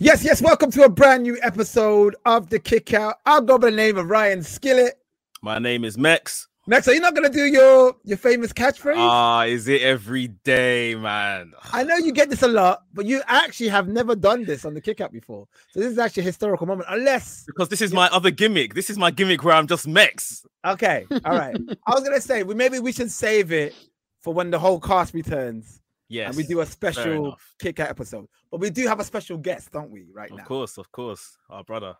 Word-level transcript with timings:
Yes, 0.00 0.22
yes, 0.22 0.40
welcome 0.40 0.70
to 0.70 0.84
a 0.84 0.88
brand 0.88 1.24
new 1.24 1.36
episode 1.42 2.14
of 2.24 2.50
The 2.50 2.58
Kick 2.60 2.94
Out. 2.94 3.16
I'll 3.26 3.40
go 3.40 3.58
by 3.58 3.70
the 3.70 3.76
name 3.76 3.98
of 3.98 4.08
Ryan 4.08 4.44
Skillet. 4.44 4.94
My 5.42 5.58
name 5.58 5.84
is 5.84 5.98
Mex. 5.98 6.46
Mex, 6.68 6.86
are 6.86 6.94
you 6.94 7.00
not 7.00 7.14
gonna 7.14 7.28
do 7.28 7.46
your 7.46 7.96
your 8.04 8.16
famous 8.16 8.52
catchphrase? 8.52 8.94
Ah, 8.96 9.44
is 9.44 9.66
it 9.66 9.82
every 9.82 10.28
day, 10.28 10.94
man? 10.94 11.52
I 11.72 11.82
know 11.82 11.96
you 11.96 12.12
get 12.12 12.30
this 12.30 12.42
a 12.42 12.48
lot, 12.48 12.82
but 12.94 13.06
you 13.06 13.22
actually 13.26 13.70
have 13.70 13.88
never 13.88 14.14
done 14.14 14.44
this 14.44 14.64
on 14.64 14.74
the 14.74 14.80
kick 14.80 15.00
out 15.00 15.10
before. 15.10 15.48
So 15.72 15.80
this 15.80 15.90
is 15.90 15.98
actually 15.98 16.22
a 16.22 16.26
historical 16.26 16.66
moment, 16.66 16.88
unless 16.90 17.44
because 17.46 17.68
this 17.68 17.80
is 17.80 17.92
my 17.92 18.08
other 18.10 18.30
gimmick. 18.30 18.74
This 18.74 18.90
is 18.90 18.98
my 18.98 19.10
gimmick 19.10 19.42
where 19.42 19.54
I'm 19.54 19.66
just 19.66 19.88
Mex. 19.88 20.46
Okay, 20.64 21.06
all 21.24 21.36
right. 21.36 21.56
I 21.86 21.94
was 21.94 22.04
gonna 22.04 22.20
say 22.20 22.44
we 22.44 22.54
maybe 22.54 22.78
we 22.78 22.92
should 22.92 23.10
save 23.10 23.50
it 23.50 23.74
for 24.20 24.34
when 24.34 24.50
the 24.50 24.58
whole 24.58 24.80
cast 24.80 25.14
returns. 25.14 25.80
Yes, 26.08 26.28
and 26.28 26.36
we 26.36 26.44
do 26.44 26.60
a 26.60 26.66
special 26.66 27.36
kick 27.60 27.80
out 27.80 27.90
episode. 27.90 28.26
But 28.50 28.60
we 28.60 28.70
do 28.70 28.86
have 28.86 28.98
a 28.98 29.04
special 29.04 29.36
guest, 29.36 29.72
don't 29.72 29.90
we? 29.90 30.06
Right 30.12 30.30
of 30.30 30.38
now. 30.38 30.42
Of 30.42 30.48
course, 30.48 30.78
of 30.78 30.90
course. 30.90 31.36
Our 31.50 31.62
brother. 31.64 31.94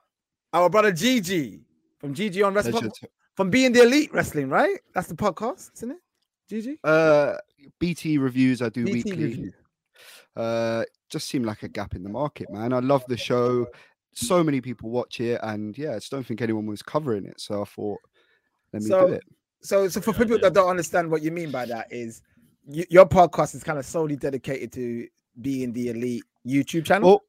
Our 0.52 0.70
brother 0.70 0.93
Gigi 0.93 1.60
from 1.98 2.15
Gigi 2.15 2.43
on 2.43 2.55
Wrestling. 2.55 2.91
From 3.34 3.51
being 3.51 3.73
the 3.73 3.83
elite 3.83 4.12
wrestling, 4.12 4.48
right? 4.48 4.79
That's 4.95 5.09
the 5.09 5.15
podcast, 5.15 5.73
isn't 5.74 5.93
it? 5.93 5.98
Gigi? 6.48 6.79
Uh 6.83 7.34
BT 7.79 8.19
reviews 8.19 8.62
I 8.62 8.71
do 8.71 8.85
BT 8.85 8.95
weekly. 8.95 9.24
Reviews. 9.24 9.55
Uh 10.35 10.85
just 11.10 11.29
seemed 11.29 11.46
like 11.46 11.62
a 11.62 11.69
gap 11.69 11.95
in 11.95 12.02
the 12.02 12.09
market, 12.09 12.51
man. 12.51 12.73
I 12.73 12.80
love 12.80 13.05
the 13.09 13.16
show. 13.16 13.66
So 14.15 14.43
many 14.43 14.60
people 14.60 14.91
watch 14.91 15.21
it, 15.21 15.38
and 15.43 15.77
yeah, 15.79 15.93
I 15.93 15.95
just 15.96 16.10
don't 16.10 16.27
think 16.27 16.41
anyone 16.41 16.66
was 16.66 16.82
covering 16.82 17.27
it. 17.27 17.41
So 17.41 17.62
I 17.62 17.65
thought, 17.65 18.01
let 18.73 18.82
me 18.82 18.88
so, 18.88 19.07
do 19.07 19.12
it. 19.12 19.23
So, 19.61 19.89
so 19.89 20.01
for 20.01 20.12
people 20.12 20.39
that 20.39 20.55
don't 20.55 20.69
understand 20.69 21.11
what 21.11 21.23
you 21.23 21.30
mean 21.30 21.51
by 21.51 21.66
that, 21.66 21.89
is 21.91 22.23
your 22.66 23.07
podcast 23.07 23.55
is 23.55 23.65
kind 23.65 23.79
of 23.79 23.87
solely 23.87 24.16
dedicated 24.16 24.73
to 24.73 25.09
being 25.41 25.73
the 25.73 25.89
elite 25.89 26.25
YouTube 26.47 26.85
channel. 26.85 27.09
Well, 27.09 27.23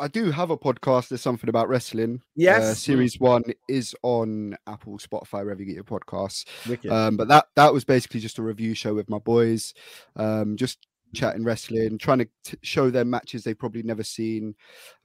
I 0.00 0.08
do 0.08 0.30
have 0.30 0.50
a 0.50 0.56
podcast. 0.56 1.08
There's 1.08 1.22
something 1.22 1.48
about 1.48 1.68
wrestling. 1.68 2.16
Uh, 2.16 2.26
yes, 2.34 2.62
uh, 2.62 2.74
series 2.74 3.20
one 3.20 3.44
is 3.68 3.94
on 4.02 4.56
Apple, 4.66 4.98
Spotify, 4.98 5.44
wherever 5.44 5.60
you 5.60 5.66
get 5.66 5.74
your 5.74 5.84
podcasts. 5.84 6.44
Um, 6.90 7.16
but 7.16 7.28
that 7.28 7.46
that 7.54 7.72
was 7.72 7.84
basically 7.84 8.20
just 8.20 8.38
a 8.38 8.42
review 8.42 8.74
show 8.74 8.94
with 8.94 9.08
my 9.08 9.18
boys. 9.18 9.74
Um, 10.16 10.56
just 10.56 10.86
chatting 11.14 11.44
wrestling, 11.44 11.98
trying 11.98 12.18
to 12.18 12.28
t- 12.44 12.58
show 12.62 12.90
them 12.90 13.10
matches 13.10 13.44
they've 13.44 13.58
probably 13.58 13.82
never 13.82 14.02
seen, 14.02 14.54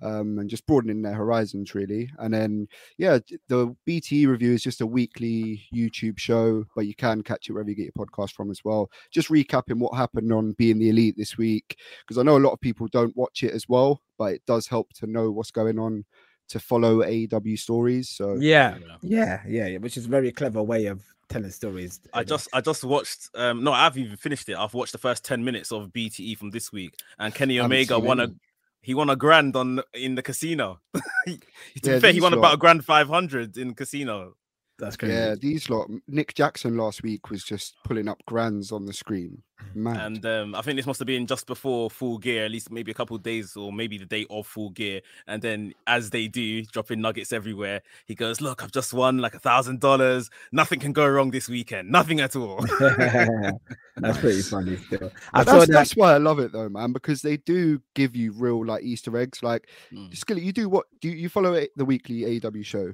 um, 0.01 0.39
and 0.39 0.49
just 0.49 0.65
broadening 0.65 1.01
their 1.01 1.13
horizons 1.13 1.75
really. 1.75 2.09
And 2.19 2.33
then, 2.33 2.67
yeah, 2.97 3.19
the 3.47 3.75
BTE 3.87 4.27
review 4.27 4.53
is 4.53 4.63
just 4.63 4.81
a 4.81 4.87
weekly 4.87 5.63
YouTube 5.73 6.17
show, 6.17 6.65
but 6.75 6.85
you 6.85 6.95
can 6.95 7.21
catch 7.21 7.49
it 7.49 7.53
wherever 7.53 7.69
you 7.69 7.75
get 7.75 7.91
your 7.95 8.05
podcast 8.05 8.33
from 8.33 8.51
as 8.51 8.63
well. 8.63 8.89
Just 9.11 9.29
recapping 9.29 9.79
what 9.79 9.95
happened 9.95 10.31
on 10.31 10.53
Being 10.53 10.79
the 10.79 10.89
Elite 10.89 11.15
this 11.17 11.37
week, 11.37 11.77
because 12.05 12.17
I 12.17 12.23
know 12.23 12.37
a 12.37 12.39
lot 12.39 12.53
of 12.53 12.61
people 12.61 12.87
don't 12.87 13.15
watch 13.15 13.43
it 13.43 13.53
as 13.53 13.67
well, 13.67 14.01
but 14.17 14.33
it 14.33 14.41
does 14.45 14.67
help 14.67 14.93
to 14.93 15.07
know 15.07 15.31
what's 15.31 15.51
going 15.51 15.79
on 15.79 16.05
to 16.49 16.59
follow 16.59 17.03
AEW 17.03 17.59
stories. 17.59 18.09
So 18.09 18.37
yeah, 18.39 18.77
yeah, 19.01 19.41
yeah, 19.45 19.67
yeah, 19.67 19.77
which 19.77 19.97
is 19.97 20.05
a 20.05 20.09
very 20.09 20.31
clever 20.31 20.63
way 20.63 20.85
of 20.85 21.01
telling 21.29 21.51
stories. 21.51 21.99
I 22.13 22.23
just 22.23 22.47
I 22.53 22.61
just 22.61 22.83
watched 22.83 23.29
um 23.35 23.63
no, 23.63 23.73
I 23.73 23.85
haven't 23.85 24.03
even 24.03 24.17
finished 24.17 24.49
it. 24.49 24.55
I've 24.55 24.73
watched 24.73 24.91
the 24.91 24.97
first 24.97 25.25
10 25.25 25.43
minutes 25.43 25.71
of 25.71 25.89
BTE 25.89 26.37
from 26.37 26.51
this 26.51 26.71
week 26.71 26.95
and 27.19 27.33
Kenny 27.33 27.59
Omega 27.59 27.99
won 27.99 28.19
a 28.19 28.29
he 28.81 28.93
won 28.93 29.09
a 29.09 29.15
grand 29.15 29.55
on 29.55 29.81
in 29.93 30.15
the 30.15 30.21
casino. 30.21 30.79
to 30.93 31.01
yeah, 31.27 31.35
be 31.95 31.99
fair, 31.99 32.13
he 32.13 32.21
won 32.21 32.31
lot. 32.31 32.39
about 32.39 32.53
a 32.53 32.57
grand 32.57 32.85
500 32.85 33.57
in 33.57 33.73
casino. 33.73 34.35
That's 34.79 34.95
crazy. 34.95 35.13
Yeah, 35.13 35.35
these 35.35 35.69
lot. 35.69 35.89
Nick 36.07 36.35
Jackson 36.35 36.77
last 36.77 37.01
week 37.01 37.29
was 37.29 37.43
just 37.43 37.75
pulling 37.83 38.07
up 38.07 38.21
grands 38.25 38.71
on 38.71 38.85
the 38.85 38.93
screen. 38.93 39.41
Mad. 39.73 40.05
And 40.05 40.25
um, 40.25 40.55
I 40.55 40.61
think 40.61 40.77
this 40.77 40.85
must 40.85 40.99
have 40.99 41.07
been 41.07 41.25
just 41.25 41.47
before 41.47 41.89
Full 41.89 42.19
Gear, 42.19 42.45
at 42.45 42.51
least 42.51 42.71
maybe 42.71 42.91
a 42.91 42.93
couple 42.93 43.17
days 43.17 43.55
or 43.55 43.73
maybe 43.73 43.97
the 43.97 44.05
day 44.05 44.25
of 44.29 44.45
Full 44.45 44.69
Gear. 44.69 45.01
And 45.27 45.41
then, 45.41 45.73
as 45.87 46.11
they 46.11 46.27
do, 46.27 46.63
dropping 46.65 47.01
nuggets 47.01 47.33
everywhere, 47.33 47.81
he 48.05 48.13
goes, 48.13 48.39
"Look, 48.39 48.63
I've 48.63 48.71
just 48.71 48.93
won 48.93 49.17
like 49.17 49.33
a 49.33 49.39
thousand 49.39 49.79
dollars. 49.79 50.29
Nothing 50.51 50.79
can 50.79 50.93
go 50.93 51.07
wrong 51.07 51.31
this 51.31 51.49
weekend. 51.49 51.91
Nothing 51.91 52.19
at 52.19 52.35
all." 52.35 52.59
that's 53.97 54.17
pretty 54.19 54.41
funny. 54.43 54.77
Still, 54.77 55.11
I 55.33 55.43
that's, 55.43 55.65
that... 55.65 55.73
that's 55.73 55.95
why 55.95 56.13
I 56.13 56.17
love 56.17 56.39
it 56.39 56.51
though, 56.51 56.69
man, 56.69 56.93
because 56.93 57.23
they 57.23 57.37
do 57.37 57.81
give 57.95 58.15
you 58.15 58.33
real 58.33 58.63
like 58.63 58.83
Easter 58.83 59.15
eggs. 59.17 59.41
Like, 59.41 59.69
mm. 59.91 60.15
Skillet, 60.15 60.43
you 60.43 60.53
do 60.53 60.69
what? 60.69 60.85
Do 61.01 61.09
you, 61.09 61.15
you 61.15 61.29
follow 61.29 61.53
it, 61.53 61.71
the 61.75 61.85
weekly 61.85 62.39
AW 62.39 62.61
show? 62.61 62.93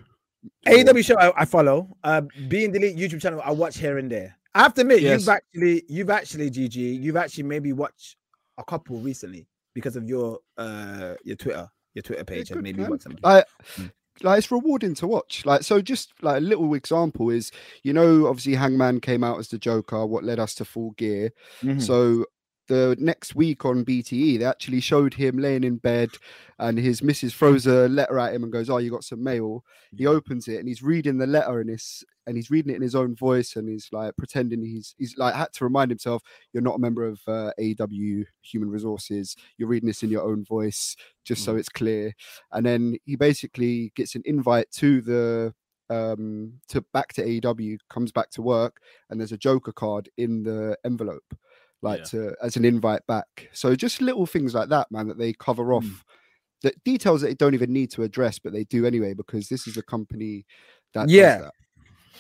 AEW 0.68 1.06
show 1.06 1.18
I, 1.18 1.42
I 1.42 1.46
follow. 1.46 1.96
Uh, 2.04 2.22
being 2.48 2.72
the 2.72 2.80
YouTube 2.80 3.22
channel, 3.22 3.42
I 3.44 3.52
watch 3.52 3.78
here 3.78 3.98
and 3.98 4.12
there. 4.12 4.38
I 4.56 4.64
have 4.64 4.74
to 4.76 4.82
admit, 4.82 5.02
yes. 5.02 5.22
you've 5.22 5.30
actually, 5.30 5.84
you've 5.88 6.10
actually, 6.10 6.52
GG, 6.52 7.02
you've 7.02 7.18
actually 7.18 7.44
maybe 7.44 7.74
watched 7.74 8.18
a 8.58 8.64
couple 8.64 8.98
recently 9.00 9.48
because 9.74 9.96
of 9.96 10.08
your 10.08 10.40
uh 10.58 11.16
your 11.24 11.36
Twitter, 11.36 11.68
your 11.94 12.04
Twitter 12.04 12.24
page, 12.24 12.52
and 12.52 12.62
maybe 12.62 12.84
watched 12.84 13.04
some. 13.04 13.18
I, 13.24 13.44
hmm. 13.76 13.88
like 14.22 14.40
it's 14.40 14.52
rewarding 14.52 14.94
to 14.96 15.08
watch. 15.08 15.46
Like 15.46 15.64
so, 15.64 15.82
just 15.82 16.14
like 16.22 16.38
a 16.38 16.46
little 16.46 16.74
example 16.76 17.30
is, 17.30 17.52
you 17.84 17.94
know, 17.94 18.28
obviously 18.28 18.56
Hangman 18.56 19.00
came 19.00 19.24
out 19.24 19.40
as 19.40 19.48
the 19.48 19.58
Joker, 19.58 20.06
what 20.06 20.24
led 20.24 20.40
us 20.40 20.54
to 20.56 20.66
Full 20.66 20.92
Gear. 20.92 21.32
Mm-hmm. 21.62 21.80
So 21.80 22.26
the 22.68 22.96
next 23.00 23.36
week 23.36 23.66
on 23.66 23.84
BTE, 23.84 24.40
they 24.40 24.46
actually 24.46 24.80
showed 24.80 25.14
him 25.14 25.38
laying 25.38 25.64
in 25.64 25.78
bed 25.78 26.10
and 26.60 26.78
his 26.78 27.04
missus 27.04 27.34
throws 27.34 27.68
a 27.68 27.90
letter 27.90 28.20
at 28.20 28.34
him 28.34 28.44
and 28.44 28.54
goes, 28.54 28.70
Oh, 28.70 28.78
you 28.78 28.90
got 28.90 29.04
some 29.04 29.24
mail. 29.24 29.64
He 29.96 30.08
opens 30.08 30.48
it 30.48 30.60
and 30.60 30.68
he's 30.68 30.82
reading 30.82 31.18
the 31.18 31.28
letter 31.28 31.60
and 31.60 31.70
his 31.70 32.04
and 32.26 32.38
he's 32.38 32.50
reading 32.50 32.72
it 32.72 32.78
in 32.78 32.82
his 32.82 32.96
own 32.96 33.16
voice 33.16 33.58
and 33.58 33.68
he's 33.68 33.90
like 33.92 34.16
pretending 34.16 34.64
he's 34.64 34.96
he's 34.98 35.18
like 35.18 35.36
had 35.36 35.52
to 35.54 35.66
remind 35.66 35.92
himself, 35.92 36.22
You're 36.54 36.64
not 36.64 36.76
a 36.78 36.80
member 36.80 37.06
of 37.06 37.20
uh, 37.28 37.52
AEW 37.60 38.26
Human 38.42 38.70
Resources. 38.70 39.36
You're 39.58 39.70
reading 39.70 39.88
this 39.88 40.04
in 40.04 40.10
your 40.10 40.24
own 40.24 40.46
voice, 40.46 40.96
just 41.26 41.42
mm. 41.42 41.46
so 41.46 41.56
it's 41.58 41.70
clear. 41.70 42.14
And 42.52 42.66
then 42.66 42.98
he 43.06 43.16
basically 43.16 43.92
gets 43.96 44.16
an 44.16 44.24
invite 44.26 44.72
to 44.74 45.02
the 45.02 45.54
um 45.90 46.54
to 46.70 46.82
back 46.94 47.12
to 47.14 47.24
AEW, 47.24 47.78
comes 47.90 48.14
back 48.14 48.30
to 48.32 48.42
work, 48.42 48.78
and 49.10 49.20
there's 49.20 49.34
a 49.34 49.38
Joker 49.38 49.74
card 49.74 50.10
in 50.18 50.44
the 50.44 50.78
envelope 50.86 51.36
like 51.84 52.00
yeah. 52.00 52.06
to 52.06 52.36
as 52.42 52.56
an 52.56 52.66
invite 52.66 53.06
back. 53.08 53.50
So 53.52 53.76
just 53.76 54.02
little 54.02 54.26
things 54.26 54.56
like 54.56 54.70
that, 54.70 54.92
man, 54.92 55.08
that 55.10 55.18
they 55.18 55.34
cover 55.34 55.74
off. 55.74 55.84
Mm. 55.84 56.00
The 56.64 56.74
details 56.86 57.22
that 57.22 57.28
they 57.28 57.36
don't 57.36 57.54
even 57.54 57.74
need 57.74 57.92
to 57.92 58.04
address, 58.04 58.40
but 58.40 58.54
they 58.54 58.64
do 58.64 58.86
anyway 58.86 59.14
because 59.14 59.50
this 59.50 59.68
is 59.68 59.76
a 59.76 59.84
company 59.84 60.46
that 60.94 61.10
yeah, 61.10 61.40
that. 61.40 61.54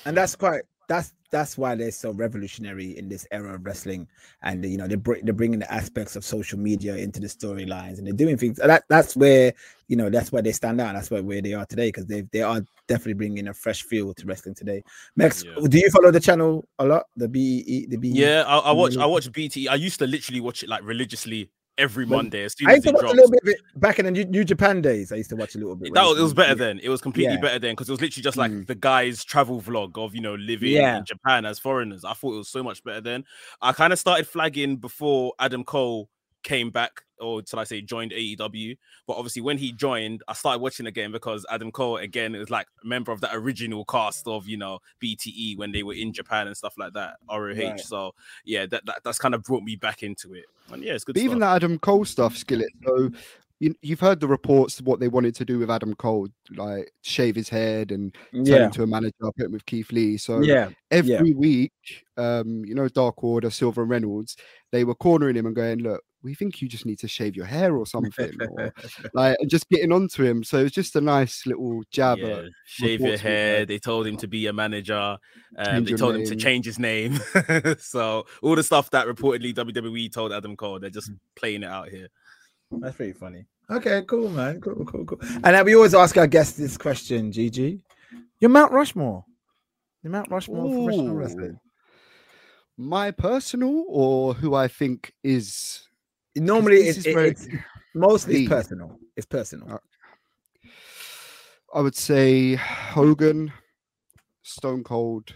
and 0.05 0.17
that's 0.17 0.35
quite 0.35 0.63
that's 0.93 1.13
that's 1.31 1.57
why 1.57 1.73
they're 1.73 1.91
so 1.91 2.11
revolutionary 2.11 2.95
in 2.95 3.09
this 3.09 3.25
era 3.31 3.55
of 3.55 3.65
wrestling. 3.65 4.07
And 4.43 4.63
you 4.63 4.77
know 4.77 4.87
they're, 4.87 4.97
br- 4.97 5.23
they're 5.23 5.33
bringing 5.33 5.59
the 5.59 5.73
aspects 5.73 6.15
of 6.15 6.23
social 6.23 6.59
media 6.59 6.95
into 6.95 7.19
the 7.19 7.27
storylines 7.27 7.97
and 7.97 8.05
they're 8.05 8.13
doing 8.13 8.37
things 8.37 8.57
that 8.57 8.83
that's 8.87 9.15
where 9.15 9.53
you 9.87 9.95
know 9.95 10.09
that's 10.09 10.31
why 10.31 10.41
they 10.41 10.51
stand 10.51 10.79
out. 10.79 10.93
That's 10.93 11.09
where, 11.09 11.23
where 11.23 11.41
they 11.41 11.53
are 11.53 11.65
today 11.65 11.89
because 11.89 12.05
they 12.05 12.21
they 12.31 12.43
are 12.43 12.61
definitely 12.87 13.15
bringing 13.15 13.47
a 13.47 13.53
fresh 13.53 13.81
feel 13.81 14.13
to 14.13 14.25
wrestling 14.25 14.55
today. 14.55 14.83
Max 15.15 15.43
yeah. 15.43 15.67
do 15.67 15.79
you 15.79 15.89
follow 15.89 16.11
the 16.11 16.19
channel 16.19 16.63
a 16.77 16.85
lot? 16.85 17.07
The 17.17 17.27
B 17.27 17.87
the 17.87 17.97
B 17.97 18.09
yeah 18.09 18.43
I, 18.47 18.57
I 18.59 18.71
watch 18.71 18.95
I 18.95 19.05
watch 19.05 19.31
BT 19.31 19.67
I 19.67 19.75
used 19.75 19.99
to 19.99 20.07
literally 20.07 20.41
watch 20.41 20.61
it 20.61 20.69
like 20.69 20.83
religiously 20.83 21.49
every 21.77 22.05
Monday 22.05 22.43
as 22.43 22.55
soon 22.57 22.69
I 22.69 22.75
used 22.75 22.85
to 22.85 22.91
watch 22.91 23.01
drops. 23.01 23.13
a 23.13 23.15
little 23.15 23.31
bit 23.43 23.57
back 23.75 23.99
in 23.99 24.05
the 24.05 24.11
New, 24.11 24.25
New, 24.25 24.43
Japan 24.43 24.81
days. 24.81 25.11
I 25.11 25.15
used 25.15 25.29
to 25.31 25.35
watch 25.35 25.55
a 25.55 25.57
little 25.57 25.75
bit. 25.75 25.93
That 25.93 26.03
was, 26.03 26.19
it 26.19 26.21
was 26.21 26.33
better 26.33 26.55
then. 26.55 26.79
It 26.83 26.89
was 26.89 27.01
completely 27.01 27.35
yeah. 27.35 27.41
better 27.41 27.59
then 27.59 27.73
because 27.73 27.89
it 27.89 27.91
was 27.91 28.01
literally 28.01 28.23
just 28.23 28.37
like 28.37 28.51
mm. 28.51 28.65
the 28.67 28.75
guy's 28.75 29.23
travel 29.23 29.61
vlog 29.61 29.97
of 29.97 30.15
you 30.15 30.21
know 30.21 30.35
living 30.35 30.71
yeah. 30.71 30.97
in 30.97 31.05
Japan 31.05 31.45
as 31.45 31.59
foreigners. 31.59 32.05
I 32.05 32.13
thought 32.13 32.33
it 32.33 32.37
was 32.37 32.49
so 32.49 32.63
much 32.63 32.83
better 32.83 33.01
then. 33.01 33.25
I 33.61 33.71
kind 33.71 33.93
of 33.93 33.99
started 33.99 34.27
flagging 34.27 34.77
before 34.77 35.33
Adam 35.39 35.63
Cole 35.63 36.09
came 36.43 36.69
back, 36.69 37.01
or 37.19 37.41
shall 37.47 37.59
I 37.59 37.63
say, 37.63 37.81
joined 37.81 38.11
AEW. 38.11 38.77
But 39.07 39.13
obviously, 39.13 39.41
when 39.41 39.57
he 39.57 39.71
joined, 39.71 40.23
I 40.27 40.33
started 40.33 40.61
watching 40.61 40.85
again 40.85 41.11
because 41.11 41.45
Adam 41.49 41.71
Cole 41.71 41.97
again 41.97 42.35
is 42.35 42.49
like 42.49 42.67
a 42.83 42.87
member 42.87 43.11
of 43.11 43.21
that 43.21 43.31
original 43.33 43.85
cast 43.85 44.27
of 44.27 44.47
you 44.47 44.57
know 44.57 44.79
BTE 45.01 45.57
when 45.57 45.71
they 45.71 45.83
were 45.83 45.93
in 45.93 46.13
Japan 46.13 46.47
and 46.47 46.55
stuff 46.55 46.73
like 46.77 46.93
that. 46.93 47.15
ROH. 47.29 47.53
Right. 47.53 47.79
So 47.79 48.13
yeah, 48.45 48.65
that, 48.67 48.85
that 48.85 49.01
that's 49.03 49.17
kind 49.17 49.33
of 49.33 49.43
brought 49.43 49.63
me 49.63 49.75
back 49.75 50.03
into 50.03 50.33
it. 50.33 50.45
And 50.71 50.83
yeah, 50.83 50.93
it's 50.93 51.03
good. 51.03 51.13
But 51.13 51.23
even 51.23 51.39
that 51.39 51.55
Adam 51.55 51.79
Cole 51.79 52.05
stuff, 52.05 52.37
Skillet. 52.37 52.69
So 52.85 53.09
you, 53.59 53.75
have 53.89 53.99
heard 53.99 54.19
the 54.19 54.27
reports 54.27 54.81
what 54.81 54.99
they 54.99 55.07
wanted 55.07 55.35
to 55.35 55.45
do 55.45 55.59
with 55.59 55.69
Adam 55.69 55.95
Cole, 55.95 56.27
like 56.55 56.91
shave 57.01 57.35
his 57.35 57.49
head 57.49 57.91
and 57.91 58.13
turn 58.33 58.45
yeah. 58.45 58.65
him 58.65 58.71
to 58.71 58.83
a 58.83 58.87
manager, 58.87 59.13
put 59.21 59.45
him 59.45 59.51
with 59.51 59.65
Keith 59.65 59.91
Lee. 59.91 60.17
So 60.17 60.41
yeah, 60.41 60.69
every 60.91 61.29
yeah. 61.29 61.35
week, 61.35 61.71
um, 62.17 62.65
you 62.65 62.75
know, 62.75 62.87
Dark 62.89 63.23
Order, 63.23 63.49
Silver 63.49 63.81
and 63.83 63.89
Reynolds, 63.89 64.35
they 64.71 64.83
were 64.83 64.95
cornering 64.95 65.35
him 65.35 65.45
and 65.45 65.55
going, 65.55 65.79
"Look, 65.79 66.03
we 66.23 66.33
think 66.33 66.61
you 66.61 66.67
just 66.67 66.85
need 66.85 66.99
to 66.99 67.07
shave 67.07 67.35
your 67.35 67.45
hair 67.45 67.75
or 67.75 67.85
something, 67.85 68.31
or 68.49 68.73
like 69.13 69.37
just 69.47 69.69
getting 69.69 69.91
onto 69.91 70.23
him." 70.23 70.43
So 70.43 70.59
it's 70.59 70.73
just 70.73 70.95
a 70.95 71.01
nice 71.01 71.45
little 71.45 71.83
jab. 71.91 72.19
Yeah, 72.19 72.43
shave 72.65 73.01
your 73.01 73.17
hair. 73.17 73.65
They 73.65 73.79
told 73.79 74.07
him 74.07 74.17
to 74.17 74.27
be 74.27 74.47
a 74.47 74.53
manager. 74.53 75.17
Um, 75.57 75.83
they 75.83 75.93
told 75.93 76.13
name. 76.15 76.23
him 76.23 76.29
to 76.29 76.35
change 76.35 76.65
his 76.65 76.79
name. 76.79 77.19
so 77.77 78.25
all 78.41 78.55
the 78.55 78.63
stuff 78.63 78.89
that 78.91 79.07
reportedly 79.07 79.53
WWE 79.53 80.11
told 80.11 80.31
Adam 80.31 80.55
Cole, 80.55 80.79
they're 80.79 80.89
just 80.89 81.11
playing 81.35 81.63
it 81.63 81.69
out 81.69 81.89
here. 81.89 82.07
That's 82.71 82.95
pretty 82.95 83.13
funny. 83.13 83.45
Okay, 83.69 84.03
cool, 84.07 84.29
man. 84.29 84.59
Cool, 84.59 84.85
cool, 84.85 85.05
cool. 85.05 85.19
And 85.43 85.65
we 85.65 85.75
always 85.75 85.93
ask 85.93 86.17
our 86.17 86.27
guests 86.27 86.57
this 86.57 86.77
question, 86.77 87.31
Gigi. 87.31 87.83
You're 88.39 88.49
Mount 88.49 88.71
Rushmore. 88.71 89.25
You're 90.01 90.11
Mount 90.11 90.29
Rushmore 90.29 90.65
Ooh. 90.65 90.69
for 90.69 90.85
professional 90.85 91.15
wrestling. 91.15 91.59
my 92.77 93.11
personal 93.11 93.85
or 93.87 94.33
who 94.33 94.53
I 94.53 94.67
think 94.67 95.13
is 95.23 95.87
normally 96.35 96.87
it's, 96.87 97.05
it, 97.05 97.15
it's, 97.17 97.47
mostly 97.93 98.41
it's 98.41 98.49
personal. 98.49 98.99
It's 99.15 99.25
personal. 99.25 99.73
Uh, 99.73 99.77
I 101.73 101.81
would 101.81 101.95
say 101.95 102.55
Hogan, 102.55 103.51
Stone 104.43 104.83
Cold. 104.83 105.33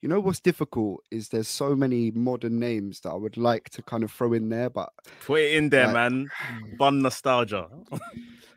You 0.00 0.08
know 0.08 0.20
what's 0.20 0.40
difficult 0.40 1.02
is 1.10 1.28
there's 1.28 1.48
so 1.48 1.76
many 1.76 2.10
modern 2.12 2.58
names 2.58 3.00
that 3.00 3.10
I 3.10 3.16
would 3.16 3.36
like 3.36 3.68
to 3.70 3.82
kind 3.82 4.02
of 4.02 4.10
throw 4.10 4.32
in 4.32 4.48
there, 4.48 4.70
but 4.70 4.88
put 5.26 5.40
it 5.40 5.56
in 5.56 5.68
there, 5.68 5.88
like, 5.88 5.94
man. 5.94 6.30
Fun 6.78 7.02
nostalgia. 7.02 7.68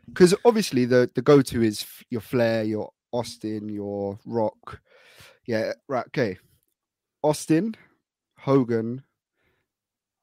Because 0.06 0.34
obviously 0.46 0.86
the 0.86 1.10
the 1.14 1.20
go 1.20 1.42
to 1.42 1.62
is 1.62 1.84
your 2.08 2.22
Flair, 2.22 2.64
your 2.64 2.90
Austin, 3.12 3.68
your 3.68 4.18
Rock. 4.24 4.80
Yeah, 5.46 5.72
right. 5.86 6.06
Okay, 6.06 6.38
Austin, 7.22 7.74
Hogan, 8.44 9.02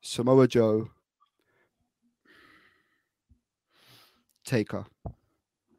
Samoa 0.02 0.48
Joe, 0.48 0.92
Taker. 4.46 4.86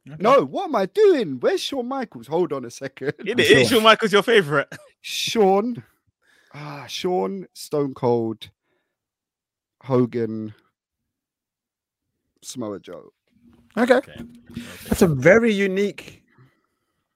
Okay. 0.05 0.17
No, 0.19 0.43
what 0.43 0.65
am 0.65 0.75
I 0.75 0.87
doing? 0.87 1.39
Where's 1.39 1.61
Shawn 1.61 1.87
Michaels? 1.87 2.27
Hold 2.27 2.51
on 2.51 2.65
a 2.65 2.69
second. 2.69 3.13
It 3.19 3.39
is 3.39 3.69
Shawn 3.69 3.81
Michaels 3.83 4.11
your 4.11 4.23
favorite? 4.23 4.67
Shawn, 4.99 5.81
ah, 6.53 6.85
Shawn, 6.85 7.47
Stone 7.53 7.93
Cold, 7.93 8.49
Hogan, 9.81 10.53
Samoa 12.41 12.81
Joe. 12.81 13.13
Okay. 13.77 13.95
okay. 13.95 14.21
That's 14.89 15.01
a 15.01 15.07
very 15.07 15.53
unique 15.53 16.23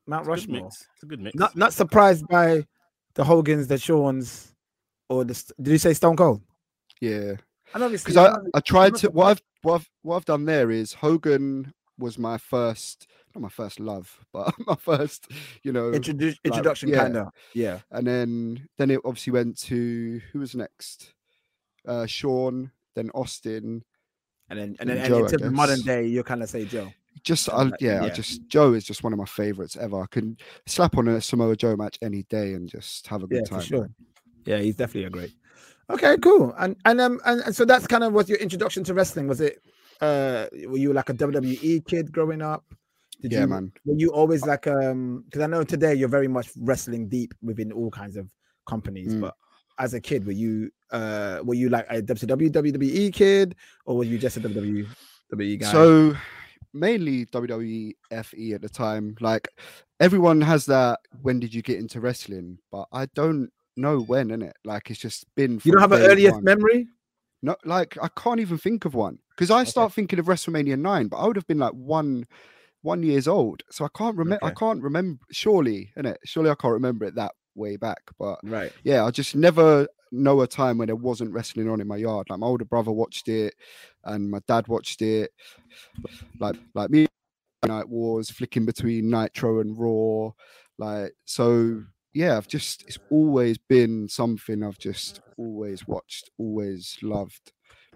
Mount 0.05 0.21
it's 0.21 0.29
Rushmore. 0.29 0.67
It's 0.67 1.03
a 1.03 1.05
good 1.05 1.19
mix. 1.19 1.35
Not 1.35 1.57
not 1.57 1.73
surprised 1.73 2.25
by 2.29 2.65
the 3.15 3.25
Hogans, 3.25 3.67
the 3.67 3.77
Shawns, 3.77 4.53
or 5.09 5.23
the 5.23 5.53
did 5.61 5.71
you 5.71 5.77
say 5.77 5.93
Stone 5.93 6.17
Cold? 6.17 6.41
Yeah. 7.01 7.35
And 7.73 7.83
obviously, 7.83 8.13
because 8.13 8.33
I, 8.53 8.57
I 8.57 8.59
tried 8.61 8.95
to 8.95 9.09
what 9.09 9.27
I've 9.27 9.41
what 9.61 9.75
I've 9.75 9.89
what 10.01 10.15
I've 10.17 10.25
done 10.25 10.45
there 10.45 10.71
is 10.71 10.93
Hogan 10.93 11.73
was 11.99 12.17
my 12.17 12.37
first 12.37 13.07
not 13.35 13.41
my 13.41 13.49
first 13.49 13.79
love, 13.79 14.19
but 14.33 14.53
my 14.65 14.75
first, 14.75 15.31
you 15.63 15.71
know, 15.71 15.91
Introdu- 15.91 16.27
like, 16.27 16.39
introduction 16.43 16.89
yeah. 16.89 16.97
kind 16.97 17.17
of. 17.17 17.27
Yeah. 17.53 17.79
And 17.91 18.07
then 18.07 18.67
then 18.77 18.91
it 18.91 19.01
obviously 19.05 19.33
went 19.33 19.57
to 19.63 20.21
who 20.31 20.39
was 20.39 20.55
next? 20.55 21.13
Uh 21.87 22.05
Shawn, 22.05 22.71
then 22.95 23.09
Austin. 23.13 23.83
And 24.49 24.59
then 24.59 24.75
and 24.79 24.89
then 24.89 24.97
and 24.97 25.07
Joe, 25.07 25.25
into 25.25 25.37
the 25.37 25.51
modern 25.51 25.81
day, 25.81 26.05
you 26.05 26.23
kind 26.23 26.41
of 26.41 26.49
say 26.49 26.65
Joe. 26.65 26.91
Just 27.23 27.49
I, 27.49 27.63
yeah, 27.63 27.71
yeah, 27.79 28.03
I 28.03 28.09
just 28.09 28.47
Joe 28.47 28.73
is 28.73 28.85
just 28.85 29.03
one 29.03 29.11
of 29.11 29.19
my 29.19 29.25
favorites 29.25 29.75
ever. 29.75 30.01
I 30.01 30.05
can 30.09 30.37
slap 30.67 30.97
on 30.97 31.07
a 31.07 31.19
Samoa 31.19 31.55
Joe 31.55 31.75
match 31.75 31.97
any 32.01 32.23
day 32.23 32.53
and 32.53 32.69
just 32.69 33.07
have 33.07 33.23
a 33.23 33.27
good 33.27 33.43
yeah, 33.43 33.57
time. 33.57 33.61
sure. 33.61 33.89
Yeah, 34.47 34.59
he's 34.59 34.77
definitely 34.77 35.03
a 35.03 35.09
great. 35.09 35.33
Okay, 35.89 36.17
cool. 36.17 36.55
And 36.57 36.75
and 36.85 36.99
um 37.01 37.19
and, 37.25 37.41
and 37.41 37.55
so 37.55 37.65
that's 37.65 37.85
kind 37.85 38.03
of 38.03 38.13
was 38.13 38.29
your 38.29 38.39
introduction 38.39 38.83
to 38.85 38.93
wrestling. 38.93 39.27
Was 39.27 39.41
it 39.41 39.61
uh 40.01 40.47
were 40.67 40.77
you 40.77 40.93
like 40.93 41.09
a 41.09 41.13
WWE 41.13 41.85
kid 41.85 42.11
growing 42.11 42.41
up? 42.41 42.63
Did 43.21 43.33
yeah, 43.33 43.41
you, 43.41 43.47
man. 43.47 43.71
Were 43.85 43.95
you 43.95 44.09
always 44.09 44.45
like 44.45 44.67
um 44.67 45.23
because 45.25 45.41
I 45.41 45.47
know 45.47 45.63
today 45.63 45.93
you're 45.93 46.09
very 46.09 46.29
much 46.29 46.49
wrestling 46.57 47.09
deep 47.09 47.33
within 47.41 47.71
all 47.71 47.91
kinds 47.91 48.15
of 48.15 48.31
companies, 48.67 49.13
mm. 49.13 49.21
but 49.21 49.35
as 49.79 49.93
a 49.93 49.99
kid, 49.99 50.25
were 50.25 50.31
you 50.31 50.71
uh 50.91 51.39
were 51.43 51.55
you 51.55 51.69
like 51.69 51.85
a 51.89 52.01
WCW 52.01 52.49
WWE 52.49 53.13
kid 53.13 53.55
or 53.85 53.97
were 53.97 54.05
you 54.05 54.17
just 54.17 54.37
a 54.37 54.41
WWE 54.41 55.59
guy? 55.59 55.71
So 55.71 56.15
mainly 56.73 57.25
WWE 57.27 57.93
FE 58.23 58.53
at 58.53 58.61
the 58.61 58.69
time. 58.69 59.15
Like 59.19 59.49
everyone 59.99 60.41
has 60.41 60.65
that 60.67 60.99
when 61.21 61.39
did 61.39 61.53
you 61.53 61.61
get 61.61 61.79
into 61.79 61.99
wrestling? 61.99 62.59
But 62.71 62.87
I 62.93 63.07
don't 63.07 63.51
know 63.77 63.99
when, 63.99 64.31
in 64.31 64.41
it. 64.41 64.55
Like 64.63 64.89
it's 64.89 64.99
just 64.99 65.25
been 65.35 65.61
You 65.63 65.71
don't 65.71 65.81
have 65.81 65.91
an 65.91 66.01
earliest 66.01 66.35
one. 66.35 66.43
memory? 66.43 66.87
No, 67.41 67.55
like 67.65 67.97
I 68.01 68.09
can't 68.09 68.39
even 68.39 68.57
think 68.57 68.85
of 68.85 68.95
one 68.95 69.19
because 69.29 69.51
I 69.51 69.63
start 69.63 69.93
thinking 69.93 70.19
of 70.19 70.25
WrestleMania 70.25 70.79
nine, 70.79 71.07
but 71.07 71.17
I 71.17 71.27
would 71.27 71.35
have 71.35 71.47
been 71.47 71.59
like 71.59 71.73
one 71.73 72.25
one 72.81 73.03
years 73.03 73.27
old, 73.27 73.63
so 73.69 73.85
I 73.85 73.89
can't 73.95 74.15
remember. 74.15 74.43
Okay. 74.45 74.51
I 74.51 74.59
can't 74.59 74.81
remember. 74.81 75.19
Surely, 75.31 75.91
it? 75.95 76.17
Surely 76.25 76.49
I 76.49 76.55
can't 76.55 76.73
remember 76.73 77.05
it 77.05 77.15
that 77.15 77.33
way 77.55 77.77
back. 77.77 78.01
But 78.17 78.39
right, 78.43 78.71
yeah, 78.83 79.05
I 79.05 79.11
just 79.11 79.35
never 79.35 79.87
know 80.11 80.41
a 80.41 80.47
time 80.47 80.77
when 80.77 80.87
there 80.87 80.95
wasn't 80.95 81.33
wrestling 81.33 81.69
on 81.69 81.81
in 81.81 81.87
my 81.87 81.97
yard. 81.97 82.27
Like 82.29 82.39
my 82.39 82.47
older 82.47 82.65
brother 82.65 82.91
watched 82.91 83.27
it, 83.27 83.53
and 84.03 84.31
my 84.31 84.39
dad 84.47 84.67
watched 84.67 85.01
it. 85.01 85.31
Like 86.39 86.55
like 86.73 86.89
me, 86.89 87.07
Night 87.65 87.87
Wars, 87.87 88.31
flicking 88.31 88.65
between 88.65 89.09
Nitro 89.09 89.59
and 89.59 89.77
Raw. 89.77 90.31
Like 90.77 91.13
so, 91.25 91.83
yeah, 92.17 92.35
I've 92.35 92.47
just 92.47 92.83
it's 92.87 92.97
always 93.11 93.59
been 93.59 94.09
something 94.09 94.63
I've 94.63 94.79
just 94.79 95.21
always 95.37 95.87
watched, 95.87 96.31
always 96.39 96.97
loved. 97.03 97.51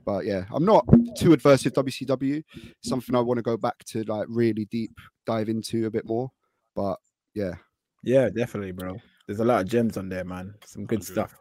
But 0.06 0.26
yeah, 0.26 0.46
I'm 0.54 0.64
not 0.64 0.86
too 1.18 1.34
adverse 1.34 1.66
with 1.66 1.74
WCW. 1.74 2.44
Something 2.84 3.16
I 3.16 3.20
want 3.20 3.40
to 3.40 3.44
go 3.44 3.58
back 3.58 3.84
to 3.86 4.04
like 4.04 4.28
really 4.30 4.66
deep 4.66 4.92
dive 5.26 5.50
into 5.50 5.88
a 5.88 5.92
bit 5.92 6.06
more. 6.06 6.30
But 6.76 6.98
yeah. 7.34 7.56
Yeah, 8.04 8.30
definitely, 8.30 8.74
bro. 8.74 8.98
There's 9.28 9.40
a 9.40 9.46
lot 9.46 9.62
of 9.62 9.68
gems 9.68 9.98
on 9.98 10.08
there, 10.08 10.24
man. 10.24 10.54
Some 10.66 10.86
good 10.86 11.04
stuff. 11.04 11.34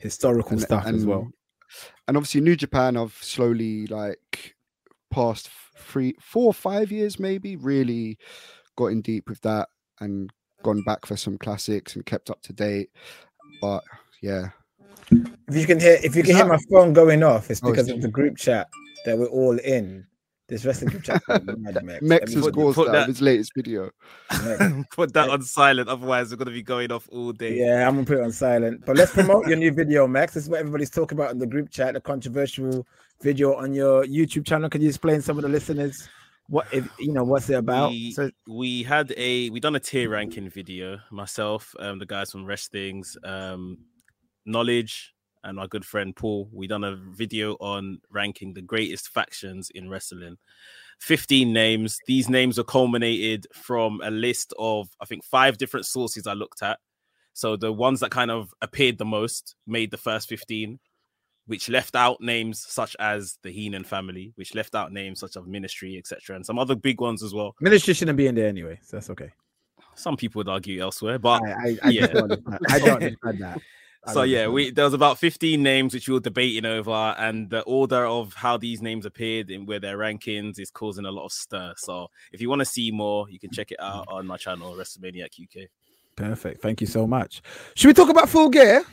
Historical 0.00 0.52
and, 0.52 0.60
stuff 0.60 0.86
and, 0.86 0.96
as 0.96 1.04
well. 1.04 1.28
And 2.06 2.16
obviously 2.16 2.40
New 2.40 2.56
Japan, 2.56 2.96
I've 2.96 3.18
slowly 3.20 3.88
like 3.88 4.54
past 5.10 5.50
three, 5.76 6.14
four, 6.20 6.54
five 6.54 6.92
years 6.92 7.18
maybe, 7.18 7.56
really 7.56 8.16
got 8.76 8.86
in 8.86 9.02
deep 9.02 9.28
with 9.28 9.40
that 9.40 9.68
and 10.00 10.30
gone 10.62 10.82
back 10.82 11.06
for 11.06 11.16
some 11.16 11.38
classics 11.38 11.96
and 11.96 12.06
kept 12.06 12.30
up 12.30 12.42
to 12.42 12.52
date. 12.52 12.90
But 13.60 13.84
yeah. 14.22 14.48
If 15.10 15.54
you 15.54 15.66
can 15.66 15.78
hear 15.78 15.98
if 16.02 16.16
you 16.16 16.22
can 16.22 16.34
hear 16.34 16.46
my 16.46 16.58
phone 16.70 16.92
going 16.92 17.22
off, 17.22 17.50
it's 17.50 17.60
oh, 17.62 17.70
because 17.70 17.90
oh, 17.90 17.94
of 17.94 18.02
the 18.02 18.08
group 18.08 18.36
chat 18.36 18.68
that 19.04 19.16
we're 19.16 19.26
all 19.26 19.58
in. 19.58 20.06
This 20.48 20.64
wrestling 20.64 20.90
group 20.90 21.02
chat. 21.02 21.22
Mex 22.02 22.32
has 22.32 22.48
caused 22.50 22.78
that, 22.78 22.92
that 22.92 23.08
his 23.08 23.20
latest 23.20 23.50
video. 23.56 23.90
put 24.92 25.12
that 25.12 25.28
on 25.28 25.42
silent, 25.42 25.88
otherwise 25.88 26.30
we're 26.30 26.36
gonna 26.36 26.52
be 26.52 26.62
going 26.62 26.92
off 26.92 27.08
all 27.10 27.32
day. 27.32 27.56
Yeah, 27.58 27.86
I'm 27.86 27.94
gonna 27.94 28.06
put 28.06 28.18
it 28.18 28.24
on 28.24 28.30
silent. 28.30 28.84
But 28.86 28.96
let's 28.96 29.12
promote 29.12 29.48
your 29.48 29.56
new 29.56 29.72
video, 29.72 30.06
Max. 30.06 30.34
This 30.34 30.44
is 30.44 30.50
what 30.50 30.60
everybody's 30.60 30.90
talking 30.90 31.18
about 31.18 31.32
in 31.32 31.38
the 31.38 31.48
group 31.48 31.70
chat, 31.70 31.94
the 31.94 32.00
controversial 32.00 32.86
video 33.22 33.56
on 33.56 33.74
your 33.74 34.04
YouTube 34.04 34.46
channel. 34.46 34.70
Can 34.70 34.82
you 34.82 34.88
explain 34.88 35.20
some 35.20 35.36
of 35.36 35.42
the 35.42 35.48
listeners 35.48 36.08
what 36.48 36.66
if 36.72 36.88
you 36.98 37.12
know 37.12 37.24
what's 37.24 37.50
it 37.50 37.54
about? 37.54 37.90
We, 37.90 38.12
so 38.12 38.30
we 38.48 38.82
had 38.82 39.12
a 39.16 39.50
we 39.50 39.60
done 39.60 39.76
a 39.76 39.80
tier 39.80 40.10
ranking 40.10 40.48
video. 40.48 40.98
Myself, 41.10 41.74
um, 41.78 41.98
the 41.98 42.06
guys 42.06 42.30
from 42.30 42.44
Wrestlings, 42.44 43.16
um, 43.24 43.78
Knowledge, 44.44 45.14
and 45.44 45.56
my 45.56 45.66
good 45.66 45.84
friend 45.84 46.14
Paul. 46.14 46.48
We 46.52 46.66
done 46.66 46.84
a 46.84 46.96
video 46.96 47.54
on 47.54 48.00
ranking 48.10 48.54
the 48.54 48.62
greatest 48.62 49.08
factions 49.08 49.70
in 49.70 49.88
wrestling. 49.88 50.36
15 51.00 51.52
names. 51.52 51.98
These 52.06 52.28
names 52.28 52.58
are 52.58 52.64
culminated 52.64 53.46
from 53.52 54.00
a 54.02 54.10
list 54.10 54.54
of 54.58 54.88
I 55.00 55.04
think 55.04 55.24
five 55.24 55.58
different 55.58 55.86
sources 55.86 56.26
I 56.26 56.32
looked 56.32 56.62
at. 56.62 56.78
So 57.32 57.56
the 57.56 57.72
ones 57.72 58.00
that 58.00 58.10
kind 58.10 58.30
of 58.30 58.54
appeared 58.62 58.98
the 58.98 59.04
most 59.04 59.56
made 59.66 59.90
the 59.90 59.98
first 59.98 60.28
15 60.28 60.78
which 61.46 61.68
left 61.68 61.96
out 61.96 62.20
names 62.20 62.64
such 62.68 62.96
as 62.98 63.38
the 63.42 63.50
Heenan 63.50 63.84
family, 63.84 64.32
which 64.36 64.54
left 64.54 64.74
out 64.74 64.92
names 64.92 65.20
such 65.20 65.36
as 65.36 65.46
Ministry, 65.46 65.96
etc., 65.96 66.36
and 66.36 66.44
some 66.44 66.58
other 66.58 66.74
big 66.74 67.00
ones 67.00 67.22
as 67.22 67.32
well. 67.32 67.54
Ministry 67.60 67.94
shouldn't 67.94 68.16
be 68.16 68.26
in 68.26 68.34
there 68.34 68.48
anyway, 68.48 68.78
so 68.82 68.96
that's 68.96 69.10
okay. 69.10 69.30
Some 69.94 70.16
people 70.16 70.40
would 70.40 70.48
argue 70.48 70.82
elsewhere, 70.82 71.18
but 71.18 71.42
I, 71.42 71.52
I, 71.52 71.78
I 71.82 71.88
yeah, 71.88 72.06
don't 72.06 72.44
I 72.68 72.78
don't 72.78 73.02
understand 73.02 73.38
that. 73.40 73.60
so 74.12 74.22
yeah, 74.22 74.46
we 74.46 74.70
there 74.70 74.84
was 74.84 74.94
about 74.94 75.18
15 75.18 75.62
names 75.62 75.94
which 75.94 76.08
we 76.08 76.14
were 76.14 76.20
debating 76.20 76.66
over, 76.66 77.14
and 77.18 77.48
the 77.48 77.62
order 77.62 78.04
of 78.04 78.34
how 78.34 78.56
these 78.56 78.82
names 78.82 79.06
appeared 79.06 79.50
in 79.50 79.66
where 79.66 79.80
their 79.80 79.96
rankings 79.96 80.58
is 80.58 80.70
causing 80.70 81.06
a 81.06 81.10
lot 81.10 81.24
of 81.24 81.32
stir. 81.32 81.74
So 81.76 82.08
if 82.32 82.40
you 82.40 82.48
want 82.48 82.60
to 82.60 82.66
see 82.66 82.90
more, 82.90 83.28
you 83.30 83.38
can 83.38 83.50
check 83.50 83.72
it 83.72 83.80
out 83.80 84.06
on 84.08 84.26
my 84.26 84.36
channel, 84.36 84.74
WrestleManiac 84.74 85.40
UK. 85.42 85.68
Perfect. 86.16 86.62
Thank 86.62 86.80
you 86.80 86.86
so 86.86 87.06
much. 87.06 87.42
Should 87.74 87.88
we 87.88 87.94
talk 87.94 88.08
about 88.08 88.28
full 88.28 88.48
gear? 88.48 88.84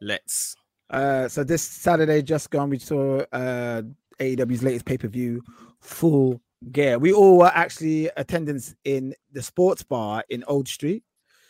Let's. 0.00 0.56
Uh, 0.90 1.28
so 1.28 1.44
this 1.44 1.62
Saturday 1.62 2.22
just 2.22 2.50
gone, 2.50 2.70
we 2.70 2.78
saw 2.78 3.20
uh, 3.32 3.82
AEW's 4.20 4.62
latest 4.62 4.84
pay 4.84 4.98
per 4.98 5.08
view, 5.08 5.42
Full 5.80 6.40
Gear. 6.72 6.98
We 6.98 7.12
all 7.12 7.38
were 7.38 7.52
actually 7.54 8.10
attendance 8.16 8.74
in 8.84 9.14
the 9.32 9.42
sports 9.42 9.82
bar 9.82 10.24
in 10.28 10.44
Old 10.46 10.68
Street. 10.68 11.02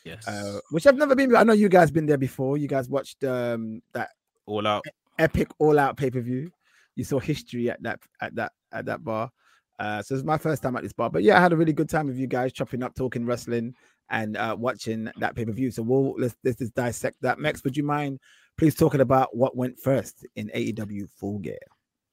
Yes. 0.04 0.26
Uh, 0.28 0.60
which 0.70 0.86
I've 0.86 0.96
never 0.96 1.14
been. 1.14 1.34
I 1.34 1.44
know 1.44 1.54
you 1.54 1.68
guys 1.68 1.90
been 1.90 2.06
there 2.06 2.18
before. 2.18 2.58
You 2.58 2.68
guys 2.68 2.88
watched 2.88 3.24
um, 3.24 3.82
that 3.92 4.10
all 4.46 4.66
out 4.66 4.84
epic 5.18 5.48
all 5.58 5.78
out 5.78 5.96
pay 5.96 6.10
per 6.10 6.20
view. 6.20 6.50
You 6.94 7.04
saw 7.04 7.18
history 7.18 7.70
at 7.70 7.82
that 7.82 8.00
at 8.20 8.34
that 8.36 8.52
at 8.72 8.86
that 8.86 9.02
bar. 9.02 9.30
Uh, 9.78 10.02
so 10.02 10.14
it's 10.14 10.24
my 10.24 10.38
first 10.38 10.62
time 10.62 10.76
at 10.76 10.82
this 10.82 10.92
bar, 10.92 11.10
but 11.10 11.24
yeah, 11.24 11.36
I 11.36 11.40
had 11.40 11.52
a 11.52 11.56
really 11.56 11.72
good 11.72 11.88
time 11.88 12.06
with 12.06 12.16
you 12.16 12.28
guys, 12.28 12.52
chopping 12.52 12.82
up, 12.84 12.94
talking 12.94 13.26
wrestling, 13.26 13.74
and 14.08 14.36
uh, 14.36 14.54
watching 14.56 15.10
that 15.18 15.34
pay 15.34 15.44
per 15.44 15.52
view. 15.52 15.70
So 15.70 15.82
we'll 15.82 16.14
let's, 16.16 16.36
let's 16.44 16.58
just 16.58 16.74
dissect 16.74 17.16
that. 17.22 17.40
Mex, 17.40 17.64
would 17.64 17.76
you 17.76 17.82
mind 17.82 18.20
please 18.56 18.74
talking 18.74 19.00
about 19.00 19.36
what 19.36 19.56
went 19.56 19.78
first 19.78 20.26
in 20.36 20.50
AEW 20.54 21.08
Full 21.16 21.38
Gear. 21.38 21.58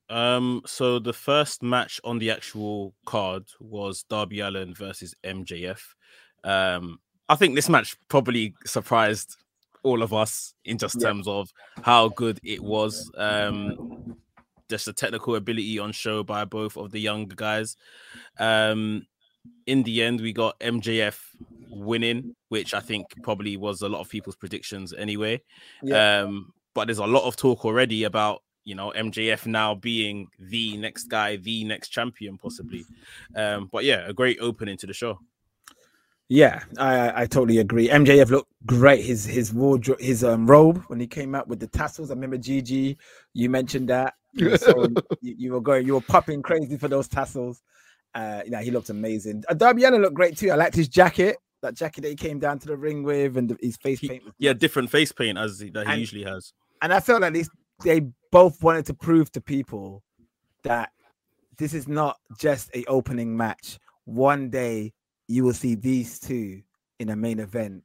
Um, 0.09 0.61
so 0.65 0.99
the 0.99 1.13
first 1.13 1.63
match 1.63 2.01
on 2.03 2.19
the 2.19 2.31
actual 2.31 2.93
card 3.05 3.45
was 3.59 4.03
Darby 4.03 4.41
Allin 4.41 4.73
versus 4.73 5.15
MJF. 5.23 5.81
Um, 6.43 6.99
I 7.29 7.35
think 7.35 7.55
this 7.55 7.69
match 7.69 7.95
probably 8.09 8.53
surprised 8.65 9.37
all 9.83 10.03
of 10.03 10.13
us 10.13 10.53
in 10.65 10.77
just 10.77 10.97
yeah. 10.99 11.07
terms 11.07 11.27
of 11.27 11.49
how 11.81 12.09
good 12.09 12.39
it 12.43 12.61
was. 12.61 13.09
Um, 13.15 14.17
just 14.69 14.85
the 14.85 14.93
technical 14.93 15.35
ability 15.35 15.79
on 15.79 15.91
show 15.91 16.23
by 16.23 16.45
both 16.45 16.77
of 16.77 16.91
the 16.91 16.99
young 16.99 17.27
guys. 17.27 17.75
Um, 18.39 19.05
in 19.65 19.83
the 19.83 20.01
end, 20.01 20.21
we 20.21 20.33
got 20.33 20.59
MJF 20.59 21.19
winning, 21.71 22.35
which 22.49 22.73
I 22.73 22.79
think 22.79 23.07
probably 23.23 23.57
was 23.57 23.81
a 23.81 23.89
lot 23.89 24.01
of 24.01 24.09
people's 24.09 24.35
predictions 24.35 24.93
anyway. 24.93 25.41
Yeah. 25.83 26.21
Um, 26.21 26.53
but 26.73 26.85
there's 26.85 26.99
a 26.99 27.05
lot 27.05 27.27
of 27.27 27.35
talk 27.35 27.65
already 27.65 28.03
about 28.03 28.43
you 28.63 28.75
know 28.75 28.93
MJF 28.95 29.45
now 29.47 29.75
being 29.75 30.27
the 30.39 30.77
next 30.77 31.05
guy, 31.05 31.37
the 31.37 31.63
next 31.63 31.89
champion, 31.89 32.37
possibly. 32.37 32.85
Um, 33.35 33.69
but 33.71 33.83
yeah, 33.83 34.07
a 34.07 34.13
great 34.13 34.37
opening 34.39 34.77
to 34.77 34.87
the 34.87 34.93
show. 34.93 35.19
Yeah, 36.29 36.63
I 36.77 37.23
I 37.23 37.25
totally 37.25 37.57
agree. 37.57 37.89
MJF 37.89 38.29
looked 38.29 38.51
great. 38.65 39.03
His 39.03 39.25
his 39.25 39.53
wardrobe, 39.53 39.99
his 39.99 40.23
um 40.23 40.49
robe 40.49 40.81
when 40.87 40.99
he 40.99 41.07
came 41.07 41.35
out 41.35 41.47
with 41.47 41.59
the 41.59 41.67
tassels. 41.67 42.09
I 42.09 42.13
remember 42.13 42.37
Gigi, 42.37 42.97
you 43.33 43.49
mentioned 43.49 43.89
that. 43.89 44.13
You, 44.33 44.55
so, 44.57 44.87
you, 45.21 45.35
you, 45.37 45.51
were 45.51 45.59
going, 45.59 45.85
you 45.85 45.95
were 45.95 46.01
popping 46.01 46.41
crazy 46.41 46.77
for 46.77 46.87
those 46.87 47.09
tassels. 47.09 47.61
Uh, 48.15 48.41
you 48.45 48.51
know, 48.51 48.59
he 48.59 48.71
looked 48.71 48.89
amazing. 48.89 49.43
Uh, 49.49 49.53
Darby 49.53 49.83
Allin 49.83 50.01
looked 50.01 50.15
great 50.15 50.37
too. 50.37 50.51
I 50.51 50.55
liked 50.55 50.75
his 50.75 50.87
jacket, 50.87 51.37
that 51.61 51.75
jacket 51.75 52.01
that 52.01 52.09
he 52.09 52.15
came 52.15 52.39
down 52.39 52.59
to 52.59 52.67
the 52.67 52.77
ring 52.77 53.03
with, 53.03 53.37
and 53.37 53.57
his 53.61 53.77
face 53.77 53.99
paint. 53.99 54.23
He, 54.23 54.31
yeah, 54.39 54.53
different 54.53 54.89
face 54.89 55.11
paint 55.11 55.37
as 55.37 55.59
he, 55.59 55.69
that 55.71 55.85
he 55.85 55.93
and, 55.93 55.99
usually 55.99 56.23
has. 56.23 56.53
And 56.81 56.93
I 56.93 56.99
felt 56.99 57.21
like 57.21 57.33
these 57.33 57.49
they 57.83 58.01
both 58.31 58.61
wanted 58.61 58.85
to 58.87 58.93
prove 58.93 59.31
to 59.31 59.41
people 59.41 60.03
that 60.63 60.91
this 61.57 61.73
is 61.73 61.87
not 61.87 62.17
just 62.39 62.69
a 62.75 62.83
opening 62.85 63.35
match. 63.35 63.79
One 64.05 64.49
day 64.49 64.93
you 65.27 65.43
will 65.43 65.53
see 65.53 65.75
these 65.75 66.19
two 66.19 66.61
in 66.99 67.09
a 67.09 67.15
main 67.15 67.39
event 67.39 67.83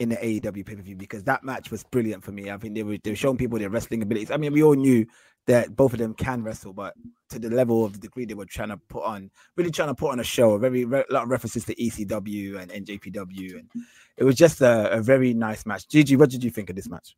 in 0.00 0.08
the 0.08 0.16
AEW 0.16 0.66
pay 0.66 0.74
per 0.74 0.82
view 0.82 0.96
because 0.96 1.24
that 1.24 1.44
match 1.44 1.70
was 1.70 1.84
brilliant 1.84 2.24
for 2.24 2.32
me. 2.32 2.50
I 2.50 2.56
think 2.56 2.74
they 2.74 2.82
were 2.82 2.98
they 3.02 3.10
were 3.10 3.16
showing 3.16 3.36
people 3.36 3.58
their 3.58 3.70
wrestling 3.70 4.02
abilities. 4.02 4.30
I 4.30 4.36
mean, 4.36 4.52
we 4.52 4.62
all 4.62 4.74
knew 4.74 5.06
that 5.46 5.76
both 5.76 5.92
of 5.92 5.98
them 5.98 6.14
can 6.14 6.42
wrestle, 6.42 6.72
but 6.72 6.94
to 7.28 7.38
the 7.38 7.50
level 7.50 7.84
of 7.84 7.92
the 7.92 7.98
degree 7.98 8.24
they 8.24 8.34
were 8.34 8.46
trying 8.46 8.70
to 8.70 8.78
put 8.88 9.04
on, 9.04 9.30
really 9.56 9.70
trying 9.70 9.88
to 9.88 9.94
put 9.94 10.10
on 10.10 10.20
a 10.20 10.24
show. 10.24 10.52
A 10.52 10.58
very 10.58 10.82
a 10.82 11.04
lot 11.10 11.24
of 11.24 11.28
references 11.28 11.64
to 11.66 11.74
ECW 11.74 12.58
and 12.58 12.70
NJPW, 12.70 13.58
and 13.58 13.68
it 14.16 14.24
was 14.24 14.36
just 14.36 14.60
a, 14.60 14.90
a 14.90 15.00
very 15.00 15.34
nice 15.34 15.66
match. 15.66 15.88
Gigi, 15.88 16.16
what 16.16 16.30
did 16.30 16.42
you 16.42 16.50
think 16.50 16.70
of 16.70 16.76
this 16.76 16.88
match? 16.88 17.16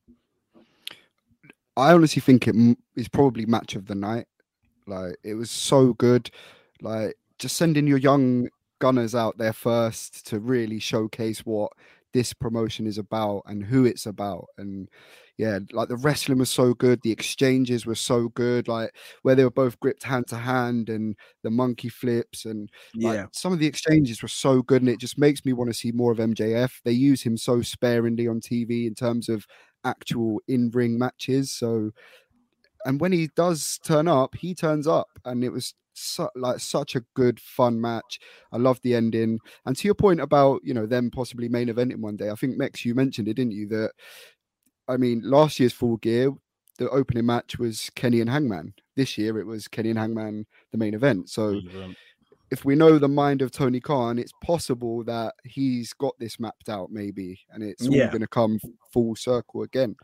I 1.77 1.93
honestly 1.93 2.21
think 2.21 2.49
it 2.49 2.79
is 2.95 3.09
probably 3.09 3.47
match 3.47 3.75
of 3.75 3.87
the 3.87 3.95
night. 3.95 4.27
Like 4.87 5.17
it 5.23 5.35
was 5.35 5.51
so 5.51 5.93
good. 5.95 6.31
Like 6.81 7.17
just 7.39 7.57
sending 7.57 7.87
your 7.87 7.99
young 7.99 8.49
gunners 8.79 9.15
out 9.15 9.39
there 9.39 9.53
first 9.53 10.27
to 10.27 10.39
really 10.39 10.79
showcase 10.79 11.41
what 11.41 11.73
this 12.17 12.33
promotion 12.33 12.87
is 12.87 12.99
about 12.99 13.43
and 13.47 13.65
who 13.65 13.85
it's 13.85 14.07
about. 14.07 14.47
And 14.57 14.89
yeah 15.39 15.59
like 15.73 15.89
the 15.89 15.97
wrestling 15.97 16.39
was 16.39 16.51
so 16.51 16.73
good 16.75 17.01
the 17.03 17.13
exchanges 17.13 17.85
were 17.85 17.95
so 17.95 18.29
good 18.31 18.69
like 18.69 18.95
where 19.23 19.35
they 19.35 19.45
were 19.45 19.51
both 19.51 19.79
gripped 19.81 20.03
hand 20.03 20.27
to 20.27 20.37
hand 20.37 20.89
and 20.89 21.15
the 21.43 21.51
monkey 21.51 21.89
flips 21.89 22.45
and 22.45 22.71
like, 22.95 23.15
yeah. 23.15 23.27
some 23.33 23.53
of 23.53 23.59
the 23.59 23.67
exchanges 23.67 24.23
were 24.23 24.29
so 24.29 24.63
good 24.63 24.83
and 24.83 24.89
it 24.89 24.99
just 24.99 25.19
makes 25.19 25.45
me 25.45 25.53
want 25.53 25.69
to 25.69 25.75
see 25.75 25.93
more 25.93 26.13
of 26.13 26.19
mjf 26.19 26.71
they 26.85 26.93
use 26.93 27.23
him 27.23 27.37
so 27.37 27.61
sparingly 27.61 28.27
on 28.27 28.41
tv 28.41 28.87
in 28.87 28.95
terms 28.95 29.29
of 29.29 29.47
actual 29.85 30.41
in-ring 30.49 30.99
matches 30.99 31.53
so 31.53 31.91
and 32.87 33.01
when 33.01 33.13
he 33.13 33.29
does 33.37 33.79
turn 33.85 34.09
up 34.09 34.35
he 34.35 34.55
turns 34.55 34.87
up 34.87 35.09
and 35.25 35.45
it 35.45 35.51
was 35.51 35.75
su- 35.97 36.29
like 36.37 36.61
such 36.61 36.97
a 36.97 37.05
good 37.15 37.41
fun 37.41 37.81
match. 37.81 38.21
I 38.53 38.59
love 38.59 38.81
the 38.83 38.95
ending. 38.95 39.39
And 39.65 39.77
to 39.77 39.89
your 39.89 39.95
point 39.95 40.21
about 40.21 40.61
you 40.65 40.75
know 40.75 40.87
them 40.87 41.11
possibly 41.11 41.49
main 41.49 41.69
eventing 41.69 42.01
one 42.01 42.17
day, 42.17 42.31
I 42.31 42.35
think 42.35 42.57
Mex 42.57 42.85
you 42.85 42.95
mentioned 42.95 43.29
it, 43.29 43.35
didn't 43.35 43.53
you? 43.53 43.67
That 43.69 43.93
I 44.89 44.97
mean, 44.97 45.23
last 45.25 45.59
year's 45.59 45.73
Full 45.73 45.97
Gear, 45.99 46.33
the 46.79 46.89
opening 46.91 47.27
match 47.27 47.59
was 47.59 47.91
Kenny 47.95 48.21
and 48.21 48.31
Hangman. 48.31 48.75
This 48.95 49.19
year 49.19 49.39
it 49.39 49.47
was 49.47 49.69
Kenny 49.69 49.91
and 49.91 49.99
Hangman, 49.99 50.47
the 50.73 50.79
main 50.79 50.95
event. 50.95 51.31
So. 51.31 51.61
If 52.49 52.65
we 52.65 52.77
know 52.77 52.97
the 52.97 53.09
mind 53.09 53.43
of 53.43 53.51
Tony 53.51 53.81
Khan, 53.81 54.21
it's 54.21 54.31
possible 54.41 55.03
that 55.03 55.35
he's 55.43 55.93
got 55.93 56.15
this 56.21 56.39
mapped 56.39 56.69
out, 56.69 56.93
maybe, 56.93 57.41
and 57.51 57.61
it's 57.61 57.89
yeah. 57.89 58.05
all 58.05 58.11
going 58.11 58.21
to 58.21 58.29
come 58.29 58.61
full 58.93 59.17
circle 59.17 59.63
again. 59.63 59.97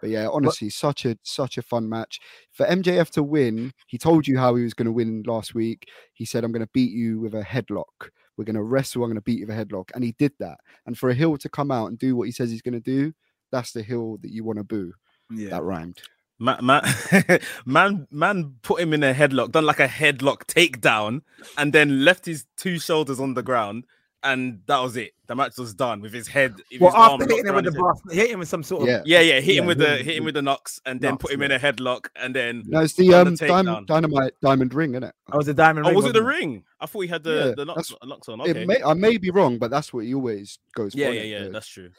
But 0.00 0.10
yeah, 0.10 0.28
honestly, 0.28 0.68
but, 0.68 0.74
such 0.74 1.04
a 1.04 1.18
such 1.22 1.58
a 1.58 1.62
fun 1.62 1.88
match 1.88 2.20
for 2.52 2.66
MJF 2.66 3.10
to 3.10 3.22
win. 3.22 3.72
He 3.86 3.98
told 3.98 4.26
you 4.26 4.38
how 4.38 4.54
he 4.54 4.62
was 4.62 4.74
going 4.74 4.86
to 4.86 4.92
win 4.92 5.22
last 5.26 5.54
week. 5.54 5.88
He 6.14 6.24
said, 6.24 6.44
"I'm 6.44 6.52
going 6.52 6.64
to 6.64 6.70
beat 6.72 6.92
you 6.92 7.20
with 7.20 7.34
a 7.34 7.42
headlock. 7.42 8.10
We're 8.36 8.44
going 8.44 8.56
to 8.56 8.62
wrestle. 8.62 9.02
I'm 9.02 9.10
going 9.10 9.16
to 9.16 9.22
beat 9.22 9.40
you 9.40 9.46
with 9.46 9.56
a 9.56 9.64
headlock," 9.64 9.90
and 9.94 10.04
he 10.04 10.12
did 10.18 10.32
that. 10.38 10.58
And 10.86 10.96
for 10.96 11.10
a 11.10 11.14
heel 11.14 11.36
to 11.36 11.48
come 11.48 11.70
out 11.70 11.88
and 11.88 11.98
do 11.98 12.16
what 12.16 12.28
he 12.28 12.32
says 12.32 12.50
he's 12.50 12.62
going 12.62 12.74
to 12.74 12.80
do, 12.80 13.12
that's 13.50 13.72
the 13.72 13.82
heel 13.82 14.18
that 14.22 14.30
you 14.30 14.44
want 14.44 14.58
to 14.58 14.64
boo. 14.64 14.92
Yeah, 15.30 15.50
that 15.50 15.62
rhymed. 15.62 16.00
Man, 16.40 16.64
man, 16.64 16.82
man, 17.66 18.06
man, 18.12 18.54
put 18.62 18.80
him 18.80 18.92
in 18.92 19.02
a 19.02 19.12
headlock, 19.12 19.50
done 19.50 19.66
like 19.66 19.80
a 19.80 19.88
headlock 19.88 20.44
takedown, 20.44 21.22
and 21.56 21.72
then 21.72 22.04
left 22.04 22.26
his 22.26 22.46
two 22.56 22.78
shoulders 22.78 23.18
on 23.18 23.34
the 23.34 23.42
ground 23.42 23.84
and 24.22 24.60
that 24.66 24.78
was 24.78 24.96
it. 24.96 25.12
The 25.26 25.36
match 25.36 25.56
was 25.58 25.74
done 25.74 26.00
with 26.00 26.12
his 26.12 26.26
head. 26.26 26.54
Well, 26.80 26.90
his 26.90 27.22
after 27.22 27.26
hitting 27.26 27.46
him 27.46 27.54
with 27.54 27.64
the 27.66 27.72
boss, 27.72 28.00
hit 28.10 28.30
him 28.30 28.38
with 28.40 28.48
some 28.48 28.62
sort 28.62 28.82
of 28.82 28.88
yeah, 28.88 29.02
yeah, 29.04 29.20
yeah 29.20 29.40
hit 29.40 29.54
yeah, 29.54 29.60
him 29.60 29.66
with 29.66 29.78
the 29.78 29.96
hit 29.98 30.16
him 30.16 30.24
with 30.24 30.34
the 30.34 30.42
knocks, 30.42 30.80
and 30.86 31.00
then 31.00 31.16
put 31.16 31.30
him 31.30 31.40
yeah. 31.40 31.46
in 31.46 31.52
a 31.52 31.58
headlock, 31.58 32.08
and 32.16 32.34
then 32.34 32.64
no, 32.66 32.80
it's 32.80 32.94
the 32.94 33.14
um 33.14 33.36
the 33.36 33.46
diamond, 33.46 33.86
dynamite 33.86 34.32
diamond 34.42 34.74
ring, 34.74 34.92
isn't 34.92 35.04
it? 35.04 35.14
Oh, 35.32 35.36
was 35.36 35.46
the 35.46 35.54
diamond 35.54 35.86
oh, 35.86 35.90
ring? 35.90 35.96
was 35.96 36.06
it 36.06 36.14
the 36.14 36.22
ring? 36.22 36.64
I 36.80 36.86
thought 36.86 37.00
he 37.00 37.08
had 37.08 37.22
the 37.22 37.48
yeah, 37.48 37.54
the 37.56 37.64
knocks, 37.64 37.94
knocks 38.04 38.28
on. 38.28 38.40
Okay, 38.40 38.64
may, 38.64 38.82
I 38.82 38.94
may 38.94 39.18
be 39.18 39.30
wrong, 39.30 39.58
but 39.58 39.70
that's 39.70 39.92
what 39.92 40.04
he 40.04 40.14
always 40.14 40.58
goes. 40.74 40.94
Yeah, 40.94 41.10
yeah, 41.10 41.22
yeah. 41.22 41.48
That's 41.48 41.68
true. 41.68 41.90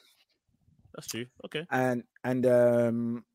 That's 0.95 1.07
true. 1.07 1.25
Okay. 1.45 1.65
And 1.71 2.03
and 2.23 2.45
um. 2.45 3.25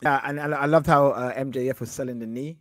Yeah, 0.00 0.20
and, 0.22 0.38
and 0.38 0.54
I 0.54 0.66
loved 0.66 0.86
how 0.86 1.08
uh, 1.08 1.34
MJF 1.34 1.80
was 1.80 1.90
selling 1.90 2.20
the 2.20 2.26
knee 2.26 2.58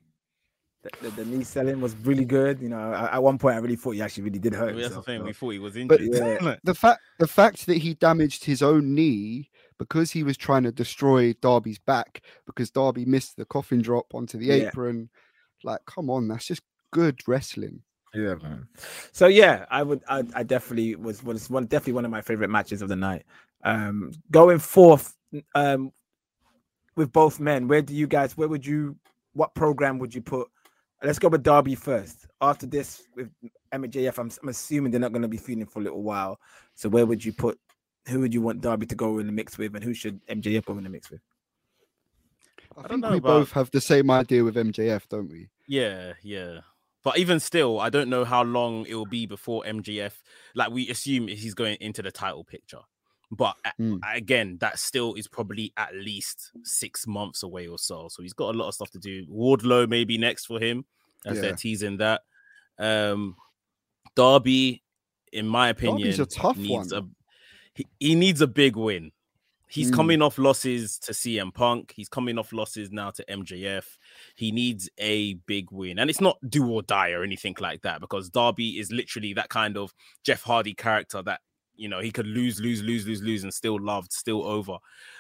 the, 1.01 1.09
the, 1.09 1.25
knee 1.25 1.43
selling 1.43 1.81
was 1.81 1.95
really 1.97 2.25
good. 2.25 2.59
You 2.61 2.69
know, 2.69 2.93
at 2.93 3.21
one 3.21 3.37
point 3.37 3.55
I 3.55 3.59
really 3.59 3.75
thought 3.75 3.91
he 3.91 4.01
actually 4.01 4.23
really 4.23 4.39
did 4.39 4.53
hurt. 4.53 4.75
that's 4.75 4.95
the 4.95 5.01
thing. 5.01 5.21
So. 5.21 5.25
We 5.25 5.33
thought 5.33 5.49
he 5.49 5.59
was 5.59 5.75
injured. 5.75 6.11
But 6.11 6.43
yeah, 6.43 6.55
the 6.63 6.75
fact 6.75 7.01
the 7.19 7.27
fact 7.27 7.65
that 7.65 7.77
he 7.77 7.93
damaged 7.95 8.43
his 8.43 8.61
own 8.61 8.93
knee 8.95 9.49
because 9.77 10.11
he 10.11 10.23
was 10.23 10.37
trying 10.37 10.63
to 10.63 10.71
destroy 10.71 11.33
Darby's 11.33 11.79
back 11.79 12.21
because 12.45 12.71
Darby 12.71 13.05
missed 13.05 13.37
the 13.37 13.45
coffin 13.45 13.81
drop 13.81 14.13
onto 14.13 14.37
the 14.37 14.47
yeah. 14.47 14.53
apron. 14.53 15.09
Like, 15.63 15.85
come 15.85 16.09
on, 16.09 16.27
that's 16.27 16.45
just 16.45 16.63
good 16.91 17.19
wrestling. 17.27 17.81
Yeah, 18.13 18.35
man. 18.35 18.67
So 19.11 19.27
yeah, 19.27 19.65
I 19.69 19.83
would, 19.83 20.03
I, 20.07 20.23
I 20.33 20.43
definitely 20.43 20.95
was 20.95 21.23
was 21.23 21.49
one 21.49 21.65
definitely 21.65 21.93
one 21.93 22.05
of 22.05 22.11
my 22.11 22.21
favorite 22.21 22.49
matches 22.49 22.81
of 22.81 22.89
the 22.89 22.95
night. 22.95 23.25
Um, 23.63 24.11
going 24.31 24.59
forth, 24.59 25.15
um, 25.55 25.91
with 26.95 27.11
both 27.11 27.39
men, 27.39 27.67
where 27.67 27.81
do 27.81 27.93
you 27.93 28.07
guys? 28.07 28.37
Where 28.37 28.47
would 28.47 28.65
you? 28.65 28.95
What 29.33 29.53
program 29.53 29.99
would 29.99 30.15
you 30.15 30.21
put 30.21 30.47
Let's 31.03 31.19
go 31.19 31.27
with 31.27 31.43
Darby 31.43 31.75
first. 31.75 32.25
After 32.41 32.65
this, 32.65 33.03
with 33.15 33.29
MJF, 33.73 34.17
I'm, 34.17 34.31
I'm 34.41 34.49
assuming 34.49 34.91
they're 34.91 34.99
not 34.99 35.11
going 35.11 35.21
to 35.21 35.27
be 35.27 35.37
feuding 35.37 35.67
for 35.67 35.79
a 35.79 35.83
little 35.83 36.01
while. 36.01 36.39
So 36.75 36.89
where 36.89 37.05
would 37.05 37.23
you 37.23 37.33
put? 37.33 37.59
Who 38.07 38.21
would 38.21 38.33
you 38.33 38.41
want 38.41 38.61
Darby 38.61 38.85
to 38.87 38.95
go 38.95 39.19
in 39.19 39.27
the 39.27 39.33
mix 39.33 39.57
with, 39.57 39.75
and 39.75 39.83
who 39.83 39.93
should 39.93 40.25
MJF 40.27 40.65
go 40.65 40.77
in 40.77 40.83
the 40.83 40.89
mix 40.89 41.11
with? 41.11 41.21
I, 42.77 42.81
I 42.81 42.87
think 42.87 43.05
we 43.05 43.17
about... 43.17 43.21
both 43.21 43.51
have 43.51 43.69
the 43.71 43.81
same 43.81 44.09
idea 44.09 44.43
with 44.43 44.55
MJF, 44.55 45.07
don't 45.09 45.29
we? 45.29 45.49
Yeah, 45.67 46.13
yeah. 46.23 46.59
But 47.03 47.19
even 47.19 47.39
still, 47.39 47.79
I 47.79 47.89
don't 47.89 48.09
know 48.09 48.25
how 48.25 48.43
long 48.43 48.85
it 48.85 48.95
will 48.95 49.05
be 49.05 49.25
before 49.25 49.63
MJF. 49.63 50.13
Like 50.55 50.71
we 50.71 50.89
assume 50.89 51.27
he's 51.27 51.53
going 51.53 51.77
into 51.79 52.01
the 52.01 52.11
title 52.11 52.43
picture. 52.43 52.81
But 53.31 53.55
mm. 53.79 53.99
again, 54.09 54.57
that 54.61 54.79
still 54.79 55.13
is 55.15 55.27
probably 55.27 55.73
at 55.75 55.93
least 55.93 56.51
six 56.63 57.05
months 57.05 57.43
away 57.43 57.67
or 57.67 57.77
so. 57.77 58.07
So 58.09 58.23
he's 58.23 58.33
got 58.33 58.55
a 58.55 58.57
lot 58.57 58.69
of 58.69 58.73
stuff 58.73 58.89
to 58.91 58.99
do. 58.99 59.25
Wardlow 59.27 59.89
maybe 59.89 60.17
next 60.17 60.45
for 60.45 60.59
him, 60.59 60.85
as 61.25 61.35
yeah. 61.35 61.41
they're 61.41 61.55
teasing 61.55 61.97
that. 61.97 62.21
Um, 62.79 63.35
Darby, 64.15 64.83
in 65.33 65.47
my 65.47 65.69
opinion, 65.69 66.09
Darby's 66.09 66.19
a 66.19 66.25
tough 66.25 66.57
needs 66.57 66.93
one. 66.93 67.03
A, 67.03 67.07
he, 67.73 67.87
he 67.99 68.15
needs 68.15 68.41
a 68.41 68.47
big 68.47 68.75
win. 68.75 69.11
He's 69.69 69.91
mm. 69.91 69.95
coming 69.95 70.21
off 70.21 70.37
losses 70.37 70.97
to 70.99 71.11
CM 71.11 71.53
Punk. 71.53 71.91
He's 71.93 72.07
coming 72.07 72.37
off 72.37 72.53
losses 72.53 72.89
now 72.91 73.11
to 73.11 73.25
MJF. 73.25 73.83
He 74.35 74.51
needs 74.51 74.89
a 74.97 75.33
big 75.45 75.71
win. 75.71 75.99
And 75.99 76.09
it's 76.09 76.21
not 76.21 76.37
do 76.47 76.69
or 76.69 76.81
die 76.81 77.11
or 77.11 77.23
anything 77.23 77.55
like 77.59 77.81
that 77.81 77.99
because 77.99 78.29
Darby 78.29 78.79
is 78.79 78.91
literally 78.91 79.33
that 79.33 79.49
kind 79.49 79.75
of 79.75 79.93
Jeff 80.23 80.41
Hardy 80.41 80.73
character 80.73 81.21
that 81.23 81.41
you 81.77 81.89
know 81.89 81.99
he 81.99 82.11
could 82.11 82.27
lose, 82.27 82.59
lose, 82.59 82.81
lose, 82.81 83.05
lose, 83.07 83.21
lose, 83.21 83.43
and 83.43 83.53
still 83.53 83.79
loved, 83.79 84.11
still 84.11 84.43
over. 84.43 84.77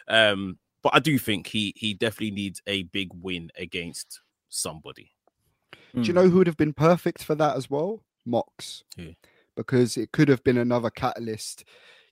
Um, 0.07 0.57
but 0.83 0.93
I 0.95 0.99
do 0.99 1.17
think 1.17 1.47
he 1.47 1.73
he 1.75 1.93
definitely 1.93 2.31
needs 2.31 2.61
a 2.67 2.83
big 2.83 3.09
win 3.13 3.51
against 3.57 4.21
somebody. 4.49 5.11
Do 5.93 6.03
you 6.03 6.13
know 6.13 6.29
who 6.29 6.37
would 6.37 6.47
have 6.47 6.57
been 6.57 6.73
perfect 6.73 7.23
for 7.23 7.33
that 7.35 7.57
as 7.57 7.69
well? 7.69 8.03
Mox. 8.25 8.83
Yeah. 8.95 9.13
Because 9.55 9.97
it 9.97 10.11
could 10.11 10.27
have 10.27 10.43
been 10.43 10.57
another 10.57 10.91
catalyst. 10.91 11.63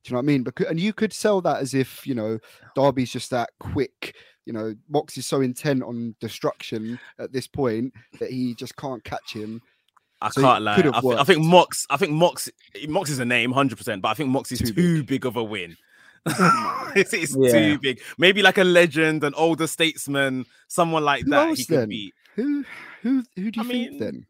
Do 0.03 0.09
you 0.09 0.13
know 0.13 0.17
what 0.17 0.23
I 0.23 0.25
mean? 0.25 0.43
Because 0.43 0.67
and 0.67 0.79
you 0.79 0.93
could 0.93 1.13
sell 1.13 1.41
that 1.41 1.61
as 1.61 1.73
if 1.73 2.05
you 2.07 2.15
know 2.15 2.39
Darby's 2.75 3.11
just 3.11 3.29
that 3.31 3.49
quick. 3.59 4.15
You 4.45 4.53
know, 4.53 4.75
Mox 4.89 5.17
is 5.17 5.25
so 5.25 5.41
intent 5.41 5.83
on 5.83 6.15
destruction 6.19 6.99
at 7.19 7.31
this 7.31 7.47
point 7.47 7.93
that 8.19 8.29
he 8.29 8.53
just 8.53 8.75
can't 8.75 9.03
catch 9.03 9.33
him. 9.33 9.61
I 10.25 10.29
so 10.29 10.41
can't 10.41 10.63
lie. 10.63 10.77
I, 10.77 10.81
th- 10.81 10.93
I, 10.95 11.23
think 11.23 11.43
Mox. 11.43 11.85
I 11.89 11.97
think 11.97 12.11
Mox. 12.11 12.49
Mox 12.87 13.09
is 13.09 13.19
a 13.19 13.25
name, 13.25 13.51
hundred 13.51 13.77
percent. 13.77 14.01
But 14.01 14.09
I 14.09 14.13
think 14.15 14.29
Mox 14.29 14.51
is 14.51 14.59
too, 14.59 14.73
too 14.73 14.97
big. 14.99 15.07
big. 15.07 15.25
of 15.25 15.35
a 15.35 15.43
win. 15.43 15.77
it's, 16.95 17.13
it's 17.13 17.35
yeah. 17.37 17.51
too 17.51 17.79
big. 17.79 18.01
Maybe 18.17 18.41
like 18.41 18.57
a 18.57 18.63
legend, 18.63 19.23
an 19.23 19.35
older 19.35 19.67
statesman, 19.67 20.45
someone 20.67 21.03
like 21.03 21.25
who 21.25 21.29
that. 21.31 21.57
He 21.57 21.65
could 21.65 21.89
beat. 21.89 22.13
Who? 22.35 22.65
Who? 23.03 23.23
Who 23.35 23.51
do 23.51 23.59
you 23.59 23.65
I 23.65 23.67
think 23.67 23.91
mean, 23.91 23.99
then? 23.99 24.25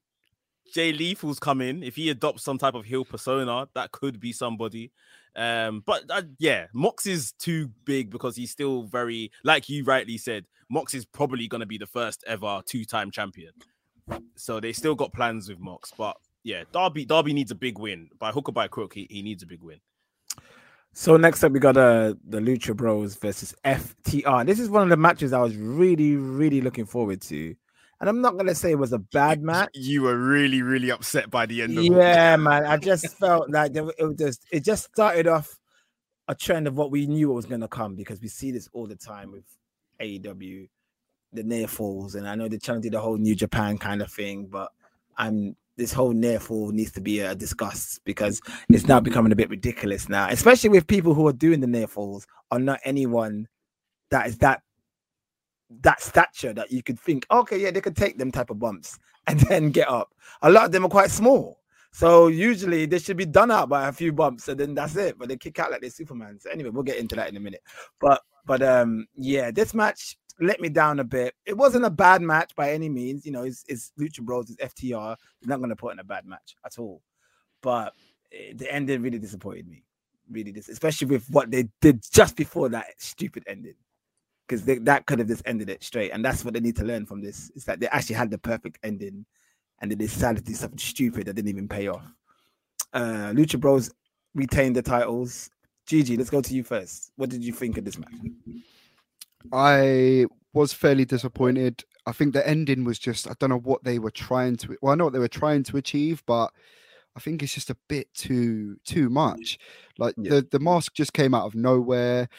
Jay 0.73 0.91
Lethal's 0.91 1.39
coming. 1.39 1.83
If 1.83 1.95
he 1.95 2.09
adopts 2.09 2.43
some 2.43 2.57
type 2.57 2.73
of 2.73 2.83
heel 2.83 3.05
persona, 3.05 3.69
that 3.75 3.93
could 3.93 4.19
be 4.19 4.33
somebody. 4.33 4.91
Um, 5.35 5.83
but 5.85 6.03
uh, 6.09 6.23
yeah, 6.37 6.67
Mox 6.73 7.07
is 7.07 7.31
too 7.33 7.69
big 7.85 8.09
because 8.09 8.35
he's 8.35 8.51
still 8.51 8.83
very, 8.83 9.31
like 9.43 9.69
you 9.69 9.83
rightly 9.83 10.17
said, 10.17 10.45
Mox 10.69 10.93
is 10.93 11.05
probably 11.05 11.47
going 11.47 11.59
to 11.59 11.65
be 11.65 11.77
the 11.77 11.85
first 11.85 12.23
ever 12.27 12.61
two-time 12.65 13.11
champion. 13.11 13.51
So 14.35 14.59
they 14.59 14.73
still 14.73 14.95
got 14.95 15.13
plans 15.13 15.49
with 15.49 15.59
Mox, 15.59 15.91
but 15.97 16.17
yeah, 16.43 16.63
Darby 16.71 17.05
Darby 17.05 17.33
needs 17.33 17.51
a 17.51 17.55
big 17.55 17.79
win 17.79 18.09
by 18.19 18.31
hook 18.31 18.49
or 18.49 18.51
by 18.51 18.67
crook. 18.67 18.93
He, 18.93 19.07
he 19.09 19.21
needs 19.21 19.43
a 19.43 19.47
big 19.47 19.61
win. 19.61 19.79
So 20.93 21.17
next 21.17 21.43
up, 21.43 21.51
we 21.51 21.59
got 21.59 21.75
uh, 21.75 22.13
the 22.25 22.39
Lucha 22.39 22.75
Bros 22.75 23.15
versus 23.15 23.53
FTR. 23.65 24.45
This 24.45 24.59
is 24.59 24.69
one 24.69 24.83
of 24.83 24.89
the 24.89 24.95
matches 24.95 25.33
I 25.33 25.41
was 25.41 25.55
really, 25.57 26.15
really 26.15 26.61
looking 26.61 26.85
forward 26.85 27.21
to. 27.23 27.53
And 27.99 28.09
I'm 28.09 28.21
not 28.21 28.37
gonna 28.37 28.55
say 28.55 28.71
it 28.71 28.79
was 28.79 28.93
a 28.93 28.99
bad 28.99 29.41
match. 29.41 29.71
You 29.73 30.03
were 30.03 30.17
really, 30.17 30.61
really 30.61 30.91
upset 30.91 31.29
by 31.29 31.47
the 31.47 31.63
end 31.63 31.77
of 31.77 31.83
it. 31.83 31.91
Yeah, 31.91 32.35
man. 32.35 32.65
I 32.65 32.77
just 32.77 33.17
felt 33.17 33.49
like 33.49 33.75
it 33.75 34.17
just 34.17 34.45
it 34.51 34.63
just 34.63 34.85
started 34.85 35.27
off 35.27 35.57
a 36.27 36.35
trend 36.35 36.67
of 36.67 36.77
what 36.77 36.91
we 36.91 37.07
knew 37.07 37.31
was 37.31 37.45
gonna 37.45 37.67
come 37.67 37.95
because 37.95 38.21
we 38.21 38.27
see 38.27 38.51
this 38.51 38.69
all 38.73 38.85
the 38.85 38.95
time 38.95 39.31
with 39.31 39.45
AEW, 39.99 40.67
the 41.33 41.43
near 41.43 41.67
falls, 41.67 42.15
and 42.15 42.27
I 42.27 42.35
know 42.35 42.47
they're 42.47 42.59
trying 42.59 42.81
to 42.81 42.89
do 42.89 42.95
the 42.95 43.01
whole 43.01 43.17
New 43.17 43.35
Japan 43.35 43.77
kind 43.77 44.01
of 44.01 44.11
thing, 44.11 44.47
but 44.47 44.71
I'm 45.17 45.55
this 45.77 45.91
whole 45.91 46.13
near 46.13 46.39
fall 46.39 46.71
needs 46.71 46.91
to 46.93 47.01
be 47.01 47.21
uh, 47.21 47.33
discussed 47.33 47.99
because 48.05 48.41
it's 48.69 48.87
now 48.87 48.99
becoming 48.99 49.31
a 49.31 49.35
bit 49.35 49.49
ridiculous 49.49 50.07
now, 50.07 50.27
especially 50.29 50.69
with 50.69 50.87
people 50.87 51.13
who 51.13 51.27
are 51.27 51.33
doing 51.33 51.59
the 51.59 51.67
near 51.67 51.87
falls 51.87 52.25
are 52.51 52.59
not 52.59 52.79
anyone 52.85 53.47
that 54.11 54.27
is 54.27 54.37
that 54.37 54.61
that 55.81 56.01
stature 56.01 56.53
that 56.53 56.71
you 56.71 56.83
could 56.83 56.99
think, 56.99 57.25
okay, 57.31 57.57
yeah, 57.57 57.71
they 57.71 57.81
could 57.81 57.95
take 57.95 58.17
them 58.17 58.31
type 58.31 58.49
of 58.49 58.59
bumps 58.59 58.99
and 59.27 59.39
then 59.41 59.71
get 59.71 59.89
up. 59.89 60.13
A 60.41 60.49
lot 60.49 60.65
of 60.65 60.71
them 60.71 60.85
are 60.85 60.89
quite 60.89 61.11
small. 61.11 61.59
So 61.91 62.27
usually 62.27 62.85
they 62.85 62.99
should 62.99 63.15
be 63.15 63.25
done 63.25 63.51
out 63.51 63.69
by 63.69 63.87
a 63.87 63.91
few 63.93 64.11
bumps 64.11 64.49
and 64.49 64.59
then 64.59 64.75
that's 64.75 64.95
it. 64.97 65.17
But 65.17 65.29
they 65.29 65.37
kick 65.37 65.59
out 65.59 65.71
like 65.71 65.81
they're 65.81 65.89
Superman. 65.89 66.37
So 66.39 66.49
anyway, 66.49 66.69
we'll 66.69 66.83
get 66.83 66.97
into 66.97 67.15
that 67.15 67.29
in 67.29 67.37
a 67.37 67.39
minute. 67.39 67.63
But 68.01 68.21
but 68.45 68.61
um 68.61 69.07
yeah, 69.15 69.49
this 69.49 69.73
match 69.73 70.17
let 70.39 70.59
me 70.59 70.69
down 70.69 70.99
a 70.99 71.03
bit. 71.03 71.33
It 71.45 71.57
wasn't 71.57 71.85
a 71.85 71.89
bad 71.89 72.21
match 72.21 72.55
by 72.55 72.71
any 72.71 72.89
means. 72.89 73.25
You 73.25 73.31
know, 73.31 73.43
it's, 73.43 73.63
it's 73.67 73.91
Lucha 73.99 74.21
Bros, 74.21 74.49
it's 74.49 74.73
FTR. 74.73 75.15
They're 75.41 75.49
not 75.49 75.61
gonna 75.61 75.75
put 75.75 75.93
in 75.93 75.99
a 75.99 76.03
bad 76.03 76.25
match 76.25 76.55
at 76.65 76.79
all. 76.79 77.01
But 77.61 77.93
it, 78.31 78.57
the 78.57 78.71
ending 78.71 79.01
really 79.01 79.19
disappointed 79.19 79.67
me. 79.67 79.83
Really, 80.29 80.51
this, 80.51 80.69
especially 80.69 81.07
with 81.07 81.27
what 81.29 81.51
they 81.51 81.69
did 81.81 82.03
just 82.11 82.35
before 82.35 82.69
that 82.69 82.87
stupid 82.97 83.43
ending 83.47 83.75
because 84.47 84.63
that 84.65 85.05
could 85.05 85.19
have 85.19 85.27
just 85.27 85.41
ended 85.45 85.69
it 85.69 85.83
straight. 85.83 86.11
And 86.11 86.23
that's 86.23 86.45
what 86.45 86.53
they 86.53 86.59
need 86.59 86.75
to 86.77 86.83
learn 86.83 87.05
from 87.05 87.21
this 87.21 87.49
is 87.55 87.65
that 87.65 87.79
they 87.79 87.87
actually 87.87 88.15
had 88.15 88.29
the 88.29 88.37
perfect 88.37 88.77
ending 88.83 89.25
and 89.81 89.89
they 89.89 89.95
decided 89.95 90.45
to 90.45 90.51
do 90.51 90.53
something 90.53 90.77
stupid 90.77 91.25
that 91.25 91.33
didn't 91.33 91.49
even 91.49 91.67
pay 91.67 91.87
off. 91.87 92.05
Uh, 92.93 93.31
Lucha 93.33 93.59
Bros 93.59 93.91
retained 94.33 94.75
the 94.75 94.81
titles. 94.81 95.49
Gigi, 95.85 96.17
let's 96.17 96.29
go 96.29 96.41
to 96.41 96.53
you 96.53 96.63
first. 96.63 97.11
What 97.15 97.29
did 97.29 97.43
you 97.43 97.53
think 97.53 97.77
of 97.77 97.85
this 97.85 97.97
match? 97.97 98.13
I 99.51 100.25
was 100.53 100.73
fairly 100.73 101.05
disappointed. 101.05 101.83
I 102.05 102.11
think 102.11 102.33
the 102.33 102.47
ending 102.47 102.83
was 102.83 102.99
just, 102.99 103.27
I 103.27 103.33
don't 103.39 103.49
know 103.49 103.59
what 103.59 103.83
they 103.83 103.99
were 103.99 104.11
trying 104.11 104.55
to, 104.57 104.77
well, 104.81 104.93
I 104.93 104.95
know 104.95 105.05
what 105.05 105.13
they 105.13 105.19
were 105.19 105.27
trying 105.27 105.63
to 105.63 105.77
achieve, 105.77 106.23
but 106.25 106.51
I 107.15 107.19
think 107.19 107.41
it's 107.41 107.53
just 107.53 107.69
a 107.69 107.77
bit 107.87 108.13
too, 108.13 108.77
too 108.85 109.09
much. 109.09 109.57
Like 109.97 110.15
yeah. 110.17 110.35
the, 110.35 110.47
the 110.51 110.59
mask 110.59 110.93
just 110.93 111.13
came 111.13 111.33
out 111.33 111.45
of 111.45 111.55
nowhere. 111.55 112.29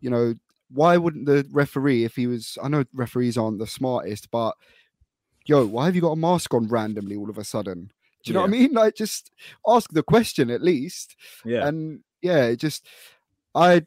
You 0.00 0.10
know, 0.10 0.34
why 0.70 0.96
wouldn't 0.96 1.26
the 1.26 1.46
referee, 1.50 2.04
if 2.04 2.16
he 2.16 2.26
was, 2.26 2.58
I 2.62 2.68
know 2.68 2.84
referees 2.92 3.38
aren't 3.38 3.58
the 3.58 3.66
smartest, 3.66 4.30
but 4.30 4.56
yo, 5.46 5.66
why 5.66 5.86
have 5.86 5.94
you 5.94 6.00
got 6.00 6.12
a 6.12 6.16
mask 6.16 6.52
on 6.54 6.68
randomly 6.68 7.16
all 7.16 7.30
of 7.30 7.38
a 7.38 7.44
sudden? 7.44 7.92
Do 8.24 8.30
you 8.30 8.34
know 8.34 8.42
what 8.42 8.48
I 8.48 8.52
mean? 8.52 8.72
Like, 8.74 8.96
just 8.96 9.30
ask 9.66 9.90
the 9.92 10.02
question 10.02 10.50
at 10.50 10.62
least. 10.62 11.16
Yeah. 11.44 11.66
And 11.66 12.00
yeah, 12.22 12.44
it 12.46 12.56
just, 12.56 12.86
I, 13.54 13.84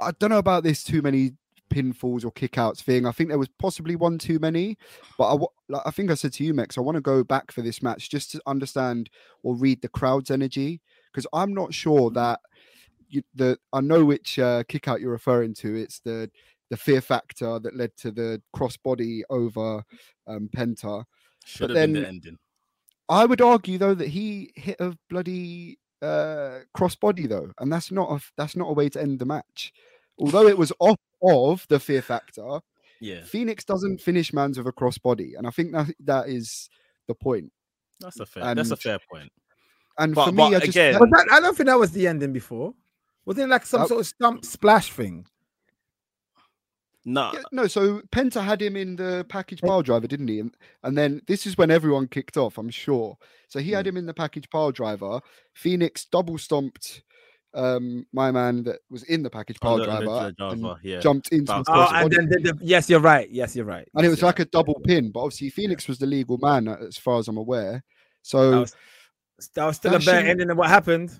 I 0.00 0.10
don't 0.18 0.30
know 0.30 0.38
about 0.38 0.64
this 0.64 0.82
too 0.82 1.02
many 1.02 1.32
pinfalls 1.72 2.24
or 2.24 2.32
kickouts 2.32 2.82
thing. 2.82 3.06
I 3.06 3.12
think 3.12 3.28
there 3.28 3.38
was 3.38 3.48
possibly 3.58 3.96
one 3.96 4.18
too 4.18 4.38
many, 4.38 4.76
but 5.16 5.34
I, 5.34 5.38
like, 5.68 5.82
I 5.86 5.90
think 5.90 6.10
I 6.10 6.14
said 6.14 6.32
to 6.34 6.44
you, 6.44 6.54
Mex, 6.54 6.76
I 6.76 6.82
want 6.82 6.96
to 6.96 7.00
go 7.00 7.24
back 7.24 7.50
for 7.50 7.62
this 7.62 7.82
match 7.82 8.10
just 8.10 8.30
to 8.32 8.42
understand 8.46 9.08
or 9.42 9.56
read 9.56 9.80
the 9.80 9.88
crowd's 9.88 10.30
energy 10.30 10.80
because 11.10 11.26
I'm 11.32 11.54
not 11.54 11.72
sure 11.72 12.10
that 12.10 12.40
you, 13.08 13.22
the 13.34 13.58
I 13.72 13.80
know 13.80 14.04
which 14.04 14.38
uh, 14.38 14.64
kick 14.68 14.88
out 14.88 15.00
you're 15.00 15.10
referring 15.10 15.54
to. 15.54 15.74
It's 15.74 16.00
the 16.00 16.30
the 16.70 16.76
fear 16.76 17.02
factor 17.02 17.58
that 17.58 17.76
led 17.76 17.94
to 17.98 18.10
the 18.10 18.40
crossbody 18.56 19.20
over 19.28 19.82
um, 20.26 20.48
Penta. 20.56 21.04
Should 21.44 21.68
but 21.68 21.70
have 21.70 21.74
then, 21.74 21.92
been 21.92 22.02
the 22.02 22.08
ending. 22.08 22.38
I 23.08 23.26
would 23.26 23.42
argue 23.42 23.78
though 23.78 23.94
that 23.94 24.08
he 24.08 24.52
hit 24.54 24.76
a 24.80 24.96
bloody 25.10 25.78
uh, 26.00 26.60
crossbody 26.76 27.28
though, 27.28 27.50
and 27.60 27.72
that's 27.72 27.90
not 27.90 28.10
a 28.10 28.20
that's 28.36 28.56
not 28.56 28.70
a 28.70 28.72
way 28.72 28.88
to 28.88 29.00
end 29.00 29.18
the 29.18 29.26
match. 29.26 29.72
Although 30.18 30.46
it 30.46 30.56
was 30.56 30.72
off 30.78 30.98
of 31.22 31.66
the 31.68 31.80
fear 31.80 32.02
factor, 32.02 32.60
yeah, 33.00 33.20
Fénix 33.20 33.64
doesn't 33.64 34.00
finish 34.00 34.32
mans 34.32 34.58
with 34.58 34.66
a 34.66 34.72
crossbody, 34.72 35.36
and 35.36 35.46
I 35.46 35.50
think 35.50 35.72
that 35.72 35.88
that 36.00 36.28
is 36.28 36.68
the 37.08 37.14
point. 37.14 37.52
That's 38.00 38.20
a 38.20 38.26
fair. 38.26 38.44
And, 38.44 38.58
that's 38.58 38.70
a 38.70 38.76
fair 38.76 38.98
point. 39.10 39.30
And 39.98 40.14
but, 40.14 40.26
for 40.26 40.32
me, 40.32 40.44
I 40.54 40.60
just 40.60 40.68
again, 40.68 40.94
that, 40.94 41.28
I 41.30 41.40
don't 41.40 41.56
think 41.56 41.68
that 41.68 41.78
was 41.78 41.92
the 41.92 42.06
ending 42.06 42.32
before. 42.32 42.74
Wasn't 43.24 43.44
it 43.44 43.48
like 43.48 43.66
some 43.66 43.82
uh, 43.82 43.86
sort 43.86 44.00
of 44.00 44.06
stump 44.06 44.44
splash 44.44 44.90
thing? 44.92 45.26
No, 47.04 47.32
yeah, 47.34 47.42
no. 47.50 47.66
So 47.66 48.00
Penta 48.12 48.42
had 48.42 48.62
him 48.62 48.76
in 48.76 48.94
the 48.96 49.26
package 49.28 49.60
pile 49.60 49.82
driver, 49.82 50.06
didn't 50.06 50.28
he? 50.28 50.38
And, 50.38 50.56
and 50.84 50.96
then 50.96 51.20
this 51.26 51.46
is 51.46 51.58
when 51.58 51.70
everyone 51.70 52.06
kicked 52.06 52.36
off. 52.36 52.58
I'm 52.58 52.70
sure. 52.70 53.18
So 53.48 53.58
he 53.58 53.72
had 53.72 53.86
hmm. 53.86 53.90
him 53.90 53.96
in 53.98 54.06
the 54.06 54.14
package 54.14 54.48
pile 54.50 54.70
driver. 54.70 55.20
Fénix 55.56 56.08
double 56.08 56.38
stomped 56.38 57.02
um 57.54 58.06
my 58.12 58.30
man 58.30 58.62
that 58.62 58.78
was 58.90 59.02
in 59.04 59.22
the 59.22 59.28
package 59.28 59.60
pile 59.60 59.80
oh, 59.80 59.84
driver, 59.84 60.32
driver 60.38 60.76
yeah. 60.82 61.00
jumped 61.00 61.28
into 61.32 61.52
the 61.52 61.64
oh, 61.68 61.88
and 61.92 62.10
then 62.10 62.26
the, 62.28 62.52
the, 62.52 62.58
yes 62.62 62.88
you're 62.88 62.98
right 62.98 63.28
yes 63.30 63.54
you're 63.54 63.66
right 63.66 63.88
and 63.94 64.02
yes, 64.02 64.06
it 64.06 64.08
was 64.08 64.22
like 64.22 64.38
right. 64.38 64.46
a 64.46 64.50
double 64.50 64.80
pin 64.86 65.10
but 65.10 65.20
obviously 65.20 65.50
phoenix 65.50 65.86
was 65.86 65.98
the 65.98 66.06
legal 66.06 66.38
man 66.38 66.66
as 66.66 66.96
far 66.96 67.18
as 67.18 67.28
i'm 67.28 67.36
aware 67.36 67.84
so 68.22 68.50
that 68.50 68.58
was, 68.60 68.76
that 69.54 69.66
was 69.66 69.76
still 69.76 69.94
a 69.94 69.98
better 69.98 70.26
ending 70.26 70.48
than 70.48 70.56
what 70.56 70.70
happened 70.70 71.12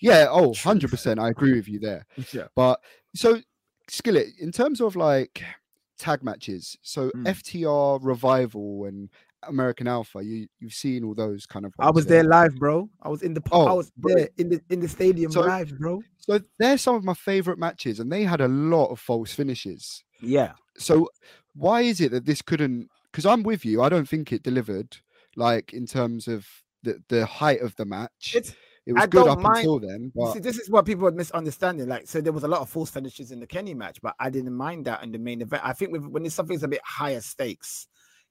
yeah, 0.00 0.26
oh, 0.30 0.50
100%. 0.52 1.18
I 1.18 1.30
agree 1.30 1.54
with 1.54 1.68
you 1.68 1.78
there. 1.78 2.06
Yeah. 2.32 2.46
But 2.54 2.80
so, 3.14 3.40
Skillet, 3.88 4.28
in 4.40 4.52
terms 4.52 4.80
of 4.80 4.96
like 4.96 5.42
tag 5.98 6.22
matches, 6.22 6.76
so 6.82 7.10
mm. 7.10 7.24
FTR 7.24 8.00
Revival 8.02 8.86
and 8.86 9.10
American 9.46 9.86
Alpha, 9.86 10.22
you 10.22 10.48
you've 10.58 10.72
seen 10.72 11.04
all 11.04 11.14
those 11.14 11.46
kind 11.46 11.64
of. 11.64 11.72
I 11.78 11.90
was 11.90 12.06
there 12.06 12.24
live, 12.24 12.56
bro. 12.56 12.88
I 13.02 13.08
was 13.08 13.22
in 13.22 13.34
the. 13.34 13.42
Oh, 13.52 13.66
I 13.66 13.72
was 13.72 13.92
there 13.96 14.28
in 14.36 14.48
the 14.48 14.60
in 14.70 14.80
the 14.80 14.88
stadium 14.88 15.30
so, 15.30 15.40
live, 15.40 15.78
bro. 15.78 16.02
So 16.18 16.40
they're 16.58 16.78
some 16.78 16.94
of 16.94 17.04
my 17.04 17.14
favorite 17.14 17.58
matches, 17.58 18.00
and 18.00 18.10
they 18.10 18.24
had 18.24 18.40
a 18.40 18.48
lot 18.48 18.86
of 18.86 19.00
false 19.00 19.32
finishes. 19.32 20.04
Yeah. 20.20 20.52
So 20.76 21.08
why 21.54 21.82
is 21.82 22.00
it 22.00 22.10
that 22.12 22.26
this 22.26 22.42
couldn't? 22.42 22.88
Because 23.10 23.26
I'm 23.26 23.42
with 23.42 23.64
you. 23.64 23.82
I 23.82 23.88
don't 23.88 24.08
think 24.08 24.32
it 24.32 24.42
delivered, 24.42 24.96
like 25.36 25.72
in 25.72 25.86
terms 25.86 26.28
of 26.28 26.46
the 26.82 27.02
the 27.08 27.26
height 27.26 27.60
of 27.60 27.76
the 27.76 27.84
match. 27.84 28.34
It's 28.34 28.54
it 28.88 28.94
was 28.94 29.02
I 29.02 29.06
good 29.06 29.28
up 29.28 29.40
mind. 29.40 29.58
until 29.58 29.80
then. 29.80 30.10
But... 30.14 30.32
See, 30.32 30.38
this 30.38 30.58
is 30.58 30.70
what 30.70 30.86
people 30.86 31.06
are 31.06 31.12
misunderstanding. 31.12 31.88
Like, 31.88 32.08
so 32.08 32.22
there 32.22 32.32
was 32.32 32.44
a 32.44 32.48
lot 32.48 32.62
of 32.62 32.70
false 32.70 32.88
finishes 32.88 33.32
in 33.32 33.38
the 33.38 33.46
Kenny 33.46 33.74
match, 33.74 34.00
but 34.00 34.14
I 34.18 34.30
didn't 34.30 34.54
mind 34.54 34.86
that 34.86 35.02
in 35.02 35.12
the 35.12 35.18
main 35.18 35.42
event. 35.42 35.62
I 35.62 35.74
think 35.74 35.92
with, 35.92 36.06
when 36.06 36.24
it's 36.24 36.34
something's 36.34 36.62
a 36.62 36.68
bit 36.68 36.80
higher 36.82 37.20
stakes, 37.20 37.86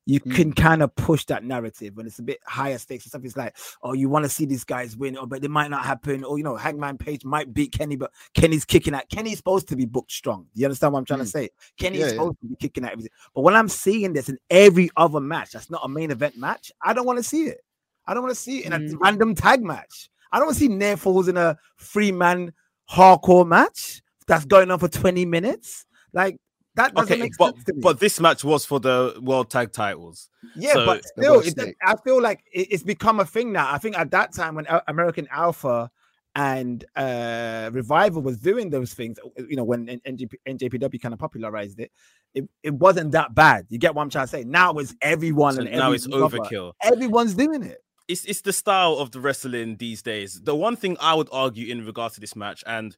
you 0.07 0.21
mm. 0.21 0.33
can 0.33 0.53
kind 0.53 0.81
of 0.81 0.95
push 0.95 1.25
that 1.25 1.43
narrative 1.43 1.97
when 1.97 2.07
it's 2.07 2.19
a 2.19 2.23
bit 2.23 2.39
higher 2.45 2.77
stakes 2.77 3.03
and 3.03 3.11
something's 3.11 3.35
like, 3.35 3.57
oh, 3.83 3.91
you 3.91 4.07
want 4.07 4.23
to 4.23 4.29
see 4.29 4.45
these 4.45 4.63
guys 4.63 4.95
win, 4.95 5.17
or 5.17 5.27
but 5.27 5.43
it 5.43 5.51
might 5.51 5.69
not 5.69 5.85
happen, 5.85 6.23
or 6.23 6.37
you 6.37 6.45
know, 6.45 6.55
Hangman 6.55 6.97
Page 6.97 7.25
might 7.25 7.53
beat 7.53 7.73
Kenny, 7.73 7.97
but 7.97 8.11
Kenny's 8.33 8.63
kicking 8.63 8.93
at 8.93 9.09
Kenny's 9.09 9.37
supposed 9.37 9.67
to 9.67 9.75
be 9.75 9.85
booked 9.85 10.13
strong. 10.13 10.47
You 10.53 10.65
understand 10.65 10.93
what 10.93 10.99
I'm 10.99 11.05
trying 11.05 11.19
mm. 11.19 11.23
to 11.23 11.29
say? 11.29 11.49
Kenny's 11.77 11.99
yeah, 11.99 12.07
supposed 12.09 12.37
yeah. 12.41 12.47
to 12.47 12.49
be 12.51 12.55
kicking 12.55 12.85
at 12.85 12.93
everything. 12.93 13.11
But 13.35 13.41
when 13.41 13.53
I'm 13.53 13.67
seeing 13.67 14.13
this 14.13 14.29
in 14.29 14.37
every 14.49 14.89
other 14.95 15.19
match, 15.19 15.51
that's 15.51 15.69
not 15.69 15.81
a 15.83 15.89
main 15.89 16.09
event 16.09 16.37
match, 16.37 16.71
I 16.81 16.93
don't 16.93 17.05
want 17.05 17.17
to 17.17 17.23
see 17.23 17.43
it. 17.43 17.59
I 18.05 18.13
don't 18.13 18.23
want 18.23 18.33
to 18.33 18.41
see 18.41 18.59
it 18.59 18.67
in 18.67 18.73
a 18.73 18.79
mm. 18.79 18.95
random 19.01 19.35
tag 19.35 19.61
match. 19.61 20.09
I 20.31 20.39
don't 20.39 20.53
see 20.53 20.69
near 20.69 20.95
falls 20.95 21.27
in 21.27 21.35
a 21.35 21.57
three 21.81 22.13
man 22.13 22.53
hardcore 22.89 23.45
match 23.45 24.01
that's 24.25 24.45
going 24.45 24.71
on 24.71 24.79
for 24.79 24.87
20 24.87 25.25
minutes. 25.25 25.85
Like 26.13 26.37
that 26.77 26.93
doesn't 26.93 27.11
okay, 27.11 27.21
make 27.21 27.37
but, 27.37 27.55
sense 27.55 27.65
to 27.65 27.73
me. 27.73 27.81
But 27.81 27.99
this 27.99 28.19
match 28.19 28.43
was 28.43 28.65
for 28.65 28.79
the 28.79 29.19
world 29.21 29.49
tag 29.49 29.73
titles. 29.73 30.29
Yeah, 30.55 30.73
so, 30.73 30.85
but 30.85 31.03
still, 31.05 31.41
it, 31.41 31.75
I 31.83 31.95
feel 31.97 32.21
like 32.21 32.43
it, 32.53 32.67
it's 32.71 32.83
become 32.83 33.19
a 33.19 33.25
thing 33.25 33.51
now. 33.51 33.71
I 33.71 33.77
think 33.77 33.97
at 33.97 34.11
that 34.11 34.33
time 34.33 34.55
when 34.55 34.67
American 34.87 35.27
Alpha 35.31 35.91
and 36.35 36.85
uh 36.95 37.71
Revival 37.73 38.21
was 38.21 38.37
doing 38.37 38.69
those 38.69 38.93
things, 38.93 39.17
you 39.49 39.55
know, 39.55 39.63
when 39.63 39.87
NJP, 39.87 40.33
NJPW 40.47 41.01
kind 41.01 41.13
of 41.13 41.19
popularized 41.19 41.79
it, 41.79 41.91
it, 42.35 42.47
it 42.61 42.73
wasn't 42.73 43.11
that 43.11 43.33
bad. 43.33 43.65
You 43.69 43.79
get 43.79 43.95
what 43.95 44.03
I'm 44.03 44.09
trying 44.09 44.25
to 44.25 44.29
say? 44.29 44.43
Now 44.43 44.73
it's 44.73 44.95
everyone 45.01 45.55
so 45.55 45.61
and 45.61 45.71
now 45.71 45.91
it's 45.91 46.07
overkill. 46.07 46.73
Everyone's 46.83 47.33
doing 47.33 47.63
it. 47.63 47.79
it's 48.07 48.23
it's 48.25 48.41
the 48.41 48.53
style 48.53 48.93
of 48.93 49.11
the 49.11 49.19
wrestling 49.19 49.77
these 49.77 50.01
days. 50.01 50.41
The 50.41 50.55
one 50.55 50.75
thing 50.75 50.95
I 50.99 51.15
would 51.15 51.29
argue 51.31 51.71
in 51.71 51.85
regards 51.85 52.15
to 52.15 52.21
this 52.21 52.35
match, 52.35 52.63
and 52.67 52.95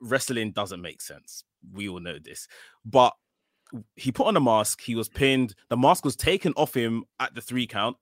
wrestling 0.00 0.52
doesn't 0.52 0.80
make 0.80 1.00
sense. 1.00 1.44
We 1.72 1.88
all 1.88 2.00
know 2.00 2.18
this, 2.22 2.48
but 2.84 3.14
he 3.96 4.12
put 4.12 4.26
on 4.26 4.36
a 4.36 4.40
mask. 4.40 4.82
He 4.82 4.94
was 4.94 5.08
pinned. 5.08 5.54
The 5.68 5.76
mask 5.76 6.04
was 6.04 6.16
taken 6.16 6.52
off 6.56 6.74
him 6.74 7.04
at 7.18 7.34
the 7.34 7.40
three 7.40 7.66
count, 7.66 7.96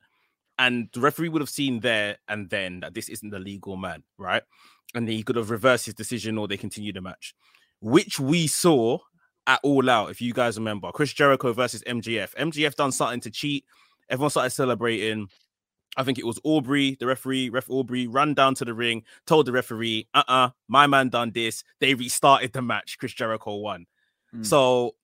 and 0.58 0.88
the 0.92 1.00
referee 1.00 1.28
would 1.28 1.42
have 1.42 1.50
seen 1.50 1.80
there 1.80 2.18
and 2.28 2.50
then 2.50 2.80
that 2.80 2.94
this 2.94 3.08
isn't 3.08 3.30
the 3.30 3.38
legal 3.38 3.76
man, 3.76 4.02
right? 4.18 4.42
And 4.94 5.08
he 5.08 5.22
could 5.22 5.36
have 5.36 5.50
reversed 5.50 5.86
his 5.86 5.94
decision, 5.94 6.38
or 6.38 6.48
they 6.48 6.56
continue 6.56 6.92
the 6.92 7.00
match, 7.00 7.34
which 7.80 8.20
we 8.20 8.46
saw 8.46 8.98
at 9.46 9.60
All 9.62 9.88
Out. 9.88 10.10
If 10.10 10.20
you 10.20 10.32
guys 10.32 10.58
remember, 10.58 10.92
Chris 10.92 11.12
Jericho 11.12 11.52
versus 11.52 11.82
MJF. 11.86 12.34
MJF 12.34 12.74
done 12.74 12.92
something 12.92 13.20
to 13.20 13.30
cheat. 13.30 13.64
Everyone 14.08 14.30
started 14.30 14.50
celebrating. 14.50 15.28
I 15.96 16.04
think 16.04 16.18
it 16.18 16.26
was 16.26 16.38
Aubrey, 16.44 16.96
the 16.98 17.06
referee, 17.06 17.50
ref 17.50 17.68
Aubrey, 17.68 18.06
ran 18.06 18.34
down 18.34 18.54
to 18.56 18.64
the 18.64 18.74
ring, 18.74 19.04
told 19.26 19.46
the 19.46 19.52
referee, 19.52 20.08
uh 20.14 20.24
uh 20.26 20.50
my 20.68 20.86
man 20.86 21.08
done 21.08 21.32
this. 21.32 21.64
They 21.80 21.94
restarted 21.94 22.52
the 22.52 22.62
match. 22.62 22.98
Chris 22.98 23.12
Jericho 23.12 23.56
won. 23.56 23.86
Mm. 24.34 24.46
So, 24.46 24.94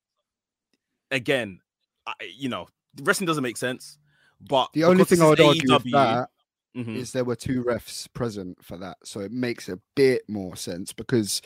again, 1.10 1.60
I, 2.06 2.14
you 2.34 2.48
know, 2.48 2.68
wrestling 3.02 3.26
doesn't 3.26 3.42
make 3.42 3.56
sense. 3.56 3.98
But 4.40 4.70
the 4.72 4.84
only 4.84 5.04
thing 5.04 5.20
I 5.20 5.28
would 5.28 5.40
argue 5.40 5.72
with 5.72 5.90
that 5.92 6.28
mm-hmm. 6.76 6.96
is 6.96 7.12
there 7.12 7.24
were 7.24 7.36
two 7.36 7.64
refs 7.64 8.06
present 8.14 8.62
for 8.62 8.76
that. 8.78 8.98
So 9.04 9.20
it 9.20 9.32
makes 9.32 9.68
a 9.68 9.78
bit 9.96 10.22
more 10.28 10.56
sense 10.56 10.92
because 10.92 11.42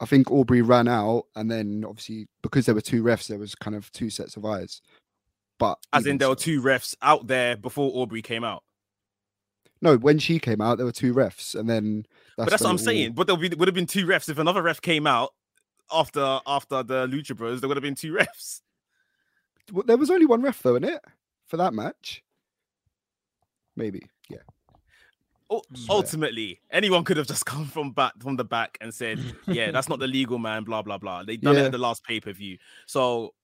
I 0.00 0.04
think 0.04 0.30
Aubrey 0.30 0.62
ran 0.62 0.88
out, 0.88 1.24
and 1.34 1.50
then 1.50 1.84
obviously 1.86 2.28
because 2.42 2.66
there 2.66 2.74
were 2.74 2.80
two 2.82 3.02
refs, 3.02 3.28
there 3.28 3.38
was 3.38 3.54
kind 3.54 3.74
of 3.74 3.90
two 3.92 4.10
sets 4.10 4.36
of 4.36 4.44
eyes. 4.44 4.82
But 5.58 5.78
as 5.92 6.06
in, 6.06 6.18
there 6.18 6.26
so. 6.26 6.30
were 6.30 6.36
two 6.36 6.60
refs 6.60 6.94
out 7.00 7.26
there 7.26 7.56
before 7.56 7.90
Aubrey 7.94 8.20
came 8.20 8.44
out. 8.44 8.62
No, 9.82 9.96
when 9.96 10.18
she 10.18 10.38
came 10.38 10.60
out, 10.60 10.78
there 10.78 10.86
were 10.86 10.92
two 10.92 11.12
refs, 11.12 11.54
and 11.54 11.68
then. 11.68 12.06
That's 12.36 12.46
but 12.46 12.50
that's 12.50 12.62
what 12.62 12.70
I'm 12.70 12.74
all... 12.74 12.78
saying. 12.78 13.12
But 13.12 13.26
there 13.26 13.36
would 13.36 13.68
have 13.68 13.74
been 13.74 13.86
two 13.86 14.06
refs 14.06 14.28
if 14.28 14.38
another 14.38 14.62
ref 14.62 14.80
came 14.80 15.06
out 15.06 15.34
after 15.92 16.40
after 16.46 16.82
the 16.82 17.06
Lucha 17.06 17.36
Bros. 17.36 17.60
There 17.60 17.68
would 17.68 17.76
have 17.76 17.82
been 17.82 17.94
two 17.94 18.12
refs. 18.20 18.62
Well, 19.72 19.84
there 19.86 19.96
was 19.96 20.10
only 20.10 20.26
one 20.26 20.42
ref 20.42 20.62
though, 20.62 20.76
in 20.76 20.84
it 20.84 21.00
for 21.46 21.56
that 21.56 21.74
match. 21.74 22.22
Maybe, 23.74 24.02
yeah. 24.30 24.38
Mm. 25.50 25.62
ultimately, 25.90 26.60
anyone 26.70 27.04
could 27.04 27.18
have 27.18 27.26
just 27.26 27.46
come 27.46 27.66
from 27.66 27.92
back 27.92 28.12
from 28.20 28.36
the 28.36 28.44
back 28.44 28.78
and 28.80 28.92
said, 28.92 29.20
"Yeah, 29.46 29.70
that's 29.72 29.88
not 29.88 29.98
the 29.98 30.06
legal 30.06 30.38
man." 30.38 30.64
Blah 30.64 30.82
blah 30.82 30.98
blah. 30.98 31.22
They 31.22 31.36
done 31.36 31.54
yeah. 31.54 31.62
it 31.62 31.66
in 31.66 31.72
the 31.72 31.78
last 31.78 32.02
pay 32.04 32.20
per 32.20 32.32
view. 32.32 32.58
So 32.86 33.34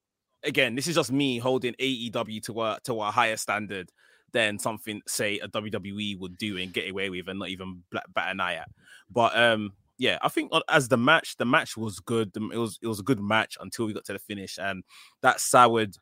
again, 0.43 0.75
this 0.75 0.87
is 0.87 0.95
just 0.95 1.13
me 1.13 1.39
holding 1.39 1.75
AEW 1.75 2.43
to 2.45 2.63
a 2.63 2.79
to 2.85 3.03
a 3.03 3.11
higher 3.11 3.37
standard 3.37 3.91
than 4.33 4.59
something 4.59 5.03
say 5.07 5.39
a 5.39 5.49
WWE 5.49 6.19
would 6.19 6.37
do 6.39 6.57
and 6.59 6.73
get 6.73 6.91
away 6.91 7.11
with 7.11 7.29
and 7.29 7.39
not 7.39 7.49
even 7.49 7.83
bat 7.91 8.05
an 8.17 8.41
eye 8.41 8.55
at. 8.55 8.69
But 9.11 9.37
um, 9.37 9.73
yeah, 9.99 10.19
I 10.23 10.29
think 10.29 10.53
as 10.69 10.89
the 10.89 10.97
match, 10.97 11.37
the 11.37 11.45
match 11.45 11.77
was 11.77 12.01
good. 12.01 12.33
It 12.35 12.59
was 12.59 12.79
it 12.83 12.87
was 12.87 13.01
a 13.01 13.05
good 13.05 13.21
match 13.21 13.57
until 13.61 13.87
we 13.87 13.93
got 13.93 14.05
to 14.07 14.15
the 14.15 14.19
finish, 14.19 14.59
and 14.59 14.85
that 15.21 15.41
soured 15.41 15.97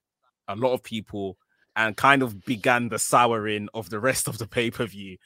a 0.49 0.57
lot 0.57 0.73
of 0.73 0.83
people 0.83 1.37
and 1.77 1.97
kind 1.97 2.23
of 2.23 2.45
began 2.45 2.89
the 2.89 2.99
souring 2.99 3.69
of 3.75 3.91
the 3.91 4.01
rest 4.01 4.29
of 4.29 4.39
the 4.39 4.47
pay 4.47 4.71
per 4.71 4.87
view. 4.87 5.17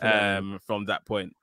Um, 0.00 0.58
from 0.66 0.86
that 0.86 1.04
point, 1.06 1.34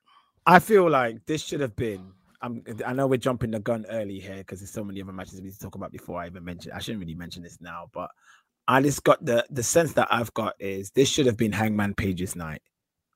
I 0.45 0.59
feel 0.59 0.89
like 0.89 1.25
this 1.25 1.43
should 1.43 1.61
have 1.61 1.75
been. 1.75 2.11
I'm, 2.43 2.63
I 2.85 2.93
know 2.93 3.05
we're 3.05 3.17
jumping 3.17 3.51
the 3.51 3.59
gun 3.59 3.85
early 3.87 4.19
here 4.19 4.37
because 4.37 4.59
there's 4.59 4.71
so 4.71 4.83
many 4.83 4.99
other 4.99 5.11
matches 5.11 5.35
we 5.35 5.41
need 5.41 5.53
to 5.53 5.59
talk 5.59 5.75
about 5.75 5.91
before 5.91 6.19
I 6.19 6.25
even 6.25 6.43
mention. 6.43 6.71
I 6.71 6.79
shouldn't 6.79 6.99
really 6.99 7.13
mention 7.13 7.43
this 7.43 7.61
now, 7.61 7.89
but 7.93 8.09
I 8.71 8.81
just 8.81 9.03
got 9.03 9.23
the 9.25 9.45
the 9.49 9.63
sense 9.63 9.91
that 9.93 10.07
I've 10.09 10.33
got 10.33 10.53
is 10.57 10.91
this 10.91 11.09
should 11.09 11.25
have 11.25 11.35
been 11.35 11.51
Hangman 11.51 11.93
Page's 11.93 12.37
night, 12.37 12.61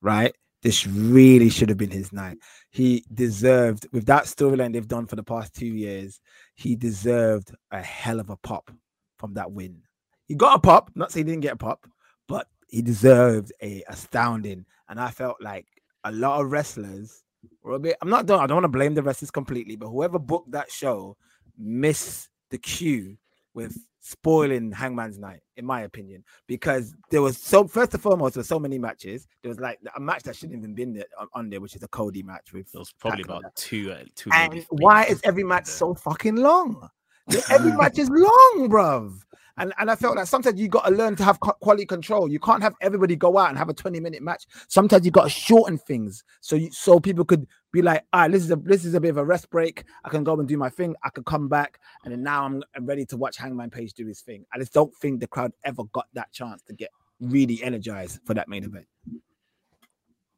right? 0.02 0.36
This 0.64 0.86
really 0.86 1.50
should 1.50 1.70
have 1.70 1.78
been 1.78 1.92
his 1.92 2.12
night. 2.12 2.40
He 2.72 3.06
deserved, 3.14 3.88
with 3.94 4.06
that 4.08 4.26
storyline 4.26 4.74
they've 4.74 4.86
done 4.86 5.06
for 5.06 5.16
the 5.16 5.24
past 5.24 5.54
two 5.54 5.68
years, 5.68 6.20
he 6.56 6.76
deserved 6.76 7.56
a 7.72 7.82
hell 7.82 8.20
of 8.20 8.30
a 8.30 8.36
pop 8.36 8.70
from 9.18 9.36
that 9.36 9.50
win. 9.50 9.82
He 10.28 10.36
got 10.36 10.58
a 10.58 10.60
pop, 10.60 10.92
not 10.94 11.14
saying 11.14 11.28
he 11.28 11.32
didn't 11.32 11.44
get 11.44 11.54
a 11.54 11.58
pop, 11.58 11.88
but 12.28 12.48
he 12.68 12.82
deserved 12.82 13.54
a 13.62 13.82
astounding. 13.88 14.66
And 14.90 15.00
I 15.00 15.12
felt 15.12 15.38
like 15.40 15.68
a 16.04 16.12
lot 16.12 16.42
of 16.42 16.52
wrestlers 16.52 17.24
were 17.64 17.76
a 17.76 17.80
bit. 17.80 17.96
I'm 18.02 18.10
not. 18.10 18.30
I 18.30 18.46
don't 18.46 18.56
want 18.56 18.66
to 18.66 18.68
blame 18.68 18.94
the 18.94 19.04
wrestlers 19.04 19.32
completely, 19.32 19.78
but 19.78 19.88
whoever 19.88 20.20
booked 20.20 20.52
that 20.52 20.70
show 20.70 21.16
missed 21.58 22.28
the 22.50 22.58
cue 22.58 23.18
with 23.56 23.76
spoiling 24.02 24.72
Hangman's 24.72 25.18
night, 25.18 25.40
in 25.58 25.66
my 25.66 25.82
opinion, 25.82 26.24
because 26.46 26.94
there 27.10 27.24
was 27.24 27.38
so 27.40 27.68
first 27.68 27.94
and 27.94 28.04
foremost 28.04 28.36
there 28.36 28.42
were 28.42 28.46
so 28.46 28.60
many 28.60 28.78
matches. 28.78 29.28
There 29.42 29.50
was 29.50 29.60
like 29.60 29.80
a 29.96 30.00
match 30.00 30.24
that 30.24 30.36
shouldn't 30.36 30.60
even 30.60 30.76
been 30.76 30.94
there 30.94 31.06
on, 31.34 31.50
there, 31.50 31.60
which 31.60 31.76
is 31.76 31.82
a 31.82 31.88
Cody 31.88 32.22
match 32.22 32.54
with. 32.54 32.68
It 32.76 32.78
was 32.78 32.94
probably 33.00 33.24
about 33.24 33.56
two, 33.56 33.92
uh, 33.92 34.04
two. 34.16 34.30
And 34.32 34.64
why 34.70 35.06
is 35.06 35.22
every 35.24 35.44
match 35.44 35.66
so 35.66 35.96
fucking 35.96 36.36
long? 36.36 36.88
every 37.50 37.72
match 37.72 37.98
is 37.98 38.10
long, 38.10 38.70
bruv. 38.70 39.20
And 39.58 39.74
and 39.80 39.90
I 39.90 39.96
felt 39.96 40.18
like 40.18 40.28
sometimes 40.28 40.60
you 40.60 40.68
got 40.68 40.86
to 40.86 40.92
learn 40.92 41.16
to 41.16 41.24
have 41.24 41.40
quality 41.40 41.86
control. 41.86 42.30
You 42.30 42.40
can't 42.40 42.62
have 42.62 42.76
everybody 42.82 43.16
go 43.16 43.38
out 43.38 43.50
and 43.50 43.58
have 43.58 43.70
a 43.70 43.74
20 43.74 44.00
minute 44.02 44.22
match. 44.22 44.46
Sometimes 44.68 45.06
you 45.06 45.12
got 45.12 45.24
to 45.24 45.30
shorten 45.30 45.78
things 45.78 46.24
so 46.42 46.58
you, 46.58 46.72
so 46.72 47.00
people 47.00 47.24
could 47.24 47.48
be 47.72 47.82
like, 47.82 48.04
all 48.12 48.22
right, 48.22 48.32
this 48.32 48.44
is 48.44 48.52
a 48.52 48.58
this 48.58 48.84
is 48.84 48.96
a 48.96 49.00
bit 49.00 49.10
of 49.10 49.18
a 49.18 49.24
rest 49.24 49.50
break. 49.50 49.86
I 50.04 50.10
can 50.10 50.24
go 50.26 50.38
and 50.38 50.48
do 50.48 50.58
my 50.58 50.70
thing. 50.70 50.96
I 51.04 51.10
can 51.10 51.24
come 51.24 51.48
back, 51.48 51.80
and 52.04 52.12
then 52.12 52.22
now 52.22 52.44
I'm, 52.44 52.64
I'm 52.76 52.86
ready 52.86 53.06
to 53.06 53.18
watch 53.18 53.38
Hangman 53.38 53.70
Page 53.70 53.94
do 53.94 54.06
his 54.06 54.22
thing. 54.22 54.46
I 54.54 54.58
just 54.60 54.74
don't 54.74 54.94
think 54.96 55.22
the 55.22 55.28
crowd 55.28 55.54
ever 55.64 55.84
got 55.94 56.08
that 56.14 56.34
chance 56.34 56.62
to 56.64 56.74
get 56.74 56.90
really 57.22 57.64
energized 57.64 58.20
for 58.26 58.34
that 58.34 58.50
main 58.50 58.66
event. 58.66 58.88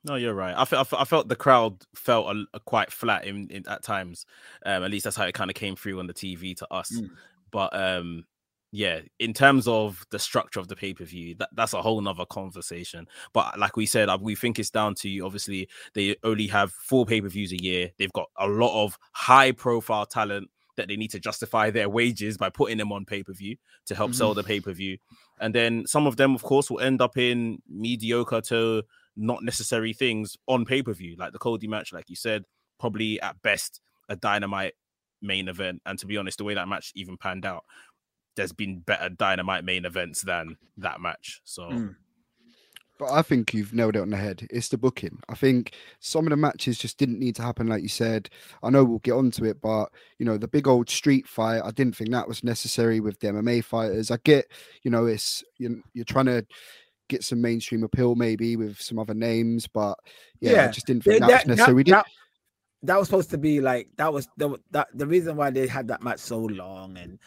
No, 0.04 0.16
you're 0.16 0.34
right. 0.34 0.54
I, 0.56 0.66
felt, 0.66 0.94
I 0.94 1.04
felt 1.04 1.28
the 1.28 1.36
crowd 1.36 1.84
felt 1.96 2.36
a, 2.36 2.46
a 2.54 2.60
quite 2.60 2.92
flat 2.92 3.26
in, 3.26 3.50
in, 3.50 3.68
at 3.68 3.84
times. 3.84 4.26
Um, 4.66 4.84
at 4.84 4.92
least 4.92 5.04
that's 5.04 5.18
how 5.18 5.26
it 5.26 5.34
kind 5.34 5.50
of 5.50 5.56
came 5.56 5.76
through 5.76 6.00
on 6.00 6.08
the 6.08 6.14
TV 6.14 6.56
to 6.58 6.74
us. 6.74 6.92
Mm. 6.92 7.10
But 7.52 7.76
um, 7.76 8.26
yeah, 8.72 9.00
in 9.20 9.34
terms 9.34 9.68
of 9.68 10.06
the 10.12 10.20
structure 10.20 10.60
of 10.60 10.68
the 10.68 10.76
pay 10.76 10.94
per 10.94 11.06
view, 11.06 11.36
that, 11.40 11.50
that's 11.54 11.74
a 11.74 11.82
whole 11.82 12.02
nother 12.02 12.26
conversation. 12.26 13.08
But 13.34 13.58
like 13.58 13.78
we 13.78 13.86
said, 13.86 14.10
uh, 14.10 14.18
we 14.20 14.36
think 14.36 14.60
it's 14.60 14.70
down 14.70 14.96
to 14.96 15.20
obviously 15.22 15.70
they 15.94 16.16
only 16.24 16.48
have 16.48 16.72
four 16.72 17.06
pay 17.06 17.22
per 17.22 17.30
views 17.30 17.52
a 17.52 17.62
year. 17.62 17.92
They've 17.98 18.14
got 18.14 18.30
a 18.38 18.48
lot 18.48 18.84
of 18.84 18.98
high 19.14 19.52
profile 19.52 20.06
talent 20.06 20.50
that 20.76 20.88
they 20.88 20.96
need 20.96 21.12
to 21.12 21.20
justify 21.20 21.70
their 21.72 21.90
wages 21.90 22.38
by 22.38 22.50
putting 22.50 22.78
them 22.78 22.92
on 22.92 23.06
pay 23.06 23.24
per 23.24 23.34
view 23.34 23.56
to 23.86 23.96
help 23.96 24.12
mm-hmm. 24.12 24.18
sell 24.18 24.34
the 24.34 24.44
pay 24.44 24.60
per 24.60 24.74
view. 24.74 24.98
And 25.40 25.56
then 25.56 25.86
some 25.88 26.06
of 26.06 26.18
them, 26.18 26.36
of 26.36 26.44
course, 26.44 26.70
will 26.70 26.80
end 26.82 27.02
up 27.02 27.18
in 27.18 27.62
mediocre 27.70 28.42
to 28.42 28.84
not 29.18 29.44
necessary 29.44 29.94
things 29.94 30.38
on 30.48 30.66
pay 30.66 30.82
per 30.82 30.94
view, 30.94 31.16
like 31.18 31.34
the 31.34 31.40
Cody 31.40 31.68
match, 31.68 31.92
like 31.92 32.10
you 32.10 32.16
said, 32.16 32.44
probably 32.80 33.20
at 33.22 33.42
best 33.42 33.82
a 34.10 34.16
dynamite 34.16 34.74
main 35.22 35.48
event. 35.48 35.82
And 35.86 35.98
to 36.00 36.06
be 36.06 36.18
honest, 36.18 36.38
the 36.38 36.44
way 36.44 36.54
that 36.54 36.68
match 36.68 36.92
even 36.96 37.18
panned 37.18 37.46
out, 37.46 37.66
there's 38.36 38.54
been 38.54 38.80
better 38.80 39.10
dynamite 39.10 39.66
main 39.66 39.86
events 39.86 40.22
than 40.22 40.58
that 40.78 41.02
match. 41.02 41.42
So 41.44 41.64
mm. 41.64 41.96
But 42.98 43.12
I 43.12 43.22
think 43.22 43.54
you've 43.54 43.74
nailed 43.74 43.96
it 43.96 44.02
on 44.02 44.10
the 44.10 44.18
head. 44.18 44.48
It's 44.50 44.70
the 44.70 44.78
booking. 44.78 45.20
I 45.30 45.36
think 45.36 45.74
some 46.00 46.26
of 46.26 46.32
the 46.32 46.38
matches 46.38 46.78
just 46.78 46.98
didn't 46.98 47.20
need 47.20 47.36
to 47.36 47.44
happen, 47.44 47.68
like 47.68 47.84
you 47.84 47.90
said. 47.90 48.30
I 48.64 48.70
know 48.70 48.84
we'll 48.84 49.00
get 49.00 49.12
onto 49.12 49.46
it, 49.46 49.62
but 49.62 49.90
you 50.18 50.26
know, 50.26 50.38
the 50.38 50.48
big 50.48 50.68
old 50.68 50.90
street 50.90 51.28
fight, 51.28 51.62
I 51.64 51.72
didn't 51.72 51.96
think 51.96 52.12
that 52.12 52.28
was 52.28 52.44
necessary 52.44 53.00
with 53.00 53.20
the 53.20 53.28
MMA 53.28 53.64
fighters. 53.64 54.10
I 54.10 54.18
get, 54.24 54.52
you 54.82 54.90
know, 54.90 55.06
it's 55.06 55.44
you're, 55.58 55.76
you're 55.94 56.06
trying 56.06 56.26
to 56.26 56.46
get 57.08 57.24
some 57.24 57.41
mainstream 57.41 57.84
appeal 57.84 58.15
maybe 58.15 58.56
with 58.56 58.80
some 58.80 59.00
other 59.00 59.13
names, 59.13 59.67
but 59.67 59.98
yeah, 60.39 60.52
yeah. 60.52 60.65
I 60.65 60.72
just 60.72 60.88
didn't 60.88 61.04
think 61.04 61.22
that, 61.22 61.28
that 61.28 61.48
was 61.48 61.58
necessary. 61.58 61.84
That, 61.84 61.91
that, 61.91 62.06
that 62.84 63.00
was 63.00 63.08
supposed 63.08 63.30
to 63.32 63.38
be 63.38 63.60
like 63.62 63.89
that 63.98 64.12
was 64.12 64.28
the 64.38 64.58
that 64.72 64.88
the 64.93 65.08
reason 65.08 65.36
why 65.36 65.50
they 65.50 65.67
had 65.67 65.88
that 65.88 66.04
match 66.04 66.20
so 66.20 66.39
long 66.39 66.98
and 66.98 67.20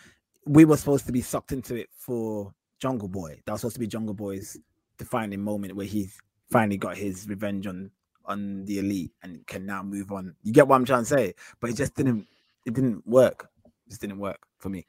we 0.46 0.64
were 0.64 0.76
supposed 0.76 1.06
to 1.06 1.12
be 1.12 1.20
sucked 1.20 1.52
into 1.52 1.74
it 1.74 1.88
for 1.96 2.52
Jungle 2.78 3.08
Boy. 3.08 3.40
That 3.44 3.52
was 3.52 3.60
supposed 3.60 3.76
to 3.76 3.80
be 3.80 3.86
Jungle 3.86 4.14
Boy's 4.14 4.56
defining 4.96 5.40
moment 5.42 5.76
where 5.76 5.86
he's 5.86 6.18
finally 6.50 6.76
got 6.76 6.96
his 6.96 7.28
revenge 7.28 7.66
on 7.66 7.90
on 8.26 8.64
the 8.64 8.78
elite 8.78 9.12
and 9.22 9.46
can 9.46 9.66
now 9.66 9.82
move 9.82 10.12
on. 10.12 10.34
You 10.42 10.52
get 10.52 10.68
what 10.68 10.76
I'm 10.76 10.84
trying 10.84 11.02
to 11.02 11.08
say? 11.08 11.34
But 11.60 11.70
it 11.70 11.76
just 11.76 11.94
didn't 11.94 12.26
it 12.64 12.74
didn't 12.74 13.06
work. 13.06 13.48
It 13.64 13.90
just 13.90 14.00
didn't 14.00 14.18
work 14.18 14.38
for 14.58 14.68
me. 14.68 14.86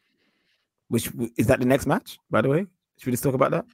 Which 0.90 1.10
is 1.38 1.48
that 1.48 1.60
the 1.60 1.66
next 1.66 1.88
match, 1.88 2.20
by 2.30 2.42
the 2.42 2.50
way? 2.50 2.66
Should 2.98 3.08
we 3.08 3.14
just 3.14 3.24
talk 3.24 3.34
about 3.34 3.52
that? 3.52 3.66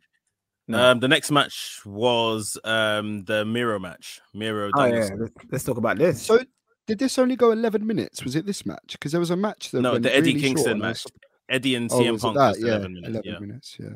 No. 0.68 0.92
Um, 0.92 1.00
the 1.00 1.08
next 1.08 1.32
match 1.32 1.82
was 1.86 2.58
um 2.64 3.24
the 3.24 3.46
Miro 3.46 3.80
match. 3.80 4.20
Miro. 4.34 4.70
Oh, 4.76 4.86
yeah. 4.86 5.10
Let's, 5.18 5.34
let's, 5.50 5.64
talk 5.64 5.78
about 5.78 5.98
this. 5.98 6.22
So, 6.22 6.40
did 6.88 7.00
this 7.00 7.18
only 7.18 7.36
go 7.36 7.52
11 7.52 7.86
minutes? 7.86 8.24
Was 8.24 8.36
it 8.36 8.46
this 8.46 8.66
match? 8.66 8.92
Because 8.94 9.12
there 9.12 9.20
was 9.20 9.30
a 9.30 9.38
match 9.38 9.72
that 9.72 9.82
no, 9.82 9.98
the 9.98 10.14
Eddie 10.14 10.34
really 10.34 10.42
Kingston 10.42 10.80
match. 10.80 11.06
Eddie 11.50 11.76
and 11.76 11.92
oh, 11.92 12.00
CM 12.00 12.20
Punk. 12.20 12.36
That? 12.36 12.60
Yeah, 12.60 12.76
11 12.76 12.94
minutes. 12.94 13.10
11 13.10 13.22
yeah. 13.26 13.40
minutes. 13.40 13.78
Yeah. 13.80 13.90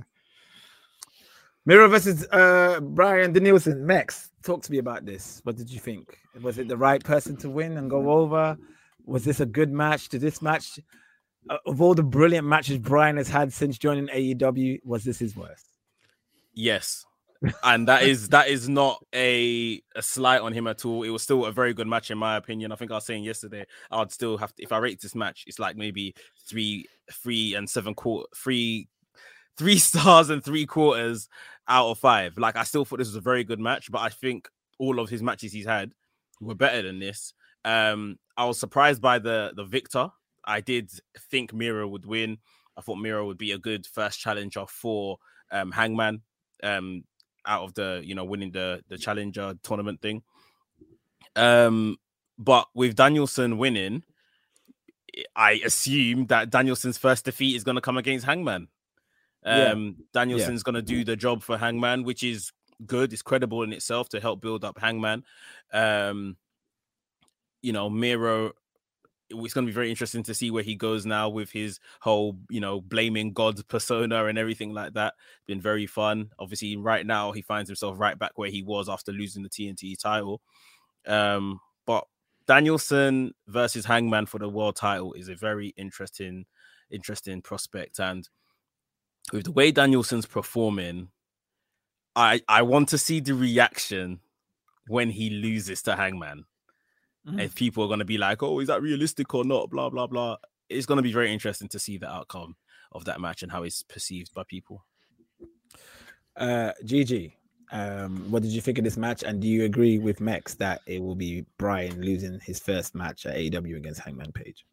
Miro 1.66 1.88
versus 1.90 2.26
uh, 2.32 2.80
Bryan 2.80 3.34
Danielson. 3.34 3.86
Max, 3.86 4.30
talk 4.44 4.64
to 4.64 4.72
me 4.72 4.78
about 4.78 5.06
this. 5.06 5.42
What 5.44 5.58
did 5.58 5.70
you 5.70 5.80
think? 5.80 6.18
Was 6.42 6.58
it 6.58 6.68
the 6.68 6.78
right 6.78 7.04
person 7.04 7.36
to 7.38 7.50
win 7.50 7.78
and 7.78 7.90
go 7.90 8.10
over? 8.12 8.58
Was 9.06 9.26
this 9.26 9.42
a 9.42 9.46
good 9.46 9.72
match? 9.72 10.10
Did 10.10 10.22
this 10.22 10.42
match, 10.42 10.80
uh, 11.50 11.58
of 11.66 11.82
all 11.82 11.94
the 11.94 12.04
brilliant 12.04 12.48
matches 12.48 12.78
Bryan 12.78 13.18
has 13.18 13.28
had 13.28 13.54
since 13.54 13.78
joining 13.78 14.08
AEW, 14.08 14.80
was 14.84 15.04
this 15.04 15.20
his 15.20 15.36
worst? 15.36 15.66
Yes. 16.54 17.06
and 17.64 17.88
that 17.88 18.04
is 18.04 18.30
that 18.30 18.50
is 18.50 18.70
not 18.70 19.04
a 19.16 19.82
a 19.96 20.02
slight 20.02 20.42
on 20.42 20.54
him 20.54 20.68
at 20.68 20.86
all. 20.86 21.02
It 21.02 21.10
was 21.10 21.24
still 21.24 21.46
a 21.46 21.52
very 21.52 21.74
good 21.74 21.88
match 21.88 22.12
in 22.12 22.18
my 22.18 22.38
opinion. 22.38 22.72
I 22.72 22.76
think 22.76 22.92
I 22.92 22.96
was 22.96 23.06
saying 23.06 23.24
yesterday, 23.24 23.66
I'd 23.90 24.12
still 24.12 24.38
have 24.38 24.56
to 24.56 24.64
if 24.64 24.72
I 24.72 24.78
rate 24.78 25.02
this 25.02 25.16
match, 25.16 25.46
it's 25.48 25.58
like 25.58 25.76
maybe 25.76 26.14
three, 26.48 26.86
three 27.12 27.56
and 27.56 27.68
seven 27.68 27.96
quarter, 27.96 28.28
three, 28.36 28.90
three 29.58 29.78
stars 29.80 30.30
and 30.30 30.44
three 30.44 30.68
quarters 30.68 31.30
out 31.68 31.90
of 31.90 31.98
five. 31.98 32.38
Like 32.38 32.56
I 32.56 32.64
still 32.64 32.86
thought 32.86 33.00
this 33.00 33.08
was 33.08 33.16
a 33.16 33.22
very 33.22 33.44
good 33.44 33.60
match, 33.60 33.92
but 33.92 34.02
I 34.02 34.10
think 34.10 34.48
all 34.78 35.00
of 35.00 35.10
his 35.10 35.24
matches 35.24 35.52
he's 35.52 35.66
had 35.66 35.94
were 36.42 36.56
better 36.56 36.84
than 36.84 37.00
this. 37.00 37.34
Um, 37.66 38.20
I 38.38 38.46
was 38.46 38.60
surprised 38.60 39.02
by 39.02 39.18
the 39.18 39.52
the 39.56 39.66
victor. 39.66 40.10
I 40.46 40.62
did 40.62 40.92
think 41.32 41.54
Miro 41.54 41.88
would 41.88 42.06
win. 42.06 42.38
I 42.78 42.82
thought 42.82 42.96
Miro 42.98 43.26
would 43.26 43.38
be 43.38 43.52
a 43.52 43.60
good 43.60 43.88
first 43.88 44.20
challenger 44.20 44.66
for 44.68 45.18
um, 45.52 45.72
Hangman. 45.72 46.22
Um, 46.64 47.04
out 47.46 47.64
of 47.64 47.74
the 47.74 48.02
you 48.04 48.16
know 48.16 48.24
winning 48.24 48.52
the 48.52 48.84
the 48.88 48.98
challenger 48.98 49.56
tournament 49.64 50.02
thing. 50.02 50.24
Um, 51.36 51.98
but 52.38 52.68
with 52.74 52.96
Danielson 52.96 53.58
winning, 53.58 54.04
I 55.36 55.62
assume 55.64 56.28
that 56.28 56.50
Danielson's 56.50 56.98
first 56.98 57.26
defeat 57.26 57.56
is 57.56 57.64
going 57.64 57.76
to 57.76 57.82
come 57.82 57.98
against 57.98 58.26
Hangman. 58.26 58.68
Um, 59.44 59.98
yeah. 59.98 60.06
Danielson's 60.14 60.62
yeah. 60.62 60.72
going 60.72 60.76
to 60.76 60.82
do 60.82 61.04
the 61.04 61.16
job 61.16 61.44
for 61.44 61.58
Hangman, 61.58 62.04
which 62.04 62.24
is 62.24 62.52
good. 62.86 63.14
It's 63.14 63.22
credible 63.22 63.64
in 63.64 63.74
itself 63.74 64.10
to 64.10 64.20
help 64.20 64.42
build 64.42 64.64
up 64.64 64.80
Hangman. 64.80 65.24
Um, 65.74 66.38
you 67.62 67.74
know, 67.74 67.90
Miro 67.90 68.54
it's 69.34 69.54
going 69.54 69.66
to 69.66 69.70
be 69.70 69.74
very 69.74 69.90
interesting 69.90 70.24
to 70.24 70.34
see 70.34 70.52
where 70.52 70.64
he 70.64 70.76
goes 70.76 71.06
now 71.06 71.30
with 71.30 71.52
his 71.52 71.80
whole, 72.00 72.38
you 72.50 72.60
know, 72.60 72.82
blaming 72.82 73.34
God 73.34 73.66
persona 73.68 74.26
and 74.26 74.38
everything 74.38 74.74
like 74.74 74.94
that. 74.94 75.16
Been 75.48 75.62
very 75.62 75.88
fun. 75.88 76.32
Obviously, 76.40 76.76
right 76.76 77.06
now 77.06 77.32
he 77.32 77.42
finds 77.42 77.70
himself 77.70 78.00
right 78.00 78.18
back 78.18 78.32
where 78.36 78.50
he 78.50 78.64
was 78.64 78.90
after 78.90 79.12
losing 79.12 79.44
the 79.44 79.50
TNT 79.50 79.98
title. 79.98 80.42
Um, 81.06 81.60
but 81.86 82.06
Danielson 82.48 83.34
versus 83.48 83.86
Hangman 83.86 84.26
for 84.26 84.40
the 84.40 84.50
world 84.50 84.76
title 84.76 85.14
is 85.14 85.30
a 85.30 85.36
very 85.36 85.74
interesting, 85.78 86.46
interesting 86.90 87.42
prospect. 87.42 88.00
And 88.00 88.28
with 89.32 89.46
the 89.46 89.52
way 89.52 89.72
Danielson's 89.72 90.26
performing, 90.26 91.10
I 92.16 92.42
I 92.48 92.64
want 92.64 92.90
to 92.90 92.98
see 92.98 93.20
the 93.20 93.34
reaction 93.34 94.20
when 94.88 95.10
he 95.10 95.30
loses 95.30 95.82
to 95.84 95.96
Hangman 95.96 96.46
mm-hmm. 97.28 97.40
and 97.40 97.56
people 97.56 97.84
are 97.84 97.88
going 97.88 98.00
to 98.00 98.06
be 98.06 98.18
like, 98.18 98.44
"Oh, 98.44 98.60
is 98.60 98.68
that 98.68 98.82
realistic 98.82 99.34
or 99.34 99.44
not?" 99.44 99.70
Blah 99.70 99.90
blah 99.90 100.08
blah. 100.08 100.38
It's 100.70 100.86
going 100.86 100.98
to 100.98 101.04
be 101.04 101.14
very 101.14 101.34
interesting 101.34 101.68
to 101.70 101.80
see 101.80 101.98
the 101.98 102.10
outcome 102.10 102.56
of 102.92 103.06
that 103.06 103.20
match 103.20 103.44
and 103.44 103.52
how 103.52 103.64
it's 103.64 103.84
perceived 103.84 104.34
by 104.34 104.44
people. 104.48 104.86
Uh, 106.38 106.72
GG, 106.86 107.34
um, 107.72 108.30
what 108.30 108.42
did 108.42 108.52
you 108.52 108.62
think 108.62 108.78
of 108.78 108.84
this 108.84 108.98
match? 108.98 109.24
And 109.24 109.42
do 109.42 109.48
you 109.48 109.66
agree 109.66 109.98
with 109.98 110.22
Max 110.22 110.56
that 110.56 110.82
it 110.86 111.02
will 111.02 111.16
be 111.16 111.46
Bryan 111.58 112.02
losing 112.02 112.40
his 112.40 112.60
first 112.60 112.96
match 112.96 113.26
at 113.26 113.36
AEW 113.36 113.78
against 113.78 114.02
Hangman 114.02 114.32
Page? 114.32 114.66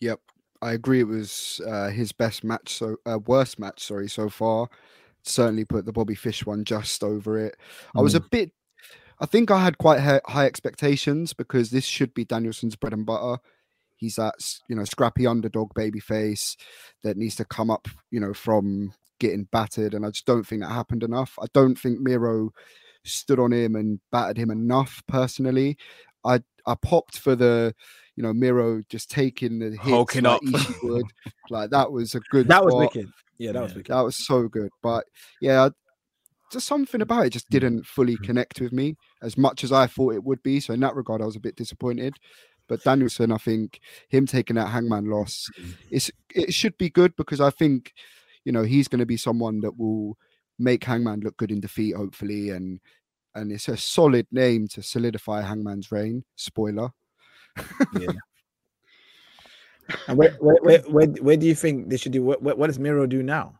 Yep, 0.00 0.20
I 0.60 0.72
agree. 0.72 1.00
It 1.00 1.08
was 1.08 1.60
uh, 1.66 1.88
his 1.88 2.12
best 2.12 2.44
match, 2.44 2.74
so 2.74 2.96
uh, 3.06 3.18
worst 3.26 3.58
match, 3.58 3.84
sorry, 3.84 4.08
so 4.08 4.28
far. 4.28 4.68
Certainly 5.22 5.64
put 5.66 5.86
the 5.86 5.92
Bobby 5.92 6.14
Fish 6.14 6.44
one 6.44 6.64
just 6.64 7.02
over 7.02 7.38
it. 7.38 7.56
Mm. 7.94 8.00
I 8.00 8.02
was 8.02 8.14
a 8.14 8.20
mm. 8.20 8.30
bit 8.30 8.52
I 9.20 9.26
think 9.26 9.50
I 9.50 9.62
had 9.62 9.78
quite 9.78 10.00
high 10.00 10.46
expectations 10.46 11.32
because 11.32 11.70
this 11.70 11.84
should 11.84 12.14
be 12.14 12.24
Danielson's 12.24 12.76
bread 12.76 12.92
and 12.92 13.06
butter. 13.06 13.40
He's 13.96 14.16
that 14.16 14.34
you 14.68 14.76
know 14.76 14.84
scrappy 14.84 15.26
underdog 15.26 15.72
baby 15.74 16.00
face 16.00 16.56
that 17.02 17.16
needs 17.16 17.36
to 17.36 17.44
come 17.44 17.70
up, 17.70 17.88
you 18.10 18.20
know, 18.20 18.34
from 18.34 18.92
getting 19.20 19.48
battered, 19.52 19.94
and 19.94 20.04
I 20.04 20.10
just 20.10 20.26
don't 20.26 20.46
think 20.46 20.62
that 20.62 20.70
happened 20.70 21.02
enough. 21.02 21.38
I 21.40 21.46
don't 21.54 21.78
think 21.78 22.00
Miro 22.00 22.50
stood 23.04 23.38
on 23.38 23.52
him 23.52 23.76
and 23.76 24.00
battered 24.10 24.36
him 24.36 24.50
enough. 24.50 25.02
Personally, 25.06 25.76
I 26.24 26.40
I 26.66 26.74
popped 26.74 27.18
for 27.18 27.36
the 27.36 27.74
you 28.16 28.22
know 28.22 28.32
Miro 28.32 28.82
just 28.88 29.10
taking 29.10 29.58
the 29.58 29.70
hits 29.70 29.82
Hulking 29.82 30.24
like 30.24 30.34
up. 30.34 30.42
would. 30.82 31.06
like 31.50 31.70
that 31.70 31.92
was 31.92 32.14
a 32.14 32.20
good. 32.20 32.48
That 32.48 32.64
was 32.64 32.74
wicked. 32.74 33.08
Yeah, 33.38 33.52
that 33.52 33.58
yeah, 33.58 33.62
was 33.62 33.74
wicked. 33.74 33.92
That 33.92 34.02
was 34.02 34.16
so 34.16 34.48
good. 34.48 34.70
But 34.82 35.04
yeah, 35.40 35.68
just 36.52 36.66
something 36.66 37.00
mm. 37.00 37.02
about 37.02 37.26
it 37.26 37.30
just 37.30 37.48
mm. 37.48 37.52
didn't 37.52 37.86
fully 37.86 38.14
mm-hmm. 38.14 38.24
connect 38.24 38.60
with 38.60 38.72
me 38.72 38.96
as 39.22 39.36
much 39.36 39.64
as 39.64 39.72
I 39.72 39.86
thought 39.86 40.14
it 40.14 40.24
would 40.24 40.42
be. 40.42 40.60
So 40.60 40.74
in 40.74 40.80
that 40.80 40.94
regard, 40.94 41.22
I 41.22 41.26
was 41.26 41.36
a 41.36 41.40
bit 41.40 41.56
disappointed. 41.56 42.14
But 42.66 42.82
Danielson, 42.82 43.30
I 43.30 43.36
think 43.36 43.80
him 44.08 44.26
taking 44.26 44.56
that 44.56 44.68
Hangman 44.68 45.10
loss, 45.10 45.50
mm. 45.60 45.74
it's 45.90 46.10
it 46.34 46.54
should 46.54 46.78
be 46.78 46.88
good 46.88 47.14
because 47.16 47.40
I 47.40 47.50
think 47.50 47.92
you 48.44 48.52
know 48.52 48.62
he's 48.62 48.88
going 48.88 49.00
to 49.00 49.06
be 49.06 49.18
someone 49.18 49.60
that 49.60 49.78
will 49.78 50.16
make 50.58 50.84
Hangman 50.84 51.20
look 51.20 51.36
good 51.36 51.50
in 51.50 51.60
defeat, 51.60 51.94
hopefully, 51.94 52.50
and 52.50 52.80
and 53.34 53.52
it's 53.52 53.68
a 53.68 53.76
solid 53.76 54.26
name 54.32 54.66
to 54.68 54.82
solidify 54.82 55.42
Hangman's 55.42 55.92
reign. 55.92 56.24
Spoiler. 56.36 56.90
yeah. 57.98 58.12
And 60.08 60.16
where, 60.16 60.30
where, 60.40 60.56
where, 60.62 60.78
where, 60.88 61.06
where 61.06 61.36
do 61.36 61.46
you 61.46 61.54
think 61.54 61.90
they 61.90 61.98
should 61.98 62.12
do? 62.12 62.22
What, 62.22 62.40
what 62.40 62.66
does 62.68 62.78
Miro 62.78 63.06
do 63.06 63.22
now? 63.22 63.58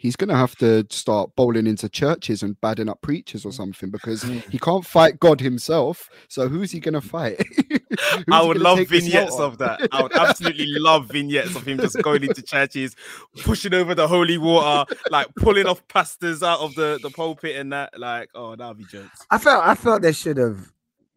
He's 0.00 0.16
going 0.16 0.30
to 0.30 0.36
have 0.36 0.56
to 0.56 0.82
start 0.88 1.30
bowling 1.36 1.66
into 1.66 1.86
churches 1.86 2.42
and 2.42 2.58
badding 2.62 2.88
up 2.88 3.02
preachers 3.02 3.44
or 3.44 3.52
something 3.52 3.90
because 3.90 4.22
hmm. 4.22 4.38
he 4.50 4.58
can't 4.58 4.86
fight 4.86 5.20
God 5.20 5.40
himself. 5.40 6.08
So 6.26 6.48
who's 6.48 6.70
he 6.70 6.80
going 6.80 6.94
to 6.94 7.02
fight? 7.02 7.44
I 8.32 8.42
would 8.42 8.56
love 8.56 8.78
vignettes 8.88 9.38
of 9.38 9.58
that. 9.58 9.86
I 9.92 10.02
would 10.02 10.16
absolutely 10.16 10.64
love 10.78 11.08
vignettes 11.08 11.54
of 11.54 11.66
him 11.66 11.76
just 11.76 12.00
going 12.00 12.24
into 12.24 12.40
churches, 12.40 12.96
pushing 13.42 13.74
over 13.74 13.94
the 13.94 14.08
holy 14.08 14.38
water, 14.38 14.90
like 15.10 15.28
pulling 15.36 15.66
off 15.66 15.86
pastors 15.88 16.42
out 16.42 16.60
of 16.60 16.74
the, 16.76 16.98
the 17.02 17.10
pulpit 17.10 17.56
and 17.56 17.70
that. 17.74 18.00
Like, 18.00 18.30
oh, 18.34 18.56
that'd 18.56 18.78
be 18.78 18.84
jokes. 18.84 19.26
I 19.30 19.36
felt 19.36 19.66
I 19.66 19.74
felt 19.74 20.00
they 20.00 20.12
should 20.12 20.38
have 20.38 20.72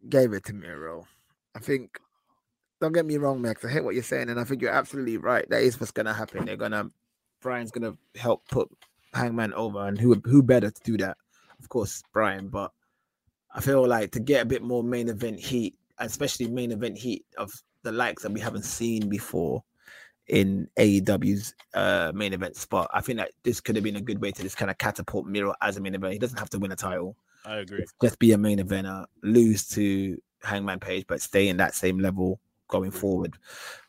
gave 0.09 0.33
it 0.33 0.43
to 0.45 0.53
Miro. 0.53 1.07
I 1.55 1.59
think. 1.59 1.97
Don't 2.81 2.91
get 2.91 3.05
me 3.05 3.15
wrong, 3.15 3.41
Max. 3.41 3.63
I 3.63 3.69
hate 3.69 3.85
what 3.85 3.93
you're 3.93 4.03
saying, 4.03 4.29
and 4.29 4.37
I 4.37 4.43
think 4.43 4.61
you're 4.61 4.69
absolutely 4.69 5.15
right. 5.15 5.49
That 5.49 5.61
is 5.61 5.79
what's 5.79 5.93
going 5.93 6.05
to 6.05 6.11
happen. 6.11 6.43
They're 6.43 6.57
going 6.57 6.73
to 6.73 6.91
Bryan's 7.43 7.71
gonna 7.71 7.95
help 8.15 8.47
put 8.49 8.69
Hangman 9.13 9.53
over, 9.53 9.87
and 9.87 9.99
who 9.99 10.15
who 10.25 10.41
better 10.41 10.71
to 10.71 10.81
do 10.83 10.97
that? 10.97 11.17
Of 11.59 11.69
course, 11.69 12.01
Bryan. 12.11 12.47
But 12.47 12.71
I 13.53 13.61
feel 13.61 13.87
like 13.87 14.11
to 14.11 14.19
get 14.19 14.41
a 14.41 14.45
bit 14.45 14.63
more 14.63 14.83
main 14.83 15.09
event 15.09 15.39
heat, 15.39 15.77
especially 15.99 16.47
main 16.47 16.71
event 16.71 16.97
heat 16.97 17.25
of 17.37 17.53
the 17.83 17.91
likes 17.91 18.23
that 18.23 18.31
we 18.31 18.39
haven't 18.39 18.65
seen 18.65 19.09
before 19.09 19.63
in 20.27 20.69
AEW's 20.77 21.53
uh, 21.73 22.11
main 22.15 22.33
event 22.33 22.55
spot. 22.55 22.89
I 22.93 23.01
think 23.01 23.19
that 23.19 23.31
this 23.43 23.59
could 23.59 23.75
have 23.75 23.83
been 23.83 23.97
a 23.97 24.01
good 24.01 24.21
way 24.21 24.31
to 24.31 24.41
just 24.41 24.57
kind 24.57 24.71
of 24.71 24.77
catapult 24.77 25.25
Miro 25.25 25.53
as 25.61 25.77
a 25.77 25.81
main 25.81 25.95
event. 25.95 26.13
He 26.13 26.19
doesn't 26.19 26.39
have 26.39 26.49
to 26.51 26.59
win 26.59 26.71
a 26.71 26.75
title. 26.75 27.15
I 27.45 27.57
agree. 27.57 27.85
Just 28.01 28.19
be 28.19 28.31
a 28.31 28.37
main 28.37 28.59
eventer, 28.59 29.05
lose 29.21 29.67
to 29.69 30.17
Hangman 30.41 30.79
Page, 30.79 31.05
but 31.07 31.21
stay 31.21 31.49
in 31.49 31.57
that 31.57 31.75
same 31.75 31.99
level 31.99 32.39
going 32.69 32.91
forward. 32.91 33.37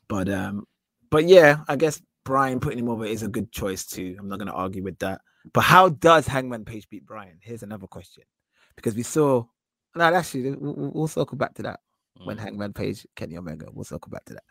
But 0.09 0.29
um, 0.29 0.67
but 1.11 1.27
yeah, 1.27 1.59
I 1.69 1.77
guess 1.77 2.03
Bryan 2.25 2.61
putting 2.61 2.79
him 2.79 2.89
over 2.89 3.05
is 3.05 3.23
a 3.23 3.29
good 3.29 3.53
choice 3.53 3.87
too. 3.87 4.17
I'm 4.19 4.29
not 4.29 4.39
going 4.39 4.49
to 4.49 4.55
argue 4.55 4.83
with 4.83 4.99
that. 5.01 5.21
But 5.53 5.63
how 5.63 5.91
does 5.91 6.27
Hangman 6.27 6.65
Page 6.65 6.89
beat 6.89 7.07
Bryan? 7.07 7.39
Here's 7.41 7.63
another 7.63 7.87
question. 7.87 8.25
Because 8.77 8.95
we 8.95 9.03
saw, 9.03 9.45
no, 9.95 10.05
actually, 10.05 10.53
we'll, 10.53 10.91
we'll 10.95 11.09
circle 11.09 11.37
back 11.37 11.55
to 11.55 11.63
that 11.63 11.81
mm. 12.19 12.27
when 12.27 12.39
Hangman 12.39 12.73
Page, 12.73 13.07
Kenny 13.15 13.37
Omega. 13.37 13.67
We'll 13.73 13.85
circle 13.85 14.11
back 14.11 14.25
to 14.27 14.35
that. 14.35 14.43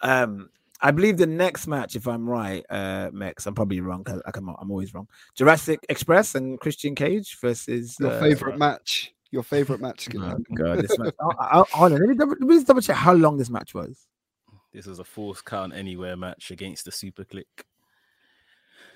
Um, 0.00 0.48
I 0.82 0.90
believe 0.92 1.18
the 1.18 1.26
next 1.26 1.66
match, 1.66 1.94
if 1.94 2.08
I'm 2.08 2.28
right, 2.28 2.64
uh, 2.70 3.10
Mex, 3.12 3.46
I'm 3.46 3.54
probably 3.54 3.80
wrong 3.80 4.02
because 4.02 4.22
I'm, 4.34 4.48
I'm 4.48 4.70
always 4.70 4.94
wrong. 4.94 5.08
Jurassic 5.34 5.80
Express 5.88 6.34
and 6.34 6.58
Christian 6.58 6.94
Cage 6.94 7.38
versus 7.40 7.96
your 8.00 8.12
uh, 8.12 8.20
favorite 8.20 8.58
match. 8.58 9.12
Your 9.30 9.42
favorite 9.42 9.80
match. 9.80 10.08
Oh, 10.16 10.38
God, 10.54 10.80
this 10.80 10.98
match. 10.98 11.14
oh, 11.20 11.32
oh, 11.38 11.66
hold 11.70 11.92
on, 11.92 12.00
let 12.00 12.08
me, 12.08 12.14
double, 12.14 12.34
let 12.40 12.48
me 12.48 12.64
double 12.64 12.80
check 12.80 12.96
how 12.96 13.12
long 13.12 13.36
this 13.36 13.50
match 13.50 13.74
was. 13.74 14.06
This 14.72 14.86
is 14.86 14.98
a 14.98 15.04
falls 15.04 15.42
count 15.42 15.74
anywhere 15.74 16.16
match 16.16 16.50
against 16.50 16.84
the 16.84 16.90
SuperKliq. 16.90 17.44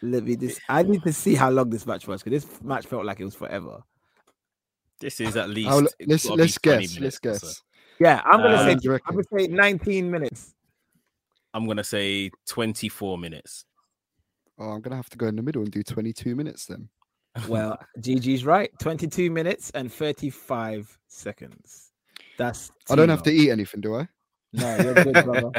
Let 0.03 0.25
me 0.25 0.37
just. 0.37 0.61
I 0.69 0.83
need 0.83 1.03
to 1.03 1.13
see 1.13 1.35
how 1.35 1.51
long 1.51 1.71
this 1.71 1.87
match 1.87 2.07
was 2.07 2.23
because 2.23 2.45
this 2.45 2.63
match 2.63 2.87
felt 2.87 3.05
like 3.05 3.21
it 3.21 3.25
was 3.25 3.35
forever. 3.35 3.83
This 5.01 5.21
is 5.21 5.37
at 5.37 5.51
least. 5.51 5.71
let's 6.07 6.27
let's 6.27 6.59
guess. 6.59 6.99
Let's 6.99 7.19
guess. 7.19 7.41
So. 7.41 7.63
Yeah, 8.01 8.21
I'm 8.25 8.41
gonna 8.41 8.57
um, 8.57 8.81
say. 8.81 8.89
I'm 9.07 9.15
gonna 9.15 9.25
say 9.39 9.47
19 9.49 10.11
minutes. 10.11 10.55
I'm 11.53 11.67
gonna 11.67 11.85
say 11.85 12.31
24 12.49 13.19
minutes. 13.19 13.65
Oh, 14.59 14.71
I'm 14.71 14.81
gonna 14.81 14.97
have 14.97 15.11
to 15.11 15.19
go 15.19 15.27
in 15.27 15.37
the 15.37 15.43
middle 15.43 15.63
and 15.63 15.71
do 15.71 15.83
22 15.83 16.37
minutes 16.37 16.67
then. 16.67 16.89
Well, 17.49 17.79
GG's 17.99 18.45
right. 18.45 18.71
22 18.79 19.31
minutes 19.31 19.71
and 19.71 19.93
35 19.93 20.99
seconds. 21.09 21.91
That's. 22.39 22.71
I 22.89 22.95
don't 22.95 23.09
have 23.09 23.25
to 23.25 23.33
eat 23.33 23.51
anything, 23.51 23.81
do 23.81 23.97
I? 23.97 24.09
No, 24.55 24.77
you're 24.79 24.95
good, 24.95 25.25
brother. 25.25 25.51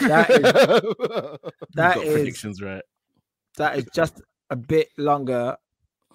that 0.00 0.30
is 0.30 0.42
that 1.74 1.96
is 1.98 2.12
predictions 2.12 2.60
right. 2.60 2.82
That 3.56 3.78
is 3.78 3.86
just 3.94 4.20
a 4.50 4.56
bit 4.56 4.88
longer 4.98 5.56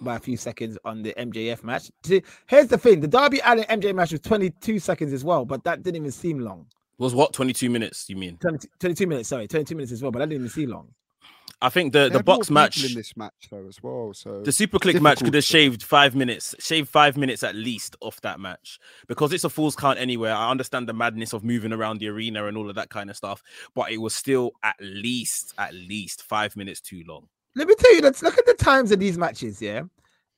by 0.02 0.18
a 0.18 0.20
few 0.20 0.36
seconds 0.38 0.78
on 0.84 1.02
the 1.04 1.14
MJF 1.18 1.64
match. 1.64 1.90
Here's 2.48 2.68
the 2.68 2.78
thing: 2.78 3.00
the 3.00 3.08
Darby 3.08 3.40
Allin 3.46 3.66
MJ 3.66 3.96
match 3.96 4.12
was 4.12 4.22
22 4.22 4.80
seconds 4.80 5.14
as 5.14 5.24
well, 5.24 5.46
but 5.46 5.64
that 5.64 5.84
didn't 5.84 5.98
even 5.98 6.12
seem 6.12 6.40
long. 6.40 6.68
Was 6.98 7.16
what 7.16 7.32
22 7.32 7.70
minutes? 7.70 8.10
You 8.10 8.18
mean 8.18 8.38
22 8.80 9.08
minutes? 9.08 9.30
Sorry, 9.30 9.48
22 9.48 9.76
minutes 9.76 9.92
as 9.92 10.02
well, 10.02 10.12
but 10.12 10.20
that 10.20 10.30
didn't 10.30 10.42
even 10.42 10.50
seem 10.50 10.70
long. 10.70 10.90
I 11.62 11.70
think 11.70 11.94
the 11.94 12.10
the 12.10 12.22
box 12.22 12.52
match 12.52 12.84
in 12.84 12.94
this 12.94 13.18
match 13.18 13.48
though 13.50 13.66
as 13.68 13.82
well. 13.82 14.14
So 14.14 14.42
the 14.44 14.52
SuperKliq 14.52 15.02
match 15.02 15.24
could 15.24 15.34
have 15.34 15.44
shaved 15.44 15.82
five 15.82 16.16
minutes, 16.16 16.54
shaved 16.60 16.88
five 16.88 17.18
minutes 17.18 17.44
at 17.44 17.56
least 17.56 17.96
off 18.02 18.22
that 18.22 18.40
match 18.40 18.80
because 19.08 19.34
it's 19.34 19.44
a 19.44 19.50
Falls 19.50 19.76
Count 19.76 19.98
anywhere. 19.98 20.34
I 20.34 20.52
understand 20.52 20.88
the 20.88 20.94
madness 20.94 21.34
of 21.34 21.44
moving 21.44 21.74
around 21.74 22.00
the 22.00 22.10
arena 22.10 22.46
and 22.46 22.58
all 22.58 22.70
of 22.70 22.76
that 22.76 22.90
kind 22.90 23.10
of 23.10 23.18
stuff, 23.18 23.42
but 23.74 23.92
it 23.92 23.98
was 23.98 24.14
still 24.14 24.52
at 24.64 24.76
least 24.80 25.54
at 25.58 25.74
least 25.74 26.24
five 26.24 26.56
minutes 26.56 26.80
too 26.80 27.04
long. 27.08 27.28
Let 27.56 27.68
me 27.68 27.76
tell 27.76 27.96
you, 27.96 28.02
let's 28.02 28.22
look 28.22 28.38
at 28.38 28.46
the 28.46 28.54
times 28.54 28.92
of 28.92 29.00
these 29.00 29.18
matches. 29.18 29.60
Yeah, 29.60 29.84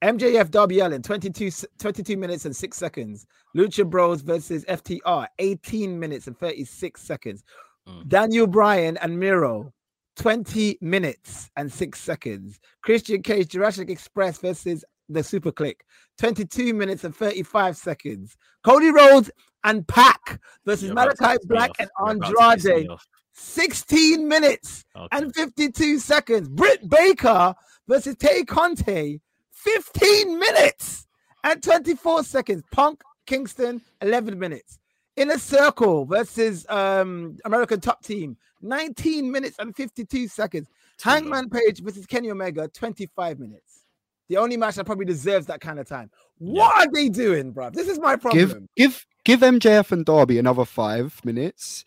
MJF 0.02 0.50
Darby 0.52 0.80
Allin 0.80 1.02
22, 1.02 1.52
22 1.80 2.16
minutes 2.16 2.46
and 2.46 2.56
six 2.56 2.78
seconds. 2.78 3.28
Lucha 3.58 3.88
Bros 3.88 4.22
versus 4.22 4.64
FTR 4.66 5.28
18 5.40 6.00
minutes 6.00 6.28
and 6.28 6.38
36 6.38 7.02
seconds. 7.02 7.44
Mm. 7.88 8.08
Daniel 8.08 8.48
Bryan 8.48 8.98
and 8.98 9.20
Miro 9.20 9.74
20 10.20 10.78
minutes 10.82 11.50
and 11.56 11.72
six 11.72 12.00
seconds. 12.00 12.60
Christian 12.82 13.24
Cage, 13.24 13.48
Jurassic 13.48 13.90
Express 13.90 14.38
versus 14.38 14.84
the 15.08 15.22
SuperKliq, 15.22 15.76
22 16.18 16.74
minutes 16.74 17.06
and 17.06 17.16
35 17.16 17.78
seconds. 17.78 18.36
Cody 18.64 18.92
Rhodes 18.92 19.32
and 19.64 19.88
Pac 19.88 20.40
versus 20.66 20.88
You're 20.88 20.94
Malachi 20.94 21.38
Black 21.46 21.72
and 21.80 21.90
Andrade, 22.06 22.88
16 23.34 24.28
minutes 24.28 24.84
okay. 24.96 25.08
and 25.14 25.34
52 25.34 26.00
seconds. 26.00 26.50
Britt 26.50 26.88
Baker 26.90 27.56
versus 27.88 28.16
Tay 28.18 28.44
Conti, 28.44 29.22
15 29.52 30.38
minutes 30.38 31.08
and 31.46 31.64
24 31.64 32.24
seconds. 32.24 32.64
Punk 32.72 33.02
Kingston, 33.26 33.82
11 34.02 34.38
minutes. 34.38 34.80
Inner 35.16 35.38
Circle 35.38 36.06
versus 36.06 36.66
um, 36.70 37.38
American 37.46 37.82
Top 37.82 38.02
Team, 38.04 38.38
19 38.62 39.32
minutes 39.32 39.58
and 39.60 39.76
52 39.76 40.28
seconds. 40.28 40.68
Hangman 41.02 41.50
Page 41.50 41.82
versus 41.82 42.06
Kenny 42.06 42.30
Omega, 42.30 42.68
25 42.68 43.40
minutes. 43.40 43.86
The 44.28 44.38
only 44.38 44.58
match 44.58 44.76
that 44.76 44.86
probably 44.86 45.06
deserves 45.06 45.48
that 45.48 45.60
kind 45.60 45.80
of 45.80 45.88
time. 45.88 46.12
What 46.38 46.74
yeah. 46.76 46.84
are 46.84 46.92
they 46.94 47.10
doing, 47.10 47.52
bro? 47.52 47.72
This 47.72 47.88
is 47.88 48.00
my 48.00 48.16
problem. 48.16 48.40
Give 48.40 48.68
give 48.76 49.06
give 49.26 49.40
MJF 49.42 49.92
and 49.92 50.06
Darby 50.06 50.38
another 50.38 50.66
five 50.66 51.20
minutes. 51.26 51.84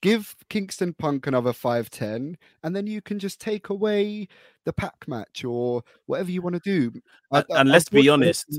Give 0.00 0.36
Kingston 0.50 0.94
Punk 0.94 1.26
another 1.26 1.52
five 1.52 1.90
ten, 1.90 2.36
and 2.62 2.76
then 2.76 2.86
you 2.86 3.02
can 3.02 3.18
just 3.18 3.40
take 3.40 3.70
away 3.70 4.28
the 4.64 4.72
Pac 4.72 5.08
match 5.08 5.44
or 5.44 5.82
whatever 6.06 6.30
you 6.30 6.42
want 6.42 6.54
to 6.54 6.60
do. 6.60 7.00
And, 7.32 7.44
I, 7.50 7.60
and 7.60 7.68
let's 7.70 7.88
be 7.88 8.08
honest. 8.08 8.58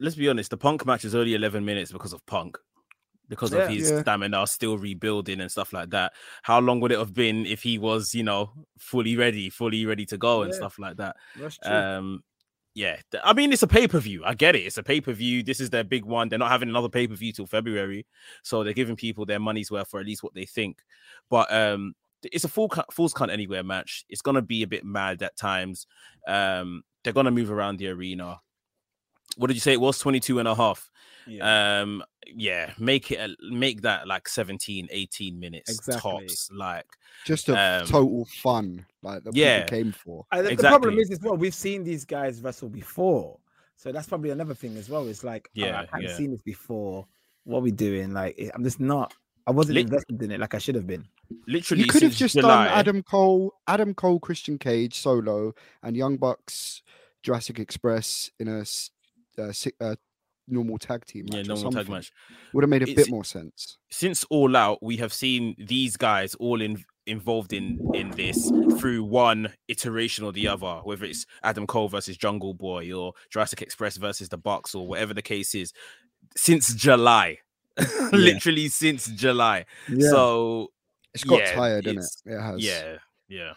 Let's 0.00 0.16
be 0.16 0.28
honest. 0.28 0.50
The 0.50 0.56
Punk 0.56 0.84
match 0.86 1.04
is 1.04 1.14
only 1.14 1.34
eleven 1.34 1.64
minutes 1.64 1.92
because 1.92 2.12
of 2.12 2.24
Punk 2.26 2.58
because 3.28 3.52
yeah, 3.52 3.60
of 3.60 3.70
his 3.70 3.90
yeah. 3.90 4.02
stamina 4.02 4.46
still 4.46 4.78
rebuilding 4.78 5.40
and 5.40 5.50
stuff 5.50 5.72
like 5.72 5.90
that. 5.90 6.12
How 6.42 6.60
long 6.60 6.80
would 6.80 6.92
it 6.92 6.98
have 6.98 7.14
been 7.14 7.46
if 7.46 7.62
he 7.62 7.78
was, 7.78 8.14
you 8.14 8.22
know, 8.22 8.50
fully 8.78 9.16
ready, 9.16 9.50
fully 9.50 9.86
ready 9.86 10.06
to 10.06 10.18
go 10.18 10.42
and 10.42 10.52
yeah. 10.52 10.56
stuff 10.58 10.78
like 10.78 10.96
that? 10.96 11.16
Um, 11.62 12.22
yeah, 12.76 12.96
I 13.24 13.32
mean, 13.32 13.54
it's 13.54 13.62
a 13.62 13.66
pay 13.66 13.88
per 13.88 13.98
view. 13.98 14.22
I 14.22 14.34
get 14.34 14.54
it. 14.54 14.60
It's 14.60 14.76
a 14.76 14.82
pay 14.82 15.00
per 15.00 15.12
view. 15.12 15.42
This 15.42 15.60
is 15.60 15.70
their 15.70 15.82
big 15.82 16.04
one. 16.04 16.28
They're 16.28 16.38
not 16.38 16.50
having 16.50 16.68
another 16.68 16.90
pay 16.90 17.08
per 17.08 17.14
view 17.14 17.32
till 17.32 17.46
February, 17.46 18.06
so 18.42 18.62
they're 18.62 18.74
giving 18.74 18.96
people 18.96 19.24
their 19.24 19.40
money's 19.40 19.70
worth 19.70 19.88
for 19.88 19.98
at 19.98 20.04
least 20.04 20.22
what 20.22 20.34
they 20.34 20.44
think. 20.44 20.82
But 21.30 21.50
um, 21.50 21.94
it's 22.22 22.44
a 22.44 22.48
full 22.48 22.70
Falls 22.92 23.14
Count 23.14 23.30
Anywhere 23.30 23.64
match. 23.64 24.04
It's 24.10 24.20
gonna 24.20 24.42
be 24.42 24.62
a 24.62 24.66
bit 24.66 24.84
mad 24.84 25.22
at 25.22 25.38
times. 25.38 25.86
Um, 26.28 26.82
they're 27.02 27.14
gonna 27.14 27.30
move 27.30 27.50
around 27.50 27.78
the 27.78 27.88
arena. 27.88 28.40
What 29.38 29.46
did 29.46 29.54
you 29.54 29.60
say? 29.60 29.72
It 29.72 29.80
was 29.80 29.98
22 29.98 30.38
and 30.38 30.46
a 30.46 30.54
half. 30.54 30.90
Yeah. 31.26 31.80
Um, 31.80 32.04
yeah, 32.26 32.72
make 32.78 33.10
it 33.10 33.30
make 33.50 33.82
that 33.82 34.06
like 34.06 34.28
17, 34.28 34.88
18 34.90 35.38
minutes 35.38 35.70
exactly. 35.70 36.26
tops. 36.26 36.50
Like 36.52 36.86
just 37.24 37.48
a 37.48 37.80
um, 37.80 37.86
total 37.86 38.24
fun, 38.26 38.84
like 39.02 39.24
the 39.24 39.32
yeah 39.34 39.64
came 39.64 39.92
for. 39.92 40.26
Uh, 40.32 40.42
the, 40.42 40.50
exactly. 40.50 40.62
the 40.62 40.68
problem 40.68 40.98
is 40.98 41.10
as 41.10 41.20
well, 41.20 41.36
we've 41.36 41.54
seen 41.54 41.84
these 41.84 42.04
guys 42.04 42.40
wrestle 42.40 42.68
before, 42.68 43.38
so 43.76 43.92
that's 43.92 44.08
probably 44.08 44.30
another 44.30 44.54
thing 44.54 44.76
as 44.76 44.88
well. 44.88 45.06
It's 45.08 45.24
like, 45.24 45.48
yeah, 45.54 45.66
oh, 45.66 45.70
I 45.70 45.86
haven't 45.92 46.02
yeah. 46.02 46.16
seen 46.16 46.30
this 46.30 46.42
before. 46.42 47.06
What 47.44 47.58
are 47.58 47.62
we 47.62 47.70
doing? 47.70 48.12
Like, 48.12 48.38
I'm 48.54 48.64
just 48.64 48.80
not. 48.80 49.14
I 49.46 49.52
wasn't 49.52 49.76
Lit- 49.76 49.86
invested 49.86 50.20
in 50.22 50.32
it 50.32 50.40
like 50.40 50.54
I 50.54 50.58
should 50.58 50.74
have 50.74 50.86
been. 50.86 51.06
Literally, 51.46 51.84
you 51.84 51.88
could 51.88 52.02
have 52.02 52.14
just 52.14 52.34
July. 52.34 52.66
done 52.66 52.78
Adam 52.78 53.02
Cole, 53.02 53.54
Adam 53.68 53.94
Cole, 53.94 54.18
Christian 54.18 54.58
Cage 54.58 54.94
solo, 54.94 55.54
and 55.82 55.96
Young 55.96 56.16
Bucks, 56.16 56.82
Jurassic 57.22 57.58
Express 57.58 58.30
in 58.38 58.48
a 58.48 58.64
uh, 59.38 59.52
uh, 59.80 59.96
normal 60.48 60.78
tag 60.78 61.04
team 61.04 61.26
match. 61.30 61.46
yeah 61.46 61.54
normal 61.54 61.72
tag 61.72 61.88
match. 61.88 62.12
would 62.52 62.62
have 62.62 62.70
made 62.70 62.82
a 62.82 62.86
it's, 62.90 62.94
bit 62.94 63.10
more 63.10 63.24
sense. 63.24 63.78
since 63.90 64.24
all 64.30 64.56
out 64.56 64.82
we 64.82 64.96
have 64.96 65.12
seen 65.12 65.54
these 65.58 65.96
guys 65.96 66.34
all 66.36 66.60
in 66.60 66.82
involved 67.06 67.52
in 67.52 67.78
in 67.94 68.10
this 68.12 68.50
through 68.78 69.04
one 69.04 69.52
iteration 69.68 70.24
or 70.24 70.32
the 70.32 70.48
other 70.48 70.80
whether 70.82 71.04
it's 71.04 71.24
adam 71.44 71.66
cole 71.66 71.88
versus 71.88 72.16
jungle 72.16 72.52
boy 72.52 72.92
or 72.92 73.12
jurassic 73.30 73.62
express 73.62 73.96
versus 73.96 74.28
the 74.28 74.36
bucks 74.38 74.74
or 74.74 74.86
whatever 74.88 75.14
the 75.14 75.22
case 75.22 75.54
is 75.54 75.72
since 76.36 76.74
july. 76.74 77.38
Yeah. 77.78 78.08
literally 78.12 78.68
since 78.68 79.06
july. 79.06 79.66
Yeah. 79.86 80.08
so 80.08 80.68
it's 81.12 81.24
got 81.24 81.40
yeah, 81.40 81.54
tired 81.54 81.86
in 81.86 81.98
it 81.98 82.04
it 82.24 82.40
has. 82.40 82.64
yeah 82.64 82.96
yeah. 83.28 83.52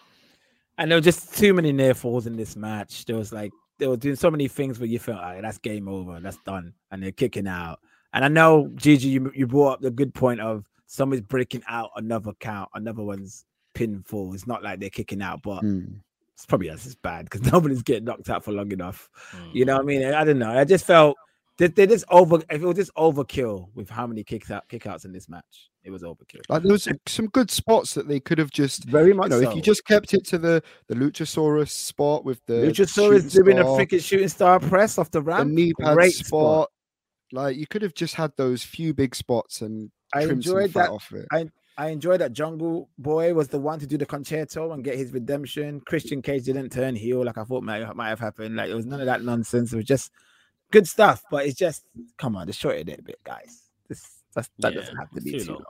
And 0.78 0.90
there 0.90 0.98
were 0.98 1.02
just 1.02 1.38
too 1.38 1.54
many 1.54 1.72
near 1.72 1.94
falls 1.94 2.26
in 2.26 2.36
this 2.36 2.56
match. 2.56 3.06
There 3.06 3.16
was 3.16 3.32
like 3.32 3.52
they 3.80 3.88
were 3.88 3.98
doing 3.98 4.16
so 4.16 4.30
many 4.30 4.48
things 4.48 4.80
where 4.80 4.88
you 4.88 5.00
felt 5.00 5.22
like 5.22 5.42
that's 5.42 5.58
game 5.58 5.88
over, 5.88 6.20
that's 6.20 6.38
done, 6.46 6.74
and 6.92 7.02
they're 7.02 7.12
kicking 7.12 7.48
out. 7.48 7.80
And 8.14 8.24
I 8.24 8.28
know 8.28 8.72
Gigi, 8.76 9.10
you, 9.10 9.32
you 9.34 9.48
brought 9.48 9.74
up 9.74 9.82
the 9.82 9.92
good 9.92 10.14
point 10.14 10.42
of 10.42 10.66
somebody's 10.86 11.24
breaking 11.24 11.64
out 11.68 11.92
another 11.96 12.34
count, 12.40 12.70
another 12.74 13.04
one's 13.04 13.46
pinfall. 13.74 14.34
It's 14.34 14.48
not 14.48 14.64
like 14.64 14.80
they're 14.80 14.90
kicking 14.90 15.22
out, 15.22 15.42
but 15.44 15.64
mm. 15.64 15.96
it's 16.34 16.46
probably 16.46 16.70
as 16.70 16.96
bad 16.96 17.26
because 17.26 17.42
nobody's 17.52 17.84
getting 17.84 18.06
knocked 18.06 18.30
out 18.30 18.44
for 18.44 18.52
long 18.52 18.72
enough. 18.72 19.10
Mm. 19.32 19.56
You 19.56 19.66
know 19.66 19.76
what 19.76 19.84
I 19.84 19.86
mean? 19.86 20.04
I 20.04 20.24
don't 20.24 20.40
know. 20.40 20.58
I 20.58 20.64
just 20.66 20.86
felt 20.86 21.16
they, 21.60 21.68
they 21.68 21.88
just 21.88 22.06
over 22.10 22.38
if 22.50 22.62
it 22.62 22.66
was 22.66 22.78
just 22.78 22.96
overkill 22.96 23.68
with 23.76 23.90
how 23.90 24.08
many 24.08 24.24
kicks 24.24 24.50
out 24.50 24.68
kickouts 24.70 25.04
in 25.04 25.12
this 25.12 25.28
match. 25.28 25.70
It 25.84 25.92
was 25.92 26.04
overkill. 26.04 26.42
Like 26.48 26.64
there 26.64 26.72
was 26.72 26.88
some 27.06 27.28
good 27.28 27.52
spots 27.52 27.94
that 27.96 28.08
they 28.08 28.22
could 28.22 28.38
have 28.38 28.50
just 28.50 28.86
very 28.86 29.14
much. 29.14 29.26
You 29.26 29.38
know, 29.38 29.44
so. 29.44 29.50
if 29.50 29.56
you 29.58 29.62
just 29.62 29.86
kept 29.86 30.14
it 30.14 30.26
to 30.28 30.38
the 30.38 30.64
the 30.88 30.96
Luchasaurus 30.96 31.70
spot 31.70 32.24
with 32.24 32.44
the 32.46 32.54
Luchasaurus 32.54 33.32
doing 33.34 33.60
a 33.60 33.66
freaking 33.66 34.02
shooting 34.02 34.30
star 34.30 34.60
press 34.60 34.98
off 34.98 35.12
the 35.12 35.22
ramp, 35.22 35.50
the 35.50 35.56
knee 35.56 35.74
pad 35.80 35.96
Great 35.96 36.14
spot. 36.14 36.26
spot. 36.28 36.70
Like 37.34 37.58
you 37.58 37.68
could 37.68 37.82
have 37.82 37.94
just 37.94 38.16
had 38.16 38.32
those 38.38 38.64
few 38.64 38.94
big 38.94 39.14
spots 39.14 39.62
and 39.62 39.92
I 40.14 40.24
enjoyed 40.24 40.72
that. 40.74 40.90
Off 40.90 41.12
it. 41.12 41.28
I 41.30 41.50
I 41.78 41.90
enjoyed 41.90 42.22
that 42.22 42.32
Jungle 42.32 42.90
Boy 42.98 43.34
was 43.34 43.50
the 43.50 43.60
one 43.60 43.80
to 43.80 43.88
do 43.88 43.98
the 43.98 44.06
concerto 44.06 44.72
and 44.72 44.84
get 44.84 44.96
his 44.96 45.12
redemption. 45.12 45.82
Christian 45.82 46.22
Cage 46.22 46.46
didn't 46.46 46.70
turn 46.70 46.96
heel 46.96 47.24
like 47.24 47.38
I 47.38 47.44
thought 47.44 47.64
might, 47.64 47.96
might 47.96 48.10
have 48.10 48.20
happened. 48.20 48.56
Like 48.56 48.70
it 48.70 48.76
was 48.76 48.86
none 48.86 49.02
of 49.02 49.06
that 49.08 49.24
nonsense. 49.24 49.74
It 49.74 49.78
was 49.78 49.86
just 49.86 50.12
good 50.72 50.88
stuff, 50.88 51.24
but 51.30 51.46
it's 51.46 51.58
just 51.58 51.84
come 52.18 52.36
on, 52.36 52.48
just 52.48 52.60
shorten 52.60 52.90
it 52.90 53.00
a 53.00 53.04
bit, 53.04 53.20
guys. 53.24 53.70
This 53.88 54.04
that 54.36 54.50
yeah, 54.58 54.70
doesn't 54.72 54.96
have 54.96 55.12
to 55.12 55.22
be 55.22 55.32
too, 55.32 55.40
too 55.40 55.52
long. 55.54 55.56
long. 55.56 55.66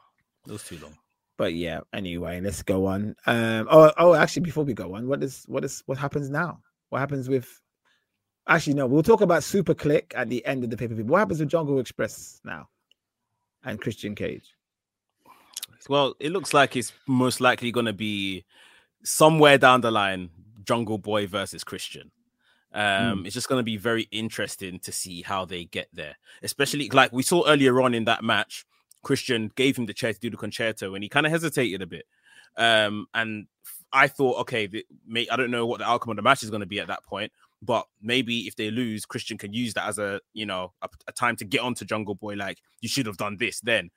It 0.48 0.52
was 0.52 0.64
too 0.64 0.78
long. 0.82 0.98
But 1.38 1.54
yeah, 1.54 1.80
anyway, 1.94 2.42
let's 2.42 2.62
go 2.62 2.86
on. 2.86 3.16
Um, 3.26 3.68
oh, 3.72 3.94
oh, 3.98 4.14
actually, 4.14 4.42
before 4.42 4.66
we 4.66 4.74
go 4.74 4.96
on, 4.96 5.08
what 5.08 5.24
is 5.24 5.46
what 5.48 5.64
is 5.64 5.82
what 5.86 5.98
happens 5.98 6.30
now? 6.30 6.60
What 6.90 7.00
happens 7.00 7.30
with? 7.30 7.48
Actually, 8.48 8.74
no, 8.74 8.88
we'll 8.88 9.04
talk 9.04 9.22
about 9.22 9.44
SuperKliq 9.44 10.12
at 10.16 10.28
the 10.28 10.46
end 10.46 10.64
of 10.64 10.70
the 10.70 10.78
paper. 10.78 10.96
What 10.96 11.20
happens 11.20 11.40
with 11.40 11.50
Jungle 11.50 11.80
Express 11.80 12.42
now, 12.44 12.68
and 13.64 13.80
Christian 13.80 14.16
Cage? 14.16 14.54
Well, 15.88 16.16
it 16.20 16.32
looks 16.32 16.54
like 16.54 16.76
it's 16.76 16.92
most 17.08 17.40
likely 17.40 17.72
going 17.72 17.86
to 17.86 17.94
be 17.94 18.44
somewhere 19.04 19.58
down 19.58 19.82
the 19.82 19.92
line, 19.92 20.30
Jungle 20.66 20.98
Boy 20.98 21.26
versus 21.26 21.64
Christian. 21.64 22.12
Um, 22.74 23.24
mm. 23.24 23.26
It's 23.26 23.34
just 23.34 23.50
going 23.50 23.60
to 23.60 23.64
be 23.64 23.78
very 23.78 24.08
interesting 24.12 24.80
to 24.80 24.92
see 24.92 25.22
how 25.22 25.46
they 25.46 25.66
get 25.66 25.88
there, 25.92 26.18
especially 26.44 26.90
like 26.90 27.12
we 27.12 27.24
saw 27.24 27.48
earlier 27.48 27.82
on 27.82 27.94
in 27.94 28.06
that 28.06 28.24
match. 28.24 28.66
Christian 29.02 29.50
gave 29.56 29.78
him 29.78 29.86
the 29.86 29.94
chair 29.94 30.14
to 30.14 30.20
do 30.20 30.30
the 30.30 30.38
concerto, 30.38 30.94
and 30.94 31.04
he 31.04 31.10
kind 31.10 31.26
of 31.26 31.32
hesitated 31.32 31.82
a 31.82 31.88
bit. 31.88 32.06
Um, 32.58 33.08
and 33.14 33.48
I 33.92 34.08
thought, 34.08 34.40
okay, 34.42 34.68
the, 34.68 34.86
may, 35.08 35.28
I 35.30 35.36
don't 35.36 35.52
know 35.52 35.66
what 35.66 35.80
the 35.80 35.88
outcome 35.88 36.12
of 36.12 36.16
the 36.18 36.22
match 36.22 36.44
is 36.44 36.50
going 36.50 36.62
to 36.62 36.68
be 36.68 36.80
at 36.80 36.88
that 36.88 37.04
point, 37.04 37.32
but 37.62 37.88
maybe 38.02 38.42
if 38.42 38.56
they 38.56 38.72
lose, 38.72 39.06
Christian 39.06 39.38
can 39.38 39.54
use 39.54 39.74
that 39.74 39.88
as 39.88 40.00
a 40.00 40.22
you 40.34 40.46
know 40.46 40.74
a, 40.82 40.90
a 41.08 41.12
time 41.12 41.36
to 41.38 41.46
get 41.46 41.62
onto 41.62 41.86
Jungle 41.86 42.16
Boy. 42.16 42.36
Like 42.36 42.60
you 42.82 42.90
should 42.90 43.06
have 43.06 43.18
done 43.18 43.38
this 43.38 43.60
then, 43.62 43.90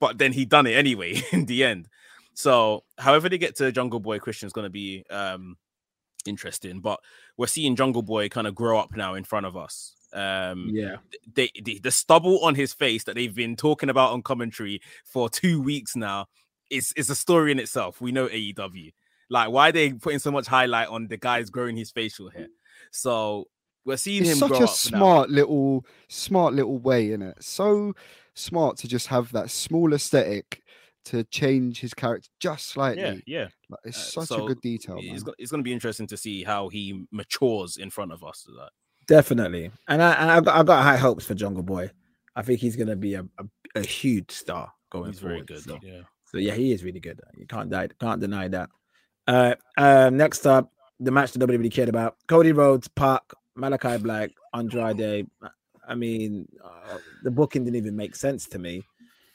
but 0.00 0.18
then 0.18 0.32
he 0.32 0.44
done 0.44 0.66
it 0.66 0.74
anyway 0.74 1.22
in 1.32 1.46
the 1.46 1.64
end. 1.64 1.88
So, 2.34 2.84
however 2.98 3.28
they 3.28 3.38
get 3.38 3.56
to 3.56 3.72
Jungle 3.72 4.00
Boy, 4.00 4.18
Christian's 4.18 4.52
going 4.52 4.66
to 4.66 4.70
be 4.70 5.04
um 5.10 5.56
interesting. 6.26 6.80
But 6.80 7.00
we're 7.36 7.46
seeing 7.46 7.76
Jungle 7.76 8.02
Boy 8.02 8.28
kind 8.28 8.46
of 8.46 8.54
grow 8.54 8.78
up 8.78 8.96
now 8.96 9.14
in 9.14 9.24
front 9.24 9.46
of 9.46 9.56
us. 9.56 9.94
Um, 10.12 10.70
yeah, 10.72 10.96
they, 11.34 11.50
the, 11.62 11.78
the 11.82 11.90
stubble 11.90 12.44
on 12.44 12.54
his 12.54 12.72
face 12.72 13.04
that 13.04 13.16
they've 13.16 13.34
been 13.34 13.56
talking 13.56 13.90
about 13.90 14.12
on 14.12 14.22
commentary 14.22 14.80
for 15.04 15.28
two 15.28 15.60
weeks 15.60 15.96
now 15.96 16.26
is 16.70 16.92
is 16.96 17.10
a 17.10 17.14
story 17.14 17.52
in 17.52 17.58
itself. 17.58 18.00
We 18.00 18.12
know 18.12 18.28
AEW. 18.28 18.92
Like, 19.28 19.50
why 19.50 19.70
are 19.70 19.72
they 19.72 19.92
putting 19.92 20.20
so 20.20 20.30
much 20.30 20.46
highlight 20.46 20.88
on 20.88 21.08
the 21.08 21.16
guy's 21.16 21.50
growing 21.50 21.76
his 21.76 21.90
facial 21.90 22.30
hair? 22.30 22.46
So 22.92 23.48
we're 23.84 23.96
seeing 23.96 24.22
it's 24.22 24.40
him. 24.40 24.48
Such 24.48 24.60
a 24.60 24.68
smart 24.68 25.30
now. 25.30 25.36
little, 25.36 25.86
smart 26.08 26.54
little 26.54 26.78
way 26.78 27.12
in 27.12 27.22
it. 27.22 27.42
So 27.42 27.94
smart 28.34 28.76
to 28.78 28.88
just 28.88 29.08
have 29.08 29.32
that 29.32 29.50
small 29.50 29.94
aesthetic 29.94 30.62
to 31.06 31.24
change 31.24 31.80
his 31.80 31.94
character 31.94 32.28
just 32.40 32.68
slightly. 32.68 33.02
Yeah, 33.02 33.14
yeah. 33.26 33.48
Like, 33.70 33.80
it's 33.84 33.98
uh, 34.16 34.20
such 34.20 34.28
so 34.28 34.44
a 34.44 34.48
good 34.48 34.60
detail. 34.60 34.98
It's, 35.00 35.24
it's 35.38 35.50
going 35.50 35.60
to 35.60 35.64
be 35.64 35.72
interesting 35.72 36.06
to 36.08 36.16
see 36.16 36.44
how 36.44 36.68
he 36.68 37.06
matures 37.10 37.76
in 37.76 37.90
front 37.90 38.12
of 38.12 38.22
us. 38.24 38.46
Like. 38.48 38.70
Definitely, 39.06 39.70
and 39.88 40.02
I 40.02 40.12
and 40.14 40.30
I 40.30 40.40
got, 40.40 40.56
I 40.56 40.62
got 40.64 40.82
high 40.82 40.96
hopes 40.96 41.24
for 41.24 41.34
Jungle 41.34 41.62
Boy. 41.62 41.90
I 42.34 42.42
think 42.42 42.60
he's 42.60 42.76
going 42.76 42.88
to 42.88 42.96
be 42.96 43.14
a, 43.14 43.24
a, 43.38 43.44
a, 43.76 43.80
huge 43.80 44.30
star 44.30 44.70
going 44.90 45.12
he's 45.12 45.20
forward. 45.20 45.46
Very 45.48 45.60
good. 45.60 45.64
So. 45.64 45.78
Yeah. 45.82 46.02
So 46.26 46.38
yeah, 46.38 46.54
he 46.54 46.72
is 46.72 46.84
really 46.84 47.00
good. 47.00 47.20
You 47.36 47.46
can't 47.46 47.70
die, 47.70 47.88
can't 48.00 48.20
deny 48.20 48.48
that. 48.48 48.68
Uh, 49.26 49.54
uh, 49.76 50.10
next 50.12 50.44
up, 50.46 50.72
the 50.98 51.10
match 51.10 51.32
that 51.32 51.38
nobody 51.38 51.56
really 51.56 51.70
cared 51.70 51.88
about: 51.88 52.16
Cody 52.26 52.52
Rhodes, 52.52 52.88
Park, 52.88 53.32
Malachi 53.54 53.96
Black, 53.98 54.32
Andrade. 54.52 55.28
I 55.88 55.94
mean, 55.94 56.48
uh, 56.62 56.98
the 57.22 57.30
booking 57.30 57.64
didn't 57.64 57.76
even 57.76 57.94
make 57.94 58.16
sense 58.16 58.46
to 58.48 58.58
me 58.58 58.82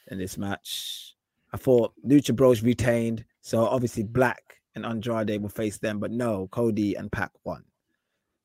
in 0.07 0.17
this 0.17 0.37
match. 0.37 1.10
I 1.53 1.57
thought 1.57 1.93
Lucha 2.07 2.35
Bros 2.35 2.63
retained, 2.63 3.25
so 3.41 3.65
obviously 3.65 4.03
Black 4.03 4.61
and 4.75 4.85
Andrade 4.85 5.41
will 5.41 5.49
face 5.49 5.77
them, 5.77 5.99
but 5.99 6.11
no, 6.11 6.47
Cody 6.51 6.95
and 6.95 7.11
Pac 7.11 7.31
won. 7.43 7.63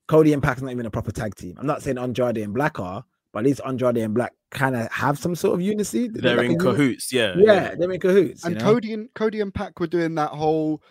Cody 0.09 0.32
and 0.32 0.42
Pac's 0.42 0.62
not 0.62 0.70
even 0.70 0.86
a 0.86 0.90
proper 0.90 1.12
tag 1.12 1.34
team. 1.34 1.57
I'm 1.59 1.66
not 1.66 1.82
saying 1.82 1.98
Andrade 1.98 2.38
and 2.38 2.54
Black 2.54 2.78
are, 2.78 3.04
but 3.32 3.40
at 3.40 3.44
least 3.44 3.61
Andrade 3.66 3.98
and 3.98 4.14
Black 4.14 4.32
kind 4.50 4.76
of 4.76 4.90
have 4.90 5.18
some 5.18 5.34
sort 5.34 5.54
of 5.54 5.61
unity. 5.61 6.09
They're, 6.09 6.36
they're 6.36 6.44
in 6.44 6.59
cahoots, 6.59 7.12
yeah, 7.12 7.34
yeah, 7.36 7.52
yeah, 7.52 7.74
they're 7.78 7.92
in 7.92 8.00
cahoots. 8.00 8.44
And 8.44 8.59
Cody 8.59 8.92
and 8.92 9.12
Cody 9.14 9.40
and 9.40 9.52
Pac 9.52 9.78
were 9.78 9.86
doing 9.86 10.14
that 10.16 10.30
whole, 10.30 10.82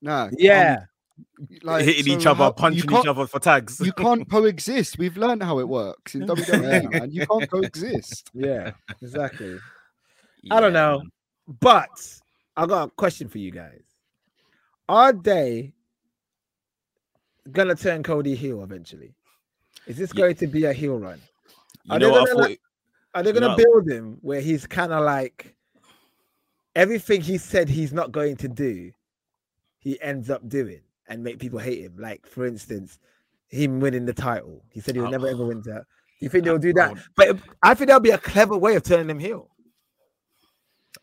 nah, 0.00 0.30
yeah. 0.32 0.78
Um, 0.78 0.86
like 1.62 1.84
hitting 1.84 2.04
so 2.14 2.18
each 2.18 2.26
other, 2.26 2.44
how, 2.44 2.52
punching 2.52 2.90
each 2.90 3.06
other 3.06 3.26
for 3.26 3.38
tags. 3.38 3.80
you 3.80 3.92
can't 3.92 4.28
coexist. 4.30 4.98
We've 4.98 5.16
learned 5.16 5.42
how 5.42 5.58
it 5.58 5.68
works 5.68 6.14
in 6.14 6.22
WWE, 6.22 6.90
man. 6.90 7.10
You 7.10 7.26
can't 7.26 7.50
coexist. 7.50 8.30
Yeah, 8.32 8.72
exactly. 9.02 9.58
Yeah. 10.42 10.54
I 10.56 10.60
don't 10.60 10.72
know, 10.72 11.02
but 11.60 12.20
I 12.56 12.66
got 12.66 12.88
a 12.88 12.90
question 12.90 13.28
for 13.28 13.38
you 13.38 13.50
guys. 13.50 13.82
Are 14.88 15.12
they 15.12 15.72
gonna 17.50 17.74
turn 17.74 18.02
Cody 18.02 18.34
heel 18.34 18.62
eventually? 18.62 19.14
Is 19.86 19.96
this 19.96 20.12
going 20.12 20.36
to 20.36 20.46
be 20.46 20.64
a 20.64 20.72
heel 20.72 20.98
run? 20.98 21.20
Are 21.88 21.98
they 21.98 22.08
gonna, 22.08 22.34
like, 22.34 22.60
are 23.14 23.22
they 23.22 23.32
gonna 23.32 23.56
build 23.56 23.88
him 23.88 24.18
where 24.20 24.40
he's 24.40 24.66
kind 24.66 24.92
of 24.92 25.04
like 25.04 25.56
everything 26.76 27.20
he 27.20 27.38
said 27.38 27.68
he's 27.68 27.92
not 27.92 28.12
going 28.12 28.36
to 28.36 28.48
do, 28.48 28.92
he 29.78 30.00
ends 30.00 30.30
up 30.30 30.48
doing 30.48 30.80
and 31.08 31.24
make 31.24 31.38
people 31.38 31.58
hate 31.58 31.82
him? 31.82 31.96
Like, 31.98 32.26
for 32.26 32.46
instance, 32.46 32.98
him 33.48 33.80
winning 33.80 34.06
the 34.06 34.12
title. 34.12 34.62
He 34.70 34.80
said 34.80 34.94
he 34.94 35.00
would 35.00 35.10
never 35.10 35.28
ever 35.28 35.44
win 35.44 35.62
that. 35.62 35.86
Do 36.20 36.26
you 36.26 36.28
think 36.28 36.44
they'll 36.44 36.58
do 36.58 36.72
that? 36.74 36.94
But 37.16 37.38
I 37.62 37.74
think 37.74 37.88
that'll 37.88 38.00
be 38.00 38.10
a 38.10 38.18
clever 38.18 38.56
way 38.56 38.76
of 38.76 38.82
turning 38.82 39.10
him 39.10 39.18
heel. 39.18 39.49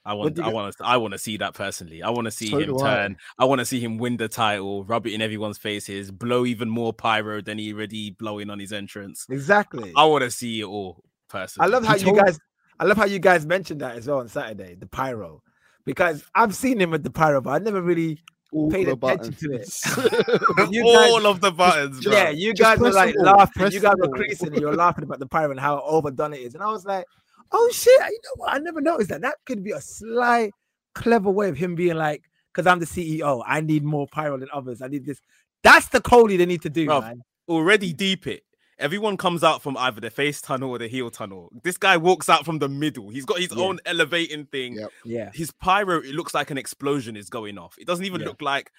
I 0.08 0.14
want, 0.14 0.40
I 0.40 0.48
want 0.48 0.74
to, 0.78 0.86
I 0.86 0.96
want 0.96 1.12
to 1.12 1.18
see 1.18 1.36
that 1.38 1.54
personally. 1.54 2.02
I 2.02 2.10
want 2.12 2.26
to 2.26 2.32
see 2.32 2.50
so 2.50 2.60
him 2.60 2.78
turn. 2.78 3.18
I, 3.38 3.44
I 3.44 3.46
want 3.46 3.60
to 3.60 3.66
see 3.66 3.82
him 3.82 3.98
win 3.98 4.16
the 4.16 4.30
title, 4.30 4.86
rub 4.86 5.06
it 5.06 5.14
in 5.14 5.22
everyone's 5.22 5.58
faces, 5.58 6.12
blow 6.12 6.46
even 6.46 6.70
more 6.70 6.94
pyro 6.94 7.42
than 7.42 7.58
he 7.58 7.74
already 7.74 8.12
blowing 8.12 8.50
on 8.50 8.58
his 8.58 8.72
entrance. 8.72 9.26
Exactly. 9.30 9.92
I 9.98 10.06
want 10.06 10.24
to 10.24 10.32
see 10.32 10.62
it 10.62 10.66
all. 10.66 11.04
Personally, 11.28 11.68
I 11.68 11.70
love 11.70 11.84
how 11.84 11.96
he 11.96 12.00
you 12.00 12.06
told... 12.06 12.20
guys. 12.20 12.40
I 12.80 12.86
love 12.86 12.96
how 12.96 13.06
you 13.06 13.20
guys 13.20 13.46
mentioned 13.46 13.82
that 13.82 13.98
as 13.98 14.08
well 14.08 14.20
on 14.20 14.30
Saturday, 14.30 14.76
the 14.76 14.88
pyro, 14.88 15.44
because 15.84 16.24
I've 16.34 16.56
seen 16.56 16.80
him 16.80 16.92
with 16.92 17.04
the 17.04 17.10
pyro, 17.10 17.42
but 17.42 17.50
I 17.50 17.58
never 17.58 17.82
really 17.82 18.20
all 18.54 18.72
paid 18.72 18.88
attention 18.88 19.00
buttons. 19.00 19.82
to 19.82 19.98
it. 19.98 20.72
you 20.72 20.84
guys, 20.84 21.12
all 21.12 21.26
of 21.26 21.42
the 21.42 21.52
buttons. 21.52 22.02
Bro. 22.02 22.14
Yeah, 22.14 22.30
you 22.30 22.54
guys 22.54 22.80
were 22.80 22.92
like 22.92 23.14
laughing. 23.18 23.74
You 23.74 23.82
guys 23.82 23.96
were 24.00 24.08
creasing. 24.08 24.54
and 24.54 24.62
you 24.62 24.68
were 24.68 24.76
laughing 24.76 25.04
about 25.04 25.20
the 25.20 25.28
pyro 25.28 25.52
and 25.52 25.60
how 25.60 25.82
overdone 25.82 26.34
it 26.34 26.40
is, 26.40 26.54
and 26.54 26.64
I 26.64 26.72
was 26.72 26.86
like 26.86 27.06
oh 27.52 27.70
shit, 27.74 28.00
you 28.00 28.20
know 28.24 28.44
what? 28.44 28.54
I 28.54 28.60
never 28.60 28.82
noticed 28.82 29.10
that. 29.10 29.22
That 29.22 29.36
could 29.46 29.64
be 29.64 29.72
a 29.72 29.82
sly, 29.82 30.52
clever 30.94 31.30
way 31.30 31.50
of 31.50 31.58
him 31.58 31.76
being 31.76 31.96
like, 31.96 32.24
because 32.54 32.68
I'm 32.68 32.80
the 32.80 32.86
CEO, 32.86 33.44
I 33.46 33.62
need 33.62 33.84
more 33.84 34.08
pyro 34.08 34.38
than 34.38 34.50
others. 34.54 34.82
I 34.82 34.88
need 34.88 35.06
this. 35.06 35.22
That's 35.64 35.88
the 35.90 36.02
Cody 36.02 36.38
they 36.38 36.46
need 36.46 36.62
to 36.64 36.70
do, 36.70 36.86
Bro, 36.86 37.02
man. 37.02 37.22
Already 37.48 37.94
deep 37.94 38.28
it. 38.28 38.44
Everyone 38.80 39.18
comes 39.18 39.44
out 39.44 39.64
from 39.64 39.76
either 39.76 40.00
the 40.00 40.12
face 40.12 40.40
tunnel 40.40 40.70
or 40.70 40.78
the 40.78 40.88
heel 40.88 41.10
tunnel. 41.10 41.52
This 41.64 41.78
guy 41.78 41.98
walks 41.98 42.30
out 42.30 42.46
from 42.46 42.60
the 42.60 42.70
middle. 42.70 43.10
He's 43.10 43.26
got 43.26 43.40
his 43.40 43.52
yeah. 43.56 43.64
own 43.64 43.80
elevating 43.88 44.46
thing. 44.46 44.74
Yep. 44.76 44.92
Yeah. 45.04 45.32
His 45.34 45.52
pyro, 45.52 46.00
it 46.00 46.14
looks 46.14 46.36
like 46.36 46.52
an 46.52 46.60
explosion 46.60 47.16
is 47.16 47.30
going 47.30 47.58
off. 47.58 47.76
It 47.80 47.88
doesn't 47.88 48.06
even 48.06 48.22
yeah. 48.22 48.28
look 48.28 48.42
like 48.42 48.72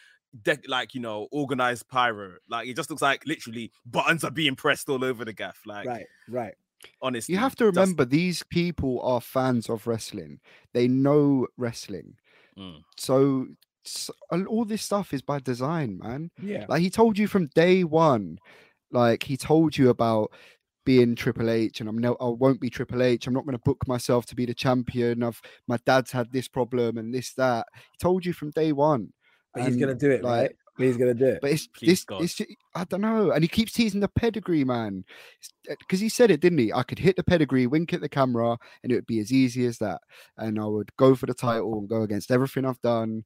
de- 0.45 0.61
like 0.69 0.95
you 0.95 1.01
know 1.01 1.27
organized 1.33 1.89
pyro. 1.89 2.35
Like 2.49 2.69
it 2.69 2.77
just 2.77 2.91
looks 2.91 3.03
like 3.03 3.27
literally 3.27 3.73
buttons 3.87 4.23
are 4.23 4.31
being 4.31 4.55
pressed 4.55 4.89
all 4.89 5.05
over 5.05 5.25
the 5.25 5.33
gaff. 5.33 5.59
Like 5.67 5.87
right, 5.87 6.07
right 6.29 6.55
honestly. 7.01 7.35
You 7.35 7.39
have 7.39 7.57
to 7.57 7.67
remember 7.67 8.05
just... 8.05 8.11
these 8.11 8.43
people 8.43 9.01
are 9.03 9.21
fans 9.21 9.69
of 9.69 9.87
wrestling. 9.87 10.41
They 10.75 10.89
know 10.89 11.47
wrestling. 11.57 12.15
Mm. 12.59 12.83
So, 12.97 13.47
so, 13.85 14.13
all 14.31 14.65
this 14.65 14.83
stuff 14.83 15.13
is 15.13 15.23
by 15.23 15.39
design, 15.39 15.99
man. 15.99 16.31
Yeah. 16.43 16.67
Like 16.69 16.81
he 16.81 16.91
told 16.91 17.19
you 17.19 17.27
from 17.27 17.47
day 17.55 17.85
one, 17.85 18.39
like 18.91 19.23
he 19.23 19.37
told 19.37 19.77
you 19.77 19.91
about 19.91 20.33
being 20.85 21.15
Triple 21.15 21.51
H, 21.51 21.81
and 21.81 21.89
I'm 21.89 21.99
no, 21.99 22.17
I 22.21 22.29
won't 22.29 22.61
be 22.61 22.71
Triple 22.71 23.03
H. 23.03 23.27
I'm 23.27 23.35
not 23.35 23.45
going 23.45 23.57
to 23.57 23.63
book 23.63 23.87
myself 23.87 24.25
to 24.27 24.35
be 24.35 24.47
the 24.47 24.55
champion. 24.55 25.23
I've 25.23 25.41
my 25.67 25.79
dad's 25.85 26.11
had 26.11 26.33
this 26.33 26.49
problem 26.49 26.97
and 26.97 27.15
this 27.15 27.35
that. 27.35 27.67
He 27.75 27.99
told 27.99 28.25
you 28.25 28.33
from 28.33 28.51
day 28.51 28.73
one. 28.73 29.13
But 29.55 29.65
he's 29.65 29.77
going 29.77 29.89
to 29.89 29.95
do 29.95 30.11
it, 30.11 30.23
like, 30.23 30.41
right? 30.41 30.57
He's 30.79 30.97
gonna 30.97 31.15
do 31.15 31.27
it. 31.27 31.39
But 31.41 31.51
it's 31.51 31.67
Please 31.67 32.05
this. 32.05 32.41
It's, 32.41 32.53
I 32.75 32.85
don't 32.85 33.01
know. 33.01 33.33
And 33.33 33.43
he 33.43 33.49
keeps 33.49 33.73
teasing 33.73 34.01
the 34.01 34.09
pedigree, 34.09 34.65
man. 34.65 35.05
Because 35.69 36.01
uh, 36.01 36.05
he 36.05 36.09
said 36.09 36.31
it, 36.31 36.41
didn't 36.41 36.59
he? 36.59 36.73
I 36.73 36.83
could 36.83 36.99
hit 36.99 37.17
the 37.17 37.25
pedigree, 37.25 37.67
wink 37.67 37.93
at 37.93 38.01
the 38.01 38.09
camera, 38.09 38.57
and 38.83 38.93
it 38.93 38.95
would 38.95 39.07
be 39.07 39.19
as 39.19 39.33
easy 39.33 39.67
as 39.67 39.79
that. 39.79 40.01
And 40.37 40.59
I 40.59 40.65
would 40.65 40.95
go 40.97 41.15
for 41.15 41.27
the 41.27 41.35
title 41.35 41.79
and 41.79 41.89
go 41.89 42.03
against 42.03 42.31
everything 42.31 42.65
I've 42.65 42.81
done. 42.81 43.25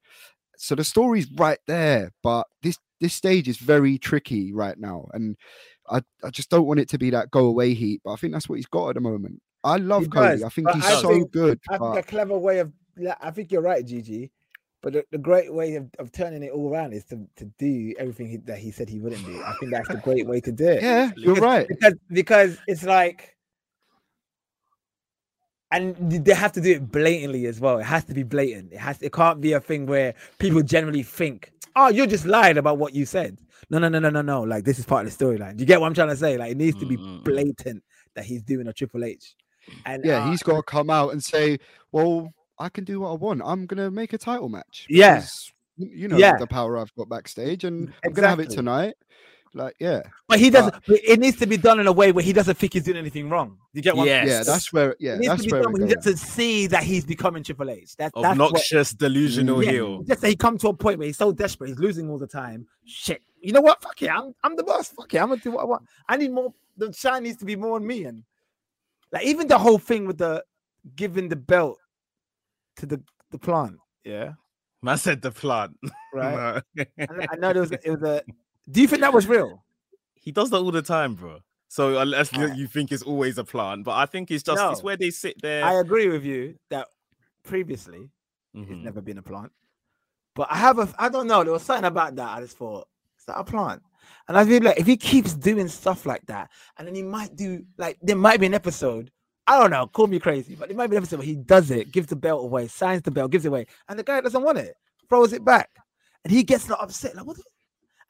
So 0.57 0.75
the 0.75 0.85
story's 0.85 1.31
right 1.33 1.59
there, 1.67 2.13
but 2.23 2.47
this 2.63 2.79
this 3.01 3.15
stage 3.15 3.49
is 3.49 3.57
very 3.57 3.99
tricky 3.99 4.53
right 4.53 4.79
now, 4.79 5.09
and 5.13 5.37
I, 5.91 6.03
I 6.23 6.31
just 6.31 6.51
don't 6.51 6.67
want 6.67 6.79
it 6.79 6.89
to 6.91 6.99
be 6.99 7.11
that 7.11 7.33
go 7.33 7.47
away 7.47 7.75
heat. 7.75 8.01
But 8.05 8.13
I 8.13 8.17
think 8.17 8.33
that's 8.33 8.49
what 8.49 8.57
he's 8.57 8.67
got 8.67 8.91
at 8.91 8.95
the 8.95 9.01
moment. 9.01 9.43
I 9.65 9.77
love 9.77 10.03
he 10.03 10.09
Cody. 10.09 10.45
I 10.45 10.49
think 10.49 10.71
he's 10.71 10.85
I 10.85 11.01
so 11.01 11.09
think, 11.09 11.33
good. 11.33 11.61
I 11.69 11.79
but... 11.79 11.95
think 11.95 12.07
a 12.07 12.09
clever 12.09 12.39
way 12.39 12.61
of. 12.61 12.73
I 13.21 13.31
think 13.31 13.51
you're 13.51 13.63
right, 13.63 13.85
Gigi 13.85 14.31
but 14.83 14.93
the, 14.93 15.05
the 15.13 15.19
great 15.19 15.53
way 15.53 15.77
of, 15.77 15.89
of 16.01 16.11
turning 16.11 16.43
it 16.43 16.51
all 16.51 16.69
around 16.69 16.93
is 16.93 17.05
to, 17.05 17.27
to 17.37 17.45
do 17.59 17.95
everything 17.99 18.29
he, 18.29 18.37
that 18.39 18.59
he 18.59 18.73
said 18.73 18.89
he 18.89 18.99
wouldn't 18.99 19.25
do. 19.25 19.41
I 19.41 19.55
think 19.61 19.73
that's 19.73 19.89
the 19.89 19.97
great 19.97 20.27
way 20.27 20.41
to 20.41 20.51
do 20.51 20.67
it. 20.67 20.83
Yeah, 20.83 21.13
you're 21.17 21.35
because, 21.37 21.41
right. 21.41 21.69
Because 21.69 21.95
because 22.11 22.59
it's 22.67 22.83
like, 22.83 23.37
and 25.71 25.97
they 26.11 26.35
have 26.35 26.53
to 26.53 26.61
do 26.61 26.73
it 26.73 26.91
blatantly 26.91 27.47
as 27.47 27.61
well. 27.61 27.79
It 27.79 27.85
has 27.85 28.05
to 28.05 28.15
be 28.15 28.25
blatant. 28.25 28.73
It 28.73 28.79
has. 28.79 29.01
It 29.01 29.13
can't 29.13 29.41
be 29.41 29.53
a 29.53 29.61
thing 29.61 29.87
where 29.87 30.15
people 30.39 30.63
generally 30.63 31.05
think, 31.05 31.53
"Oh, 31.77 31.89
you're 31.89 32.07
just 32.07 32.27
lying 32.27 32.59
about 32.59 32.79
what 32.79 32.93
you 32.93 33.07
said." 33.07 33.39
No, 33.71 33.79
no, 33.79 33.89
no, 33.89 34.01
no, 34.01 34.11
no, 34.11 34.21
no. 34.21 34.43
Like 34.43 34.65
this 34.65 34.81
is 34.81 34.85
part 34.85 35.07
of 35.07 35.17
the 35.17 35.25
storyline. 35.25 35.57
Do 35.57 35.61
you 35.61 35.67
get 35.67 35.81
what 35.81 35.87
I'm 35.87 35.95
trying 35.95 36.09
to 36.09 36.17
say? 36.17 36.37
Like 36.37 36.51
it 36.51 36.57
needs 36.57 36.79
to 36.81 36.87
be 36.87 36.97
mm-hmm. 36.97 37.23
blatant 37.23 37.85
that 38.15 38.25
he's 38.25 38.43
doing 38.43 38.67
a 38.67 38.73
Triple 38.73 39.05
H. 39.05 39.37
And 39.87 40.05
yeah, 40.05 40.25
uh, 40.25 40.31
he's 40.31 40.43
got 40.43 40.57
to 40.57 40.63
come 40.65 40.91
out 40.91 41.13
and 41.13 41.23
say, 41.23 41.59
"Well, 41.93 42.35
I 42.63 42.69
can 42.69 42.85
do 42.85 43.01
what 43.01 43.11
I 43.11 43.15
want. 43.15 43.43
I'm 43.45 43.67
gonna 43.67 43.91
make 43.91 44.13
a 44.13 44.19
title 44.19 44.49
match. 44.49 44.87
Yes, 44.89 45.53
yeah. 45.77 45.89
you 45.93 46.09
know 46.09 46.17
yeah. 46.17 46.37
the 46.37 46.47
power 46.47 46.79
I've 46.79 46.95
got 46.95 47.09
backstage, 47.09 47.65
and 47.65 47.89
exactly. 47.89 48.09
I'm 48.09 48.13
gonna 48.15 48.29
have 48.29 48.41
it 48.41 48.51
tonight. 48.51 48.95
Like, 49.55 49.75
yeah. 49.79 50.03
But 50.29 50.39
he 50.39 50.49
doesn't. 50.49 50.75
But, 50.87 51.01
it 51.05 51.19
needs 51.19 51.39
to 51.39 51.47
be 51.47 51.57
done 51.57 51.79
in 51.81 51.87
a 51.87 51.93
way 51.93 52.13
where 52.13 52.25
he 52.25 52.33
doesn't 52.33 52.55
think 52.55 52.73
he's 52.73 52.85
doing 52.85 52.97
anything 52.97 53.29
wrong. 53.29 53.59
You 53.73 53.83
get 53.83 53.97
what? 53.97 54.07
Yes. 54.07 54.29
Yeah, 54.29 54.43
that's 54.45 54.73
where. 54.73 54.97
Yeah, 54.99 55.19
that's 55.21 55.51
where 55.51 55.69
he 55.71 55.95
doesn't 55.95 56.17
see 56.17 56.69
that 56.69 56.85
he's 56.85 57.05
becoming 57.05 57.43
Triple 57.43 57.69
H. 57.69 57.97
That, 57.97 58.13
that's 58.15 58.25
obnoxious, 58.25 58.93
what, 58.93 58.99
delusional 58.99 59.63
yeah, 59.63 59.71
heel. 59.73 60.03
Just 60.05 60.23
that 60.23 60.29
he 60.29 60.37
come 60.37 60.57
to 60.59 60.69
a 60.69 60.75
point 60.75 60.99
where 60.99 61.07
he's 61.07 61.19
so 61.19 61.33
desperate, 61.33 61.69
he's 61.69 61.79
losing 61.79 62.09
all 62.09 62.19
the 62.19 62.27
time. 62.27 62.67
Shit. 62.87 63.23
You 63.41 63.53
know 63.53 63.61
what? 63.61 63.83
Fuck 63.83 64.01
it. 64.01 64.09
I'm 64.09 64.35
I'm 64.45 64.57
the 64.57 64.63
boss. 64.63 64.89
Fuck 64.89 65.13
it. 65.13 65.19
I'm 65.19 65.29
gonna 65.29 65.41
do 65.41 65.51
what 65.51 65.63
I 65.63 65.65
want. 65.65 65.83
I 66.09 66.17
need 66.17 66.31
more. 66.31 66.55
The 66.77 66.93
shine 66.93 67.25
needs 67.25 67.39
to 67.39 67.45
be 67.45 67.57
more 67.57 67.77
on 67.77 67.87
me, 67.87 68.05
and 68.05 68.23
like 69.11 69.27
even 69.27 69.49
the 69.49 69.59
whole 69.59 69.79
thing 69.79 70.07
with 70.07 70.19
the 70.19 70.45
giving 70.97 71.29
the 71.29 71.37
belt 71.37 71.79
to 72.77 72.87
the 72.87 73.03
the 73.31 73.39
plant. 73.39 73.77
Yeah. 74.05 74.33
I 74.85 74.97
said 74.97 75.23
the 75.23 75.31
plant. 75.31 75.77
Right. 76.15 76.63
no. 76.77 76.85
I 76.99 77.37
know 77.37 77.55
there 77.55 77.63
was 77.63 77.73
it 77.73 77.83
was 77.87 78.03
a. 78.03 78.23
Do 78.71 78.83
you 78.83 78.87
think 78.87 79.01
that 79.01 79.15
was 79.15 79.27
real? 79.27 79.65
He 80.15 80.31
does 80.31 80.51
that 80.51 80.59
all 80.59 80.71
the 80.71 80.83
time, 80.83 81.15
bro. 81.15 81.39
So 81.69 81.99
unless 81.99 82.31
you 82.35 82.67
think 82.67 82.93
it's 82.93 83.03
always 83.03 83.39
a 83.39 83.45
plant, 83.45 83.85
but 83.85 83.93
I 83.93 84.05
think 84.05 84.31
it's 84.31 84.43
just 84.43 84.59
no, 84.59 84.73
it's 84.73 84.83
where 84.83 84.99
they 84.99 85.09
sit 85.09 85.41
there. 85.41 85.65
I 85.65 85.81
agree 85.81 86.09
with 86.09 86.23
you 86.23 86.57
that 86.69 86.89
previously 87.45 88.11
mm-hmm. 88.55 88.73
it's 88.73 88.85
never 88.85 89.01
been 89.01 89.17
a 89.17 89.23
plant. 89.23 89.53
But 90.35 90.49
I 90.51 90.57
have 90.57 90.79
a 90.79 90.89
I 90.99 91.09
don't 91.09 91.27
know, 91.27 91.43
there 91.43 91.55
was 91.55 91.63
something 91.63 91.87
about 91.87 92.15
that. 92.17 92.29
I 92.29 92.41
just 92.43 92.59
thought, 92.59 92.89
is 93.19 93.25
that 93.25 93.39
a 93.39 93.45
plant? 93.45 93.83
And 94.29 94.37
I 94.37 94.45
feel 94.45 94.63
like 94.63 94.79
if 94.79 94.87
he 94.87 94.99
keeps 94.99 95.33
doing 95.33 95.69
stuff 95.69 96.05
like 96.05 96.27
that, 96.27 96.51
and 96.77 96.87
then 96.87 96.95
he 96.95 97.03
might 97.03 97.37
do 97.37 97.65
like 97.79 97.99
there 98.03 98.17
might 98.17 98.41
be 98.41 98.47
an 98.47 98.55
episode 98.55 99.11
I 99.47 99.59
don't 99.59 99.71
know, 99.71 99.87
call 99.87 100.07
me 100.07 100.21
crazy, 100.21 100.55
but 100.55 100.71
it 100.71 100.77
might 100.77 100.89
be 100.89 100.97
an 100.97 101.03
episode 101.03 101.19
where 101.19 101.27
he 101.27 101.35
does 101.35 101.71
it, 101.71 101.91
gives 101.91 102.07
the 102.07 102.17
belt 102.17 102.45
away, 102.45 102.69
signs 102.69 103.03
the 103.03 103.11
belt, 103.11 103.33
gives 103.33 103.45
it 103.45 103.49
away, 103.49 103.67
and 103.89 103.99
the 103.99 104.05
guy 104.05 104.21
doesn't 104.21 104.43
want 104.43 104.59
it, 104.59 104.77
throws 105.09 105.33
it 105.33 105.45
back, 105.45 105.71
and 106.25 106.33
he 106.33 106.43
gets 106.43 106.69
not 106.69 106.83
upset. 106.83 107.17
Like, 107.17 107.27
what? 107.27 107.37
The... 107.37 107.43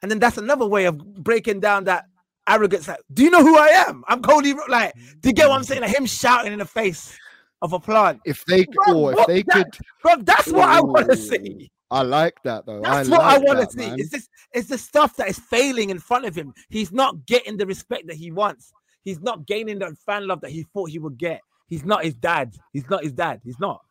And 0.03 0.11
then 0.11 0.19
that's 0.19 0.37
another 0.37 0.67
way 0.67 0.85
of 0.85 0.97
breaking 1.23 1.59
down 1.59 1.85
that 1.85 2.05
arrogance. 2.47 2.87
Like, 2.87 2.99
do 3.13 3.23
you 3.23 3.31
know 3.31 3.41
who 3.41 3.57
I 3.57 3.67
am? 3.87 4.03
I'm 4.07 4.21
Cody. 4.21 4.53
Like, 4.67 4.93
do 5.21 5.29
you 5.29 5.33
get 5.33 5.47
what 5.49 5.55
I'm 5.55 5.63
saying? 5.63 5.81
Like 5.81 5.95
him 5.95 6.05
shouting 6.05 6.53
in 6.53 6.59
the 6.59 6.65
face 6.65 7.17
of 7.61 7.73
a 7.73 7.79
plant. 7.79 8.19
If 8.25 8.43
they 8.45 8.65
bro, 8.65 8.97
or 8.97 9.19
if 9.19 9.27
they 9.27 9.43
that, 9.43 9.71
could, 9.71 9.85
bro, 10.01 10.15
that's 10.17 10.51
what 10.51 10.67
I 10.67 10.81
want 10.81 11.09
to 11.09 11.17
see. 11.17 11.71
I 11.89 12.01
like 12.01 12.35
that 12.43 12.65
though. 12.65 12.81
That's 12.81 13.07
I 13.07 13.11
what 13.11 13.21
like 13.21 13.35
I 13.35 13.37
want 13.39 13.59
to 13.61 13.71
see. 13.71 13.87
Man. 13.87 13.99
It's 13.99 14.09
this 14.09 14.27
it's 14.51 14.67
the 14.67 14.77
stuff 14.77 15.15
that 15.15 15.29
is 15.29 15.39
failing 15.39 15.89
in 15.89 15.99
front 15.99 16.25
of 16.25 16.35
him. 16.35 16.53
He's 16.69 16.91
not 16.91 17.25
getting 17.25 17.55
the 17.55 17.65
respect 17.65 18.07
that 18.07 18.15
he 18.17 18.31
wants. 18.31 18.73
He's 19.03 19.21
not 19.21 19.45
gaining 19.45 19.79
the 19.79 19.95
fan 20.05 20.27
love 20.27 20.41
that 20.41 20.51
he 20.51 20.63
thought 20.73 20.89
he 20.89 20.99
would 20.99 21.17
get. 21.17 21.41
He's 21.67 21.83
not 21.83 22.03
his 22.03 22.15
dad. 22.15 22.55
He's 22.71 22.89
not 22.89 23.03
his 23.03 23.13
dad. 23.13 23.41
He's 23.43 23.59
not. 23.59 23.81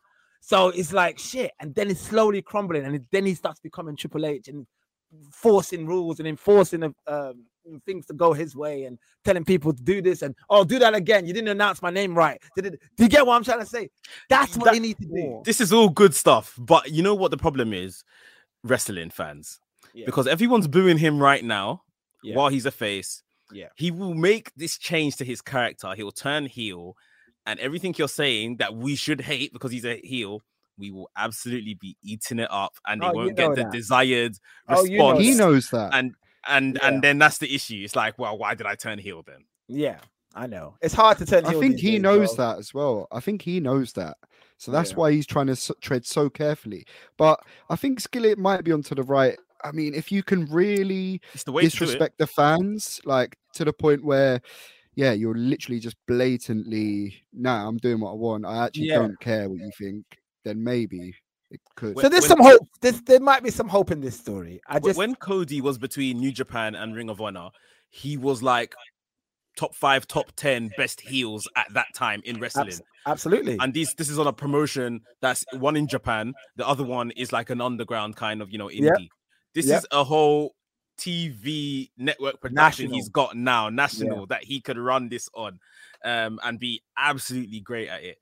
So 0.41 0.69
it's 0.69 0.91
like 0.91 1.17
shit, 1.19 1.51
and 1.61 1.73
then 1.73 1.89
it's 1.89 2.01
slowly 2.01 2.41
crumbling, 2.41 2.83
and 2.85 3.05
then 3.11 3.25
he 3.25 3.33
starts 3.33 3.61
becoming 3.61 3.95
Triple 3.95 4.25
H 4.25 4.49
and 4.49 4.67
forcing 5.31 5.85
rules 5.85 6.19
and 6.19 6.27
enforcing 6.27 6.83
um, 7.07 7.45
things 7.85 8.05
to 8.07 8.13
go 8.13 8.33
his 8.33 8.55
way 8.55 8.83
and 8.85 8.99
telling 9.23 9.45
people 9.45 9.73
to 9.73 9.81
do 9.81 10.01
this 10.01 10.21
and 10.21 10.35
oh, 10.49 10.63
do 10.63 10.79
that 10.79 10.95
again. 10.95 11.25
You 11.25 11.33
didn't 11.33 11.49
announce 11.49 11.81
my 11.81 11.89
name 11.89 12.13
right. 12.13 12.41
Did 12.55 12.65
it? 12.65 12.79
Do 12.97 13.03
you 13.03 13.09
get 13.09 13.25
what 13.25 13.35
I'm 13.35 13.43
trying 13.43 13.59
to 13.59 13.65
say? 13.65 13.89
That's 14.29 14.57
what 14.57 14.65
that, 14.65 14.73
they 14.73 14.79
need 14.79 14.97
to 14.97 15.05
do. 15.05 15.41
This 15.45 15.61
is 15.61 15.71
all 15.71 15.89
good 15.89 16.13
stuff, 16.13 16.55
but 16.57 16.91
you 16.91 17.03
know 17.03 17.15
what 17.15 17.31
the 17.31 17.37
problem 17.37 17.73
is, 17.73 18.03
wrestling 18.63 19.11
fans, 19.11 19.59
yeah. 19.93 20.05
because 20.05 20.27
everyone's 20.27 20.67
booing 20.67 20.97
him 20.97 21.19
right 21.19 21.43
now 21.43 21.83
yeah. 22.21 22.35
while 22.35 22.49
he's 22.49 22.65
a 22.65 22.71
face. 22.71 23.23
Yeah, 23.51 23.69
he 23.75 23.91
will 23.91 24.13
make 24.13 24.51
this 24.55 24.77
change 24.77 25.17
to 25.17 25.25
his 25.25 25.41
character. 25.41 25.93
He 25.95 26.03
will 26.03 26.11
turn 26.11 26.45
heel 26.45 26.95
and 27.45 27.59
everything 27.59 27.93
you're 27.97 28.07
saying 28.07 28.57
that 28.57 28.75
we 28.75 28.95
should 28.95 29.21
hate 29.21 29.53
because 29.53 29.71
he's 29.71 29.85
a 29.85 29.99
heel, 30.03 30.41
we 30.77 30.91
will 30.91 31.09
absolutely 31.15 31.75
be 31.79 31.97
eating 32.03 32.39
it 32.39 32.49
up, 32.51 32.73
and 32.87 33.01
they 33.01 33.07
oh, 33.07 33.13
won't 33.13 33.35
get 33.35 33.55
the 33.55 33.65
desired 33.65 34.37
response. 34.67 34.81
Oh, 34.81 34.85
you 34.85 34.97
know 34.97 35.17
he 35.17 35.35
knows 35.35 35.69
that, 35.69 35.93
and 35.93 36.13
and 36.47 36.77
yeah. 36.81 36.87
and 36.87 37.01
then 37.01 37.19
that's 37.19 37.37
the 37.37 37.53
issue. 37.53 37.81
It's 37.83 37.95
like, 37.95 38.17
well, 38.17 38.37
why 38.37 38.55
did 38.55 38.65
I 38.65 38.75
turn 38.75 38.99
heel 38.99 39.23
then? 39.25 39.45
Yeah, 39.67 39.99
I 40.33 40.47
know 40.47 40.75
it's 40.81 40.93
hard 40.93 41.17
to 41.19 41.25
turn. 41.25 41.45
I 41.45 41.53
think 41.53 41.79
he 41.79 41.91
days, 41.93 42.01
knows 42.01 42.35
bro. 42.35 42.45
that 42.45 42.59
as 42.59 42.73
well. 42.73 43.07
I 43.11 43.19
think 43.19 43.41
he 43.41 43.59
knows 43.59 43.93
that. 43.93 44.17
So 44.57 44.71
that's 44.71 44.91
yeah. 44.91 44.97
why 44.97 45.11
he's 45.11 45.27
trying 45.27 45.47
to 45.47 45.73
tread 45.81 46.05
so 46.05 46.29
carefully. 46.29 46.85
But 47.17 47.39
I 47.69 47.75
think 47.75 47.99
Skillet 47.99 48.37
might 48.37 48.63
be 48.63 48.71
onto 48.71 48.95
the 48.95 49.03
right. 49.03 49.37
I 49.63 49.71
mean, 49.71 49.93
if 49.93 50.11
you 50.11 50.23
can 50.23 50.45
really 50.45 51.21
the 51.45 51.51
disrespect 51.53 52.17
the 52.17 52.27
fans, 52.27 52.99
like 53.05 53.37
to 53.53 53.65
the 53.65 53.73
point 53.73 54.03
where 54.03 54.41
yeah, 54.95 55.13
you're 55.13 55.35
literally 55.35 55.79
just 55.79 55.95
blatantly, 56.07 57.23
nah, 57.33 57.67
I'm 57.67 57.77
doing 57.77 57.99
what 57.99 58.11
I 58.11 58.15
want. 58.15 58.45
I 58.45 58.65
actually 58.65 58.87
yeah. 58.87 58.99
don't 58.99 59.19
care 59.19 59.49
what 59.49 59.59
you 59.59 59.71
think. 59.77 60.05
Then 60.43 60.63
maybe 60.63 61.15
it 61.49 61.61
could. 61.75 61.97
So 61.99 62.09
there's 62.09 62.23
when, 62.23 62.29
some 62.29 62.41
hope. 62.41 62.61
There's, 62.81 63.01
there 63.01 63.19
might 63.19 63.43
be 63.43 63.49
some 63.49 63.67
hope 63.67 63.91
in 63.91 64.01
this 64.01 64.19
story. 64.19 64.61
I 64.67 64.79
just 64.79 64.97
when 64.97 65.15
Cody 65.15 65.61
was 65.61 65.77
between 65.77 66.19
New 66.19 66.31
Japan 66.31 66.75
and 66.75 66.95
Ring 66.95 67.09
of 67.09 67.21
Honor, 67.21 67.49
he 67.89 68.17
was 68.17 68.43
like 68.43 68.75
top 69.57 69.73
five, 69.73 70.07
top 70.07 70.31
ten 70.35 70.71
best 70.77 71.01
heels 71.01 71.47
at 71.55 71.67
that 71.73 71.87
time 71.95 72.21
in 72.25 72.39
wrestling. 72.39 72.73
Absolutely. 73.05 73.57
And 73.59 73.73
this 73.73 73.93
this 73.95 74.09
is 74.09 74.19
on 74.19 74.27
a 74.27 74.33
promotion 74.33 75.01
that's 75.21 75.45
one 75.53 75.75
in 75.75 75.87
Japan. 75.87 76.33
The 76.55 76.67
other 76.67 76.83
one 76.83 77.11
is 77.11 77.31
like 77.31 77.49
an 77.49 77.61
underground 77.61 78.15
kind 78.15 78.41
of 78.41 78.51
you 78.51 78.57
know 78.57 78.67
indie. 78.67 78.81
Yep. 78.83 78.99
This 79.53 79.67
yep. 79.67 79.79
is 79.79 79.87
a 79.91 80.03
whole 80.03 80.55
TV 80.97 81.89
network 81.97 82.39
production 82.39 82.85
national. 82.85 82.95
he's 82.95 83.09
got 83.09 83.35
now, 83.35 83.69
national, 83.69 84.19
yeah. 84.19 84.25
that 84.29 84.43
he 84.43 84.61
could 84.61 84.77
run 84.77 85.09
this 85.09 85.29
on 85.33 85.59
um, 86.03 86.39
and 86.43 86.59
be 86.59 86.81
absolutely 86.97 87.59
great 87.59 87.89
at 87.89 88.03
it. 88.03 88.17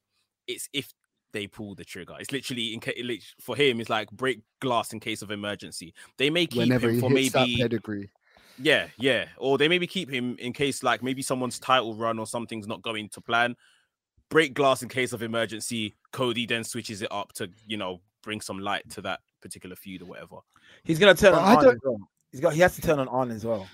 It's 0.47 0.69
if 0.73 0.91
they 1.33 1.47
pull 1.47 1.75
the 1.75 1.85
trigger. 1.85 2.15
It's 2.19 2.31
literally 2.31 2.73
in 2.73 2.79
case 2.79 3.33
for 3.39 3.55
him, 3.55 3.79
it's 3.79 3.89
like 3.89 4.11
break 4.11 4.41
glass 4.59 4.93
in 4.93 4.99
case 4.99 5.21
of 5.21 5.31
emergency. 5.31 5.93
They 6.17 6.29
may 6.29 6.45
keep 6.45 6.59
Whenever 6.59 6.89
him 6.89 6.99
for 6.99 7.09
maybe 7.09 7.57
pedigree. 7.57 8.09
Yeah, 8.57 8.87
yeah. 8.97 9.25
Or 9.37 9.57
they 9.57 9.67
maybe 9.67 9.87
keep 9.87 10.09
him 10.09 10.35
in 10.39 10.53
case 10.53 10.83
like 10.83 11.01
maybe 11.01 11.21
someone's 11.21 11.59
title 11.59 11.95
run 11.95 12.19
or 12.19 12.27
something's 12.27 12.67
not 12.67 12.81
going 12.81 13.09
to 13.09 13.21
plan. 13.21 13.55
Break 14.29 14.53
glass 14.53 14.81
in 14.81 14.89
case 14.89 15.13
of 15.13 15.23
emergency. 15.23 15.95
Cody 16.11 16.45
then 16.45 16.63
switches 16.63 17.01
it 17.01 17.11
up 17.11 17.33
to, 17.33 17.49
you 17.65 17.77
know, 17.77 18.01
bring 18.23 18.41
some 18.41 18.59
light 18.59 18.89
to 18.91 19.01
that 19.01 19.19
particular 19.41 19.75
feud 19.75 20.01
or 20.01 20.05
whatever. 20.05 20.37
He's 20.83 20.99
gonna 20.99 21.15
turn 21.15 21.33
I 21.33 21.61
don't, 21.61 21.79
He's 22.31 22.41
got. 22.41 22.53
He 22.53 22.61
has 22.61 22.75
to 22.75 22.81
turn 22.81 22.99
on 22.99 23.07
on 23.07 23.31
as 23.31 23.45
well. 23.45 23.67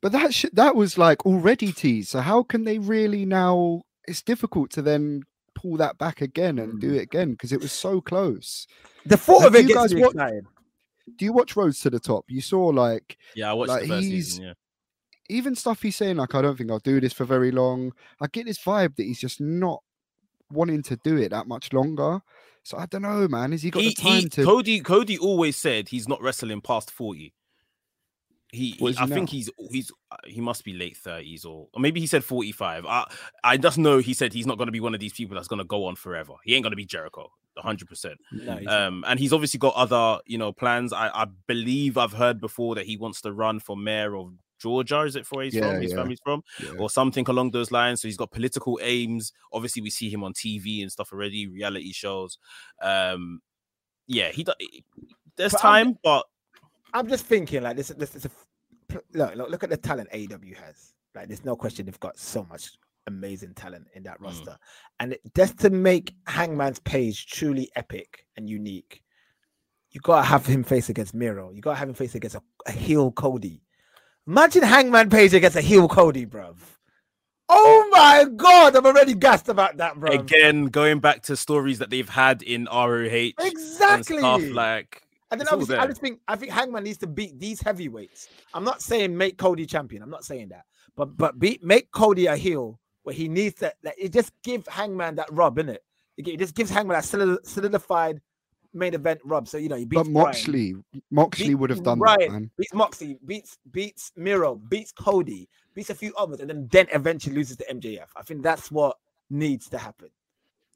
But 0.00 0.12
that 0.12 0.32
sh- 0.32 0.46
that 0.52 0.76
was 0.76 0.96
like 0.96 1.26
already 1.26 1.72
teased. 1.72 2.10
So 2.10 2.20
how 2.20 2.42
can 2.42 2.64
they 2.64 2.78
really 2.78 3.26
now? 3.26 3.82
It's 4.06 4.22
difficult 4.22 4.70
to 4.72 4.82
then 4.82 5.22
pull 5.54 5.76
that 5.76 5.98
back 5.98 6.20
again 6.20 6.58
and 6.58 6.80
do 6.80 6.88
hmm. 6.88 6.94
it 6.96 7.02
again 7.02 7.32
because 7.32 7.52
it 7.52 7.60
was 7.60 7.72
so 7.72 8.00
close. 8.00 8.66
The 9.06 9.16
thought 9.16 9.44
of 9.44 9.54
it 9.54 9.66
gets 9.66 9.74
guys 9.74 9.94
me 9.94 10.02
watch, 10.02 10.12
excited. 10.12 10.44
Do 11.16 11.24
you 11.24 11.32
watch 11.32 11.56
Rhodes 11.56 11.80
to 11.80 11.90
the 11.90 12.00
Top? 12.00 12.24
You 12.28 12.40
saw 12.40 12.66
like 12.66 13.18
yeah, 13.34 13.50
I 13.50 13.52
watched 13.52 13.68
like, 13.68 13.82
the 13.82 13.88
first 13.88 14.02
season. 14.06 14.44
Yeah. 14.44 14.52
Even 15.28 15.54
stuff 15.54 15.82
he's 15.82 15.96
saying 15.96 16.16
like 16.16 16.34
I 16.34 16.42
don't 16.42 16.56
think 16.56 16.70
I'll 16.70 16.78
do 16.78 17.00
this 17.00 17.12
for 17.12 17.24
very 17.24 17.50
long. 17.50 17.92
I 18.20 18.26
get 18.28 18.46
this 18.46 18.58
vibe 18.58 18.96
that 18.96 19.04
he's 19.04 19.20
just 19.20 19.40
not 19.40 19.82
wanting 20.50 20.82
to 20.84 20.96
do 20.96 21.16
it 21.16 21.30
that 21.30 21.46
much 21.46 21.72
longer. 21.72 22.20
So 22.70 22.78
I 22.78 22.86
don't 22.86 23.02
know, 23.02 23.26
man. 23.26 23.50
Has 23.50 23.62
he 23.62 23.70
got 23.70 23.82
he, 23.82 23.88
the 23.88 23.94
time 23.96 24.20
he, 24.20 24.28
to? 24.28 24.44
Cody 24.44 24.80
Cody 24.80 25.18
always 25.18 25.56
said 25.56 25.88
he's 25.88 26.06
not 26.06 26.22
wrestling 26.22 26.60
past 26.60 26.92
forty. 26.92 27.34
He, 28.52 28.76
he 28.78 28.96
I 28.96 29.06
think 29.06 29.28
he's 29.28 29.50
he's 29.72 29.90
he 30.24 30.40
must 30.40 30.64
be 30.64 30.72
late 30.72 30.96
thirties 30.96 31.44
or, 31.44 31.66
or 31.72 31.80
maybe 31.80 31.98
he 31.98 32.06
said 32.06 32.22
forty 32.22 32.52
five. 32.52 32.86
I 32.86 33.10
I 33.42 33.56
just 33.56 33.76
know 33.76 33.98
he 33.98 34.14
said 34.14 34.32
he's 34.32 34.46
not 34.46 34.56
going 34.56 34.68
to 34.68 34.72
be 34.72 34.78
one 34.78 34.94
of 34.94 35.00
these 35.00 35.12
people 35.12 35.34
that's 35.34 35.48
going 35.48 35.58
to 35.58 35.64
go 35.64 35.86
on 35.86 35.96
forever. 35.96 36.34
He 36.44 36.54
ain't 36.54 36.62
going 36.62 36.70
to 36.70 36.76
be 36.76 36.86
Jericho, 36.86 37.32
hundred 37.56 37.88
percent. 37.88 38.18
Um, 38.68 39.04
and 39.04 39.18
he's 39.18 39.32
obviously 39.32 39.58
got 39.58 39.74
other 39.74 40.20
you 40.26 40.38
know 40.38 40.52
plans. 40.52 40.92
I 40.92 41.08
I 41.08 41.26
believe 41.48 41.98
I've 41.98 42.12
heard 42.12 42.40
before 42.40 42.76
that 42.76 42.86
he 42.86 42.96
wants 42.96 43.20
to 43.22 43.32
run 43.32 43.58
for 43.58 43.76
mayor 43.76 44.16
of 44.16 44.32
Georgia. 44.60 45.02
Is 45.02 45.16
it 45.16 45.26
for 45.26 45.42
he's 45.42 45.54
yeah, 45.54 45.72
from? 45.72 45.82
His 45.82 45.90
yeah. 45.90 45.96
family's 45.96 46.20
from, 46.20 46.42
yeah. 46.62 46.78
or 46.78 46.90
something 46.90 47.28
along 47.28 47.50
those 47.50 47.70
lines. 47.70 48.00
So 48.00 48.08
he's 48.08 48.16
got 48.16 48.30
political 48.30 48.78
aims. 48.82 49.32
Obviously, 49.52 49.82
we 49.82 49.90
see 49.90 50.10
him 50.10 50.22
on 50.22 50.32
TV 50.32 50.82
and 50.82 50.92
stuff 50.92 51.12
already, 51.12 51.46
reality 51.46 51.92
shows. 51.92 52.38
Um, 52.80 53.40
yeah, 54.06 54.30
he. 54.30 54.46
There's 55.36 55.52
but 55.52 55.60
time, 55.60 55.88
I'm, 55.88 55.98
but 56.02 56.26
I'm 56.92 57.08
just 57.08 57.26
thinking 57.26 57.62
like 57.62 57.76
this. 57.76 57.88
This 57.88 58.14
is 58.16 58.26
a 58.26 58.30
look, 59.14 59.34
look. 59.34 59.50
Look 59.50 59.64
at 59.64 59.70
the 59.70 59.76
talent 59.76 60.10
AEW 60.10 60.56
has. 60.56 60.94
Like, 61.14 61.28
there's 61.28 61.44
no 61.44 61.56
question 61.56 61.86
they've 61.86 62.00
got 62.00 62.18
so 62.18 62.44
much 62.48 62.70
amazing 63.06 63.54
talent 63.54 63.86
in 63.94 64.02
that 64.04 64.20
mm. 64.20 64.24
roster, 64.24 64.52
mm. 64.52 64.58
and 65.00 65.16
just 65.34 65.58
to 65.58 65.70
make 65.70 66.14
Hangman's 66.26 66.80
Page 66.80 67.26
truly 67.26 67.70
epic 67.74 68.26
and 68.36 68.48
unique, 68.48 69.02
you 69.90 70.00
gotta 70.00 70.26
have 70.26 70.46
him 70.46 70.62
face 70.62 70.88
against 70.88 71.14
Miro. 71.14 71.50
You 71.50 71.60
gotta 71.60 71.78
have 71.78 71.88
him 71.88 71.94
face 71.94 72.14
against 72.14 72.36
a, 72.36 72.42
a 72.66 72.72
heel 72.72 73.10
Cody. 73.12 73.62
Imagine 74.26 74.62
Hangman 74.62 75.10
Page 75.10 75.34
against 75.34 75.56
a 75.56 75.60
heel 75.60 75.88
Cody, 75.88 76.26
bruv. 76.26 76.56
Oh 77.48 77.88
my 77.90 78.26
god, 78.36 78.76
I'm 78.76 78.86
already 78.86 79.14
gassed 79.14 79.48
about 79.48 79.76
that, 79.78 79.98
bro. 79.98 80.12
Again, 80.12 80.66
going 80.66 81.00
back 81.00 81.22
to 81.22 81.36
stories 81.36 81.78
that 81.80 81.90
they've 81.90 82.08
had 82.08 82.42
in 82.42 82.68
ROH, 82.72 83.32
exactly. 83.40 84.18
stuff 84.18 84.42
like 84.50 85.02
and 85.30 85.40
then 85.40 85.48
obviously, 85.48 85.76
I 85.76 85.86
just 85.86 86.00
think 86.00 86.20
I 86.28 86.36
think 86.36 86.52
Hangman 86.52 86.84
needs 86.84 86.98
to 86.98 87.06
beat 87.06 87.38
these 87.38 87.60
heavyweights. 87.60 88.28
I'm 88.54 88.64
not 88.64 88.82
saying 88.82 89.16
make 89.16 89.36
Cody 89.36 89.66
champion. 89.66 90.02
I'm 90.02 90.10
not 90.10 90.24
saying 90.24 90.48
that, 90.48 90.64
but 90.96 91.16
but 91.16 91.38
beat 91.38 91.64
make 91.64 91.90
Cody 91.90 92.26
a 92.26 92.36
heel 92.36 92.80
where 93.02 93.14
he 93.14 93.28
needs 93.28 93.60
that. 93.60 93.74
Like, 93.82 93.96
it 93.98 94.12
just 94.12 94.32
give 94.42 94.66
Hangman 94.66 95.16
that 95.16 95.32
rub, 95.32 95.58
in 95.58 95.68
it. 95.68 95.82
It 96.16 96.38
just 96.38 96.54
gives 96.54 96.70
Hangman 96.70 97.00
that 97.00 97.40
solidified 97.44 98.20
main 98.72 98.94
event 98.94 99.20
rub. 99.24 99.48
So 99.48 99.58
you 99.58 99.68
know, 99.68 99.76
he 99.76 99.84
beats 99.84 100.02
but 100.02 100.10
Moxley, 100.10 100.72
Bryan. 100.72 101.02
Moxley 101.10 101.48
beats 101.48 101.58
would 101.58 101.70
have 101.70 101.82
done 101.82 101.98
Bryan, 101.98 102.18
that. 102.20 102.30
Man. 102.30 102.50
Beats 102.56 102.74
Moxley, 102.74 103.18
beats 103.26 103.58
beats 103.70 104.12
Miro, 104.16 104.56
beats 104.56 104.92
Cody, 104.92 105.48
beats 105.74 105.90
a 105.90 105.94
few 105.94 106.14
others, 106.16 106.40
and 106.40 106.50
then 106.50 106.68
then 106.70 106.86
eventually 106.92 107.36
loses 107.36 107.56
to 107.58 107.64
MJF. 107.72 108.06
I 108.16 108.22
think 108.22 108.42
that's 108.42 108.70
what 108.70 108.96
needs 109.28 109.68
to 109.70 109.78
happen. 109.78 110.08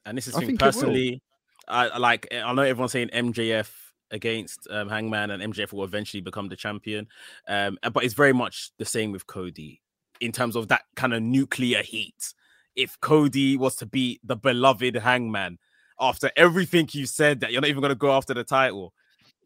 And 0.07 0.17
this 0.17 0.29
is 0.29 0.35
I 0.35 0.55
personally, 0.57 1.23
I 1.69 1.99
like. 1.99 2.29
I 2.33 2.53
know 2.53 2.63
everyone's 2.63 2.93
saying 2.93 3.09
MJF 3.09 3.71
against 4.11 4.67
um, 4.71 4.89
Hangman, 4.89 5.31
and 5.31 5.43
MJF 5.55 5.73
will 5.73 5.85
eventually 5.85 6.21
become 6.21 6.49
the 6.49 6.57
champion. 6.57 7.07
Um, 7.49 7.79
but 7.93 8.05
it's 8.05 8.15
very 8.15 8.33
much 8.33 8.71
the 8.79 8.85
same 8.85 9.13
with 9.13 9.27
Cody 9.27 9.81
in 10.21 10.33
terms 10.33 10.57
of 10.57 10.69
that 10.69 10.83
kind 10.95 11.15
of 11.15 11.23
nuclear 11.23 11.83
heat. 11.83 12.35
If 12.77 13.01
Cody 13.01 13.57
was 13.57 13.77
to 13.77 13.87
beat 13.87 14.21
the 14.25 14.37
beloved 14.37 14.97
Hangman 14.97 15.59
after 16.01 16.31
everything 16.37 16.89
you 16.93 17.07
said, 17.07 17.41
that 17.41 17.53
you're 17.53 17.61
not 17.61 17.69
even 17.69 17.81
going 17.81 17.91
to 17.91 17.97
go 17.97 18.13
after 18.13 18.35
the 18.35 18.45
title. 18.45 18.93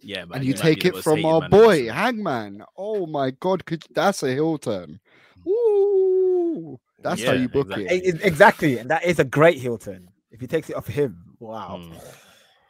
Yeah, 0.01 0.25
man, 0.27 0.39
and 0.39 0.45
you 0.45 0.55
take 0.55 0.85
it 0.85 0.97
from 0.99 1.25
our 1.25 1.49
boy 1.49 1.91
Hangman. 1.91 2.63
Oh 2.77 3.07
my 3.07 3.33
god, 3.33 3.65
could 3.65 3.85
that's 3.95 4.23
a 4.23 4.33
heel 4.33 4.59
turn. 4.59 5.01
Ooh, 5.47 6.79
that's 7.03 7.21
yeah, 7.21 7.31
how 7.31 7.33
you 7.35 7.49
book 7.49 7.67
exactly. 7.67 7.97
it. 7.97 8.21
Exactly, 8.23 8.79
and 8.79 8.91
that 8.91 9.05
is 9.05 9.19
a 9.19 9.25
great 9.25 9.59
heel 9.59 9.79
turn. 9.79 10.09
If 10.31 10.41
he 10.41 10.47
takes 10.47 10.71
it 10.71 10.77
off 10.77 10.87
him, 10.87 11.25
wow. 11.41 11.81
Mm. 11.83 12.01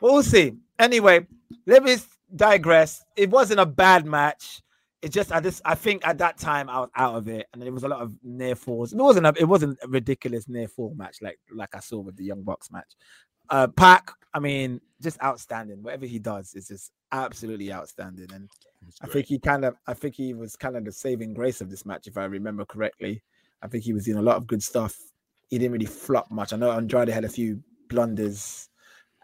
We'll 0.01 0.23
see. 0.23 0.55
Anyway, 0.79 1.27
let 1.67 1.83
me 1.83 1.97
digress. 2.35 3.05
It 3.17 3.31
wasn't 3.31 3.61
a 3.61 3.67
bad 3.67 4.07
match. 4.07 4.63
It 5.03 5.13
just 5.13 5.31
I 5.31 5.41
just 5.41 5.63
I 5.65 5.75
think 5.75 6.07
at 6.07 6.19
that 6.19 6.39
time 6.39 6.69
I 6.69 6.81
was 6.81 6.91
out 6.97 7.15
of 7.15 7.29
it, 7.29 7.47
and 7.53 7.63
it 7.63 7.73
was 7.73 7.85
a 7.85 7.89
lot 7.89 8.01
of 8.01 8.15
near 8.23 8.55
falls. 8.55 8.93
It 8.93 8.99
wasn't 8.99 9.27
a, 9.27 9.35
it 9.39 9.45
wasn't 9.45 9.79
a 9.83 9.89
ridiculous 9.89 10.49
near 10.49 10.67
fall 10.67 10.95
match 10.97 11.19
like 11.21 11.39
like 11.55 11.75
I 11.75 11.81
saw 11.81 12.01
with 12.01 12.17
the 12.17 12.25
Young 12.25 12.43
Bucks 12.43 12.71
match. 12.71 12.97
Uh, 13.51 13.67
Pac, 13.67 14.13
I 14.35 14.41
mean, 14.41 14.81
just 15.01 15.21
outstanding. 15.23 15.83
Whatever 15.83 16.07
he 16.07 16.19
does 16.19 16.55
is 16.55 16.69
just 16.69 16.93
absolutely 17.13 17.73
outstanding, 17.73 18.29
and 18.33 18.49
I 19.03 19.07
think 19.07 19.27
he 19.27 19.39
kind 19.39 19.65
of 19.65 19.77
I 19.87 19.95
think 19.95 20.15
he 20.15 20.35
was 20.35 20.57
kind 20.57 20.77
of 20.77 20.85
the 20.85 20.93
saving 20.93 21.35
grace 21.35 21.61
of 21.61 21.71
this 21.71 21.87
match, 21.87 22.07
if 22.07 22.17
I 22.17 22.25
remember 22.25 22.65
correctly. 22.65 23.23
I 23.63 23.69
think 23.69 23.85
he 23.85 23.93
was 23.93 24.07
in 24.09 24.17
a 24.17 24.23
lot 24.23 24.37
of 24.37 24.47
good 24.47 24.63
stuff. 24.63 24.97
He 25.49 25.59
didn't 25.59 25.73
really 25.73 25.87
flop 25.87 26.31
much. 26.31 26.53
I 26.53 26.57
know 26.57 26.71
Andrade 26.71 27.09
had 27.09 27.25
a 27.25 27.29
few 27.29 27.63
blunders, 27.89 28.69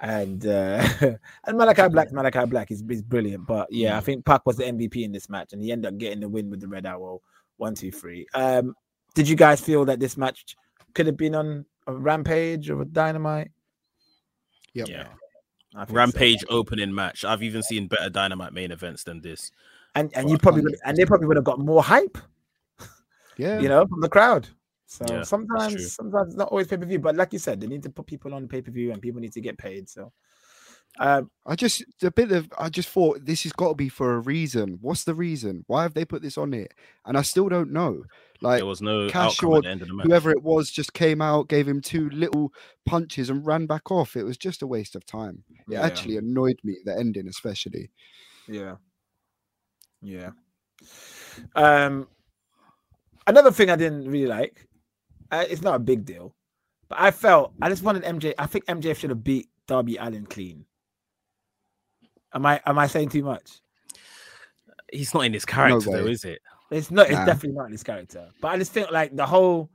and 0.01 0.47
uh, 0.47 0.87
and 1.47 1.59
Malachi 1.59 1.89
Black, 1.89 2.13
Malachi 2.13 2.47
Black 2.47 2.71
is, 2.71 2.83
is 2.89 3.03
brilliant. 3.03 3.47
But 3.47 3.69
yeah, 3.71 3.97
I 3.97 4.01
mm. 4.01 4.05
think 4.05 4.25
Pac 4.25 4.47
was 4.47 4.57
the 4.57 4.65
MVP 4.65 5.05
in 5.05 5.13
this 5.13 5.29
match, 5.29 5.53
and 5.53 5.63
he 5.63 5.71
ended 5.71 5.93
up 5.93 5.99
getting 5.99 6.21
the 6.21 6.29
win 6.29 6.51
with 6.51 6.61
the 6.61 6.69
Red 6.69 6.87
Arrow. 6.87 7.21
One, 7.57 7.75
two, 7.75 7.93
three. 7.93 8.27
Um, 8.35 8.75
did 9.15 9.29
you 9.29 9.37
guys 9.37 9.61
feel 9.61 9.85
that 9.85 10.01
this 10.01 10.17
match 10.17 10.57
could 10.93 11.07
have 11.07 11.17
been 11.17 11.37
on 11.37 11.65
a 11.87 11.95
Rampage 11.95 12.69
or 12.69 12.83
a 12.83 12.85
Dynamite? 12.85 13.51
Yep. 14.75 14.89
Yeah. 14.89 15.07
Rampage 15.89 16.41
so. 16.41 16.47
opening 16.51 16.95
match. 16.95 17.25
I've 17.25 17.43
even 17.43 17.63
seen 17.63 17.89
better 17.89 18.09
Dynamite 18.09 18.53
main 18.53 18.71
events 18.71 19.05
than 19.05 19.21
this. 19.21 19.51
And 19.95 20.13
and 20.15 20.31
you 20.31 20.39
probably 20.39 20.63
would, 20.63 20.77
and 20.85 20.97
they 20.97 21.05
probably 21.05 21.27
would 21.27 21.37
have 21.37 21.45
got 21.45 21.59
more 21.59 21.83
hype. 21.83 22.19
Yeah. 23.37 23.59
You 23.61 23.69
know, 23.69 23.87
from 23.87 24.01
the 24.01 24.09
crowd. 24.09 24.49
So 24.87 25.05
yeah, 25.09 25.23
sometimes 25.23 25.95
sometimes 25.95 26.29
it's 26.29 26.37
not 26.37 26.49
always 26.49 26.69
pay 26.69 26.77
per 26.77 26.85
view, 26.85 27.01
but 27.01 27.17
like 27.17 27.33
you 27.33 27.39
said, 27.39 27.61
they 27.61 27.67
need 27.67 27.83
to 27.83 27.91
put 27.91 28.07
people 28.07 28.33
on 28.35 28.47
pay 28.47 28.63
per 28.63 28.71
view 28.71 28.93
and 28.93 29.03
people 29.03 29.21
need 29.21 29.33
to 29.33 29.41
get 29.41 29.59
paid. 29.59 29.89
So 29.89 30.13
um, 31.01 31.31
I 31.45 31.57
just 31.57 31.85
a 32.03 32.11
bit 32.11 32.31
of 32.31 32.53
I 32.59 32.69
just 32.69 32.89
thought 32.89 33.25
this 33.25 33.43
has 33.43 33.53
got 33.53 33.71
to 33.71 33.75
be 33.75 33.89
for 33.89 34.15
a 34.15 34.21
reason. 34.21 34.79
What's 34.81 35.05
the 35.05 35.15
reason? 35.15 35.65
Why 35.67 35.83
have 35.83 35.95
they 35.95 36.05
put 36.05 36.23
this 36.23 36.39
on 36.39 36.55
it? 36.55 36.75
And 37.05 37.19
I 37.19 37.23
still 37.23 37.49
don't 37.49 37.73
know. 37.73 38.05
Like 38.45 38.59
there 38.59 38.67
was 38.67 38.83
no 38.83 39.09
Cash 39.09 39.43
or 39.43 39.63
whoever 39.63 40.31
it 40.31 40.43
was 40.43 40.71
just 40.71 40.93
came 40.93 41.23
out, 41.23 41.49
gave 41.49 41.67
him 41.67 41.81
two 41.81 42.11
little 42.11 42.53
punches 42.85 43.31
and 43.31 43.45
ran 43.45 43.67
back 43.67 43.91
off. 43.91 44.17
It 44.17 44.25
was 44.25 44.37
just 44.37 44.61
a 44.61 44.67
waste 44.67 44.95
of 44.95 45.07
time. 45.07 45.45
Yeah, 45.67 45.81
it 45.81 45.85
actually 45.85 46.19
annoyed 46.19 46.59
me 46.63 46.77
the 46.85 46.97
ending, 46.97 47.27
especially. 47.27 47.91
Yeah. 48.47 48.77
Yeah. 50.03 50.31
Um 51.57 52.07
another 53.27 53.51
thing 53.51 53.71
I 53.71 53.77
didn't 53.77 54.11
really 54.11 54.27
like. 54.27 54.69
Uh, 55.31 55.45
it's 55.49 55.63
not 55.63 55.77
a 55.77 55.81
big 55.81 56.05
deal, 56.05 56.35
but 56.89 57.01
I 57.01 57.11
felt 57.11 57.55
I 57.63 57.71
just 57.71 57.83
wanted 57.83 58.05
MJ. 58.05 58.35
I 58.39 58.47
think 58.47 58.67
MJF 58.67 58.99
should 58.99 59.11
have 59.11 59.25
beat 59.25 59.49
Darby 59.67 59.97
Allin 59.97 60.27
clean. 60.27 60.67
Am 62.35 62.45
I 62.45 62.61
am 62.67 62.79
I 62.79 62.89
saying 62.89 63.09
too 63.09 63.23
much? 63.23 63.61
He's 64.93 65.15
not 65.15 65.25
in 65.25 65.33
his 65.33 65.47
character 65.47 65.91
no 65.91 65.97
though, 65.97 66.07
is 66.07 66.25
it? 66.25 66.41
It's 66.71 66.91
not. 66.91 67.07
It's 67.07 67.17
nah. 67.17 67.25
definitely 67.25 67.57
not 67.57 67.67
in 67.67 67.73
his 67.73 67.83
character. 67.83 68.29
But 68.41 68.49
I 68.49 68.59
just 68.59 68.73
think 68.73 68.91
like 68.91 69.15
the 69.15 69.27
whole. 69.27 69.71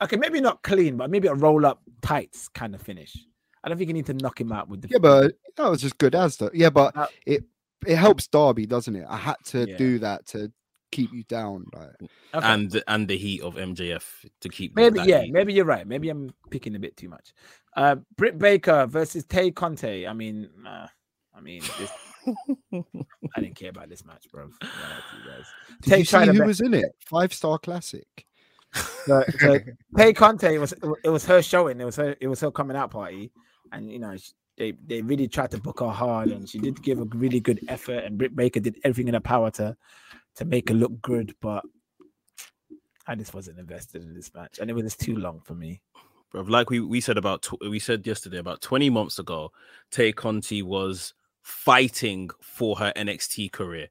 Okay, 0.00 0.16
maybe 0.16 0.40
not 0.40 0.62
clean, 0.62 0.96
but 0.96 1.10
maybe 1.10 1.28
a 1.28 1.34
roll 1.34 1.66
up 1.66 1.82
tights 2.00 2.48
kind 2.48 2.74
of 2.74 2.80
finish. 2.80 3.16
I 3.62 3.68
don't 3.68 3.76
think 3.76 3.88
you 3.88 3.94
need 3.94 4.06
to 4.06 4.14
knock 4.14 4.40
him 4.40 4.52
out 4.52 4.68
with 4.68 4.82
the. 4.82 4.88
Yeah, 4.88 4.98
but 4.98 5.32
that 5.56 5.68
was 5.68 5.82
just 5.82 5.98
good 5.98 6.14
as 6.14 6.36
though. 6.36 6.50
Yeah, 6.54 6.70
but 6.70 6.96
uh, 6.96 7.06
it 7.26 7.44
it 7.86 7.96
helps 7.96 8.26
Darby, 8.26 8.66
doesn't 8.66 8.94
it? 8.94 9.04
I 9.08 9.16
had 9.16 9.36
to 9.46 9.68
yeah. 9.68 9.76
do 9.76 9.98
that 10.00 10.26
to 10.28 10.52
keep 10.90 11.12
you 11.12 11.24
down, 11.24 11.66
like. 11.74 12.10
okay. 12.34 12.46
and 12.46 12.82
and 12.86 13.08
the 13.08 13.16
heat 13.16 13.42
of 13.42 13.54
MJF 13.56 14.04
to 14.40 14.48
keep. 14.48 14.74
Maybe 14.76 15.00
yeah, 15.04 15.22
heat. 15.22 15.32
maybe 15.32 15.52
you're 15.52 15.64
right. 15.64 15.86
Maybe 15.86 16.08
I'm 16.08 16.30
picking 16.50 16.74
a 16.76 16.78
bit 16.78 16.96
too 16.96 17.08
much. 17.08 17.32
Uh, 17.76 17.96
Britt 18.16 18.38
Baker 18.38 18.86
versus 18.86 19.24
Tay 19.24 19.50
Conti. 19.50 20.06
I 20.06 20.12
mean, 20.12 20.48
uh, 20.66 20.86
I 21.34 21.40
mean, 21.40 21.62
this, 21.78 21.92
I 22.72 23.40
didn't 23.40 23.56
care 23.56 23.70
about 23.70 23.88
this 23.88 24.04
match, 24.04 24.26
bro. 24.30 24.48
Did 25.82 25.90
Tay 25.90 25.98
you 25.98 26.04
see 26.04 26.26
who 26.26 26.44
was 26.44 26.60
in 26.60 26.74
it? 26.74 26.94
Five 27.00 27.32
star 27.32 27.58
classic. 27.58 28.06
So, 29.06 29.24
so 29.40 29.58
Tay 29.96 30.12
Conti 30.12 30.58
was 30.58 30.74
it 31.02 31.08
was 31.08 31.24
her 31.24 31.40
showing. 31.40 31.80
It 31.80 31.86
was 31.86 31.96
her. 31.96 32.14
It 32.20 32.28
was 32.28 32.40
her 32.40 32.50
coming 32.50 32.76
out 32.76 32.90
party, 32.90 33.32
and 33.72 33.90
you 33.90 33.98
know 33.98 34.14
they 34.58 34.72
they 34.86 35.00
really 35.00 35.26
tried 35.26 35.50
to 35.52 35.58
book 35.58 35.80
her 35.80 35.88
hard, 35.88 36.28
and 36.28 36.46
she 36.46 36.58
did 36.58 36.82
give 36.82 36.98
a 36.98 37.04
really 37.04 37.40
good 37.40 37.60
effort. 37.68 38.04
And 38.04 38.18
Britt 38.18 38.36
Baker 38.36 38.60
did 38.60 38.78
everything 38.84 39.08
in 39.08 39.14
her 39.14 39.20
power 39.20 39.50
to 39.52 39.74
to 40.36 40.44
make 40.44 40.68
her 40.68 40.74
look 40.74 41.00
good, 41.00 41.34
but 41.40 41.64
I 43.06 43.14
just 43.14 43.32
wasn't 43.32 43.58
invested 43.58 44.02
in 44.02 44.14
this 44.14 44.32
match, 44.34 44.58
and 44.58 44.68
it 44.68 44.74
was 44.74 44.84
just 44.84 45.00
too 45.00 45.16
long 45.16 45.40
for 45.40 45.54
me. 45.54 45.80
Bro, 46.30 46.42
like 46.42 46.68
we, 46.68 46.80
we 46.80 47.00
said 47.00 47.16
about 47.16 47.42
tw- 47.42 47.60
we 47.70 47.78
said 47.78 48.06
yesterday 48.06 48.36
about 48.36 48.60
20 48.60 48.90
months 48.90 49.18
ago, 49.18 49.50
Tay 49.90 50.12
Conti 50.12 50.62
was 50.62 51.14
fighting 51.48 52.28
for 52.42 52.76
her 52.76 52.92
NXT 52.94 53.50
career 53.50 53.88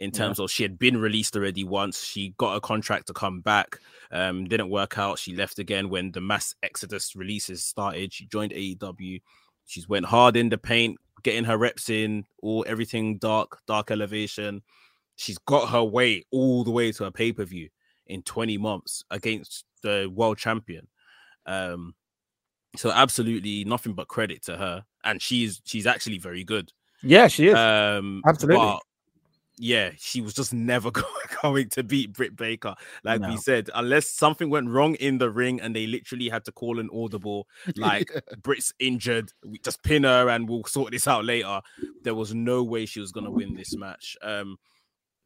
in 0.00 0.10
terms 0.10 0.38
yeah. 0.38 0.44
of 0.44 0.50
she 0.50 0.64
had 0.64 0.76
been 0.76 0.98
released 0.98 1.36
already 1.36 1.62
once. 1.62 2.02
She 2.02 2.34
got 2.36 2.56
a 2.56 2.60
contract 2.60 3.06
to 3.06 3.12
come 3.12 3.40
back. 3.40 3.78
Um, 4.10 4.44
didn't 4.44 4.70
work 4.70 4.98
out. 4.98 5.18
She 5.18 5.34
left 5.34 5.60
again 5.60 5.88
when 5.88 6.10
the 6.10 6.20
mass 6.20 6.54
exodus 6.64 7.14
releases 7.14 7.64
started. 7.64 8.12
She 8.12 8.26
joined 8.26 8.52
AEW. 8.52 9.22
She's 9.66 9.88
went 9.88 10.06
hard 10.06 10.36
in 10.36 10.48
the 10.48 10.58
paint, 10.58 10.98
getting 11.22 11.44
her 11.44 11.56
reps 11.56 11.88
in, 11.88 12.24
all 12.42 12.64
everything 12.66 13.18
dark, 13.18 13.60
dark 13.66 13.92
elevation. 13.92 14.62
She's 15.14 15.38
got 15.38 15.70
her 15.70 15.84
way 15.84 16.24
all 16.32 16.64
the 16.64 16.72
way 16.72 16.90
to 16.92 17.04
a 17.04 17.12
pay 17.12 17.32
per 17.32 17.44
view 17.44 17.68
in 18.06 18.22
20 18.22 18.58
months 18.58 19.04
against 19.12 19.64
the 19.82 20.10
world 20.12 20.38
champion. 20.38 20.88
Um, 21.46 21.94
so 22.76 22.90
absolutely 22.90 23.64
nothing 23.64 23.94
but 23.94 24.08
credit 24.08 24.44
to 24.44 24.56
her, 24.56 24.84
and 25.04 25.22
she's 25.22 25.62
she's 25.64 25.86
actually 25.86 26.18
very 26.18 26.44
good. 26.44 26.72
Yeah, 27.02 27.28
she 27.28 27.48
is. 27.48 27.54
Um, 27.54 28.22
absolutely. 28.26 28.64
But, 28.64 28.80
yeah, 29.58 29.90
she 29.96 30.20
was 30.20 30.34
just 30.34 30.52
never 30.52 30.90
going 31.42 31.68
to 31.70 31.82
beat 31.82 32.12
Britt 32.12 32.36
Baker. 32.36 32.74
Like 33.04 33.20
no. 33.20 33.30
we 33.30 33.36
said, 33.38 33.70
unless 33.74 34.08
something 34.08 34.50
went 34.50 34.68
wrong 34.68 34.94
in 34.96 35.18
the 35.18 35.30
ring 35.30 35.60
and 35.60 35.74
they 35.74 35.86
literally 35.86 36.28
had 36.28 36.44
to 36.44 36.52
call 36.52 36.78
an 36.78 36.90
audible, 36.92 37.46
like 37.76 38.10
Britt's 38.42 38.72
injured, 38.78 39.32
we 39.44 39.58
just 39.58 39.82
pin 39.82 40.04
her 40.04 40.28
and 40.28 40.48
we'll 40.48 40.64
sort 40.64 40.92
this 40.92 41.08
out 41.08 41.24
later. 41.24 41.60
There 42.02 42.14
was 42.14 42.34
no 42.34 42.62
way 42.62 42.86
she 42.86 43.00
was 43.00 43.12
going 43.12 43.24
to 43.24 43.30
win 43.30 43.54
this 43.54 43.74
match. 43.76 44.16
Um, 44.22 44.58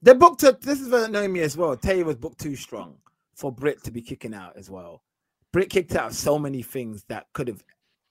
they 0.02 0.14
booked 0.14 0.42
her. 0.42 0.52
This 0.52 0.80
is 0.80 0.92
annoying 0.92 1.32
me 1.32 1.40
as 1.40 1.56
well. 1.56 1.76
Tay 1.76 2.02
was 2.02 2.16
booked 2.16 2.40
too 2.40 2.56
strong 2.56 2.96
for 3.34 3.52
Britt 3.52 3.82
to 3.84 3.90
be 3.90 4.00
kicking 4.00 4.34
out 4.34 4.56
as 4.56 4.70
well. 4.70 5.02
Britt 5.52 5.70
kicked 5.70 5.96
out 5.96 6.14
so 6.14 6.38
many 6.38 6.62
things 6.62 7.04
that 7.08 7.26
could 7.32 7.48
have 7.48 7.62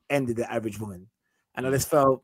ended 0.09 0.35
the 0.35 0.51
average 0.51 0.79
woman, 0.79 1.07
and 1.55 1.65
I 1.65 1.71
just 1.71 1.89
felt 1.89 2.23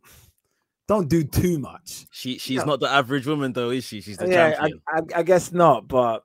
don't 0.87 1.09
do 1.09 1.23
too 1.23 1.57
much. 1.59 2.05
She 2.11 2.37
she's 2.37 2.65
not 2.65 2.79
the 2.79 2.89
average 2.89 3.25
woman 3.25 3.53
though, 3.53 3.71
is 3.71 3.83
she? 3.83 4.01
She's 4.01 4.17
the 4.17 4.29
yeah, 4.29 4.55
champion. 4.55 4.81
I, 4.87 4.97
I, 4.99 5.19
I, 5.19 5.23
guess 5.23 5.51
not, 5.51 5.87
but 5.87 6.23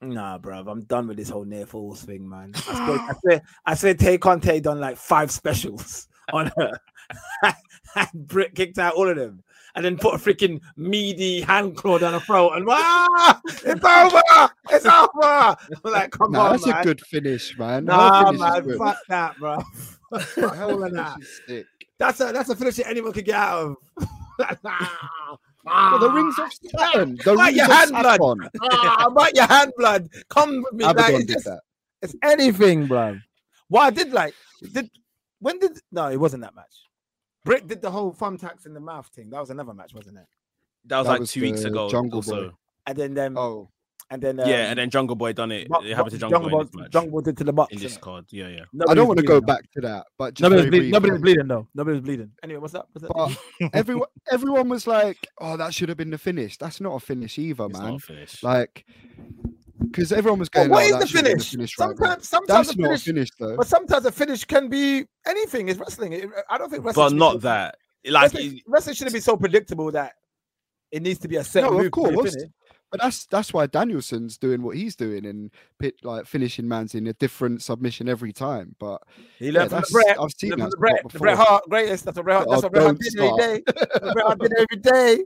nah, 0.00 0.38
bro, 0.38 0.64
I'm 0.66 0.82
done 0.84 1.08
with 1.08 1.16
this 1.16 1.28
whole 1.28 1.44
near 1.44 1.66
falls 1.66 2.02
thing, 2.02 2.28
man. 2.28 2.52
I 2.54 2.60
swear, 2.60 2.98
I 2.98 3.12
swear, 3.20 3.42
I 3.66 3.74
swear 3.74 3.94
Tay 3.94 4.18
Conti 4.18 4.60
done 4.60 4.80
like 4.80 4.96
five 4.96 5.30
specials 5.30 6.08
on 6.32 6.50
her. 6.56 6.72
and 7.94 8.08
Britt 8.14 8.54
kicked 8.54 8.78
out 8.78 8.94
all 8.94 9.08
of 9.08 9.16
them 9.16 9.42
and 9.74 9.84
then 9.84 9.96
put 9.96 10.14
a 10.14 10.18
freaking 10.18 10.60
meaty 10.76 11.40
hand 11.40 11.76
claw 11.76 11.98
down 11.98 12.12
her 12.12 12.20
throat 12.20 12.52
and 12.54 12.66
ah, 12.68 13.40
it's 13.44 13.84
over, 13.84 14.22
it's 14.70 14.86
over. 14.86 15.56
I'm 15.84 15.92
like, 15.92 16.10
come 16.10 16.32
nah, 16.32 16.46
on, 16.46 16.52
that's 16.52 16.66
man. 16.66 16.80
a 16.80 16.84
good 16.84 17.00
finish, 17.02 17.58
man. 17.58 17.84
Nah, 17.86 18.32
man, 18.32 18.78
fuck 18.78 18.98
that, 19.08 19.36
bro. 19.38 19.62
Hell 20.36 20.84
of 20.84 20.92
that. 20.92 21.18
That's 22.02 22.18
a 22.18 22.32
that's 22.32 22.48
a 22.48 22.56
finish 22.56 22.74
that 22.76 22.88
anyone 22.88 23.12
could 23.12 23.24
get 23.24 23.36
out 23.36 23.62
of. 23.62 23.76
well, 25.64 25.98
the 26.00 26.10
rings 26.10 26.36
of 26.36 26.52
Saturn. 26.52 27.16
The 27.24 27.36
rings 27.36 27.56
your 27.56 27.66
hand 27.66 27.90
blood. 27.92 28.20
ah, 28.60 29.08
bite 29.14 29.36
your 29.36 29.46
hand 29.46 29.72
blood. 29.76 30.08
Come 30.28 30.64
with 30.64 30.72
me. 30.72 30.84
Abaddon 30.84 31.14
like, 31.14 31.26
did 31.28 31.34
just, 31.34 31.44
that. 31.44 31.60
It's 32.02 32.16
anything, 32.24 32.88
bro. 32.88 33.20
What 33.68 33.82
I 33.82 33.90
did 33.90 34.12
like 34.12 34.34
did 34.72 34.90
when 35.38 35.60
did 35.60 35.78
no, 35.92 36.08
it 36.08 36.16
wasn't 36.16 36.42
that 36.42 36.56
match. 36.56 36.74
Britt 37.44 37.68
did 37.68 37.80
the 37.80 37.92
whole 37.92 38.12
thumbtacks 38.12 38.66
in 38.66 38.74
the 38.74 38.80
mouth 38.80 39.06
thing. 39.14 39.30
That 39.30 39.38
was 39.38 39.50
another 39.50 39.72
match, 39.72 39.94
wasn't 39.94 40.18
it? 40.18 40.26
That 40.86 40.98
was 40.98 41.06
that 41.06 41.12
like 41.12 41.20
was 41.20 41.30
two 41.30 41.42
weeks 41.42 41.62
ago. 41.62 41.88
Jungle 41.88 42.18
also. 42.18 42.48
Boy. 42.48 42.54
And 42.88 42.98
then 42.98 43.18
um, 43.18 43.38
oh, 43.38 43.70
and 44.12 44.20
then 44.20 44.38
um, 44.38 44.48
yeah, 44.48 44.68
and 44.68 44.78
then 44.78 44.90
Jungle 44.90 45.16
Boy 45.16 45.32
done 45.32 45.50
it. 45.50 45.68
It 45.82 45.96
happened 45.96 46.12
to 46.12 46.18
Jungle, 46.18 46.40
Jungle 46.40 46.64
Boy. 46.64 46.88
Jungle 46.88 47.10
Boy 47.10 47.20
did 47.22 47.38
to 47.38 47.44
the 47.44 47.52
box 47.52 47.72
in 47.72 47.80
this 47.80 47.96
card. 47.96 48.26
Yeah, 48.30 48.48
yeah. 48.48 48.64
I 48.86 48.92
don't 48.92 49.08
want 49.08 49.18
to 49.18 49.24
go 49.24 49.40
back 49.40 49.70
to 49.72 49.80
that, 49.80 50.06
but 50.18 50.38
nobody, 50.38 50.62
was 50.62 50.70
bleeding, 50.70 50.90
nobody 50.90 51.12
was 51.12 51.20
bleeding 51.22 51.48
though. 51.48 51.66
Nobody 51.74 51.94
was 51.94 52.02
bleeding. 52.02 52.30
Anyway, 52.42 52.60
what's 52.60 52.74
up? 52.74 52.90
What's 52.92 53.08
up? 53.34 53.42
everyone, 53.72 54.08
everyone 54.30 54.68
was 54.68 54.86
like, 54.86 55.26
"Oh, 55.40 55.56
that 55.56 55.72
should 55.72 55.88
have 55.88 55.96
been 55.96 56.10
the 56.10 56.18
finish." 56.18 56.58
That's 56.58 56.78
not 56.80 56.94
a 56.94 57.00
finish 57.00 57.38
either, 57.38 57.64
it's 57.64 57.78
man. 57.78 57.98
Finish. 57.98 58.42
Like, 58.42 58.84
because 59.80 60.12
everyone 60.12 60.38
was 60.38 60.50
going, 60.50 60.68
well, 60.68 60.82
"What 60.82 60.92
oh, 60.92 60.98
is 60.98 61.10
the 61.10 61.22
finish?" 61.22 61.50
finish 61.50 61.74
sometimes, 61.74 62.00
right 62.00 62.22
sometimes 62.22 62.68
that's 62.68 62.70
a 62.70 62.74
finish, 62.74 62.88
not 62.88 63.00
a 63.00 63.04
finish 63.04 63.28
though. 63.38 63.56
But 63.56 63.66
sometimes 63.66 64.04
a 64.04 64.12
finish 64.12 64.44
can 64.44 64.68
be 64.68 65.06
anything. 65.26 65.70
It's 65.70 65.80
wrestling. 65.80 66.30
I 66.50 66.58
don't 66.58 66.70
think 66.70 66.84
wrestling. 66.84 67.08
But 67.10 67.16
not 67.16 67.40
that. 67.40 67.76
Like 68.04 68.34
wrestling, 68.34 68.60
wrestling 68.66 68.94
shouldn't 68.96 69.14
be 69.14 69.20
so 69.20 69.38
predictable 69.38 69.90
that 69.92 70.12
it 70.92 71.02
needs 71.02 71.18
to 71.20 71.28
be 71.28 71.36
a 71.36 71.44
set. 71.44 71.62
No, 71.62 71.80
of 71.80 71.90
course. 71.90 72.36
But 72.92 73.00
that's 73.00 73.24
that's 73.24 73.54
why 73.54 73.66
Danielson's 73.66 74.36
doing 74.36 74.62
what 74.62 74.76
he's 74.76 74.94
doing 74.94 75.24
and 75.24 75.50
pit 75.78 75.96
like 76.04 76.26
finishing 76.26 76.68
man's 76.68 76.94
in 76.94 77.06
a 77.06 77.14
different 77.14 77.62
submission 77.62 78.06
every 78.06 78.34
time. 78.34 78.76
But 78.78 79.02
he 79.38 79.50
learned 79.50 79.72
yeah, 79.72 79.80
from 79.80 79.86
the 79.88 80.02
Bret. 80.04 80.20
I've 80.20 80.32
seen 80.36 80.50
that 80.50 80.70
the 80.70 80.76
Bret, 80.76 81.08
the 81.10 81.18
Bret 81.18 81.38
Hart 81.38 81.64
greatest. 81.70 82.04
That's 82.04 82.18
what 82.18 82.24
Bret 82.24 82.36
Hart. 82.36 82.48
That's 82.50 82.62
oh, 82.62 82.66
what 82.66 82.72
Bret 82.72 82.84
Hart 82.84 82.98
did 82.98 83.18
every 83.18 83.38
day. 83.38 83.62
Bret 84.12 84.26
Hart 84.26 84.38
did 84.40 84.52
every 84.52 84.76
day. 84.76 85.24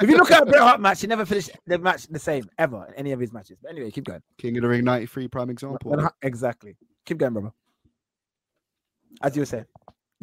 If 0.00 0.08
you 0.08 0.16
look 0.16 0.30
at 0.30 0.44
a 0.44 0.46
Bret 0.46 0.62
Hart 0.62 0.80
match, 0.80 1.00
he 1.00 1.08
never 1.08 1.26
finished 1.26 1.50
the 1.66 1.80
match 1.80 2.06
the 2.06 2.20
same 2.20 2.48
ever 2.58 2.86
in 2.86 2.94
any 2.94 3.10
of 3.10 3.18
his 3.18 3.32
matches. 3.32 3.58
But 3.60 3.72
anyway, 3.72 3.90
keep 3.90 4.04
going. 4.04 4.22
King 4.38 4.56
of 4.58 4.62
the 4.62 4.68
Ring 4.68 4.84
'93 4.84 5.26
prime 5.26 5.50
example. 5.50 6.08
Exactly. 6.22 6.76
Keep 7.04 7.18
going, 7.18 7.32
brother. 7.32 7.52
As 9.20 9.34
you 9.34 9.42
were 9.42 9.46
saying. 9.46 9.66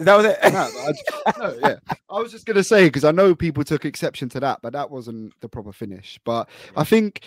That 0.01 0.15
was 0.15 0.25
it. 0.25 0.37
no, 0.51 0.59
I, 0.59 0.91
just, 0.91 1.37
no, 1.37 1.69
yeah. 1.69 1.95
I 2.09 2.19
was 2.19 2.31
just 2.31 2.45
gonna 2.45 2.63
say 2.63 2.85
because 2.85 3.03
I 3.03 3.11
know 3.11 3.35
people 3.35 3.63
took 3.63 3.85
exception 3.85 4.29
to 4.29 4.39
that, 4.39 4.59
but 4.61 4.73
that 4.73 4.89
wasn't 4.89 5.33
the 5.41 5.49
proper 5.49 5.71
finish. 5.71 6.19
But 6.25 6.49
I 6.75 6.83
think 6.83 7.21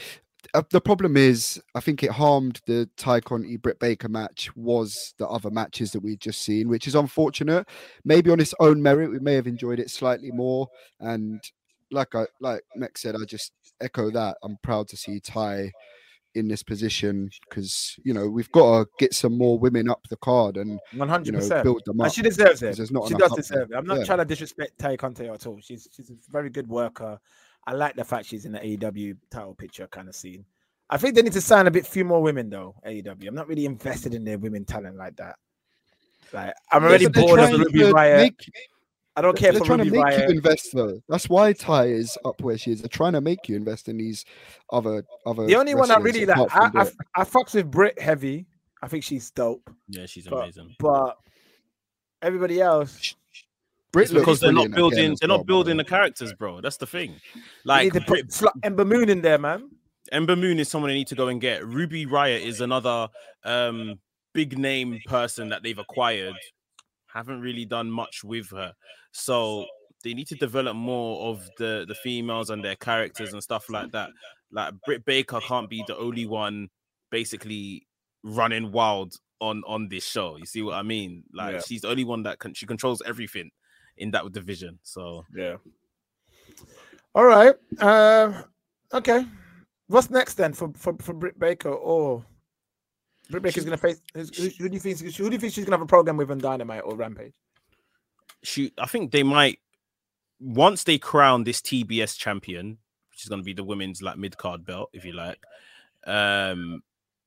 uh, 0.53 0.62
the 0.70 0.81
problem 0.81 1.16
is, 1.16 1.62
I 1.75 1.81
think 1.81 2.03
it 2.03 2.11
harmed 2.11 2.61
the 2.66 2.89
Tay 2.97 3.20
Conti 3.20 3.57
Britt 3.57 3.79
Baker 3.79 4.09
match 4.09 4.55
was 4.57 5.14
the 5.18 5.27
other 5.27 5.51
matches 5.51 5.93
that 5.93 6.01
we'd 6.01 6.20
just 6.20 6.43
seen, 6.43 6.68
which 6.68 6.87
is 6.87 6.95
unfortunate. 6.95 7.66
Maybe 8.05 8.31
on 8.31 8.41
its 8.41 8.55
own 8.61 8.83
merit, 8.83 9.11
we 9.11 9.20
may 9.20 9.35
have 9.35 9.47
enjoyed 9.47 9.81
it 9.81 9.91
slightly 9.91 10.31
more. 10.31 10.68
And 11.01 11.41
like 11.91 12.14
I 12.14 12.27
like 12.41 12.62
Max 12.77 13.03
said, 13.03 13.14
I 13.14 13.25
just 13.25 13.53
echo 13.81 14.11
that. 14.11 14.37
I'm 14.43 14.59
proud 14.62 14.89
to 14.89 14.97
see 14.97 15.20
Tay 15.20 15.72
in 16.35 16.49
this 16.49 16.62
position 16.62 17.30
because 17.49 17.99
you 18.05 18.12
know 18.12 18.28
we've 18.28 18.51
got 18.53 18.78
to 18.78 18.91
get 18.99 19.14
some 19.14 19.37
more 19.39 19.59
women 19.59 19.89
up 19.89 20.07
the 20.09 20.16
card 20.16 20.57
and 20.57 20.80
100 20.95 21.26
you 21.26 21.32
know, 21.32 21.62
build 21.62 21.82
them 21.85 22.01
up. 22.01 22.07
And 22.07 22.14
she 22.14 22.22
deserves 22.22 22.62
it. 22.62 22.76
she 22.76 23.14
does 23.14 23.32
deserve 23.35 23.70
it. 23.70 23.76
I'm 23.76 23.87
not 23.87 23.99
yeah. 23.99 24.05
trying 24.05 24.18
to 24.18 24.24
disrespect 24.24 24.78
Tay 24.78 24.97
Conti 24.97 25.28
at 25.28 25.47
all. 25.47 25.61
She's 25.61 25.89
she's 25.95 26.11
a 26.11 26.14
very 26.30 26.51
good 26.51 26.68
worker. 26.68 27.18
I 27.66 27.72
like 27.72 27.97
the 27.97 28.05
fact 28.05 28.26
she's 28.26 28.45
in 28.45 28.53
the 28.53 28.59
AEW 28.59 29.16
title 29.30 29.55
picture 29.55 29.87
kind 29.87 30.09
of 30.09 30.14
scene. 30.14 30.45
I 30.91 30.99
think 30.99 31.14
they 31.14 31.22
need 31.22 31.32
to 31.32 31.41
sign 31.41 31.66
a 31.66 31.70
bit 31.70 31.87
few 31.87 32.05
more 32.05 32.22
women 32.22 32.51
though. 32.51 32.74
AEW. 32.87 33.26
I'm 33.26 33.35
not 33.35 33.49
really 33.49 33.64
invested 33.64 34.14
in 34.14 34.24
their 34.24 34.39
women 34.39 34.64
talent 34.64 34.97
like 34.97 35.16
that. 35.16 35.37
Like 36.32 36.55
I'm 36.72 36.85
already 36.85 37.09
bored 37.09 37.41
of 37.41 37.51
Ruby 37.53 37.80
Riott. 37.80 38.16
Make, 38.18 38.51
I 39.16 39.20
don't 39.20 39.36
care. 39.36 39.52
They're 39.52 39.60
trying 39.60 39.78
to 39.78 39.84
make 39.84 40.00
Riott. 40.00 40.28
you 40.28 40.34
invest 40.34 40.70
though. 40.74 41.00
That's 41.08 41.28
why 41.28 41.52
Ty 41.52 41.86
is 41.86 42.18
up 42.24 42.40
where 42.40 42.58
she 42.58 42.72
is. 42.72 42.80
They're 42.80 42.88
trying 42.88 43.12
to 43.12 43.20
make 43.20 43.48
you 43.48 43.56
invest 43.56 43.88
in 43.88 43.96
these 43.96 44.24
other 44.72 45.04
other. 45.24 45.46
The 45.46 45.56
only 45.56 45.74
one 45.74 45.90
I 45.90 45.98
really 45.98 46.26
like, 46.26 46.54
I, 46.54 46.70
I, 46.74 46.90
I 47.14 47.24
fucks 47.24 47.54
with 47.54 47.70
Britt 47.70 48.00
heavy. 48.00 48.46
I 48.82 48.88
think 48.88 49.04
she's 49.04 49.30
dope. 49.30 49.70
Yeah, 49.88 50.06
she's 50.06 50.26
but, 50.26 50.42
amazing. 50.42 50.74
But 50.80 51.16
everybody 52.22 52.60
else, 52.60 53.14
Britt 53.92 54.12
because 54.12 54.40
they're 54.40 54.52
not 54.52 54.72
building. 54.72 55.16
They're 55.20 55.28
not 55.28 55.46
building 55.46 55.76
the 55.76 55.84
characters, 55.84 56.32
bro. 56.32 56.60
That's 56.60 56.76
the 56.76 56.86
thing. 56.86 57.14
Like 57.64 57.92
they 57.92 58.00
put 58.00 58.42
Ember 58.64 58.84
Moon 58.84 59.08
in 59.08 59.22
there, 59.22 59.38
man. 59.38 59.70
Ember 60.10 60.36
Moon 60.36 60.58
is 60.58 60.68
someone 60.68 60.90
they 60.90 60.94
need 60.94 61.06
to 61.08 61.14
go 61.14 61.28
and 61.28 61.40
get. 61.40 61.64
Ruby 61.64 62.04
Riott 62.04 62.42
is 62.42 62.60
another 62.60 63.08
um, 63.44 63.98
big 64.32 64.58
name 64.58 65.00
person 65.06 65.48
that 65.50 65.62
they've 65.62 65.78
acquired. 65.78 66.34
Haven't 67.14 67.40
really 67.40 67.64
done 67.64 67.90
much 67.90 68.24
with 68.24 68.50
her, 68.50 68.74
so 69.12 69.64
they 70.02 70.14
need 70.14 70.28
to 70.28 70.34
develop 70.34 70.76
more 70.76 71.28
of 71.28 71.48
the 71.58 71.84
the 71.88 71.94
females 71.94 72.50
and 72.50 72.62
their 72.62 72.76
characters 72.76 73.32
and 73.32 73.42
stuff 73.42 73.70
like 73.70 73.92
that. 73.92 74.10
Like 74.52 74.74
Britt 74.84 75.04
Baker 75.04 75.40
can't 75.40 75.70
be 75.70 75.82
the 75.86 75.96
only 75.96 76.26
one 76.26 76.68
basically 77.10 77.86
running 78.22 78.72
wild 78.72 79.14
on 79.40 79.62
on 79.66 79.88
this 79.88 80.06
show. 80.06 80.36
You 80.36 80.46
see 80.46 80.62
what 80.62 80.74
I 80.74 80.82
mean? 80.82 81.24
Like 81.32 81.54
yeah. 81.54 81.60
she's 81.60 81.82
the 81.82 81.88
only 81.88 82.04
one 82.04 82.22
that 82.24 82.38
can 82.38 82.54
she 82.54 82.66
controls 82.66 83.02
everything 83.06 83.50
in 83.96 84.10
that 84.12 84.30
division. 84.32 84.78
So 84.82 85.24
yeah. 85.34 85.56
All 87.14 87.24
right. 87.24 87.54
Uh, 87.78 88.42
okay. 88.92 89.24
What's 89.86 90.10
next 90.10 90.34
then 90.34 90.52
for 90.52 90.72
for, 90.76 90.94
for 91.00 91.14
Britt 91.14 91.38
Baker 91.38 91.70
or 91.70 92.24
Britt 93.31 93.43
Baker's 93.43 93.64
going 93.64 93.77
to 93.77 93.81
face? 93.81 94.01
Who, 94.14 94.20
who, 94.20 94.68
do 94.68 94.75
you 94.75 94.81
think? 94.81 95.01
Who 95.01 95.11
do 95.11 95.33
you 95.33 95.39
think 95.39 95.53
she's 95.53 95.64
going 95.64 95.72
to 95.72 95.79
have 95.79 95.83
a 95.83 95.87
program 95.87 96.16
with 96.16 96.31
on 96.31 96.39
Dynamite 96.39 96.83
or 96.85 96.95
Rampage? 96.95 97.33
She, 98.43 98.72
I 98.79 98.87
think 98.87 99.11
they 99.11 99.22
might 99.22 99.59
once 100.41 100.85
they 100.85 100.99
crown 100.99 101.45
this 101.45 101.61
TBS 101.61 102.18
champion, 102.18 102.79
which 103.11 103.22
is 103.22 103.29
going 103.29 103.41
to 103.41 103.45
be 103.45 103.55
the 103.55 103.64
women's 103.64 104.03
like 104.03 104.18
mid 104.18 104.37
card 104.37 104.64
belt, 104.64 104.91
if 104.93 105.05
you 105.05 105.12
like. 105.12 105.39
Um, 106.07 106.83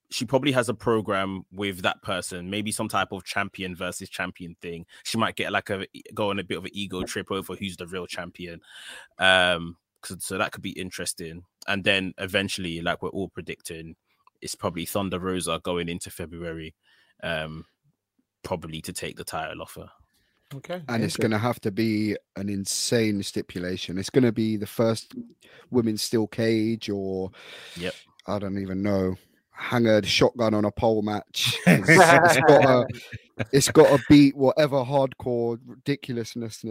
she 0.10 0.26
probably 0.26 0.52
has 0.54 0.70
a 0.70 0.74
program 0.74 1.45
with 1.52 1.82
that 1.82 2.02
person, 2.02 2.50
maybe 2.50 2.72
some 2.72 2.88
type 2.88 3.12
of 3.12 3.26
champion 3.26 3.76
versus 3.76 4.10
champion 4.10 4.56
thing. 4.62 4.86
She 5.04 5.18
might 5.18 5.36
get 5.36 5.52
like 5.52 5.70
a 5.70 5.86
go 6.14 6.30
on 6.30 6.39
a 6.39 6.43
bit 6.43 6.58
of 6.58 6.66
an 6.66 6.72
ego 6.74 7.04
trip 7.04 7.32
over 7.32 7.56
who's 7.56 7.76
the 7.76 7.88
real 7.88 8.06
champion. 8.06 8.62
Um, 9.20 9.78
so, 10.04 10.16
so 10.20 10.38
that 10.38 10.52
could 10.52 10.62
be 10.62 10.80
interesting. 10.80 11.43
And 11.68 11.84
then 11.84 12.14
eventually, 12.18 12.82
like 12.82 13.02
we're 13.02 13.10
all 13.10 13.28
predicting, 13.28 13.95
it's 14.41 14.55
probably 14.55 14.85
Thunder 14.85 15.19
Rosa 15.19 15.59
going 15.63 15.89
into 15.89 16.09
February, 16.09 16.75
um, 17.23 17.65
probably 18.43 18.81
to 18.81 18.93
take 18.93 19.17
the 19.17 19.23
title 19.23 19.61
off 19.61 19.75
her. 19.75 19.89
Okay. 20.55 20.81
And 20.88 21.03
it's 21.03 21.17
going 21.17 21.31
to 21.31 21.38
have 21.38 21.59
to 21.61 21.71
be 21.71 22.15
an 22.38 22.47
insane 22.47 23.21
stipulation. 23.21 23.97
It's 23.97 24.09
going 24.09 24.23
to 24.23 24.31
be 24.31 24.55
the 24.55 24.67
first 24.67 25.13
women's 25.71 26.01
steel 26.01 26.27
cage, 26.27 26.89
or 26.89 27.31
yep. 27.75 27.93
I 28.27 28.39
don't 28.39 28.57
even 28.57 28.81
know 28.81 29.15
hang 29.57 29.88
a 29.88 30.03
shotgun 30.03 30.53
on 30.53 30.65
a 30.65 30.71
pole 30.71 31.01
match. 31.01 31.57
It's, 31.67 31.89
it's 31.89 32.39
got 32.47 32.61
to, 32.61 32.88
it's 33.51 33.71
got 33.71 33.97
to 33.97 34.03
beat 34.07 34.35
whatever 34.38 34.77
hardcore 34.77 35.59
ridiculousness 35.65 36.63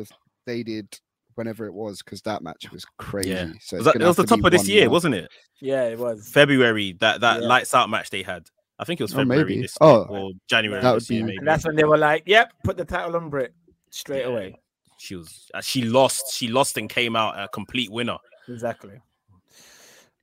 they 0.46 0.62
did 0.62 0.98
whenever 1.36 1.66
it 1.66 1.72
was 1.72 2.02
because 2.02 2.20
that 2.22 2.42
match 2.42 2.70
was 2.72 2.84
crazy. 2.98 3.30
Yeah. 3.30 3.52
So 3.60 3.76
was 3.76 3.86
that, 3.86 3.96
it 3.96 4.02
was 4.02 4.16
the 4.16 4.24
top 4.24 4.44
of 4.44 4.50
this 4.50 4.68
year, 4.68 4.86
more. 4.86 4.92
wasn't 4.92 5.14
it? 5.14 5.30
Yeah, 5.60 5.84
it 5.84 5.98
was 5.98 6.28
February. 6.28 6.92
That 7.00 7.20
that 7.20 7.42
yeah. 7.42 7.48
lights 7.48 7.72
out 7.74 7.88
match 7.88 8.10
they 8.10 8.22
had. 8.22 8.46
I 8.78 8.84
think 8.84 9.00
it 9.00 9.04
was 9.04 9.14
oh, 9.14 9.18
February 9.18 9.58
oh, 9.58 9.62
this 9.62 9.78
oh, 9.80 10.04
or 10.04 10.32
January. 10.48 10.82
That 10.82 10.92
would 10.92 11.06
be. 11.06 11.16
Year, 11.16 11.38
that's 11.42 11.64
when 11.64 11.76
they 11.76 11.84
were 11.84 11.98
like, 11.98 12.24
"Yep, 12.26 12.52
put 12.64 12.76
the 12.76 12.84
title 12.84 13.16
on 13.16 13.30
Britt 13.30 13.54
straight 13.90 14.22
yeah. 14.22 14.28
away." 14.28 14.60
She 14.98 15.16
was. 15.16 15.50
Uh, 15.54 15.60
she 15.60 15.82
lost. 15.82 16.34
She 16.34 16.48
lost 16.48 16.76
and 16.76 16.88
came 16.88 17.16
out 17.16 17.38
a 17.38 17.48
complete 17.48 17.90
winner. 17.90 18.18
Exactly. 18.48 19.00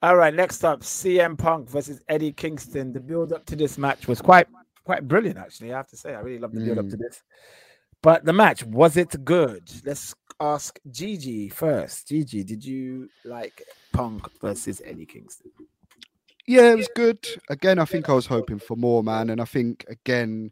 All 0.02 0.18
right, 0.18 0.34
next 0.34 0.66
up, 0.66 0.82
CM 0.82 1.38
Punk 1.38 1.70
versus 1.70 2.02
Eddie 2.10 2.34
Kingston. 2.34 2.92
The 2.92 3.00
build 3.00 3.32
up 3.32 3.46
to 3.46 3.56
this 3.56 3.78
match 3.78 4.08
was 4.08 4.22
quite 4.22 4.48
quite 4.84 5.08
brilliant, 5.08 5.38
actually. 5.38 5.74
I 5.74 5.78
have 5.78 5.88
to 5.88 5.98
say, 5.98 6.14
I 6.14 6.20
really 6.20 6.40
love 6.40 6.52
the 6.52 6.60
build 6.60 6.78
up 6.78 6.90
to 6.90 6.98
mm. 6.98 7.00
this. 7.00 7.24
But 8.02 8.26
the 8.26 8.34
match 8.34 8.66
was 8.66 8.98
it 8.98 9.24
good? 9.24 9.64
Let's 9.86 10.14
ask 10.40 10.80
Gigi 10.92 11.50
first. 11.50 12.08
Gigi, 12.08 12.44
did 12.44 12.64
you 12.64 13.10
like 13.26 13.64
Punk 13.92 14.30
versus 14.42 14.82
Eddie 14.86 15.06
Kingston? 15.06 15.52
Yeah, 16.46 16.72
it 16.72 16.78
was 16.78 16.90
good. 16.96 17.26
Again, 17.50 17.80
I 17.80 17.86
think 17.86 18.10
I 18.10 18.14
was 18.14 18.26
hoping 18.26 18.60
for 18.60 18.76
more, 18.76 19.04
man, 19.04 19.30
and 19.30 19.40
I 19.40 19.46
think 19.46 19.86
again 19.88 20.52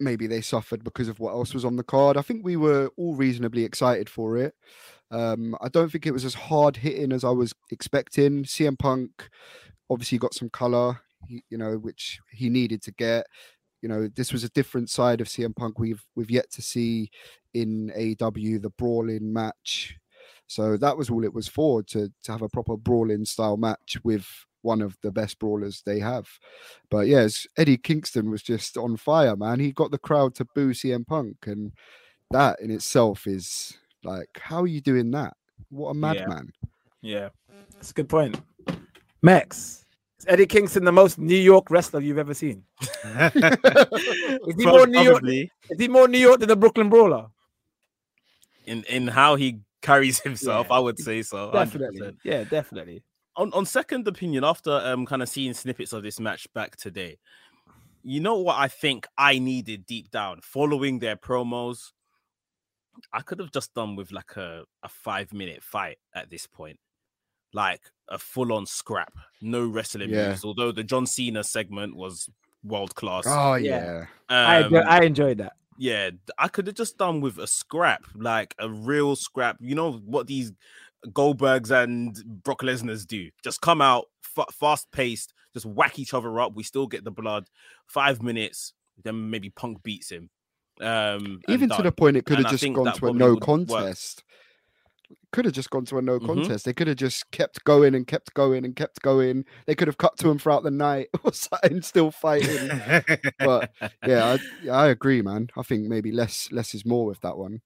maybe 0.00 0.26
they 0.26 0.40
suffered 0.40 0.84
because 0.84 1.08
of 1.08 1.18
what 1.20 1.32
else 1.32 1.54
was 1.54 1.64
on 1.64 1.76
the 1.76 1.82
card. 1.82 2.16
I 2.16 2.22
think 2.22 2.44
we 2.44 2.56
were 2.56 2.90
all 2.96 3.14
reasonably 3.14 3.64
excited 3.64 4.08
for 4.08 4.36
it. 4.36 4.54
Um, 5.10 5.56
I 5.60 5.68
don't 5.68 5.90
think 5.90 6.06
it 6.06 6.12
was 6.12 6.24
as 6.24 6.34
hard 6.34 6.76
hitting 6.76 7.12
as 7.12 7.24
I 7.24 7.30
was 7.30 7.54
expecting. 7.70 8.44
CM 8.44 8.78
Punk 8.78 9.28
obviously 9.90 10.18
got 10.18 10.34
some 10.34 10.50
color, 10.50 11.00
you 11.28 11.58
know, 11.58 11.76
which 11.78 12.20
he 12.30 12.48
needed 12.48 12.82
to 12.82 12.92
get. 12.92 13.26
You 13.82 13.88
know, 13.88 14.08
this 14.08 14.32
was 14.32 14.44
a 14.44 14.50
different 14.50 14.90
side 14.90 15.20
of 15.20 15.28
CM 15.28 15.54
Punk 15.54 15.78
we've 15.78 16.04
we've 16.14 16.30
yet 16.30 16.50
to 16.52 16.62
see 16.62 17.10
in 17.60 17.92
AEW, 17.96 18.62
the 18.62 18.70
brawling 18.70 19.32
match. 19.32 19.96
So 20.46 20.76
that 20.78 20.96
was 20.96 21.10
all 21.10 21.24
it 21.24 21.34
was 21.34 21.48
for 21.48 21.82
to 21.84 22.10
to 22.24 22.32
have 22.32 22.42
a 22.42 22.48
proper 22.48 22.76
brawling 22.76 23.24
style 23.24 23.56
match 23.56 23.98
with 24.02 24.26
one 24.62 24.82
of 24.82 24.96
the 25.02 25.12
best 25.12 25.38
brawlers 25.38 25.82
they 25.84 25.98
have. 26.00 26.28
But 26.90 27.06
yes, 27.06 27.46
Eddie 27.56 27.76
Kingston 27.76 28.30
was 28.30 28.42
just 28.42 28.76
on 28.76 28.96
fire, 28.96 29.36
man. 29.36 29.60
He 29.60 29.72
got 29.72 29.90
the 29.90 29.98
crowd 29.98 30.34
to 30.36 30.46
boo 30.54 30.70
CM 30.70 31.06
Punk, 31.06 31.36
and 31.46 31.72
that 32.30 32.60
in 32.60 32.70
itself 32.70 33.26
is 33.26 33.76
like, 34.04 34.28
how 34.40 34.62
are 34.62 34.66
you 34.66 34.80
doing 34.80 35.10
that? 35.12 35.34
What 35.70 35.90
a 35.90 35.94
madman. 35.94 36.52
Yeah. 37.02 37.20
yeah. 37.20 37.28
That's 37.74 37.90
a 37.90 37.94
good 37.94 38.08
point. 38.08 38.40
Max, 39.22 39.84
is 40.18 40.26
Eddie 40.28 40.46
Kingston 40.46 40.84
the 40.84 40.92
most 40.92 41.18
New 41.18 41.36
York 41.36 41.70
wrestler 41.70 42.00
you've 42.00 42.18
ever 42.18 42.34
seen? 42.34 42.64
is, 42.82 44.54
he 44.56 44.66
more 44.66 44.86
New 44.86 45.00
York, 45.00 45.22
is 45.24 45.78
he 45.78 45.88
more 45.88 46.08
New 46.08 46.18
York 46.18 46.40
than 46.40 46.48
the 46.48 46.56
Brooklyn 46.56 46.88
Brawler? 46.88 47.26
In 48.68 48.84
in 48.84 49.08
how 49.08 49.36
he 49.36 49.60
carries 49.82 50.20
himself, 50.28 50.68
yeah. 50.70 50.76
I 50.76 50.78
would 50.78 50.98
say 50.98 51.22
so. 51.22 51.50
Definitely. 51.52 52.00
100%. 52.00 52.16
Yeah, 52.24 52.44
definitely. 52.44 53.02
On 53.36 53.52
on 53.52 53.66
second 53.66 54.06
opinion, 54.08 54.44
after 54.44 54.70
um 54.70 55.06
kind 55.06 55.22
of 55.22 55.28
seeing 55.28 55.54
snippets 55.54 55.92
of 55.92 56.02
this 56.02 56.20
match 56.20 56.46
back 56.54 56.76
today, 56.76 57.18
you 58.02 58.20
know 58.20 58.38
what 58.38 58.56
I 58.58 58.68
think 58.68 59.06
I 59.16 59.38
needed 59.38 59.86
deep 59.86 60.10
down, 60.10 60.40
following 60.42 60.98
their 60.98 61.16
promos, 61.16 61.92
I 63.12 63.20
could 63.20 63.38
have 63.38 63.52
just 63.52 63.74
done 63.74 63.96
with 63.96 64.12
like 64.12 64.36
a, 64.36 64.64
a 64.82 64.88
five 64.88 65.32
minute 65.32 65.62
fight 65.62 65.98
at 66.14 66.30
this 66.30 66.46
point, 66.46 66.78
like 67.52 67.82
a 68.08 68.18
full 68.18 68.52
on 68.52 68.66
scrap, 68.66 69.12
no 69.40 69.66
wrestling 69.66 70.10
yeah. 70.10 70.28
moves. 70.28 70.44
Although 70.44 70.72
the 70.72 70.84
John 70.84 71.06
Cena 71.06 71.44
segment 71.44 71.96
was 71.96 72.28
world 72.64 72.94
class. 72.94 73.24
Oh 73.26 73.54
yeah, 73.54 74.06
um, 74.28 74.74
I 74.74 74.84
I 74.88 75.00
enjoyed 75.02 75.38
that. 75.38 75.52
Yeah, 75.78 76.10
I 76.36 76.48
could 76.48 76.66
have 76.66 76.76
just 76.76 76.98
done 76.98 77.20
with 77.20 77.38
a 77.38 77.46
scrap, 77.46 78.04
like 78.14 78.54
a 78.58 78.68
real 78.68 79.14
scrap. 79.16 79.56
You 79.60 79.74
know 79.74 79.92
what 79.92 80.26
these 80.26 80.52
Goldbergs 81.06 81.70
and 81.70 82.20
Brock 82.42 82.62
Lesnar's 82.62 83.06
do? 83.06 83.30
Just 83.44 83.60
come 83.60 83.80
out 83.80 84.06
f- 84.36 84.52
fast 84.52 84.90
paced, 84.90 85.32
just 85.54 85.66
whack 85.66 85.98
each 85.98 86.14
other 86.14 86.40
up. 86.40 86.54
We 86.54 86.64
still 86.64 86.86
get 86.86 87.04
the 87.04 87.10
blood. 87.12 87.48
Five 87.86 88.22
minutes, 88.22 88.72
then 89.02 89.30
maybe 89.30 89.50
Punk 89.50 89.82
beats 89.82 90.10
him. 90.10 90.30
Um, 90.80 91.40
Even 91.48 91.70
to 91.70 91.82
the 91.82 91.92
point 91.92 92.16
it 92.16 92.24
could 92.24 92.38
have 92.38 92.50
just 92.50 92.72
gone 92.72 92.92
to 92.92 93.06
a 93.08 93.12
no 93.12 93.36
contest. 93.36 94.24
Could 95.32 95.44
have 95.44 95.54
just 95.54 95.70
gone 95.70 95.84
to 95.86 95.98
a 95.98 96.02
no 96.02 96.18
mm-hmm. 96.18 96.26
contest. 96.26 96.64
They 96.64 96.72
could 96.72 96.86
have 96.86 96.96
just 96.96 97.30
kept 97.30 97.62
going 97.64 97.94
and 97.94 98.06
kept 98.06 98.32
going 98.34 98.64
and 98.64 98.74
kept 98.74 99.02
going. 99.02 99.44
They 99.66 99.74
could 99.74 99.88
have 99.88 99.98
cut 99.98 100.16
to 100.18 100.30
him 100.30 100.38
throughout 100.38 100.62
the 100.62 100.70
night 100.70 101.08
or 101.24 101.32
something, 101.32 101.82
still 101.82 102.10
fighting. 102.10 102.70
but 103.38 103.70
yeah, 104.06 104.38
I, 104.64 104.68
I, 104.70 104.88
agree, 104.88 105.20
man. 105.20 105.48
I 105.56 105.62
think 105.62 105.86
maybe 105.86 106.12
less 106.12 106.50
less 106.50 106.74
is 106.74 106.86
more 106.86 107.04
with 107.04 107.20
that 107.20 107.36
one. 107.36 107.60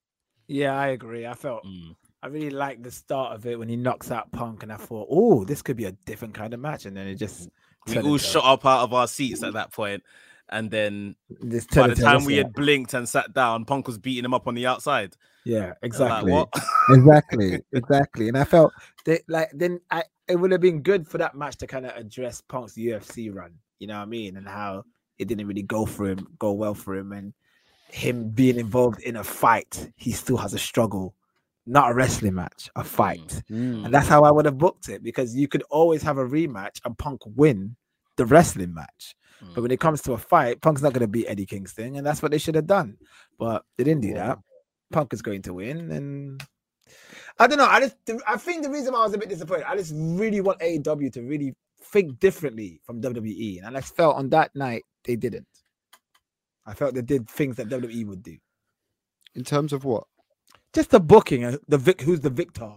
Yeah, 0.48 0.74
I 0.74 0.88
agree. 0.88 1.26
I 1.26 1.34
felt 1.34 1.64
mm. 1.64 1.94
I 2.22 2.26
really 2.26 2.50
liked 2.50 2.82
the 2.82 2.90
start 2.90 3.34
of 3.34 3.46
it 3.46 3.58
when 3.58 3.68
he 3.68 3.76
knocks 3.76 4.10
out 4.10 4.32
Punk, 4.32 4.62
and 4.62 4.72
I 4.72 4.76
thought, 4.76 5.08
oh, 5.10 5.44
this 5.44 5.62
could 5.62 5.76
be 5.76 5.84
a 5.84 5.92
different 5.92 6.34
kind 6.34 6.54
of 6.54 6.60
match, 6.60 6.86
and 6.86 6.96
then 6.96 7.06
it 7.06 7.14
just 7.14 7.48
we 7.86 7.98
all 7.98 8.18
shot 8.18 8.44
up 8.44 8.66
out 8.66 8.82
of 8.82 8.92
our 8.92 9.06
seats 9.06 9.42
at 9.42 9.54
that 9.54 9.72
point. 9.72 10.02
point, 10.02 10.04
and 10.52 10.70
then 10.70 11.16
this 11.40 11.66
by 11.66 11.88
the 11.88 11.94
time 11.94 12.24
we 12.24 12.36
had 12.36 12.52
blinked 12.52 12.94
and 12.94 13.08
sat 13.08 13.32
down, 13.32 13.64
Punk 13.64 13.86
was 13.86 13.98
beating 13.98 14.24
him 14.24 14.34
up 14.34 14.46
on 14.46 14.54
the 14.54 14.66
outside. 14.66 15.16
Yeah, 15.44 15.72
exactly, 15.82 16.32
like, 16.32 16.48
exactly, 16.90 17.60
exactly. 17.72 18.28
And 18.28 18.38
I 18.38 18.44
felt 18.44 18.72
that, 19.06 19.22
like 19.28 19.50
then 19.52 19.80
I 19.90 20.04
it 20.28 20.36
would 20.36 20.52
have 20.52 20.60
been 20.60 20.82
good 20.82 21.06
for 21.06 21.18
that 21.18 21.34
match 21.34 21.56
to 21.58 21.66
kind 21.66 21.86
of 21.86 21.96
address 21.96 22.40
Punk's 22.40 22.74
UFC 22.74 23.34
run. 23.34 23.54
You 23.78 23.88
know 23.88 23.96
what 23.96 24.02
I 24.02 24.06
mean, 24.06 24.36
and 24.36 24.48
how 24.48 24.84
it 25.18 25.26
didn't 25.26 25.46
really 25.46 25.62
go 25.62 25.84
for 25.84 26.06
him, 26.06 26.26
go 26.38 26.52
well 26.52 26.74
for 26.74 26.94
him, 26.94 27.12
and 27.12 27.32
him 27.88 28.30
being 28.30 28.58
involved 28.58 29.00
in 29.02 29.16
a 29.16 29.24
fight, 29.24 29.90
he 29.96 30.12
still 30.12 30.36
has 30.36 30.54
a 30.54 30.58
struggle 30.58 31.14
not 31.66 31.90
a 31.90 31.94
wrestling 31.94 32.34
match, 32.34 32.68
a 32.76 32.84
fight. 32.84 33.42
Mm. 33.50 33.84
And 33.84 33.94
that's 33.94 34.08
how 34.08 34.22
I 34.22 34.30
would 34.30 34.44
have 34.46 34.58
booked 34.58 34.88
it 34.88 35.02
because 35.02 35.34
you 35.34 35.48
could 35.48 35.62
always 35.70 36.02
have 36.02 36.18
a 36.18 36.24
rematch 36.24 36.80
and 36.84 36.96
Punk 36.98 37.20
win 37.24 37.76
the 38.16 38.26
wrestling 38.26 38.74
match. 38.74 39.14
Mm. 39.42 39.54
But 39.54 39.62
when 39.62 39.70
it 39.70 39.80
comes 39.80 40.02
to 40.02 40.12
a 40.12 40.18
fight, 40.18 40.60
Punk's 40.60 40.82
not 40.82 40.92
going 40.92 41.02
to 41.02 41.08
beat 41.08 41.26
Eddie 41.28 41.46
Kingston, 41.46 41.96
and 41.96 42.06
that's 42.06 42.22
what 42.22 42.32
they 42.32 42.38
should 42.38 42.54
have 42.54 42.66
done. 42.66 42.96
But 43.38 43.64
they 43.76 43.84
didn't 43.84 44.02
do 44.02 44.08
yeah. 44.08 44.26
that. 44.26 44.38
Punk 44.92 45.12
is 45.12 45.22
going 45.22 45.42
to 45.42 45.54
win, 45.54 45.90
and 45.90 46.42
I 47.38 47.46
don't 47.46 47.58
know. 47.58 47.66
I 47.66 47.80
just 47.80 47.96
I 48.26 48.36
think 48.36 48.62
the 48.62 48.70
reason 48.70 48.92
why 48.92 49.00
I 49.00 49.04
was 49.04 49.14
a 49.14 49.18
bit 49.18 49.28
disappointed, 49.28 49.66
I 49.66 49.76
just 49.76 49.92
really 49.94 50.40
want 50.40 50.60
AEW 50.60 51.12
to 51.14 51.22
really 51.22 51.54
think 51.82 52.20
differently 52.20 52.80
from 52.84 53.00
WWE, 53.00 53.66
and 53.66 53.76
I 53.76 53.80
felt 53.80 54.16
on 54.16 54.30
that 54.30 54.54
night 54.54 54.84
they 55.04 55.16
didn't. 55.16 55.48
I 56.64 56.74
felt 56.74 56.94
they 56.94 57.02
did 57.02 57.28
things 57.28 57.56
that 57.56 57.68
WWE 57.68 58.06
would 58.06 58.22
do. 58.22 58.36
In 59.34 59.42
terms 59.42 59.72
of 59.72 59.84
what? 59.84 60.04
just 60.72 60.90
the 60.90 61.00
booking, 61.00 61.58
the 61.68 61.78
vic, 61.78 62.00
who's 62.00 62.20
the 62.20 62.30
victor 62.30 62.72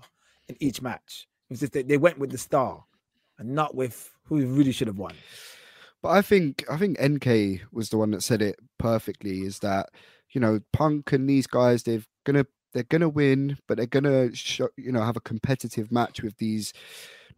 in 0.48 0.56
each 0.60 0.82
match. 0.82 1.28
It 1.50 1.54
was 1.54 1.60
just 1.62 1.74
they, 1.74 1.84
they 1.84 1.98
went 1.98 2.18
with 2.18 2.32
the 2.32 2.38
star 2.38 2.84
and 3.38 3.50
not 3.50 3.76
with 3.76 4.12
who 4.26 4.46
really 4.46 4.72
should 4.72 4.88
have 4.88 4.98
won. 4.98 5.14
But 6.06 6.12
I 6.12 6.22
think 6.22 6.64
I 6.70 6.78
think 6.78 7.02
NK 7.02 7.62
was 7.72 7.90
the 7.90 7.98
one 7.98 8.12
that 8.12 8.22
said 8.22 8.44
it 8.44 8.60
perfectly. 8.78 9.42
Is 9.42 9.58
that 9.60 9.90
you 10.34 10.40
know 10.40 10.60
Punk 10.72 11.14
and 11.14 11.28
these 11.28 11.48
guys 11.48 11.82
they're 11.82 12.04
gonna 12.28 12.46
they're 12.74 12.84
gonna 12.84 13.10
win, 13.10 13.58
but 13.68 13.78
they're 13.78 13.88
gonna 13.88 14.32
show, 14.36 14.70
you 14.78 14.92
know 14.92 15.02
have 15.02 15.18
a 15.18 15.22
competitive 15.22 15.92
match 15.92 16.22
with 16.22 16.38
these 16.38 16.74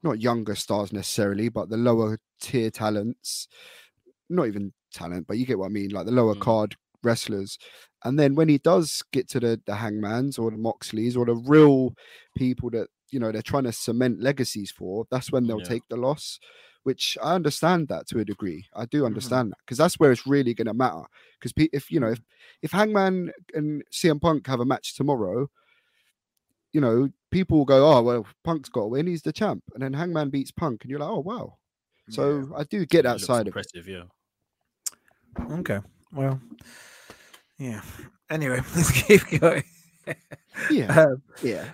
not 0.03 0.19
younger 0.19 0.53
stars 0.53 0.91
necessarily, 0.91 1.47
but 1.47 1.69
the 1.69 1.77
lower 1.77 2.19
tier 2.41 2.69
talents. 2.69 3.47
Not 4.29 4.47
even 4.47 4.73
talent, 4.91 5.27
but 5.27 5.37
you 5.37 5.45
get 5.45 5.59
what 5.59 5.67
I 5.67 5.69
mean, 5.69 5.91
like 5.91 6.05
the 6.05 6.11
lower 6.11 6.35
mm. 6.35 6.41
card 6.41 6.75
wrestlers. 7.03 7.57
And 8.03 8.19
then 8.19 8.35
when 8.35 8.49
he 8.49 8.57
does 8.57 9.01
get 9.13 9.29
to 9.29 9.39
the 9.39 9.61
the 9.65 9.75
Hangmans 9.75 10.37
or 10.37 10.51
the 10.51 10.57
Moxleys 10.57 11.15
or 11.15 11.25
the 11.25 11.35
real 11.35 11.93
people 12.35 12.69
that 12.71 12.89
you 13.11 13.19
know 13.21 13.31
they're 13.31 13.41
trying 13.41 13.63
to 13.63 13.71
cement 13.71 14.21
legacies 14.21 14.71
for, 14.71 15.05
that's 15.09 15.31
when 15.31 15.47
they'll 15.47 15.59
yeah. 15.59 15.67
take 15.67 15.83
the 15.89 15.95
loss. 15.95 16.37
Which 16.87 17.17
I 17.21 17.35
understand 17.35 17.89
that 17.89 18.07
to 18.07 18.19
a 18.19 18.23
degree. 18.23 18.65
I 18.73 18.85
do 18.85 18.99
mm-hmm. 18.99 19.07
understand 19.07 19.47
mm-hmm. 19.47 19.49
that 19.49 19.65
because 19.65 19.77
that's 19.77 19.99
where 19.99 20.09
it's 20.09 20.25
really 20.25 20.53
going 20.53 20.67
to 20.67 20.73
matter. 20.73 21.03
Because 21.37 21.51
if 21.73 21.91
you 21.91 21.99
know 21.99 22.11
if 22.11 22.21
if 22.61 22.71
Hangman 22.71 23.33
and 23.53 23.83
CM 23.91 24.21
Punk 24.21 24.47
have 24.47 24.61
a 24.61 24.65
match 24.65 24.95
tomorrow, 24.95 25.49
you 26.71 26.79
know 26.79 27.09
people 27.29 27.57
will 27.57 27.65
go, 27.65 27.91
oh 27.91 28.01
well, 28.01 28.25
Punk's 28.45 28.69
got 28.69 28.83
to 28.83 28.87
win. 28.87 29.05
He's 29.05 29.21
the 29.21 29.33
champ, 29.33 29.63
and 29.73 29.83
then 29.83 29.91
Hangman 29.91 30.29
beats 30.29 30.51
Punk, 30.51 30.83
and 30.83 30.89
you're 30.89 31.01
like, 31.01 31.09
oh 31.09 31.19
wow. 31.19 31.57
So 32.09 32.47
yeah. 32.49 32.57
I 32.57 32.63
do 32.63 32.85
get 32.85 33.03
that 33.03 33.19
side 33.19 33.47
impressive, 33.47 33.81
of 33.81 33.89
it. 33.89 34.05
yeah. 35.39 35.57
Okay. 35.59 35.79
Well, 36.13 36.39
yeah. 37.59 37.81
Anyway, 38.29 38.61
let's 38.77 38.91
keep 38.91 39.41
going. 39.41 39.63
yeah. 40.71 41.01
Um, 41.01 41.21
yeah. 41.43 41.65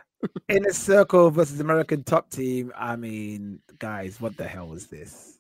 Inner 0.50 0.74
Circle 0.74 1.32
versus 1.32 1.60
American 1.60 2.04
Top 2.04 2.30
Team. 2.30 2.72
I 2.76 2.96
mean, 2.96 3.60
guys, 3.80 4.20
what 4.20 4.38
the 4.38 4.48
hell 4.48 4.68
was 4.68 4.88
this? 4.88 5.40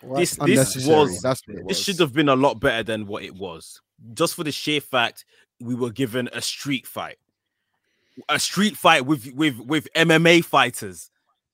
What? 0.00 0.18
This 0.18 0.36
this 0.36 0.86
was, 0.86 1.22
was 1.22 1.42
this 1.66 1.82
should 1.82 1.98
have 1.98 2.12
been 2.12 2.28
a 2.28 2.36
lot 2.36 2.60
better 2.60 2.82
than 2.82 3.06
what 3.06 3.22
it 3.22 3.34
was. 3.34 3.80
Just 4.14 4.34
for 4.34 4.44
the 4.44 4.52
sheer 4.52 4.80
fact 4.80 5.24
we 5.60 5.74
were 5.74 5.90
given 5.90 6.28
a 6.32 6.42
street 6.42 6.86
fight, 6.86 7.16
a 8.28 8.38
street 8.38 8.76
fight 8.76 9.06
with 9.06 9.32
with 9.34 9.58
with 9.58 9.88
MMA 9.94 10.44
fighters. 10.44 11.10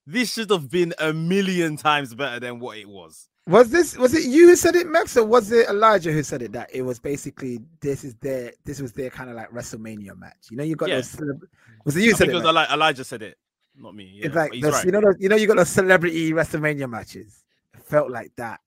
This 0.07 0.33
should 0.33 0.51
have 0.51 0.69
been 0.69 0.95
a 0.99 1.13
million 1.13 1.77
times 1.77 2.13
better 2.15 2.41
than 2.41 2.59
what 2.59 2.77
it 2.77 2.89
was. 2.89 3.29
Was 3.49 3.71
this 3.71 3.97
was 3.97 4.15
it 4.15 4.25
you 4.25 4.49
who 4.49 4.57
said 4.57 4.77
it, 4.77 4.87
Max, 4.87 5.17
or 5.17 5.27
was 5.27 5.51
it 5.51 5.69
Elijah 5.69 6.13
who 6.13 6.23
said 6.23 6.43
it? 6.43 6.53
That 6.53 6.73
it 6.73 6.83
was 6.83 7.01
basically 7.01 7.59
this 7.81 8.05
is 8.05 8.15
their 8.17 8.53
this 8.65 8.81
was 8.81 8.93
their 8.93 9.11
kind 9.11 9.31
of 9.31 9.37
like 9.37 9.51
WrestleMania 9.51 10.17
match. 10.17 10.47
You 10.51 10.57
know, 10.57 10.63
you 10.63 10.77
got 10.77 10.89
yeah. 10.89 10.97
those. 10.97 11.21
Was 11.85 11.97
it 11.97 12.05
you 12.05 12.11
I 12.11 12.15
said 12.15 12.29
it? 12.29 12.37
it 12.37 12.43
was 12.43 12.45
Elijah 12.45 13.03
said 13.03 13.23
it, 13.23 13.37
not 13.77 13.97
me. 13.97 14.13
Yeah, 14.15 14.27
it's 14.27 14.37
like 14.37 14.53
those, 14.61 14.73
right. 14.75 14.85
you 14.85 14.93
know, 14.93 15.01
those, 15.01 15.17
you 15.19 15.29
know, 15.29 15.35
you 15.35 15.49
got 15.49 15.57
those 15.57 15.71
celebrity 15.71 16.31
WrestleMania 16.33 16.89
matches. 16.89 17.43
It 17.75 17.83
felt 17.83 18.11
like 18.13 18.31
that. 18.37 18.61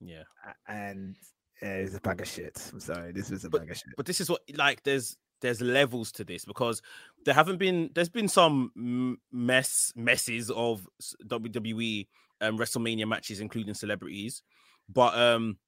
Yeah, 0.00 0.24
and 0.66 1.14
uh, 1.62 1.66
it 1.66 1.82
was 1.84 1.94
a 1.94 2.00
bag 2.00 2.20
of 2.20 2.26
shit. 2.26 2.60
I'm 2.72 2.80
sorry, 2.80 3.12
this 3.12 3.30
was 3.30 3.44
a 3.44 3.50
but, 3.50 3.60
bag 3.60 3.70
of 3.70 3.76
shit. 3.76 3.94
But 3.96 4.06
this 4.06 4.20
is 4.20 4.28
what 4.28 4.40
like 4.54 4.82
there's 4.82 5.16
there's 5.40 5.60
levels 5.60 6.10
to 6.12 6.24
this 6.24 6.44
because 6.44 6.82
there 7.24 7.34
haven't 7.34 7.58
been 7.58 7.90
there's 7.94 8.08
been 8.08 8.28
some 8.28 9.18
mess 9.30 9.92
messes 9.94 10.50
of 10.50 10.88
WWE 11.26 12.06
um, 12.40 12.58
WrestleMania 12.58 13.06
matches, 13.06 13.40
including 13.40 13.74
celebrities. 13.74 14.42
But 14.88 15.16
um, 15.18 15.58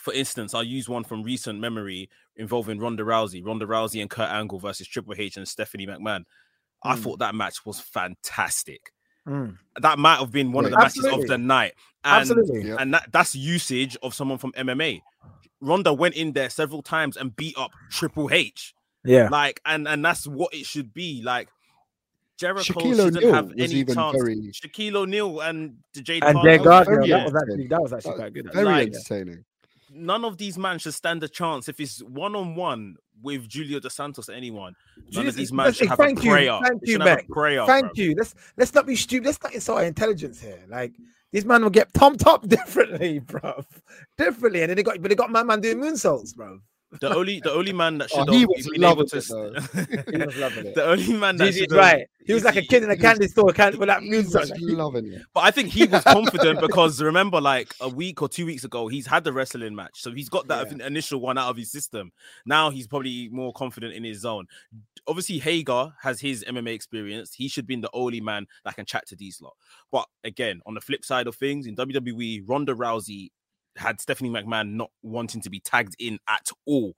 for 0.00 0.12
instance, 0.12 0.54
I'll 0.54 0.64
use 0.64 0.88
one 0.88 1.04
from 1.04 1.22
recent 1.22 1.60
memory 1.60 2.10
involving 2.36 2.78
Ronda 2.78 3.04
Rousey, 3.04 3.44
Ronda 3.44 3.66
Rousey 3.66 4.00
and 4.00 4.10
Kurt 4.10 4.30
Angle 4.30 4.58
versus 4.58 4.88
Triple 4.88 5.14
H 5.16 5.36
and 5.36 5.46
Stephanie 5.46 5.86
McMahon. 5.86 6.20
Mm. 6.20 6.24
I 6.84 6.96
thought 6.96 7.20
that 7.20 7.34
match 7.34 7.64
was 7.64 7.80
fantastic. 7.80 8.92
Mm. 9.26 9.56
That 9.80 9.98
might 9.98 10.18
have 10.18 10.32
been 10.32 10.52
one 10.52 10.64
of 10.64 10.72
the 10.72 10.78
Absolutely. 10.78 11.10
matches 11.10 11.24
of 11.24 11.28
the 11.30 11.38
night. 11.38 11.74
And, 12.04 12.20
Absolutely. 12.20 12.70
And 12.70 12.94
that, 12.94 13.08
that's 13.10 13.34
usage 13.34 13.96
of 14.02 14.14
someone 14.14 14.38
from 14.38 14.52
MMA. 14.52 15.00
Ronda 15.60 15.94
went 15.94 16.14
in 16.14 16.32
there 16.32 16.50
several 16.50 16.82
times 16.82 17.16
and 17.16 17.34
beat 17.34 17.56
up 17.56 17.70
Triple 17.90 18.30
H. 18.30 18.74
Yeah. 19.04 19.28
Like, 19.30 19.60
and 19.64 19.86
and 19.86 20.04
that's 20.04 20.26
what 20.26 20.54
it 20.54 20.66
should 20.66 20.92
be. 20.92 21.22
Like, 21.22 21.48
Jericho 22.36 22.72
Shaquille 22.72 22.96
shouldn't 22.96 23.16
O'Neal 23.16 23.34
have 23.34 23.52
any 23.58 23.84
chance. 23.84 24.16
Very... 24.16 24.36
Shaquille 24.36 24.96
O'Neal 24.96 25.40
and 25.40 25.76
the 25.92 26.00
Jade 26.00 26.24
and 26.24 26.38
Jade 26.42 26.62
Cargill. 26.62 27.06
Yeah. 27.06 27.18
That 27.18 27.32
was 27.32 27.42
actually 27.42 27.66
that 27.68 27.82
was 27.82 27.92
actually 27.92 28.14
quite 28.14 28.32
good. 28.34 28.52
Very 28.52 28.64
like, 28.64 28.88
entertaining. 28.88 29.44
None 29.92 30.24
of 30.24 30.36
these 30.38 30.58
men 30.58 30.78
should 30.80 30.94
stand 30.94 31.22
a 31.22 31.28
chance 31.28 31.68
if 31.68 31.78
it's 31.78 32.02
one 32.02 32.34
on 32.34 32.56
one 32.56 32.96
with 33.22 33.48
Julio 33.48 33.78
dos 33.78 33.94
Santos. 33.94 34.28
Anyone, 34.28 34.74
none 35.12 35.28
of 35.28 35.36
these 35.36 35.52
men 35.52 35.72
should 35.72 35.88
have 35.88 35.98
thank 35.98 36.18
a 36.18 36.22
prayer. 36.22 36.54
You, 36.54 36.60
thank 36.66 36.80
you, 36.84 36.98
man. 36.98 37.18
Prayer, 37.30 37.64
thank 37.66 37.94
bro. 37.94 38.04
you. 38.04 38.14
Let's 38.16 38.34
let's 38.56 38.74
not 38.74 38.86
be 38.86 38.96
stupid. 38.96 39.26
Let's 39.26 39.42
not 39.42 39.54
insult 39.54 39.78
our 39.78 39.84
intelligence 39.84 40.40
here. 40.40 40.58
Like 40.68 40.94
these 41.30 41.44
men 41.44 41.62
will 41.62 41.70
get 41.70 41.92
pumped 41.92 42.26
up 42.26 42.48
differently, 42.48 43.20
bro. 43.20 43.64
Differently, 44.18 44.62
and 44.62 44.70
then 44.70 44.76
they 44.76 44.82
got 44.82 45.00
but 45.00 45.08
they 45.08 45.14
got 45.14 45.30
my 45.30 45.44
man 45.44 45.60
doing 45.60 45.78
moonsaults, 45.78 46.34
bro. 46.34 46.58
The 47.00 47.14
only 47.14 47.40
the 47.40 47.52
only 47.52 47.72
man 47.72 47.98
that 47.98 48.10
oh, 48.14 48.18
should 48.18 48.28
oh, 48.30 48.32
he 48.38 48.46
was 48.46 48.68
been 48.68 48.84
able 48.84 49.04
to. 49.04 49.16
he 50.10 50.16
was 50.24 50.36
loving 50.36 50.66
it. 50.66 50.74
The 50.74 50.84
only 50.84 51.12
man 51.14 51.36
that 51.36 51.54
should 51.54 51.72
right. 51.72 52.06
He 52.26 52.32
was 52.32 52.44
like 52.44 52.56
a 52.56 52.62
kid 52.62 52.82
in 52.82 52.90
a 52.90 52.96
candy 53.06 53.28
store 53.28 53.52
can, 53.52 53.78
with 53.78 53.88
that 53.88 54.02
music. 54.02 54.50
loving 54.60 55.12
it. 55.12 55.22
But 55.34 55.44
I 55.44 55.50
think 55.50 55.68
he 55.68 55.84
was 55.84 56.02
confident 56.04 56.60
because 56.60 57.02
remember, 57.02 57.40
like 57.40 57.74
a 57.80 57.88
week 57.88 58.22
or 58.22 58.28
two 58.28 58.46
weeks 58.46 58.64
ago, 58.64 58.88
he's 58.88 59.06
had 59.06 59.24
the 59.24 59.32
wrestling 59.32 59.74
match, 59.74 60.00
so 60.00 60.10
he's 60.10 60.28
got 60.28 60.48
that 60.48 60.70
yeah. 60.70 60.86
initial 60.86 61.20
one 61.20 61.36
out 61.36 61.50
of 61.50 61.56
his 61.56 61.70
system. 61.70 62.12
Now 62.46 62.70
he's 62.70 62.86
probably 62.86 63.28
more 63.30 63.52
confident 63.52 63.94
in 63.94 64.04
his 64.04 64.20
zone. 64.20 64.46
Obviously, 65.06 65.38
Hager 65.38 65.92
has 66.00 66.20
his 66.20 66.44
MMA 66.44 66.72
experience. 66.74 67.34
He 67.34 67.48
should 67.48 67.66
be 67.66 67.76
the 67.76 67.90
only 67.92 68.20
man 68.20 68.46
that 68.64 68.76
can 68.76 68.86
chat 68.86 69.06
to 69.08 69.16
these 69.16 69.42
lot. 69.42 69.54
But 69.92 70.06
again, 70.22 70.60
on 70.66 70.74
the 70.74 70.80
flip 70.80 71.04
side 71.04 71.26
of 71.26 71.36
things, 71.36 71.66
in 71.66 71.76
WWE, 71.76 72.42
Ronda 72.46 72.74
Rousey 72.74 73.30
had 73.76 74.00
Stephanie 74.00 74.30
McMahon 74.30 74.72
not 74.72 74.90
wanting 75.02 75.40
to 75.42 75.50
be 75.50 75.60
tagged 75.60 75.96
in 75.98 76.18
at 76.28 76.48
all. 76.66 76.94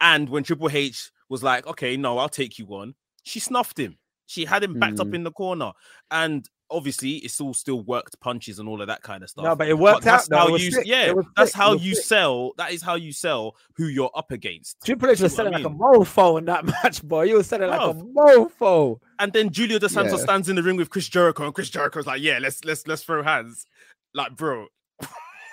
And 0.00 0.28
when 0.28 0.42
Triple 0.42 0.70
H 0.70 1.10
was 1.28 1.42
like, 1.42 1.66
okay, 1.66 1.96
no, 1.96 2.18
I'll 2.18 2.28
take 2.28 2.58
you 2.58 2.66
on, 2.68 2.94
she 3.22 3.40
snuffed 3.40 3.78
him. 3.78 3.96
She 4.26 4.44
had 4.44 4.64
him 4.64 4.78
backed 4.78 4.96
mm. 4.96 5.08
up 5.08 5.14
in 5.14 5.22
the 5.24 5.32
corner. 5.32 5.72
And 6.10 6.48
obviously 6.70 7.12
it's 7.16 7.40
all 7.40 7.54
still 7.54 7.82
worked 7.82 8.18
punches 8.20 8.58
and 8.58 8.68
all 8.68 8.80
of 8.80 8.88
that 8.88 9.02
kind 9.02 9.22
of 9.22 9.30
stuff. 9.30 9.44
No, 9.44 9.54
but 9.54 9.68
it 9.68 9.78
worked 9.78 9.98
but 9.98 10.04
that's 10.04 10.32
out. 10.32 10.50
How 10.50 10.56
you, 10.56 10.82
yeah, 10.84 11.12
that's 11.36 11.52
sick. 11.52 11.60
how 11.60 11.74
you 11.74 11.94
sick. 11.94 12.04
sell. 12.04 12.52
That 12.56 12.72
is 12.72 12.82
how 12.82 12.96
you 12.96 13.12
sell 13.12 13.56
who 13.76 13.86
you're 13.86 14.10
up 14.14 14.30
against. 14.30 14.78
Triple 14.84 15.10
H 15.10 15.20
was 15.20 15.34
selling 15.34 15.54
I 15.54 15.58
mean? 15.58 15.64
like 15.64 15.72
a 15.72 15.76
mofo 15.76 16.38
in 16.38 16.44
that 16.46 16.64
match, 16.84 17.02
boy. 17.02 17.24
You 17.24 17.36
were 17.36 17.42
selling 17.42 17.70
like 17.70 17.80
a 17.80 17.94
mofo. 17.94 18.98
And 19.18 19.32
then 19.32 19.50
Julio 19.52 19.78
dos 19.78 19.92
Santos 19.92 20.18
yeah. 20.18 20.24
stands 20.24 20.48
in 20.48 20.56
the 20.56 20.62
ring 20.62 20.76
with 20.76 20.90
Chris 20.90 21.08
Jericho, 21.08 21.44
and 21.44 21.54
Chris 21.54 21.70
Jericho's 21.70 22.06
like, 22.06 22.20
"Yeah, 22.22 22.38
let's 22.40 22.64
let's 22.64 22.86
let's 22.86 23.02
throw 23.02 23.22
hands." 23.22 23.66
Like, 24.14 24.36
bro, 24.36 24.66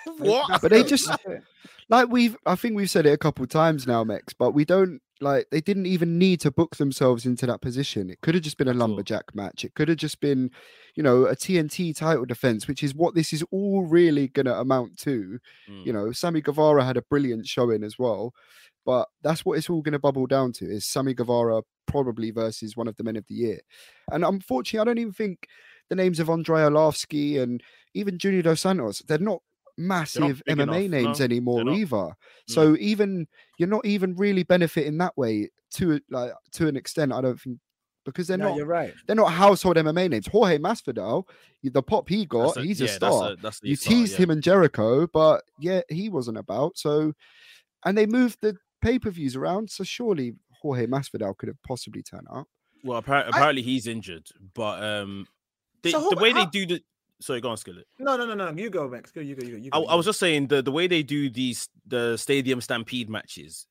what? 0.18 0.60
But 0.60 0.70
they 0.70 0.82
just 0.84 1.10
like 1.88 2.08
we've 2.08 2.36
I 2.46 2.54
think 2.54 2.76
we've 2.76 2.90
said 2.90 3.06
it 3.06 3.12
a 3.12 3.18
couple 3.18 3.46
times 3.46 3.86
now, 3.86 4.04
Mex, 4.04 4.32
but 4.32 4.52
we 4.52 4.64
don't 4.64 5.00
like 5.20 5.46
they 5.50 5.60
didn't 5.60 5.86
even 5.86 6.18
need 6.18 6.40
to 6.40 6.50
book 6.50 6.76
themselves 6.76 7.26
into 7.26 7.46
that 7.46 7.60
position. 7.60 8.10
It 8.10 8.20
could 8.20 8.34
have 8.34 8.42
just 8.42 8.58
been 8.58 8.68
a 8.68 8.74
lumberjack 8.74 9.34
match. 9.34 9.64
It 9.64 9.74
could 9.74 9.88
have 9.88 9.98
just 9.98 10.20
been, 10.20 10.50
you 10.94 11.02
know, 11.02 11.26
a 11.26 11.36
TNT 11.36 11.96
title 11.96 12.24
defense, 12.24 12.66
which 12.66 12.82
is 12.82 12.94
what 12.94 13.14
this 13.14 13.32
is 13.32 13.44
all 13.50 13.84
really 13.84 14.28
gonna 14.28 14.54
amount 14.54 14.98
to. 15.00 15.38
Mm. 15.70 15.86
You 15.86 15.92
know, 15.92 16.12
Sammy 16.12 16.40
Guevara 16.40 16.84
had 16.84 16.96
a 16.96 17.02
brilliant 17.02 17.46
showing 17.46 17.84
as 17.84 17.98
well. 17.98 18.34
But 18.84 19.08
that's 19.22 19.44
what 19.44 19.58
it's 19.58 19.70
all 19.70 19.82
going 19.82 19.92
to 19.92 19.98
bubble 19.98 20.26
down 20.26 20.52
to 20.54 20.64
is 20.64 20.84
Sammy 20.84 21.14
Guevara 21.14 21.62
probably 21.86 22.30
versus 22.30 22.76
one 22.76 22.88
of 22.88 22.96
the 22.96 23.04
men 23.04 23.16
of 23.16 23.26
the 23.28 23.34
year. 23.34 23.60
And 24.10 24.24
unfortunately, 24.24 24.80
I 24.80 24.84
don't 24.84 24.98
even 24.98 25.12
think 25.12 25.46
the 25.88 25.94
names 25.94 26.18
of 26.18 26.30
Andrei 26.30 26.62
Arlovski 26.62 27.40
and 27.40 27.62
even 27.94 28.18
Junior 28.18 28.42
Dos 28.42 28.62
Santos, 28.62 29.00
they're 29.06 29.18
not 29.18 29.42
massive 29.78 30.42
MMA 30.48 30.62
enough, 30.62 30.90
names 30.90 31.18
no, 31.20 31.24
anymore 31.24 31.68
either. 31.70 32.14
So 32.48 32.76
even 32.78 33.26
you're 33.58 33.68
not 33.68 33.86
even 33.86 34.14
really 34.16 34.42
benefiting 34.42 34.98
that 34.98 35.16
way 35.16 35.50
to 35.74 36.00
like 36.10 36.32
to 36.52 36.68
an 36.68 36.76
extent. 36.76 37.12
I 37.12 37.20
don't 37.20 37.40
think 37.40 37.58
because 38.04 38.26
they're 38.26 38.38
no, 38.38 38.48
not. 38.48 38.56
You're 38.56 38.66
right. 38.66 38.92
They're 39.06 39.16
not 39.16 39.32
household 39.32 39.76
MMA 39.76 40.10
names. 40.10 40.26
Jorge 40.26 40.58
Masvidal, 40.58 41.24
the 41.62 41.82
pop 41.82 42.08
he 42.08 42.26
got, 42.26 42.56
a, 42.56 42.62
he's 42.62 42.80
a 42.80 42.86
yeah, 42.86 42.90
star. 42.90 43.28
That's 43.28 43.38
a, 43.38 43.42
that's 43.42 43.60
you 43.62 43.76
star, 43.76 43.92
teased 43.92 44.12
yeah. 44.12 44.18
him 44.18 44.30
and 44.30 44.42
Jericho, 44.42 45.06
but 45.06 45.42
yeah, 45.58 45.82
he 45.88 46.08
wasn't 46.08 46.38
about. 46.38 46.76
So, 46.76 47.12
and 47.84 47.96
they 47.96 48.06
moved 48.06 48.38
the 48.40 48.56
pay 48.80 48.98
per 48.98 49.10
views 49.10 49.36
around. 49.36 49.70
So 49.70 49.84
surely 49.84 50.34
Jorge 50.60 50.86
Masvidal 50.86 51.36
could 51.36 51.48
have 51.48 51.62
possibly 51.66 52.02
turned 52.02 52.26
up. 52.32 52.46
Well, 52.84 52.98
apparently, 52.98 53.30
apparently 53.30 53.62
I, 53.62 53.66
he's 53.66 53.86
injured, 53.86 54.26
but 54.54 54.82
um, 54.82 55.26
they, 55.82 55.92
so 55.92 56.08
the 56.10 56.16
way 56.16 56.32
how, 56.32 56.44
they 56.44 56.50
do 56.50 56.66
the 56.66 56.82
sorry, 57.22 57.40
go 57.40 57.50
on, 57.50 57.56
Skillet. 57.56 57.86
No, 57.98 58.16
no, 58.16 58.26
no, 58.26 58.34
no. 58.34 58.50
You 58.50 58.70
go, 58.70 58.88
Max. 58.88 59.10
Go, 59.10 59.20
you 59.20 59.34
go, 59.34 59.46
you 59.46 59.52
go. 59.52 59.62
You 59.64 59.70
go, 59.70 59.84
I, 59.86 59.92
I 59.92 59.94
was 59.94 60.06
just 60.06 60.18
saying 60.18 60.48
the 60.48 60.62
the 60.62 60.72
way 60.72 60.86
they 60.86 61.02
do 61.02 61.30
these 61.30 61.68
the 61.86 62.16
stadium 62.16 62.60
stampede 62.60 63.08
matches 63.08 63.66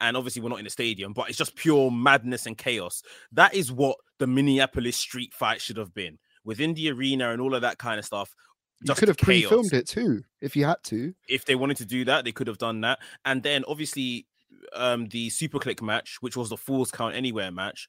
and 0.00 0.16
obviously 0.16 0.42
we're 0.42 0.48
not 0.48 0.60
in 0.60 0.66
a 0.66 0.70
stadium, 0.70 1.12
but 1.12 1.28
it's 1.28 1.38
just 1.38 1.56
pure 1.56 1.90
madness 1.90 2.46
and 2.46 2.56
chaos. 2.56 3.02
That 3.32 3.54
is 3.54 3.72
what 3.72 3.96
the 4.18 4.26
Minneapolis 4.26 4.96
street 4.96 5.32
fight 5.34 5.60
should 5.60 5.76
have 5.76 5.94
been 5.94 6.18
within 6.44 6.74
the 6.74 6.90
arena 6.90 7.30
and 7.30 7.40
all 7.40 7.54
of 7.54 7.62
that 7.62 7.78
kind 7.78 7.98
of 7.98 8.04
stuff. 8.04 8.34
You 8.82 8.94
could 8.94 9.08
have 9.08 9.16
chaos. 9.16 9.48
pre-filmed 9.48 9.72
it 9.72 9.86
too 9.86 10.22
if 10.40 10.56
you 10.56 10.64
had 10.64 10.82
to. 10.84 11.14
If 11.28 11.44
they 11.44 11.54
wanted 11.54 11.76
to 11.78 11.86
do 11.86 12.04
that, 12.06 12.24
they 12.24 12.32
could 12.32 12.48
have 12.48 12.58
done 12.58 12.80
that. 12.80 12.98
And 13.24 13.42
then 13.42 13.64
obviously, 13.68 14.26
um, 14.74 15.06
the 15.06 15.28
SuperKliq 15.28 15.82
match, 15.82 16.16
which 16.20 16.36
was 16.36 16.48
the 16.48 16.56
Falls 16.56 16.90
Count 16.90 17.14
Anywhere 17.14 17.52
match, 17.52 17.88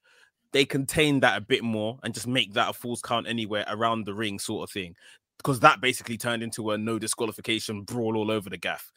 they 0.53 0.65
contain 0.65 1.19
that 1.19 1.37
a 1.37 1.41
bit 1.41 1.63
more 1.63 1.99
and 2.03 2.13
just 2.13 2.27
make 2.27 2.53
that 2.53 2.69
a 2.69 2.73
Falls 2.73 3.01
Count 3.01 3.27
Anywhere 3.27 3.65
around 3.67 4.05
the 4.05 4.13
ring 4.13 4.39
sort 4.39 4.69
of 4.69 4.71
thing, 4.71 4.95
because 5.37 5.59
that 5.59 5.81
basically 5.81 6.17
turned 6.17 6.41
into 6.41 6.71
a 6.71 6.77
no 6.77 6.97
disqualification 6.97 7.81
brawl 7.81 8.15
all 8.15 8.31
over 8.31 8.49
the 8.49 8.57
gaff. 8.57 8.91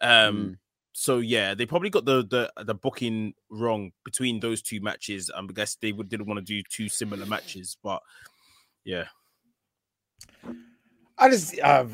Um, 0.00 0.36
mm 0.36 0.56
so 0.92 1.18
yeah, 1.18 1.54
they 1.54 1.66
probably 1.66 1.90
got 1.90 2.04
the 2.04 2.24
the 2.26 2.64
the 2.64 2.74
booking 2.74 3.34
wrong 3.48 3.92
between 4.04 4.40
those 4.40 4.60
two 4.60 4.80
matches. 4.80 5.30
Um, 5.34 5.46
I 5.48 5.52
guess 5.52 5.76
they 5.76 5.92
would, 5.92 6.08
didn't 6.08 6.26
want 6.26 6.38
to 6.38 6.44
do 6.44 6.62
two 6.68 6.88
similar 6.88 7.26
matches, 7.26 7.76
but 7.82 8.02
yeah. 8.84 9.04
I 11.16 11.28
just, 11.28 11.60
I, 11.62 11.86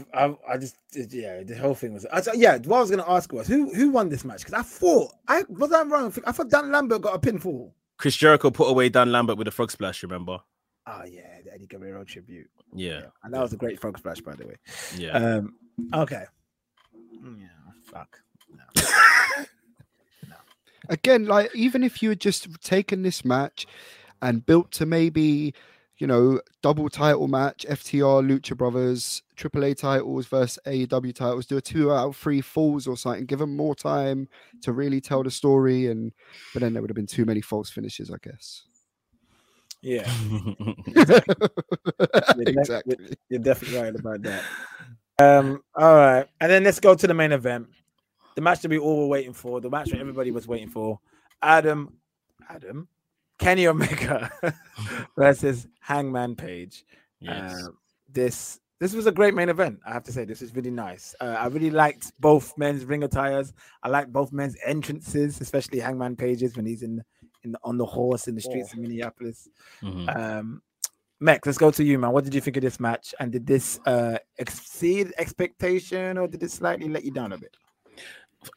I 0.48 0.56
just, 0.56 0.76
yeah, 0.94 1.42
the 1.42 1.56
whole 1.56 1.74
thing 1.74 1.94
was, 1.94 2.06
I, 2.06 2.22
yeah. 2.34 2.58
What 2.58 2.76
I 2.76 2.80
was 2.80 2.90
going 2.90 3.02
to 3.02 3.10
ask 3.10 3.32
was 3.32 3.48
who 3.48 3.74
who 3.74 3.90
won 3.90 4.08
this 4.08 4.24
match 4.24 4.38
because 4.38 4.54
I 4.54 4.62
thought 4.62 5.12
I 5.26 5.42
was 5.48 5.72
I 5.72 5.82
wrong. 5.82 6.14
I 6.24 6.32
thought 6.32 6.48
Dan 6.48 6.70
Lambert 6.70 7.02
got 7.02 7.16
a 7.16 7.18
pinfall. 7.18 7.72
Chris 7.98 8.16
Jericho 8.16 8.50
put 8.50 8.68
away 8.68 8.88
Dan 8.88 9.12
Lambert 9.12 9.38
with 9.38 9.48
a 9.48 9.50
frog 9.50 9.70
splash. 9.70 10.02
Remember? 10.02 10.38
Oh 10.86 11.02
yeah, 11.04 11.40
the 11.44 11.52
Eddie 11.52 11.66
Guerrero 11.66 12.04
tribute. 12.04 12.48
Yeah, 12.72 12.90
yeah. 12.90 13.06
and 13.24 13.34
that 13.34 13.40
was 13.40 13.52
a 13.52 13.56
great 13.56 13.80
frog 13.80 13.98
splash, 13.98 14.20
by 14.20 14.34
the 14.34 14.46
way. 14.46 14.56
Yeah. 14.96 15.10
Um. 15.12 15.54
Okay. 15.94 16.24
Yeah. 17.22 17.46
Fuck. 17.84 18.20
No. 18.50 18.84
Again, 20.88 21.26
like 21.26 21.54
even 21.54 21.82
if 21.82 22.02
you 22.02 22.10
had 22.10 22.20
just 22.20 22.48
taken 22.62 23.02
this 23.02 23.24
match 23.24 23.66
and 24.22 24.44
built 24.46 24.70
to 24.72 24.86
maybe, 24.86 25.54
you 25.98 26.06
know, 26.06 26.40
double 26.62 26.88
title 26.88 27.28
match, 27.28 27.64
FTR, 27.68 28.26
Lucha 28.26 28.56
Brothers, 28.56 29.22
AAA 29.36 29.76
titles 29.76 30.26
versus 30.26 30.58
AEW 30.66 31.14
titles, 31.14 31.46
do 31.46 31.56
a 31.56 31.60
two 31.60 31.92
out 31.92 32.08
of 32.08 32.16
three 32.16 32.40
falls 32.40 32.86
or 32.86 32.96
something, 32.96 33.24
give 33.24 33.38
them 33.38 33.56
more 33.56 33.74
time 33.74 34.28
to 34.62 34.72
really 34.72 35.00
tell 35.00 35.22
the 35.22 35.30
story, 35.30 35.86
and 35.86 36.12
but 36.52 36.60
then 36.60 36.72
there 36.72 36.82
would 36.82 36.90
have 36.90 36.96
been 36.96 37.06
too 37.06 37.24
many 37.24 37.40
false 37.40 37.70
finishes, 37.70 38.10
I 38.10 38.16
guess. 38.22 38.64
Yeah, 39.82 40.10
you're 40.86 42.48
exactly. 42.48 42.96
You're 43.28 43.40
definitely 43.40 43.78
right 43.78 43.94
about 43.94 44.22
that. 44.22 44.42
Um, 45.18 45.62
all 45.74 45.94
right, 45.94 46.26
and 46.40 46.50
then 46.50 46.64
let's 46.64 46.80
go 46.80 46.94
to 46.94 47.06
the 47.06 47.14
main 47.14 47.32
event 47.32 47.68
the 48.36 48.42
match 48.42 48.60
that 48.60 48.70
we 48.70 48.78
all 48.78 48.98
were 48.98 49.06
waiting 49.06 49.32
for, 49.32 49.60
the 49.60 49.70
match 49.70 49.90
that 49.90 49.98
everybody 49.98 50.30
was 50.30 50.46
waiting 50.46 50.68
for. 50.68 51.00
Adam, 51.42 51.94
Adam, 52.48 52.86
Kenny 53.38 53.66
Omega 53.66 54.30
versus 55.16 55.66
Hangman 55.80 56.36
Page. 56.36 56.84
Yes. 57.20 57.54
Uh, 57.54 57.68
this 58.12 58.60
this 58.78 58.92
was 58.92 59.06
a 59.06 59.12
great 59.12 59.34
main 59.34 59.48
event. 59.48 59.80
I 59.86 59.92
have 59.92 60.04
to 60.04 60.12
say, 60.12 60.24
this 60.26 60.42
is 60.42 60.54
really 60.54 60.70
nice. 60.70 61.14
Uh, 61.20 61.36
I 61.38 61.46
really 61.46 61.70
liked 61.70 62.12
both 62.20 62.52
men's 62.58 62.84
ring 62.84 63.04
attires. 63.04 63.54
I 63.82 63.88
like 63.88 64.08
both 64.08 64.32
men's 64.32 64.56
entrances, 64.64 65.40
especially 65.40 65.80
Hangman 65.80 66.16
Page's 66.16 66.56
when 66.56 66.66
he's 66.66 66.82
in 66.82 67.02
in 67.42 67.52
the, 67.52 67.58
on 67.64 67.78
the 67.78 67.86
horse 67.86 68.28
in 68.28 68.34
the 68.34 68.40
streets 68.40 68.70
oh. 68.72 68.76
of 68.76 68.82
Minneapolis. 68.82 69.48
Mm-hmm. 69.82 70.08
Um, 70.08 70.62
Max, 71.18 71.46
let's 71.46 71.56
go 71.56 71.70
to 71.70 71.82
you, 71.82 71.98
man. 71.98 72.12
What 72.12 72.24
did 72.24 72.34
you 72.34 72.42
think 72.42 72.58
of 72.58 72.62
this 72.62 72.78
match? 72.78 73.14
And 73.18 73.32
did 73.32 73.46
this 73.46 73.80
uh, 73.86 74.18
exceed 74.36 75.14
expectation, 75.16 76.18
or 76.18 76.28
did 76.28 76.42
it 76.42 76.50
slightly 76.50 76.88
let 76.88 77.04
you 77.04 77.10
down 77.10 77.32
a 77.32 77.38
bit? 77.38 77.56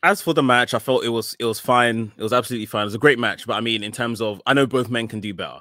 As 0.04 0.22
for 0.22 0.34
the 0.34 0.44
match, 0.44 0.74
I 0.74 0.80
felt 0.80 1.04
it 1.04 1.10
was 1.10 1.36
it 1.40 1.46
was 1.46 1.60
fine. 1.60 2.12
It 2.18 2.24
was 2.24 2.34
absolutely 2.34 2.66
fine. 2.66 2.84
It 2.84 2.86
was 2.86 2.96
a 2.96 3.00
great 3.00 3.20
match, 3.20 3.46
but 3.46 3.54
I 3.54 3.62
mean, 3.62 3.84
in 3.84 3.92
terms 3.92 4.22
of, 4.22 4.42
I 4.46 4.54
know 4.54 4.66
both 4.66 4.90
men 4.90 5.08
can 5.08 5.20
do 5.20 5.34
better. 5.34 5.60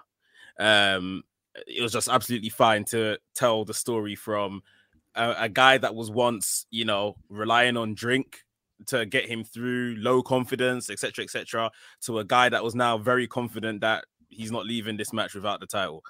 Um, 0.59 1.23
it 1.67 1.83
was 1.83 1.93
just 1.93 2.09
absolutely 2.09 2.49
fine 2.51 2.85
to 2.87 3.19
tell 3.35 3.65
the 3.65 3.75
story 3.75 4.15
from 4.15 4.63
a, 5.15 5.35
a 5.41 5.49
guy 5.49 5.79
that 5.79 5.95
was 5.95 6.11
once, 6.11 6.67
you 6.71 6.85
know, 6.85 7.17
relying 7.29 7.77
on 7.77 7.95
drink 7.95 8.45
to 8.87 9.07
get 9.07 9.27
him 9.27 9.45
through, 9.45 9.97
low 9.99 10.23
confidence, 10.23 10.89
etc., 10.91 11.25
etc., 11.25 11.71
to 12.03 12.19
a 12.19 12.25
guy 12.25 12.49
that 12.49 12.63
was 12.63 12.75
now 12.75 12.97
very 12.97 13.27
confident 13.27 13.81
that 13.81 14.05
he's 14.29 14.53
not 14.53 14.67
leaving 14.67 14.97
this 14.97 15.13
match 15.13 15.35
without 15.35 15.61
the 15.61 15.67
title. 15.67 16.03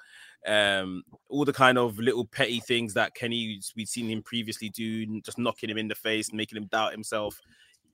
Um, 0.47 1.03
all 1.27 1.45
the 1.45 1.53
kind 1.53 1.77
of 1.77 1.99
little 1.99 2.25
petty 2.25 2.59
things 2.59 2.93
that 2.93 3.13
Kenny 3.13 3.59
we'd 3.75 3.89
seen 3.89 4.09
him 4.09 4.21
previously 4.21 4.69
do, 4.69 5.21
just 5.21 5.37
knocking 5.37 5.69
him 5.69 5.77
in 5.77 5.87
the 5.87 5.95
face, 5.95 6.31
making 6.31 6.57
him 6.57 6.67
doubt 6.67 6.93
himself. 6.93 7.41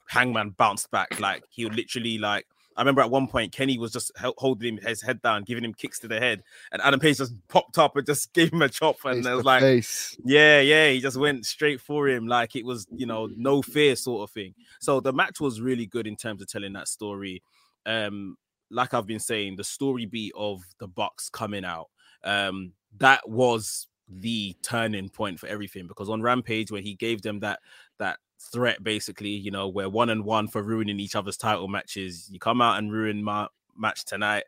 Hangman 0.08 0.52
bounced 0.52 0.92
back. 0.92 1.20
Like 1.20 1.44
he 1.50 1.64
would 1.64 1.76
literally 1.76 2.18
like. 2.18 2.46
I 2.78 2.82
remember 2.82 3.02
at 3.02 3.10
one 3.10 3.28
point 3.28 3.54
Kenny 3.54 3.78
was 3.78 3.94
just 3.94 4.12
holding 4.18 4.78
him, 4.78 4.86
his 4.86 5.02
head 5.02 5.22
down, 5.22 5.44
giving 5.44 5.64
him 5.64 5.74
kicks 5.74 5.98
to 6.00 6.10
the 6.10 6.20
head, 6.20 6.44
and 6.74 6.82
Adam 6.82 7.00
Page 7.00 7.20
just 7.20 7.34
popped 7.48 7.78
up 7.78 7.96
and 7.96 8.06
just 8.06 8.34
gave 8.34 8.52
him 8.52 8.62
a 8.62 8.68
chop, 8.68 8.98
and 9.06 9.26
it 9.26 9.34
was 9.34 9.46
like, 9.46 9.62
face. 9.62 10.18
yeah, 10.26 10.60
yeah, 10.60 10.90
he 10.90 11.00
just 11.00 11.16
went 11.16 11.46
straight 11.46 11.80
for 11.80 12.10
him, 12.10 12.28
like 12.28 12.54
it 12.58 12.66
was, 12.66 12.86
you 12.94 13.06
know, 13.06 13.30
no 13.38 13.62
fear 13.62 13.96
sort 13.96 14.28
of 14.28 14.34
thing. 14.34 14.54
So 14.82 15.00
the 15.00 15.14
match 15.14 15.40
was 15.40 15.62
really 15.62 15.86
good 15.86 16.06
in 16.06 16.18
terms 16.18 16.42
of 16.42 16.50
telling 16.50 16.74
that 16.74 16.90
story. 16.90 17.42
Um, 17.86 18.36
like 18.70 18.94
I've 18.94 19.08
been 19.08 19.20
saying, 19.20 19.56
the 19.56 19.64
story 19.64 20.06
beat 20.06 20.34
of 20.36 20.62
the 20.80 20.88
Bucks 20.88 21.30
coming 21.30 21.64
out, 21.64 21.88
um, 22.26 22.74
that 22.98 23.28
was 23.30 23.88
the 24.08 24.56
turning 24.62 25.10
point 25.10 25.40
for 25.40 25.48
everything 25.48 25.88
because 25.88 26.10
on 26.10 26.22
Rampage, 26.22 26.72
when 26.72 26.84
he 26.84 26.96
gave 26.96 27.22
them 27.22 27.40
that 27.40 27.60
that 28.00 28.18
threat, 28.40 28.84
basically. 28.84 29.30
You 29.30 29.52
know, 29.52 29.68
we're 29.68 29.90
one 29.90 30.10
and 30.10 30.24
one 30.24 30.48
for 30.48 30.62
ruining 30.62 31.00
each 31.00 31.16
other's 31.16 31.38
title 31.38 31.68
matches. 31.68 32.30
You 32.32 32.40
come 32.40 32.62
out 32.62 32.78
and 32.78 32.92
ruin 32.92 33.24
my 33.24 33.48
match 33.78 34.06
tonight, 34.06 34.46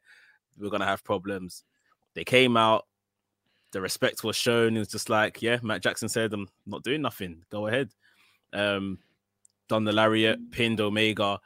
we're 0.58 0.70
gonna 0.70 0.86
have 0.86 1.04
problems. 1.04 1.64
They 2.14 2.24
came 2.24 2.58
out, 2.58 2.86
the 3.72 3.82
respect 3.82 4.24
was 4.24 4.36
shown. 4.36 4.76
It 4.76 4.80
was 4.80 4.88
just 4.88 5.10
like, 5.10 5.42
yeah, 5.42 5.60
Matt 5.62 5.84
Jackson 5.84 6.10
said, 6.10 6.34
I'm 6.34 6.48
not 6.66 6.84
doing 6.84 7.02
nothing. 7.02 7.44
Go 7.50 7.68
ahead. 7.68 7.92
Um, 8.54 9.00
done 9.68 9.84
the 9.84 9.92
lariat, 9.92 10.52
pinned 10.52 10.82
Omega. 10.82 11.40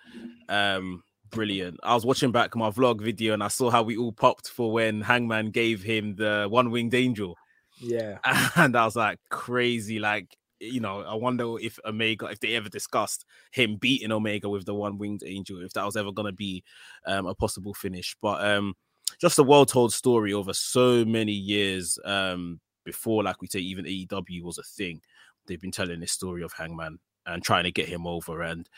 Um, 0.47 1.03
brilliant. 1.29 1.79
I 1.83 1.93
was 1.93 2.05
watching 2.05 2.31
back 2.31 2.55
my 2.55 2.69
vlog 2.69 3.01
video 3.01 3.33
and 3.33 3.43
I 3.43 3.47
saw 3.47 3.69
how 3.69 3.83
we 3.83 3.97
all 3.97 4.11
popped 4.11 4.47
for 4.47 4.71
when 4.71 5.01
Hangman 5.01 5.51
gave 5.51 5.81
him 5.81 6.15
the 6.15 6.47
one 6.49 6.71
winged 6.71 6.93
angel. 6.93 7.35
Yeah. 7.79 8.19
And 8.55 8.75
I 8.75 8.85
was 8.85 8.95
like, 8.95 9.19
crazy. 9.29 9.99
Like, 9.99 10.37
you 10.61 10.79
know, 10.79 11.01
I 11.01 11.15
wonder 11.15 11.59
if 11.59 11.79
Omega, 11.85 12.27
if 12.27 12.39
they 12.39 12.55
ever 12.55 12.69
discussed 12.69 13.25
him 13.51 13.77
beating 13.77 14.11
Omega 14.11 14.47
with 14.47 14.65
the 14.65 14.75
one 14.75 14.97
winged 14.97 15.23
angel, 15.25 15.61
if 15.63 15.73
that 15.73 15.85
was 15.85 15.97
ever 15.97 16.11
going 16.11 16.27
to 16.27 16.31
be 16.31 16.63
um, 17.05 17.25
a 17.25 17.33
possible 17.33 17.73
finish. 17.73 18.15
But 18.21 18.45
um, 18.45 18.75
just 19.19 19.39
a 19.39 19.43
well 19.43 19.65
told 19.65 19.93
story 19.93 20.33
over 20.33 20.53
so 20.53 21.03
many 21.03 21.31
years 21.31 21.97
um, 22.05 22.59
before, 22.85 23.23
like 23.23 23.41
we 23.41 23.47
say, 23.47 23.59
even 23.59 23.85
AEW 23.85 24.43
was 24.43 24.57
a 24.57 24.63
thing. 24.63 25.01
They've 25.47 25.61
been 25.61 25.71
telling 25.71 25.99
this 25.99 26.11
story 26.11 26.43
of 26.43 26.53
Hangman 26.53 26.99
and 27.25 27.43
trying 27.43 27.63
to 27.63 27.71
get 27.71 27.89
him 27.89 28.05
over. 28.05 28.41
And 28.41 28.69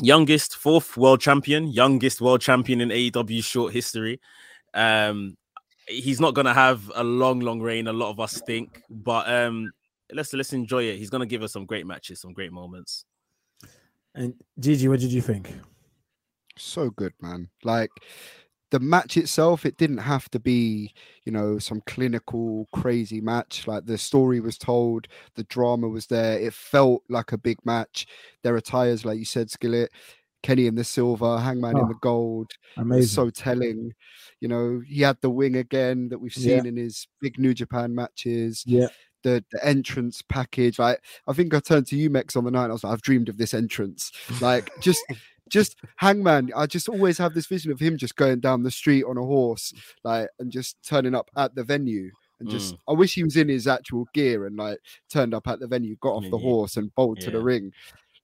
youngest, 0.00 0.56
fourth 0.56 0.96
world 0.96 1.20
champion, 1.20 1.68
youngest 1.68 2.20
world 2.20 2.40
champion 2.40 2.80
in 2.80 2.90
AEW 2.90 3.42
short 3.42 3.72
history. 3.72 4.20
Um, 4.74 5.36
he's 5.88 6.20
not 6.20 6.34
going 6.34 6.46
to 6.46 6.54
have 6.54 6.90
a 6.94 7.02
long, 7.02 7.40
long 7.40 7.60
reign, 7.60 7.86
a 7.86 7.92
lot 7.92 8.10
of 8.10 8.20
us 8.20 8.40
think, 8.46 8.82
but 8.90 9.28
um, 9.28 9.72
let's 10.12 10.32
let's 10.32 10.52
enjoy 10.52 10.84
it. 10.84 10.98
He's 10.98 11.10
gonna 11.10 11.26
give 11.26 11.42
us 11.42 11.52
some 11.52 11.66
great 11.66 11.86
matches, 11.86 12.20
some 12.20 12.32
great 12.32 12.52
moments. 12.52 13.04
And 14.14 14.34
Gigi, 14.58 14.88
what 14.88 15.00
did 15.00 15.12
you 15.12 15.20
think? 15.20 15.52
So 16.56 16.90
good, 16.90 17.12
man. 17.20 17.48
Like 17.62 17.90
the 18.70 18.80
match 18.80 19.16
itself, 19.16 19.64
it 19.64 19.76
didn't 19.76 19.98
have 19.98 20.28
to 20.30 20.40
be, 20.40 20.92
you 21.24 21.32
know, 21.32 21.58
some 21.58 21.82
clinical, 21.86 22.68
crazy 22.72 23.20
match. 23.20 23.66
Like 23.66 23.86
the 23.86 23.96
story 23.96 24.40
was 24.40 24.58
told, 24.58 25.08
the 25.36 25.44
drama 25.44 25.88
was 25.88 26.06
there. 26.06 26.38
It 26.38 26.52
felt 26.52 27.02
like 27.08 27.32
a 27.32 27.38
big 27.38 27.58
match. 27.64 28.06
Their 28.42 28.56
attires, 28.56 29.04
like 29.04 29.18
you 29.18 29.24
said, 29.24 29.50
Skillet, 29.50 29.90
Kenny 30.42 30.66
in 30.66 30.74
the 30.74 30.84
silver, 30.84 31.38
Hangman 31.38 31.76
oh, 31.76 31.80
in 31.80 31.88
the 31.88 31.94
ah, 31.94 32.00
gold. 32.00 32.50
Amazing. 32.76 33.08
so 33.08 33.30
telling. 33.30 33.92
You 34.40 34.48
know, 34.48 34.82
he 34.86 35.02
had 35.02 35.18
the 35.20 35.30
wing 35.30 35.56
again 35.56 36.10
that 36.10 36.18
we've 36.18 36.32
seen 36.32 36.64
yeah. 36.64 36.68
in 36.68 36.76
his 36.76 37.06
big 37.20 37.38
New 37.38 37.54
Japan 37.54 37.94
matches. 37.94 38.64
Yeah. 38.66 38.88
The, 39.28 39.44
the 39.52 39.66
entrance 39.66 40.22
package. 40.22 40.78
Like 40.78 41.02
I 41.26 41.32
think 41.32 41.54
I 41.54 41.60
turned 41.60 41.86
to 41.88 41.96
you, 41.96 42.10
Mex, 42.10 42.36
on 42.36 42.44
the 42.44 42.50
night. 42.50 42.70
I 42.70 42.72
was 42.72 42.84
like, 42.84 42.92
I've 42.92 43.02
dreamed 43.02 43.28
of 43.28 43.38
this 43.38 43.54
entrance. 43.54 44.12
Like 44.40 44.70
just 44.80 45.04
just 45.48 45.76
Hangman. 45.96 46.50
I 46.56 46.66
just 46.66 46.88
always 46.88 47.18
have 47.18 47.34
this 47.34 47.46
vision 47.46 47.72
of 47.72 47.80
him 47.80 47.96
just 47.96 48.16
going 48.16 48.40
down 48.40 48.62
the 48.62 48.70
street 48.70 49.04
on 49.04 49.16
a 49.16 49.22
horse, 49.22 49.72
like 50.04 50.28
and 50.38 50.50
just 50.50 50.76
turning 50.82 51.14
up 51.14 51.30
at 51.36 51.54
the 51.54 51.64
venue 51.64 52.10
and 52.40 52.48
just 52.48 52.74
mm. 52.74 52.78
I 52.88 52.92
wish 52.92 53.14
he 53.14 53.24
was 53.24 53.36
in 53.36 53.48
his 53.48 53.66
actual 53.66 54.06
gear 54.14 54.46
and 54.46 54.56
like 54.56 54.78
turned 55.10 55.34
up 55.34 55.48
at 55.48 55.60
the 55.60 55.66
venue, 55.66 55.96
got 56.00 56.14
off 56.14 56.30
the 56.30 56.38
horse 56.38 56.76
and 56.76 56.94
bolted 56.94 57.24
yeah. 57.24 57.30
to 57.30 57.36
the 57.38 57.42
ring. 57.42 57.72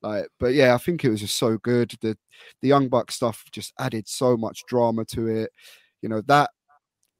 Like, 0.02 0.26
but 0.38 0.54
yeah, 0.54 0.74
I 0.74 0.78
think 0.78 1.04
it 1.04 1.10
was 1.10 1.20
just 1.20 1.36
so 1.36 1.58
good. 1.58 1.94
The 2.00 2.16
the 2.62 2.68
Young 2.68 2.88
Buck 2.88 3.10
stuff 3.10 3.44
just 3.50 3.72
added 3.78 4.06
so 4.06 4.36
much 4.36 4.62
drama 4.68 5.04
to 5.06 5.28
it. 5.28 5.50
You 6.02 6.08
know, 6.08 6.20
that 6.26 6.50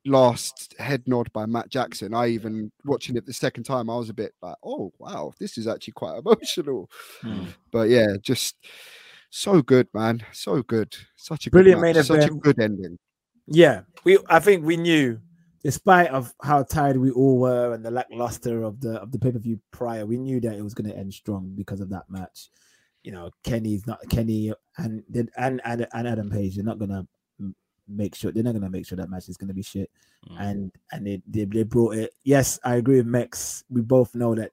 last 0.07 0.75
head 0.79 1.03
nod 1.07 1.33
by 1.33 1.47
Matt 1.47 1.69
Jackson, 1.69 2.15
I 2.15 2.29
even 2.29 2.71
watching 2.85 3.17
it 3.17 3.27
the 3.27 3.33
second 3.33 3.65
time, 3.65 3.91
I 3.91 3.97
was 3.97 4.11
a 4.11 4.15
bit 4.15 4.33
like, 4.43 4.57
oh 4.65 4.93
wow, 4.99 5.33
this 5.39 5.59
is 5.59 5.67
actually 5.67 5.93
quite 5.93 6.19
emotional. 6.25 6.91
Hmm. 7.23 7.45
But 7.73 7.89
yeah, 7.89 8.17
just 8.21 8.57
so 9.31 9.63
good, 9.63 9.89
man. 9.95 10.25
So 10.33 10.63
good. 10.63 10.95
Such 11.17 11.47
a 11.47 11.51
brilliant 11.51 11.81
main 11.81 11.91
event. 11.91 12.07
Such 12.07 12.31
a 12.31 12.35
good 12.35 12.61
ending. 12.61 12.99
Yeah, 13.47 13.83
we 14.05 14.19
I 14.29 14.39
think 14.41 14.65
we 14.65 14.77
knew 14.77 15.21
despite 15.63 16.09
of 16.09 16.35
how 16.43 16.63
tired 16.63 16.99
we 16.99 17.11
all 17.11 17.39
were 17.39 17.73
and 17.73 17.85
the 17.85 17.91
lackluster 17.91 18.63
of 18.63 18.81
the 18.81 19.01
of 19.01 19.13
the 19.13 19.19
pay-per-view 19.19 19.59
prior, 19.71 20.07
we 20.07 20.19
knew 20.19 20.41
that 20.41 20.55
it 20.55 20.63
was 20.63 20.75
going 20.75 20.91
to 20.91 20.97
end 20.97 21.13
strong 21.15 21.55
because 21.57 21.81
of 21.81 21.91
that 21.91 22.05
match 22.09 22.49
you 23.05 23.13
know, 23.13 23.31
Kenny's 23.45 23.87
not 23.87 24.01
Kenny 24.09 24.53
and 24.79 25.05
and 25.15 25.31
and, 25.37 25.87
and 25.93 26.09
Adam 26.09 26.31
Page. 26.31 26.57
They're 26.57 26.65
not 26.65 26.79
gonna 26.79 27.07
make 27.89 28.15
sure 28.15 28.33
they're 28.33 28.43
not 28.43 28.55
gonna 28.55 28.71
make 28.71 28.87
sure 28.87 28.97
that 28.97 29.11
match 29.11 29.29
is 29.29 29.37
gonna 29.37 29.55
be 29.55 29.63
shit. 29.63 29.91
Mm. 30.31 30.41
And 30.41 30.73
and 30.93 31.07
they, 31.07 31.23
they, 31.27 31.45
they 31.45 31.63
brought 31.63 31.97
it. 31.97 32.15
Yes, 32.25 32.59
I 32.65 32.77
agree 32.77 32.97
with 32.97 33.07
Mex. 33.07 33.65
We 33.69 33.81
both 33.81 34.15
know 34.15 34.35
that 34.35 34.53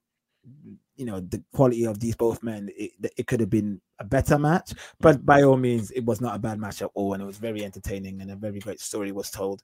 you 0.95 1.05
know 1.05 1.19
the 1.19 1.43
quality 1.53 1.85
of 1.85 1.99
these 1.99 2.15
both 2.15 2.43
men. 2.43 2.69
It, 2.75 2.91
it 3.17 3.27
could 3.27 3.39
have 3.39 3.49
been 3.49 3.81
a 3.99 4.03
better 4.03 4.37
match, 4.37 4.73
but 4.99 5.17
mm. 5.17 5.25
by 5.25 5.43
all 5.43 5.57
means, 5.57 5.91
it 5.91 6.05
was 6.05 6.21
not 6.21 6.35
a 6.35 6.39
bad 6.39 6.59
match 6.59 6.81
at 6.81 6.91
all, 6.93 7.13
and 7.13 7.21
it 7.21 7.27
was 7.27 7.37
very 7.37 7.63
entertaining 7.63 8.21
and 8.21 8.31
a 8.31 8.35
very 8.35 8.59
great 8.59 8.79
story 8.79 9.11
was 9.11 9.29
told. 9.29 9.61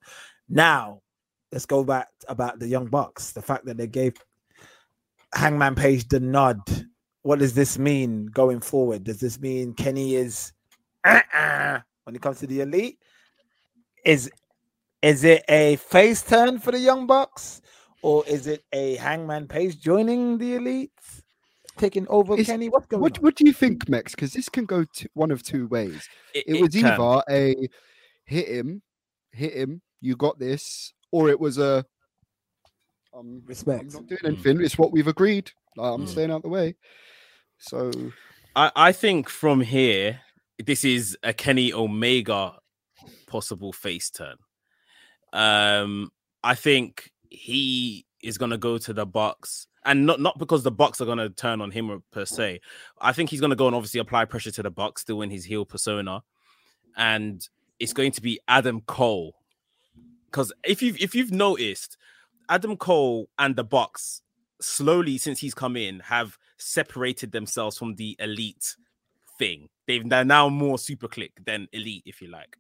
Now, 0.49 1.01
let's 1.51 1.65
go 1.65 1.83
back 1.83 2.09
about 2.27 2.59
the 2.59 2.67
Young 2.67 2.87
Bucks. 2.87 3.31
The 3.31 3.41
fact 3.41 3.65
that 3.65 3.77
they 3.77 3.87
gave 3.87 4.15
Hangman 5.33 5.75
Page 5.75 6.07
the 6.07 6.19
nod 6.19 6.61
what 7.27 7.39
does 7.39 7.53
this 7.53 7.77
mean 7.77 8.27
going 8.27 8.61
forward? 8.61 9.03
Does 9.03 9.19
this 9.19 9.37
mean 9.37 9.73
Kenny 9.73 10.15
is 10.15 10.53
uh-uh, 11.03 11.79
when 12.05 12.15
it 12.15 12.21
comes 12.21 12.39
to 12.39 12.47
the 12.47 12.61
elite? 12.61 12.99
Is 14.07 14.31
is 15.01 15.25
it 15.25 15.43
a 15.49 15.75
face 15.75 16.21
turn 16.21 16.59
for 16.59 16.71
the 16.71 16.79
Young 16.79 17.07
Bucks, 17.07 17.61
or 18.01 18.25
is 18.25 18.47
it 18.47 18.63
a 18.71 18.95
Hangman 18.95 19.47
Page 19.49 19.81
joining 19.81 20.37
the 20.37 20.55
elite, 20.55 20.91
taking 21.77 22.07
over 22.07 22.37
is, 22.37 22.47
Kenny? 22.47 22.69
What's 22.69 22.87
going 22.87 23.01
what, 23.01 23.17
on? 23.17 23.23
What 23.23 23.35
do 23.35 23.45
you 23.45 23.51
think, 23.51 23.89
Mex? 23.89 24.15
Because 24.15 24.31
this 24.31 24.47
can 24.47 24.63
go 24.63 24.85
to 24.85 25.09
one 25.13 25.29
of 25.29 25.43
two 25.43 25.67
ways. 25.67 26.07
It, 26.33 26.45
it, 26.47 26.55
it 26.55 26.61
was 26.61 26.73
either 26.75 27.21
a 27.29 27.67
hit 28.23 28.47
him, 28.47 28.81
hit 29.31 29.53
him, 29.53 29.81
you 29.99 30.15
got 30.15 30.39
this, 30.39 30.93
or 31.11 31.29
it 31.29 31.39
was 31.39 31.57
a 31.57 31.85
um, 33.13 33.41
respect. 33.45 33.93
I'm 33.93 33.93
not 33.93 34.07
doing 34.07 34.21
anything. 34.23 34.57
Mm. 34.59 34.63
It's 34.63 34.77
what 34.77 34.93
we've 34.93 35.07
agreed. 35.07 35.51
I'm 35.77 36.05
mm. 36.05 36.07
staying 36.07 36.31
out 36.31 36.43
the 36.43 36.49
way. 36.49 36.75
So 37.57 37.91
I, 38.55 38.71
I 38.73 38.91
think 38.93 39.27
from 39.27 39.59
here, 39.59 40.21
this 40.65 40.85
is 40.85 41.17
a 41.23 41.33
Kenny 41.33 41.73
Omega 41.73 42.53
possible 43.27 43.73
face 43.73 44.09
turn. 44.09 44.35
Um, 45.33 46.11
I 46.43 46.55
think 46.55 47.11
he 47.29 48.05
is 48.21 48.37
gonna 48.37 48.57
go 48.57 48.77
to 48.77 48.93
the 48.93 49.05
Bucks, 49.05 49.67
and 49.85 50.05
not 50.05 50.19
not 50.19 50.39
because 50.39 50.63
the 50.63 50.71
Bucks 50.71 51.01
are 51.01 51.05
gonna 51.05 51.29
turn 51.29 51.61
on 51.61 51.71
him 51.71 52.03
per 52.11 52.25
se. 52.25 52.61
I 52.99 53.13
think 53.13 53.29
he's 53.29 53.41
gonna 53.41 53.55
go 53.55 53.67
and 53.67 53.75
obviously 53.75 53.99
apply 53.99 54.25
pressure 54.25 54.51
to 54.51 54.63
the 54.63 54.71
Bucks, 54.71 55.01
still 55.01 55.21
in 55.21 55.29
his 55.29 55.45
heel 55.45 55.65
persona, 55.65 56.23
and 56.95 57.47
it's 57.79 57.93
going 57.93 58.11
to 58.13 58.21
be 58.21 58.39
Adam 58.47 58.81
Cole. 58.81 59.35
Because 60.25 60.51
if 60.63 60.81
you've 60.81 60.97
if 61.01 61.15
you've 61.15 61.31
noticed, 61.31 61.97
Adam 62.49 62.77
Cole 62.77 63.29
and 63.37 63.55
the 63.55 63.63
Bucks 63.63 64.21
slowly 64.59 65.17
since 65.17 65.39
he's 65.39 65.53
come 65.53 65.75
in 65.75 65.99
have 65.99 66.37
separated 66.57 67.31
themselves 67.31 67.77
from 67.77 67.95
the 67.95 68.15
elite 68.19 68.75
thing. 69.37 69.69
They've 69.87 70.07
they're 70.07 70.25
now 70.25 70.49
more 70.49 70.77
SuperKliq 70.77 71.45
than 71.45 71.67
elite, 71.71 72.03
if 72.05 72.21
you 72.21 72.29
like. 72.29 72.57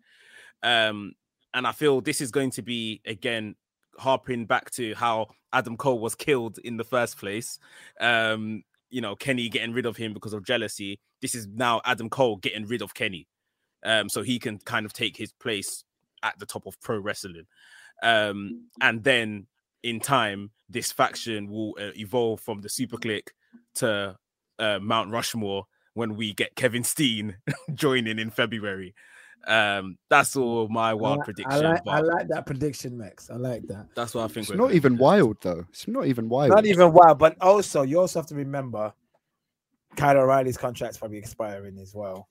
Um, 0.63 1.13
and 1.53 1.65
I 1.65 1.71
feel 1.71 2.01
this 2.01 2.21
is 2.21 2.31
going 2.31 2.51
to 2.51 2.61
be 2.61 3.01
again 3.05 3.55
harping 3.97 4.45
back 4.45 4.69
to 4.71 4.93
how 4.95 5.27
Adam 5.53 5.77
Cole 5.77 5.99
was 5.99 6.15
killed 6.15 6.59
in 6.63 6.77
the 6.77 6.83
first 6.83 7.17
place. 7.17 7.57
Um, 7.99 8.63
you 8.89 9.01
know, 9.01 9.15
Kenny 9.15 9.49
getting 9.49 9.73
rid 9.73 9.85
of 9.85 9.97
him 9.97 10.13
because 10.13 10.33
of 10.33 10.45
jealousy. 10.45 10.99
This 11.21 11.35
is 11.35 11.47
now 11.47 11.81
Adam 11.85 12.09
Cole 12.09 12.37
getting 12.37 12.67
rid 12.67 12.81
of 12.81 12.93
Kenny. 12.93 13.27
Um, 13.83 14.09
so 14.09 14.21
he 14.21 14.39
can 14.39 14.59
kind 14.59 14.85
of 14.85 14.93
take 14.93 15.17
his 15.17 15.31
place 15.31 15.83
at 16.23 16.37
the 16.39 16.45
top 16.45 16.65
of 16.65 16.79
pro 16.81 16.99
wrestling. 16.99 17.47
Um, 18.03 18.69
and 18.81 19.03
then 19.03 19.47
in 19.83 19.99
time, 19.99 20.51
this 20.69 20.91
faction 20.91 21.49
will 21.49 21.75
uh, 21.79 21.91
evolve 21.95 22.41
from 22.41 22.61
the 22.61 22.69
SuperKliq 22.69 23.27
to 23.75 24.17
uh, 24.59 24.79
Mount 24.81 25.11
Rushmore 25.11 25.65
when 25.93 26.15
we 26.15 26.33
get 26.33 26.55
Kevin 26.55 26.83
Steen 26.83 27.37
joining 27.73 28.19
in 28.19 28.29
February. 28.29 28.93
Um, 29.47 29.97
that's 30.09 30.35
all 30.35 30.67
my 30.67 30.93
wild 30.93 31.21
I, 31.21 31.23
prediction. 31.23 31.65
I 31.65 31.69
like, 31.71 31.81
I 31.87 31.99
like, 32.01 32.27
that 32.27 32.45
prediction, 32.45 32.97
Max. 32.97 33.29
I 33.29 33.35
like 33.35 33.65
that. 33.67 33.87
That's 33.95 34.13
what 34.13 34.25
I 34.25 34.27
think. 34.27 34.49
It's 34.49 34.57
not 34.57 34.73
even 34.73 34.97
wild 34.97 35.37
though. 35.41 35.65
It's 35.69 35.87
not 35.87 36.05
even 36.05 36.27
wild. 36.27 36.49
Not 36.49 36.65
even 36.65 36.91
wild, 36.91 37.17
but 37.17 37.37
also 37.39 37.83
you 37.83 37.99
also 37.99 38.19
have 38.19 38.27
to 38.27 38.35
remember 38.35 38.93
Kyle 39.95 40.17
O'Reilly's 40.17 40.57
contract's 40.57 40.97
probably 40.97 41.17
expiring 41.17 41.79
as 41.79 41.95
well. 41.95 42.27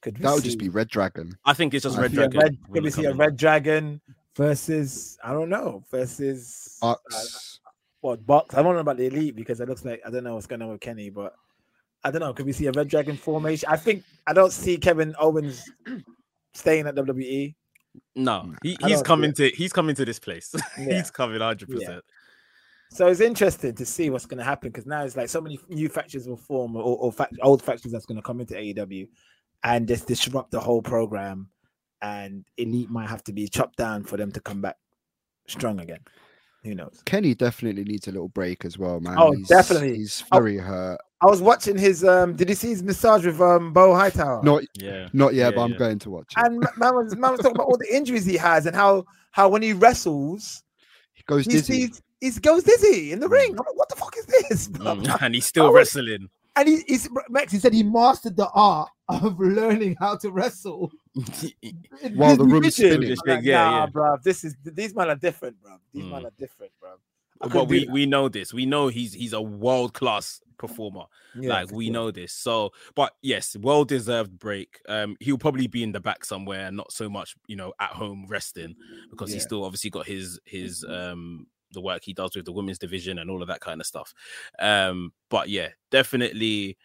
Could 0.00 0.16
that 0.16 0.34
would 0.34 0.42
just 0.42 0.58
be 0.58 0.68
Red 0.68 0.88
Dragon. 0.88 1.32
I 1.44 1.52
think 1.52 1.74
it's 1.74 1.84
just 1.84 1.96
Red 1.96 2.12
Dragon. 2.12 2.40
Red, 2.40 2.58
could 2.72 2.82
we 2.82 2.90
see 2.90 3.04
a 3.04 3.14
Red 3.14 3.36
Dragon 3.36 4.00
versus 4.36 5.16
I 5.22 5.32
don't 5.32 5.48
know 5.48 5.84
versus 5.92 6.76
Bucks? 6.80 7.60
what 8.00 8.26
box? 8.26 8.56
I 8.56 8.62
don't 8.62 8.74
know 8.74 8.80
about 8.80 8.96
the 8.96 9.06
elite 9.06 9.36
because 9.36 9.60
it 9.60 9.68
looks 9.68 9.84
like 9.84 10.02
I 10.04 10.10
don't 10.10 10.24
know 10.24 10.34
what's 10.34 10.48
going 10.48 10.60
on 10.60 10.70
with 10.70 10.80
Kenny, 10.80 11.08
but 11.08 11.34
I 12.02 12.10
don't 12.10 12.20
know. 12.20 12.34
Could 12.34 12.46
we 12.46 12.52
see 12.52 12.66
a 12.66 12.72
Red 12.72 12.88
Dragon 12.88 13.16
formation? 13.16 13.68
I 13.70 13.76
think 13.76 14.02
I 14.26 14.32
don't 14.32 14.52
see 14.52 14.76
Kevin 14.76 15.14
Owens 15.20 15.70
staying 16.54 16.86
at 16.86 16.94
WWE. 16.94 17.54
No, 18.16 18.54
he, 18.62 18.76
he's 18.86 19.02
coming 19.02 19.32
to 19.34 19.50
he's 19.50 19.72
coming 19.72 19.94
to 19.96 20.04
this 20.04 20.18
place. 20.18 20.54
Yeah. 20.78 20.96
he's 20.96 21.10
coming 21.10 21.40
hundred 21.40 21.68
yeah. 21.68 21.76
percent. 21.76 22.04
So 22.90 23.06
it's 23.06 23.20
interesting 23.20 23.74
to 23.74 23.86
see 23.86 24.10
what's 24.10 24.26
going 24.26 24.38
to 24.38 24.44
happen 24.44 24.68
because 24.68 24.84
now 24.84 25.02
it's 25.02 25.16
like 25.16 25.30
so 25.30 25.40
many 25.40 25.58
new 25.70 25.88
factions 25.88 26.28
will 26.28 26.36
form 26.36 26.76
or, 26.76 26.82
or 26.82 27.10
fact, 27.10 27.34
old 27.42 27.62
factions 27.62 27.90
that's 27.90 28.04
going 28.04 28.16
to 28.16 28.22
come 28.22 28.40
into 28.40 28.54
AEW 28.54 29.08
and 29.64 29.88
just 29.88 30.06
disrupt 30.06 30.50
the 30.50 30.60
whole 30.60 30.82
program. 30.82 31.48
And 32.02 32.44
Elite 32.58 32.90
might 32.90 33.08
have 33.08 33.24
to 33.24 33.32
be 33.32 33.48
chopped 33.48 33.76
down 33.76 34.04
for 34.04 34.18
them 34.18 34.30
to 34.32 34.40
come 34.40 34.60
back 34.60 34.76
strong 35.46 35.80
again. 35.80 36.00
Who 36.64 36.74
knows? 36.74 37.02
Kenny 37.06 37.34
definitely 37.34 37.84
needs 37.84 38.08
a 38.08 38.12
little 38.12 38.28
break 38.28 38.64
as 38.64 38.76
well, 38.76 39.00
man. 39.00 39.16
Oh, 39.18 39.32
he's, 39.32 39.48
definitely. 39.48 39.96
He's 39.96 40.22
oh. 40.30 40.36
very 40.36 40.60
oh, 40.60 40.64
hurt. 40.64 41.00
I 41.22 41.26
was 41.26 41.40
watching 41.40 41.78
his. 41.78 42.04
um 42.04 42.34
Did 42.34 42.48
you 42.48 42.54
see 42.56 42.70
his 42.70 42.82
massage 42.82 43.24
with 43.24 43.40
um 43.40 43.72
Bo 43.72 43.94
Hightower? 43.94 44.42
Not 44.42 44.64
yeah, 44.74 45.08
not 45.12 45.34
yet, 45.34 45.50
yeah, 45.52 45.56
but 45.56 45.62
I'm 45.62 45.76
going 45.76 45.98
to 46.00 46.10
watch 46.10 46.32
it. 46.36 46.44
And 46.44 46.58
man 46.76 46.94
was, 46.96 47.16
man 47.16 47.30
was 47.32 47.40
talking 47.40 47.56
about 47.56 47.68
all 47.68 47.78
the 47.78 47.94
injuries 47.94 48.26
he 48.26 48.36
has 48.36 48.66
and 48.66 48.74
how 48.74 49.04
how 49.30 49.48
when 49.48 49.62
he 49.62 49.72
wrestles, 49.72 50.64
he 51.12 51.22
goes 51.26 51.44
he 51.44 51.52
dizzy. 51.52 51.86
Sees, 51.86 52.02
he 52.20 52.40
goes 52.40 52.64
dizzy 52.64 53.12
in 53.12 53.20
the 53.20 53.28
mm. 53.28 53.32
ring. 53.32 53.50
I'm 53.50 53.56
like, 53.56 53.76
what 53.76 53.88
the 53.88 53.96
fuck 53.96 54.16
is 54.16 54.26
this? 54.26 54.68
Mm, 54.68 55.18
and 55.22 55.34
he's 55.34 55.46
still 55.46 55.66
was, 55.66 55.74
wrestling. 55.74 56.28
And 56.56 56.68
he, 56.68 56.82
he's 56.88 57.08
Max. 57.30 57.52
He 57.52 57.58
said 57.58 57.72
he 57.72 57.84
mastered 57.84 58.36
the 58.36 58.48
art 58.52 58.90
of 59.08 59.38
learning 59.38 59.96
how 60.00 60.16
to 60.16 60.30
wrestle 60.30 60.90
while 62.14 62.36
the 62.36 62.44
room's 62.44 62.74
spinning. 62.74 63.16
Like, 63.26 63.44
yeah, 63.44 63.64
nah, 63.64 63.80
yeah, 63.80 63.86
bro. 63.86 64.16
This 64.24 64.42
is 64.42 64.56
these 64.64 64.94
men 64.94 65.08
are 65.08 65.16
different, 65.16 65.62
bro. 65.62 65.76
These 65.94 66.04
mm. 66.04 66.10
men 66.10 66.26
are 66.26 66.32
different, 66.36 66.72
bro 66.80 66.90
but 67.50 67.68
we 67.68 67.86
we 67.90 68.06
know 68.06 68.28
this. 68.28 68.52
We 68.52 68.66
know 68.66 68.88
he's 68.88 69.12
he's 69.12 69.32
a 69.32 69.40
world 69.40 69.94
class 69.94 70.40
performer. 70.68 71.04
Yeah, 71.38 71.50
like 71.50 71.72
we 71.72 71.90
know 71.90 72.10
this. 72.10 72.32
So, 72.32 72.72
but 72.94 73.14
yes, 73.22 73.56
well 73.60 73.84
deserved 73.84 74.38
break. 74.38 74.80
Um, 74.88 75.16
he'll 75.20 75.38
probably 75.38 75.66
be 75.66 75.82
in 75.82 75.92
the 75.92 76.00
back 76.00 76.24
somewhere, 76.24 76.70
not 76.70 76.92
so 76.92 77.10
much, 77.10 77.34
you 77.46 77.56
know, 77.56 77.72
at 77.80 77.90
home 77.90 78.26
resting 78.28 78.74
because 79.10 79.30
yeah. 79.30 79.34
he's 79.34 79.42
still 79.42 79.64
obviously 79.64 79.90
got 79.90 80.06
his 80.06 80.40
his 80.44 80.84
um 80.88 81.46
the 81.72 81.80
work 81.80 82.02
he 82.04 82.12
does 82.12 82.36
with 82.36 82.44
the 82.44 82.52
women's 82.52 82.78
division 82.78 83.18
and 83.18 83.30
all 83.30 83.42
of 83.42 83.48
that 83.48 83.60
kind 83.60 83.80
of 83.80 83.86
stuff. 83.86 84.14
Um, 84.58 85.12
but 85.28 85.48
yeah, 85.48 85.68
definitely 85.90 86.76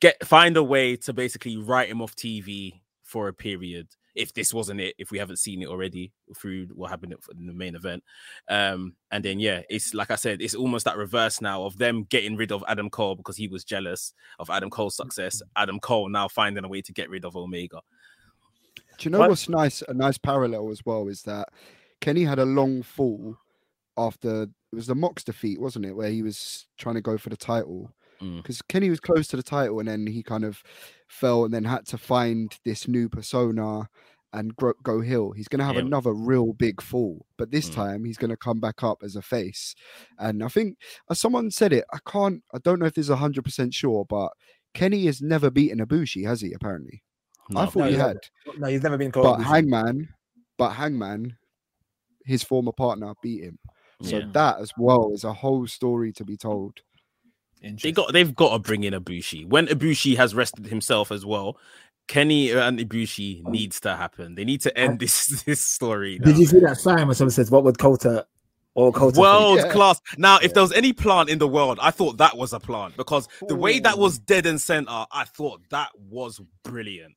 get 0.00 0.24
find 0.26 0.56
a 0.56 0.62
way 0.62 0.96
to 0.96 1.12
basically 1.12 1.56
write 1.56 1.88
him 1.88 2.00
off 2.00 2.16
TV 2.16 2.80
for 3.02 3.28
a 3.28 3.34
period 3.34 3.88
if 4.14 4.32
this 4.34 4.52
wasn't 4.52 4.80
it, 4.80 4.94
if 4.98 5.10
we 5.10 5.18
haven't 5.18 5.38
seen 5.38 5.62
it 5.62 5.68
already 5.68 6.12
through 6.36 6.66
what 6.74 6.90
happened 6.90 7.14
in 7.38 7.46
the 7.46 7.52
main 7.52 7.74
event. 7.74 8.02
Um, 8.48 8.94
and 9.10 9.24
then 9.24 9.40
yeah, 9.40 9.62
it's 9.70 9.94
like 9.94 10.10
I 10.10 10.16
said, 10.16 10.42
it's 10.42 10.54
almost 10.54 10.84
that 10.84 10.96
reverse 10.96 11.40
now 11.40 11.64
of 11.64 11.78
them 11.78 12.04
getting 12.04 12.36
rid 12.36 12.52
of 12.52 12.64
Adam 12.68 12.90
Cole 12.90 13.16
because 13.16 13.36
he 13.36 13.48
was 13.48 13.64
jealous 13.64 14.12
of 14.38 14.50
Adam 14.50 14.70
Cole's 14.70 14.96
success. 14.96 15.36
Mm-hmm. 15.36 15.62
Adam 15.62 15.80
Cole 15.80 16.08
now 16.08 16.28
finding 16.28 16.64
a 16.64 16.68
way 16.68 16.82
to 16.82 16.92
get 16.92 17.10
rid 17.10 17.24
of 17.24 17.36
Omega. 17.36 17.80
Do 18.98 19.04
you 19.04 19.10
know 19.10 19.18
what? 19.18 19.30
what's 19.30 19.48
nice? 19.48 19.82
A 19.88 19.94
nice 19.94 20.18
parallel 20.18 20.70
as 20.70 20.84
well 20.84 21.08
is 21.08 21.22
that 21.22 21.48
Kenny 22.00 22.24
had 22.24 22.38
a 22.38 22.44
long 22.44 22.82
fall 22.82 23.36
after 23.96 24.44
it 24.44 24.76
was 24.76 24.86
the 24.86 24.94
Mox 24.94 25.24
defeat, 25.24 25.60
wasn't 25.60 25.86
it, 25.86 25.94
where 25.94 26.10
he 26.10 26.22
was 26.22 26.66
trying 26.78 26.94
to 26.94 27.02
go 27.02 27.18
for 27.18 27.30
the 27.30 27.36
title 27.36 27.90
because 28.36 28.58
mm. 28.58 28.68
Kenny 28.68 28.90
was 28.90 29.00
close 29.00 29.26
to 29.28 29.36
the 29.36 29.42
title 29.42 29.80
and 29.80 29.88
then 29.88 30.06
he 30.06 30.22
kind 30.22 30.44
of 30.44 30.62
fell 31.12 31.44
and 31.44 31.52
then 31.52 31.64
had 31.64 31.86
to 31.86 31.98
find 31.98 32.58
this 32.64 32.88
new 32.88 33.08
persona 33.08 33.88
and 34.32 34.56
grow, 34.56 34.72
go 34.82 35.00
hill. 35.00 35.32
He's 35.32 35.48
going 35.48 35.58
to 35.58 35.64
have 35.64 35.76
yeah. 35.76 35.82
another 35.82 36.12
real 36.12 36.52
big 36.54 36.80
fall, 36.80 37.26
but 37.36 37.50
this 37.50 37.68
mm. 37.68 37.74
time 37.74 38.04
he's 38.04 38.16
going 38.16 38.30
to 38.30 38.36
come 38.36 38.60
back 38.60 38.82
up 38.82 38.98
as 39.02 39.14
a 39.14 39.22
face. 39.22 39.74
And 40.18 40.42
I 40.42 40.48
think, 40.48 40.78
as 41.10 41.20
someone 41.20 41.50
said 41.50 41.72
it, 41.72 41.84
I 41.92 41.98
can't, 42.06 42.42
I 42.54 42.58
don't 42.58 42.78
know 42.78 42.86
if 42.86 42.94
this 42.94 43.08
is 43.08 43.16
100% 43.16 43.74
sure, 43.74 44.06
but 44.08 44.32
Kenny 44.74 45.04
has 45.06 45.20
never 45.20 45.50
beaten 45.50 45.84
Ibushi, 45.86 46.26
has 46.26 46.40
he? 46.40 46.52
Apparently. 46.54 47.02
No. 47.50 47.60
I 47.60 47.66
thought 47.66 47.80
no, 47.80 47.86
he 47.86 47.94
had. 47.94 48.18
No, 48.56 48.68
he's 48.68 48.82
never 48.82 48.96
been 48.96 49.12
called. 49.12 49.38
But 49.38 49.44
Hangman, 49.44 50.08
but 50.56 50.70
Hangman, 50.70 51.36
his 52.24 52.42
former 52.42 52.72
partner, 52.72 53.12
beat 53.22 53.44
him. 53.44 53.58
So 54.02 54.18
yeah. 54.18 54.26
that 54.32 54.60
as 54.60 54.72
well 54.78 55.12
is 55.12 55.24
a 55.24 55.32
whole 55.32 55.66
story 55.66 56.12
to 56.14 56.24
be 56.24 56.36
told. 56.36 56.80
They 57.62 57.92
got 57.92 58.12
they've 58.12 58.34
got 58.34 58.52
to 58.52 58.58
bring 58.58 58.84
in 58.84 58.92
Ibushi. 58.92 59.46
When 59.46 59.66
Ibushi 59.66 60.16
has 60.16 60.34
rested 60.34 60.66
himself 60.66 61.12
as 61.12 61.24
well, 61.24 61.58
Kenny 62.08 62.50
and 62.50 62.78
Ibushi 62.78 63.44
needs 63.44 63.80
to 63.80 63.96
happen. 63.96 64.34
They 64.34 64.44
need 64.44 64.60
to 64.62 64.76
end 64.76 64.98
this 64.98 65.42
this 65.46 65.64
story. 65.64 66.18
Now. 66.18 66.26
Did 66.26 66.38
you 66.38 66.46
see 66.46 66.60
that 66.60 66.78
sign 66.78 67.06
where 67.06 67.14
someone 67.14 67.30
says, 67.30 67.50
"What 67.50 67.64
would 67.64 67.78
Kota 67.78 68.26
or 68.74 68.92
Kota 68.92 69.20
world 69.20 69.58
yeah. 69.58 69.70
class?" 69.70 70.00
Now, 70.18 70.38
if 70.42 70.54
there 70.54 70.62
was 70.62 70.72
any 70.72 70.92
plant 70.92 71.28
in 71.28 71.38
the 71.38 71.48
world, 71.48 71.78
I 71.80 71.90
thought 71.90 72.18
that 72.18 72.36
was 72.36 72.52
a 72.52 72.60
plant 72.60 72.96
because 72.96 73.28
the 73.46 73.56
way 73.56 73.78
that 73.78 73.98
was 73.98 74.18
dead 74.18 74.46
and 74.46 74.60
center, 74.60 75.06
I 75.12 75.24
thought 75.24 75.60
that 75.70 75.90
was 75.96 76.40
brilliant. 76.64 77.14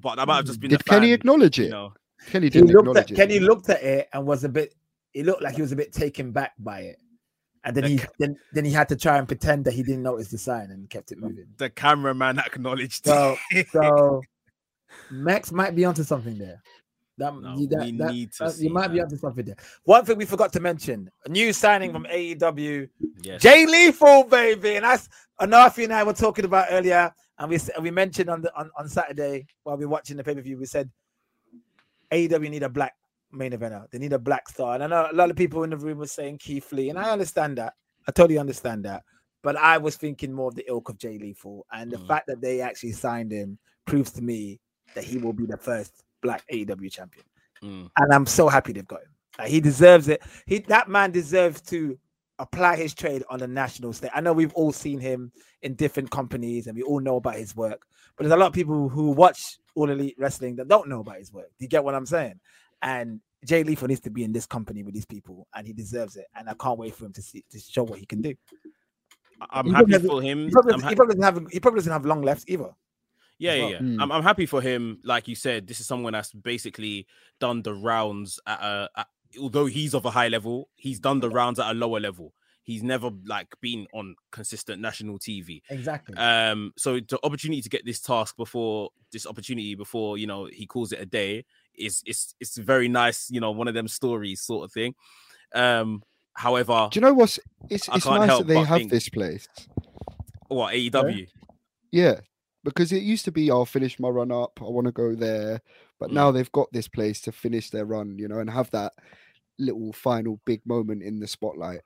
But 0.00 0.16
that 0.16 0.26
might 0.26 0.36
have 0.36 0.46
just 0.46 0.60
been. 0.60 0.70
Did 0.70 0.84
Kenny 0.84 1.08
fan, 1.08 1.14
acknowledge 1.14 1.58
it? 1.60 1.64
You 1.64 1.70
know? 1.70 1.92
Kenny 2.26 2.48
didn't 2.48 2.70
acknowledge 2.70 2.96
at, 3.04 3.10
it. 3.12 3.14
Kenny 3.14 3.38
looked 3.38 3.68
at 3.68 3.82
it 3.82 4.08
and 4.12 4.26
was 4.26 4.44
a 4.44 4.48
bit. 4.48 4.74
It 5.14 5.26
looked 5.26 5.42
like 5.42 5.54
he 5.54 5.62
was 5.62 5.72
a 5.72 5.76
bit 5.76 5.92
taken 5.92 6.32
back 6.32 6.54
by 6.58 6.80
it 6.80 6.98
and 7.64 7.76
then 7.76 7.84
the, 7.84 7.90
he 7.90 8.00
then, 8.18 8.36
then 8.52 8.64
he 8.64 8.72
had 8.72 8.88
to 8.88 8.96
try 8.96 9.18
and 9.18 9.26
pretend 9.28 9.64
that 9.64 9.72
he 9.72 9.82
didn't 9.82 10.02
notice 10.02 10.28
the 10.28 10.38
sign 10.38 10.70
and 10.70 10.88
kept 10.90 11.12
it 11.12 11.18
moving. 11.18 11.46
The 11.58 11.70
cameraman 11.70 12.38
acknowledged. 12.46 13.04
So 13.04 13.36
so 13.70 14.22
Max 15.10 15.52
might 15.52 15.74
be 15.74 15.84
onto 15.84 16.02
something 16.02 16.38
there. 16.38 16.62
That, 17.18 17.34
no, 17.34 17.66
that, 17.66 17.80
we 17.80 17.92
that, 17.92 18.12
need 18.12 18.32
to 18.32 18.44
that, 18.44 18.58
you 18.58 18.70
might 18.70 18.88
be 18.88 19.00
onto 19.00 19.16
something 19.16 19.44
there. 19.44 19.56
One 19.84 20.04
thing 20.04 20.16
we 20.18 20.24
forgot 20.24 20.52
to 20.54 20.60
mention: 20.60 21.10
a 21.24 21.28
new 21.28 21.52
signing 21.52 21.92
from 21.92 22.04
AEW, 22.04 22.88
yes. 23.22 23.40
Jay 23.40 23.66
Lethal, 23.66 24.24
baby, 24.24 24.76
and 24.76 24.84
that's 24.84 25.08
Anafi 25.40 25.84
and 25.84 25.92
I 25.92 26.02
were 26.04 26.14
talking 26.14 26.44
about 26.44 26.68
earlier, 26.70 27.12
and 27.38 27.50
we 27.50 27.58
we 27.80 27.90
mentioned 27.90 28.30
on 28.30 28.42
the 28.42 28.52
on, 28.56 28.70
on 28.76 28.88
Saturday 28.88 29.46
while 29.62 29.76
we 29.76 29.84
were 29.84 29.90
watching 29.90 30.16
the 30.16 30.24
pay 30.24 30.34
per 30.34 30.40
view, 30.40 30.58
we 30.58 30.66
said 30.66 30.90
AEW 32.10 32.50
need 32.50 32.62
a 32.62 32.68
black 32.68 32.94
main 33.32 33.52
eventer. 33.52 33.90
They 33.90 33.98
need 33.98 34.12
a 34.12 34.18
black 34.18 34.48
star. 34.48 34.74
And 34.74 34.84
I 34.84 34.86
know 34.86 35.08
a 35.10 35.14
lot 35.14 35.30
of 35.30 35.36
people 35.36 35.64
in 35.64 35.70
the 35.70 35.76
room 35.76 35.98
were 35.98 36.06
saying 36.06 36.38
Keith 36.38 36.72
Lee, 36.72 36.90
and 36.90 36.98
I 36.98 37.10
understand 37.10 37.58
that. 37.58 37.74
I 38.06 38.12
totally 38.12 38.38
understand 38.38 38.84
that. 38.84 39.02
But 39.42 39.56
I 39.56 39.78
was 39.78 39.96
thinking 39.96 40.32
more 40.32 40.48
of 40.48 40.54
the 40.54 40.64
ilk 40.68 40.88
of 40.88 40.98
Jay 40.98 41.18
Lethal. 41.18 41.66
And 41.72 41.90
the 41.90 41.96
mm. 41.96 42.06
fact 42.06 42.26
that 42.28 42.40
they 42.40 42.60
actually 42.60 42.92
signed 42.92 43.32
him 43.32 43.58
proves 43.86 44.12
to 44.12 44.22
me 44.22 44.60
that 44.94 45.04
he 45.04 45.18
will 45.18 45.32
be 45.32 45.46
the 45.46 45.56
first 45.56 46.04
black 46.22 46.44
AEW 46.52 46.90
champion. 46.92 47.24
Mm. 47.62 47.90
And 47.98 48.12
I'm 48.12 48.26
so 48.26 48.48
happy 48.48 48.72
they've 48.72 48.86
got 48.86 49.02
him. 49.02 49.08
Like, 49.38 49.48
he 49.48 49.60
deserves 49.60 50.08
it. 50.08 50.22
He 50.46 50.58
that 50.58 50.88
man 50.88 51.10
deserves 51.10 51.60
to 51.62 51.98
apply 52.38 52.76
his 52.76 52.94
trade 52.94 53.22
on 53.30 53.38
the 53.38 53.46
national 53.46 53.92
stage. 53.92 54.10
I 54.14 54.20
know 54.20 54.32
we've 54.32 54.52
all 54.54 54.72
seen 54.72 54.98
him 54.98 55.32
in 55.62 55.74
different 55.74 56.10
companies 56.10 56.66
and 56.66 56.76
we 56.76 56.82
all 56.82 57.00
know 57.00 57.16
about 57.16 57.36
his 57.36 57.54
work, 57.54 57.86
but 58.16 58.24
there's 58.24 58.34
a 58.34 58.36
lot 58.36 58.48
of 58.48 58.52
people 58.52 58.88
who 58.88 59.10
watch 59.10 59.58
all 59.74 59.90
elite 59.90 60.16
wrestling 60.18 60.56
that 60.56 60.68
don't 60.68 60.88
know 60.88 61.00
about 61.00 61.18
his 61.18 61.32
work. 61.32 61.48
Do 61.58 61.64
you 61.64 61.68
get 61.68 61.84
what 61.84 61.94
I'm 61.94 62.06
saying? 62.06 62.40
And 62.82 63.20
Jay 63.44 63.64
Lethal 63.64 63.88
needs 63.88 64.00
to 64.00 64.10
be 64.10 64.24
in 64.24 64.32
this 64.32 64.46
company 64.46 64.82
with 64.82 64.94
these 64.94 65.06
people, 65.06 65.46
and 65.54 65.66
he 65.66 65.72
deserves 65.72 66.16
it. 66.16 66.26
And 66.34 66.48
I 66.48 66.54
can't 66.54 66.78
wait 66.78 66.94
for 66.94 67.06
him 67.06 67.12
to 67.14 67.22
see 67.22 67.44
to 67.50 67.58
show 67.58 67.84
what 67.84 67.98
he 67.98 68.06
can 68.06 68.22
do. 68.22 68.34
I'm 69.50 69.66
he 69.66 69.72
happy 69.72 69.98
for 70.06 70.22
him. 70.22 70.44
He 70.44 70.50
probably, 70.50 70.80
ha- 70.80 70.88
he 70.88 70.94
probably, 70.94 71.14
doesn't 71.16 71.34
have 71.34 71.50
he 71.50 71.60
probably 71.60 71.78
doesn't 71.78 71.92
have 71.92 72.06
long 72.06 72.22
left 72.22 72.44
either. 72.48 72.70
Yeah, 73.38 73.56
well. 73.56 73.70
yeah, 73.70 73.78
mm. 73.78 74.00
I'm, 74.00 74.12
I'm 74.12 74.22
happy 74.22 74.46
for 74.46 74.60
him. 74.60 75.00
Like 75.04 75.26
you 75.26 75.34
said, 75.34 75.66
this 75.66 75.80
is 75.80 75.86
someone 75.86 76.12
that's 76.12 76.32
basically 76.32 77.06
done 77.40 77.62
the 77.62 77.74
rounds 77.74 78.38
at 78.46 78.60
a. 78.60 78.90
At, 78.96 79.06
although 79.40 79.66
he's 79.66 79.94
of 79.94 80.04
a 80.04 80.10
high 80.10 80.28
level, 80.28 80.68
he's 80.76 81.00
done 81.00 81.18
the 81.18 81.30
rounds 81.30 81.58
at 81.58 81.70
a 81.70 81.74
lower 81.74 81.98
level. 81.98 82.34
He's 82.64 82.84
never 82.84 83.10
like 83.26 83.48
been 83.60 83.88
on 83.92 84.14
consistent 84.30 84.80
national 84.80 85.18
TV. 85.18 85.62
Exactly. 85.70 86.16
Um. 86.16 86.72
So 86.76 87.00
the 87.00 87.18
opportunity 87.24 87.62
to 87.62 87.68
get 87.68 87.84
this 87.84 88.00
task 88.00 88.36
before 88.36 88.90
this 89.10 89.26
opportunity 89.26 89.74
before 89.74 90.18
you 90.18 90.28
know 90.28 90.48
he 90.52 90.66
calls 90.66 90.92
it 90.92 91.00
a 91.00 91.06
day 91.06 91.44
is 91.76 92.02
it's 92.06 92.34
it's 92.40 92.56
very 92.56 92.88
nice, 92.88 93.30
you 93.30 93.40
know, 93.40 93.50
one 93.50 93.68
of 93.68 93.74
them 93.74 93.88
stories 93.88 94.42
sort 94.42 94.64
of 94.64 94.72
thing. 94.72 94.94
Um, 95.54 96.02
however, 96.34 96.88
do 96.90 96.98
you 96.98 97.02
know 97.02 97.14
what's 97.14 97.38
it's, 97.68 97.88
it's 97.88 98.06
nice 98.06 98.38
that 98.38 98.46
they 98.46 98.62
have 98.62 98.78
think, 98.78 98.90
this 98.90 99.08
place. 99.08 99.46
What 100.48 100.74
AEW? 100.74 101.28
Yeah. 101.90 102.04
yeah. 102.04 102.20
because 102.64 102.92
it 102.92 103.02
used 103.02 103.24
to 103.24 103.32
be 103.32 103.50
I'll 103.50 103.64
finish 103.64 103.98
my 103.98 104.08
run 104.08 104.30
up, 104.30 104.58
I 104.60 104.64
want 104.64 104.86
to 104.86 104.92
go 104.92 105.14
there, 105.14 105.60
but 105.98 106.10
mm. 106.10 106.14
now 106.14 106.30
they've 106.30 106.52
got 106.52 106.72
this 106.72 106.88
place 106.88 107.20
to 107.22 107.32
finish 107.32 107.70
their 107.70 107.84
run, 107.84 108.18
you 108.18 108.28
know, 108.28 108.38
and 108.38 108.50
have 108.50 108.70
that 108.70 108.92
little 109.58 109.92
final 109.92 110.40
big 110.44 110.60
moment 110.66 111.02
in 111.02 111.20
the 111.20 111.26
spotlight. 111.26 111.80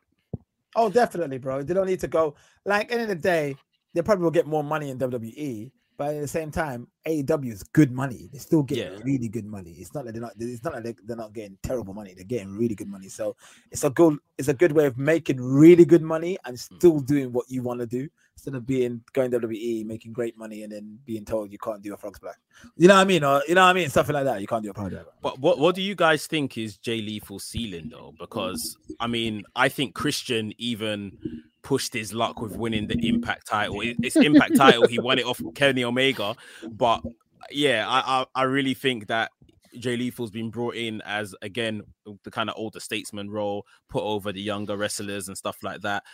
Oh, 0.74 0.90
definitely, 0.90 1.38
bro. 1.38 1.62
They 1.62 1.74
don't 1.74 1.86
need 1.86 2.00
to 2.00 2.08
go. 2.08 2.34
Like, 2.64 2.92
end 2.92 3.02
of 3.02 3.08
the 3.08 3.14
day, 3.14 3.56
they 3.94 4.02
probably 4.02 4.24
will 4.24 4.30
get 4.30 4.46
more 4.46 4.62
money 4.62 4.90
in 4.90 4.98
WWE, 4.98 5.70
but 5.96 6.14
at 6.14 6.20
the 6.20 6.28
same 6.28 6.50
time, 6.50 6.88
AEW 7.06 7.52
is 7.52 7.62
good 7.62 7.90
money. 7.90 8.28
They're 8.30 8.40
still 8.40 8.62
get 8.62 8.78
yeah. 8.78 8.98
really 9.02 9.28
good 9.28 9.46
money. 9.46 9.74
It's 9.78 9.94
not 9.94 10.04
like 10.04 10.14
they're 10.14 10.22
not. 10.22 10.32
It's 10.38 10.62
not 10.62 10.74
like 10.84 10.98
they're 11.04 11.16
not 11.16 11.32
getting 11.32 11.56
terrible 11.62 11.94
money. 11.94 12.12
They're 12.14 12.24
getting 12.24 12.56
really 12.56 12.74
good 12.74 12.88
money. 12.88 13.08
So 13.08 13.36
it's 13.70 13.84
a 13.84 13.90
good. 13.90 14.18
It's 14.38 14.48
a 14.48 14.54
good 14.54 14.72
way 14.72 14.86
of 14.86 14.98
making 14.98 15.40
really 15.40 15.84
good 15.84 16.02
money 16.02 16.36
and 16.44 16.58
hmm. 16.58 16.76
still 16.76 17.00
doing 17.00 17.32
what 17.32 17.46
you 17.48 17.62
want 17.62 17.80
to 17.80 17.86
do 17.86 18.08
instead 18.34 18.54
of 18.54 18.66
being 18.66 19.02
going 19.14 19.30
WWE, 19.30 19.86
making 19.86 20.12
great 20.12 20.36
money, 20.36 20.62
and 20.62 20.72
then 20.72 20.98
being 21.06 21.24
told 21.24 21.50
you 21.50 21.58
can't 21.58 21.82
do 21.82 21.94
a 21.94 21.96
frog 21.96 22.16
splash. 22.16 22.36
You 22.76 22.88
know 22.88 22.94
what 22.94 23.00
I 23.00 23.04
mean? 23.04 23.24
Or 23.24 23.42
you 23.48 23.54
know 23.54 23.62
what 23.62 23.70
I 23.70 23.72
mean? 23.72 23.88
Something 23.88 24.14
like 24.14 24.24
that. 24.24 24.40
You 24.40 24.46
can't 24.46 24.62
do 24.62 24.70
a 24.70 24.74
project. 24.74 25.08
But 25.22 25.38
what 25.38 25.58
what 25.58 25.74
do 25.74 25.82
you 25.82 25.94
guys 25.94 26.26
think 26.26 26.58
is 26.58 26.76
Jay 26.76 27.00
Lethal 27.00 27.38
ceiling 27.38 27.88
though? 27.90 28.14
Because 28.18 28.76
I 29.00 29.06
mean, 29.06 29.44
I 29.54 29.68
think 29.68 29.94
Christian 29.94 30.52
even 30.58 31.42
pushed 31.66 31.92
his 31.92 32.14
luck 32.14 32.40
with 32.40 32.56
winning 32.56 32.86
the 32.86 33.08
Impact 33.08 33.44
title. 33.44 33.80
It's 33.82 34.14
Impact 34.14 34.54
title. 34.56 34.86
He 34.86 35.00
won 35.00 35.18
it 35.18 35.26
off 35.26 35.42
Kenny 35.56 35.82
Omega. 35.82 36.36
But 36.70 37.02
yeah, 37.50 37.84
I, 37.88 38.20
I, 38.20 38.26
I 38.36 38.42
really 38.44 38.72
think 38.72 39.08
that 39.08 39.32
Jay 39.76 39.96
Lethal's 39.96 40.30
been 40.30 40.50
brought 40.50 40.76
in 40.76 41.02
as 41.04 41.34
again 41.42 41.82
the 42.22 42.30
kind 42.30 42.48
of 42.48 42.54
older 42.56 42.78
statesman 42.78 43.30
role, 43.30 43.66
put 43.88 44.04
over 44.04 44.30
the 44.30 44.40
younger 44.40 44.76
wrestlers 44.76 45.26
and 45.26 45.36
stuff 45.36 45.58
like 45.64 45.80
that. 45.80 46.04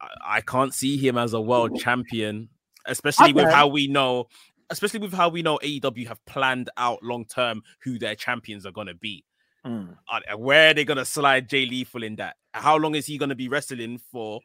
I, 0.00 0.38
I 0.38 0.40
can't 0.40 0.74
see 0.74 0.96
him 0.96 1.16
as 1.16 1.32
a 1.32 1.40
world 1.40 1.78
champion, 1.78 2.48
especially 2.86 3.30
okay. 3.30 3.44
with 3.44 3.52
how 3.52 3.68
we 3.68 3.86
know, 3.86 4.24
especially 4.70 4.98
with 4.98 5.12
how 5.12 5.28
we 5.28 5.42
know 5.42 5.60
AEW 5.62 6.08
have 6.08 6.26
planned 6.26 6.70
out 6.76 7.04
long 7.04 7.24
term 7.24 7.62
who 7.84 8.00
their 8.00 8.16
champions 8.16 8.66
are 8.66 8.72
gonna 8.72 8.94
be. 8.94 9.24
Mm. 9.64 9.96
Where 10.36 10.70
are 10.70 10.74
they 10.74 10.84
gonna 10.84 11.04
slide 11.04 11.48
Jay 11.48 11.66
Lethal 11.66 12.02
in 12.02 12.16
that? 12.16 12.34
How 12.52 12.76
long 12.76 12.96
is 12.96 13.06
he 13.06 13.16
gonna 13.16 13.36
be 13.36 13.48
wrestling 13.48 14.00
for? 14.10 14.40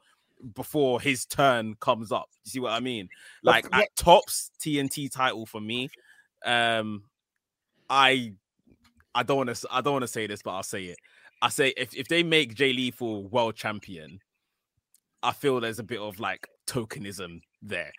Before 0.56 1.02
his 1.02 1.26
turn 1.26 1.76
comes 1.80 2.12
up. 2.12 2.30
You 2.44 2.52
see 2.52 2.60
what 2.60 2.72
I 2.72 2.80
mean? 2.80 3.10
Like 3.44 3.66
at 3.72 3.96
tops 3.96 4.52
TNT 4.60 5.12
title 5.12 5.46
for 5.46 5.62
me. 5.62 5.90
Um, 6.46 7.04
I 7.90 8.34
I 9.14 9.24
don't 9.24 9.38
want 9.38 9.56
to 9.56 9.68
I 9.70 9.82
don't 9.82 9.94
want 9.94 10.04
to 10.04 10.08
say 10.08 10.28
this, 10.28 10.42
but 10.42 10.52
I'll 10.52 10.64
say 10.64 10.86
it. 10.86 10.98
I 11.42 11.50
say 11.50 11.74
if, 11.76 11.96
if 11.96 12.08
they 12.08 12.24
make 12.24 12.54
Jay 12.54 12.72
Lethal 12.72 13.28
world 13.28 13.56
champion, 13.56 14.20
I 15.24 15.34
feel 15.34 15.60
there's 15.60 15.80
a 15.80 15.84
bit 15.84 16.00
of 16.00 16.20
like 16.20 16.48
tokenism 16.68 17.42
there. 17.62 17.92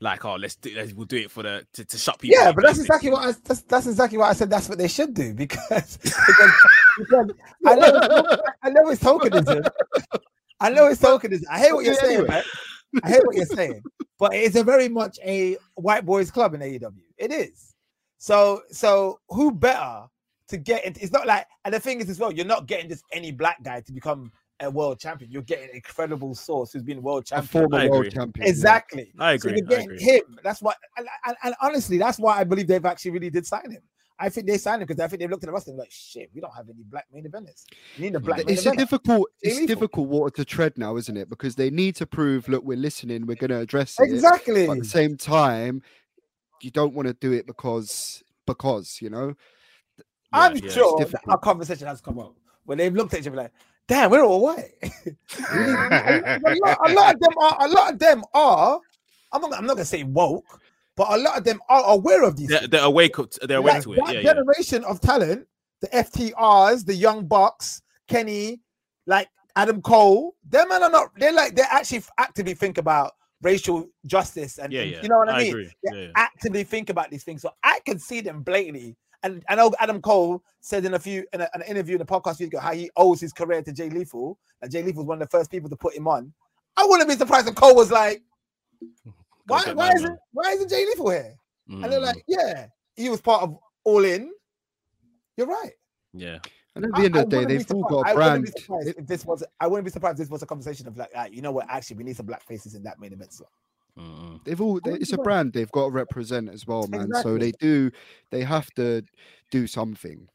Like, 0.00 0.24
oh, 0.24 0.36
let's 0.36 0.54
do 0.54 0.72
let's, 0.76 0.92
we'll 0.92 1.06
do 1.06 1.16
it 1.16 1.30
for 1.30 1.42
the 1.42 1.66
to, 1.72 1.84
to 1.84 1.98
shut 1.98 2.20
people. 2.20 2.38
Yeah, 2.38 2.52
but 2.52 2.64
that's 2.64 2.78
exactly 2.78 3.10
what 3.10 3.26
I 3.26 3.32
that's, 3.44 3.62
that's 3.62 3.86
exactly 3.88 4.16
what 4.16 4.30
I 4.30 4.32
said. 4.32 4.48
That's 4.48 4.68
what 4.68 4.78
they 4.78 4.86
should 4.86 5.12
do 5.12 5.34
because, 5.34 5.96
because, 6.02 6.52
because 6.98 7.30
I 7.66 7.74
know 7.74 8.36
I 8.62 8.70
know 8.70 8.88
it's 8.90 9.02
tokenism, 9.02 9.68
I 10.60 10.70
know 10.70 10.86
it's 10.86 11.00
talking. 11.00 11.38
I 11.50 11.58
hate 11.58 11.72
what 11.72 11.84
you're 11.84 11.94
saying, 11.94 12.26
man. 12.26 12.42
I 13.02 13.10
hate 13.10 13.26
what 13.26 13.36
you're 13.36 13.46
saying, 13.46 13.82
but 14.18 14.34
it's 14.34 14.56
a 14.56 14.64
very 14.64 14.88
much 14.88 15.18
a 15.24 15.56
white 15.74 16.04
boys 16.04 16.30
club 16.30 16.54
in 16.54 16.60
AEW. 16.60 16.92
It 17.16 17.32
is. 17.32 17.74
So, 18.18 18.62
so 18.70 19.20
who 19.28 19.52
better 19.52 20.06
to 20.48 20.56
get 20.56 20.84
it? 20.84 20.98
It's 21.00 21.12
not 21.12 21.26
like, 21.26 21.46
and 21.64 21.72
the 21.72 21.80
thing 21.80 22.00
is 22.00 22.10
as 22.10 22.18
well, 22.18 22.32
you're 22.32 22.46
not 22.46 22.66
getting 22.66 22.88
just 22.88 23.04
any 23.12 23.30
black 23.30 23.62
guy 23.62 23.80
to 23.80 23.92
become 23.92 24.32
a 24.60 24.70
world 24.70 24.98
champion. 24.98 25.30
You're 25.30 25.42
getting 25.42 25.70
an 25.70 25.76
incredible 25.76 26.34
source 26.34 26.72
who's 26.72 26.82
been 26.82 27.02
world 27.02 27.26
champion. 27.26 27.64
A 27.64 27.68
former 27.68 27.90
world 27.90 28.10
champion. 28.10 28.48
Exactly. 28.48 29.12
Yeah. 29.14 29.22
I 29.22 29.32
agree. 29.32 29.52
So 29.52 29.56
you're 29.56 29.66
getting 29.66 29.98
him. 29.98 30.38
That's 30.42 30.60
why, 30.60 30.74
and, 30.96 31.06
and, 31.26 31.36
and, 31.44 31.54
honestly, 31.60 31.98
that's 31.98 32.18
why 32.18 32.38
I 32.38 32.44
believe 32.44 32.66
they've 32.66 32.84
actually 32.84 33.12
really 33.12 33.30
did 33.30 33.46
sign 33.46 33.70
him. 33.70 33.82
I 34.18 34.28
think 34.28 34.46
they 34.46 34.58
signed 34.58 34.82
him 34.82 34.86
because 34.86 35.00
I 35.00 35.06
think 35.08 35.20
they 35.20 35.28
looked 35.28 35.44
at 35.44 35.46
the 35.46 35.52
roster 35.52 35.70
and 35.70 35.78
like, 35.78 35.92
shit, 35.92 36.30
we 36.34 36.40
don't 36.40 36.54
have 36.54 36.68
any 36.68 36.82
black 36.82 37.06
main 37.12 37.24
eventers. 37.24 37.64
We 37.96 38.04
need 38.04 38.16
a 38.16 38.20
black. 38.20 38.42
It's 38.48 38.66
a 38.66 38.74
difficult, 38.74 39.30
it's 39.40 39.64
difficult 39.66 40.08
water 40.08 40.34
to 40.36 40.44
tread 40.44 40.76
now, 40.76 40.96
isn't 40.96 41.16
it? 41.16 41.28
Because 41.28 41.54
they 41.54 41.70
need 41.70 41.94
to 41.96 42.06
prove, 42.06 42.48
look, 42.48 42.64
we're 42.64 42.76
listening, 42.76 43.26
we're 43.26 43.36
going 43.36 43.50
to 43.50 43.58
address 43.58 43.96
it. 44.00 44.10
Exactly. 44.10 44.68
at 44.68 44.78
the 44.78 44.84
same 44.84 45.16
time, 45.16 45.82
you 46.62 46.70
don't 46.70 46.94
want 46.94 47.06
to 47.06 47.14
do 47.14 47.32
it 47.32 47.46
because 47.46 48.22
because 48.46 48.98
you 49.00 49.10
know. 49.10 49.34
Yeah, 49.98 50.04
I'm 50.32 50.56
yeah, 50.56 50.70
sure 50.70 51.06
our 51.28 51.38
conversation 51.38 51.86
has 51.86 52.00
come 52.00 52.18
up 52.18 52.34
when 52.64 52.78
they've 52.78 52.92
looked 52.92 53.14
at 53.14 53.20
each 53.20 53.26
other 53.28 53.36
like, 53.36 53.52
damn, 53.86 54.10
we're 54.10 54.22
all 54.22 54.42
white. 54.42 54.72
a, 54.82 56.40
lot, 56.62 56.78
a, 56.84 56.92
lot, 56.92 57.14
of 57.14 57.20
them 57.20 57.38
are. 57.38 57.56
A 57.60 57.68
lot 57.68 57.92
of 57.94 57.98
them 57.98 58.24
are. 58.34 58.80
I'm 59.32 59.40
not. 59.42 59.54
I'm 59.54 59.66
not 59.66 59.74
gonna 59.74 59.84
say 59.84 60.02
woke, 60.02 60.60
but 60.98 61.10
a 61.10 61.16
lot 61.16 61.38
of 61.38 61.44
them 61.44 61.60
are 61.70 61.84
aware 61.86 62.24
of 62.24 62.36
these. 62.36 62.48
They're, 62.48 62.68
they're 62.68 62.84
awake. 62.84 63.16
They're 63.42 63.58
awake 63.58 63.74
like 63.74 63.82
to 63.84 63.92
it. 63.94 64.00
That 64.04 64.14
yeah, 64.16 64.22
generation 64.34 64.82
yeah. 64.82 64.88
of 64.88 65.00
talent, 65.00 65.46
the 65.80 65.88
FTRs, 65.88 66.84
the 66.84 66.94
Young 66.94 67.26
Bucks, 67.26 67.80
Kenny, 68.08 68.60
like 69.06 69.28
Adam 69.56 69.80
Cole. 69.80 70.34
Them 70.46 70.68
men 70.68 70.82
are 70.82 70.90
not. 70.90 71.08
They're 71.16 71.32
like 71.32 71.54
they 71.54 71.62
actually 71.62 72.02
actively 72.18 72.54
think 72.54 72.76
about 72.76 73.12
racial 73.40 73.86
justice 74.04 74.58
and, 74.58 74.72
yeah, 74.72 74.82
yeah. 74.82 75.00
you 75.00 75.08
know 75.08 75.18
what 75.18 75.28
I, 75.28 75.38
I 75.38 75.52
mean. 75.52 75.70
They 75.84 76.10
actively 76.16 76.64
think 76.64 76.90
about 76.90 77.10
these 77.10 77.24
things, 77.24 77.40
so 77.40 77.50
I 77.62 77.80
can 77.86 77.98
see 77.98 78.20
them 78.20 78.42
blatantly 78.42 78.96
and 79.22 79.42
I 79.48 79.54
know 79.54 79.72
Adam 79.80 80.00
Cole 80.00 80.42
said 80.60 80.84
in 80.84 80.94
a 80.94 80.98
few 80.98 81.24
in 81.32 81.40
a, 81.40 81.48
an 81.54 81.62
interview 81.62 81.96
in 81.96 82.00
a 82.00 82.06
podcast 82.06 82.40
ago 82.40 82.58
how 82.58 82.72
he 82.72 82.90
owes 82.96 83.20
his 83.20 83.32
career 83.32 83.62
to 83.62 83.72
Jay 83.72 83.90
Lethal. 83.90 84.38
And 84.62 84.70
Jay 84.70 84.82
Lethal 84.82 85.02
was 85.02 85.08
one 85.08 85.20
of 85.20 85.28
the 85.28 85.36
first 85.36 85.50
people 85.50 85.68
to 85.70 85.76
put 85.76 85.94
him 85.94 86.06
on. 86.06 86.32
I 86.76 86.86
wouldn't 86.86 87.08
be 87.08 87.16
surprised 87.16 87.48
if 87.48 87.54
Cole 87.54 87.74
was 87.74 87.90
like, 87.90 88.22
"Why? 89.48 89.72
Why 89.72 89.90
is 89.92 90.04
it? 90.04 90.12
Why 90.32 90.52
isn't 90.52 90.70
Jay 90.70 90.86
Lethal 90.86 91.10
here?" 91.10 91.34
Mm. 91.68 91.84
And 91.84 91.92
they're 91.92 92.00
like, 92.00 92.16
mm. 92.16 92.22
"Yeah, 92.28 92.66
he 92.96 93.08
was 93.08 93.20
part 93.20 93.42
of 93.42 93.58
All 93.84 94.04
In." 94.04 94.32
You're 95.36 95.46
right. 95.46 95.72
Yeah. 96.12 96.38
And 96.74 96.84
at 96.84 96.92
the 96.92 97.04
end 97.04 97.16
of 97.16 97.28
the 97.28 97.36
day, 97.36 97.44
they've 97.44 97.72
all 97.72 97.82
got 97.82 98.10
a 98.10 98.14
brand. 98.14 98.52
if 98.68 99.06
this 99.06 99.24
was, 99.24 99.42
I 99.60 99.66
wouldn't 99.66 99.84
be 99.84 99.90
surprised 99.90 100.14
if 100.14 100.26
this 100.26 100.30
was 100.30 100.42
a 100.42 100.46
conversation 100.46 100.86
of 100.86 100.96
like, 100.96 101.10
ah, 101.16 101.26
you 101.30 101.42
know 101.42 101.50
what? 101.50 101.66
Actually, 101.68 101.96
we 101.96 102.04
need 102.04 102.16
some 102.16 102.26
black 102.26 102.44
faces 102.44 102.74
in 102.74 102.84
that 102.84 103.00
main 103.00 103.12
event 103.12 103.32
slot. 103.32 103.50
Mm. 103.98 104.44
They've 104.44 104.60
all 104.60 104.80
they, 104.84 104.92
it's 104.92 105.12
a 105.12 105.18
brand 105.18 105.52
they've 105.52 105.70
got 105.72 105.86
to 105.86 105.90
represent 105.90 106.48
as 106.50 106.66
well, 106.66 106.86
man. 106.86 107.02
Exactly. 107.06 107.22
So 107.32 107.38
they 107.38 107.52
do 107.52 107.90
they 108.30 108.44
have 108.44 108.70
to 108.76 109.02
do 109.50 109.66
something, 109.66 110.28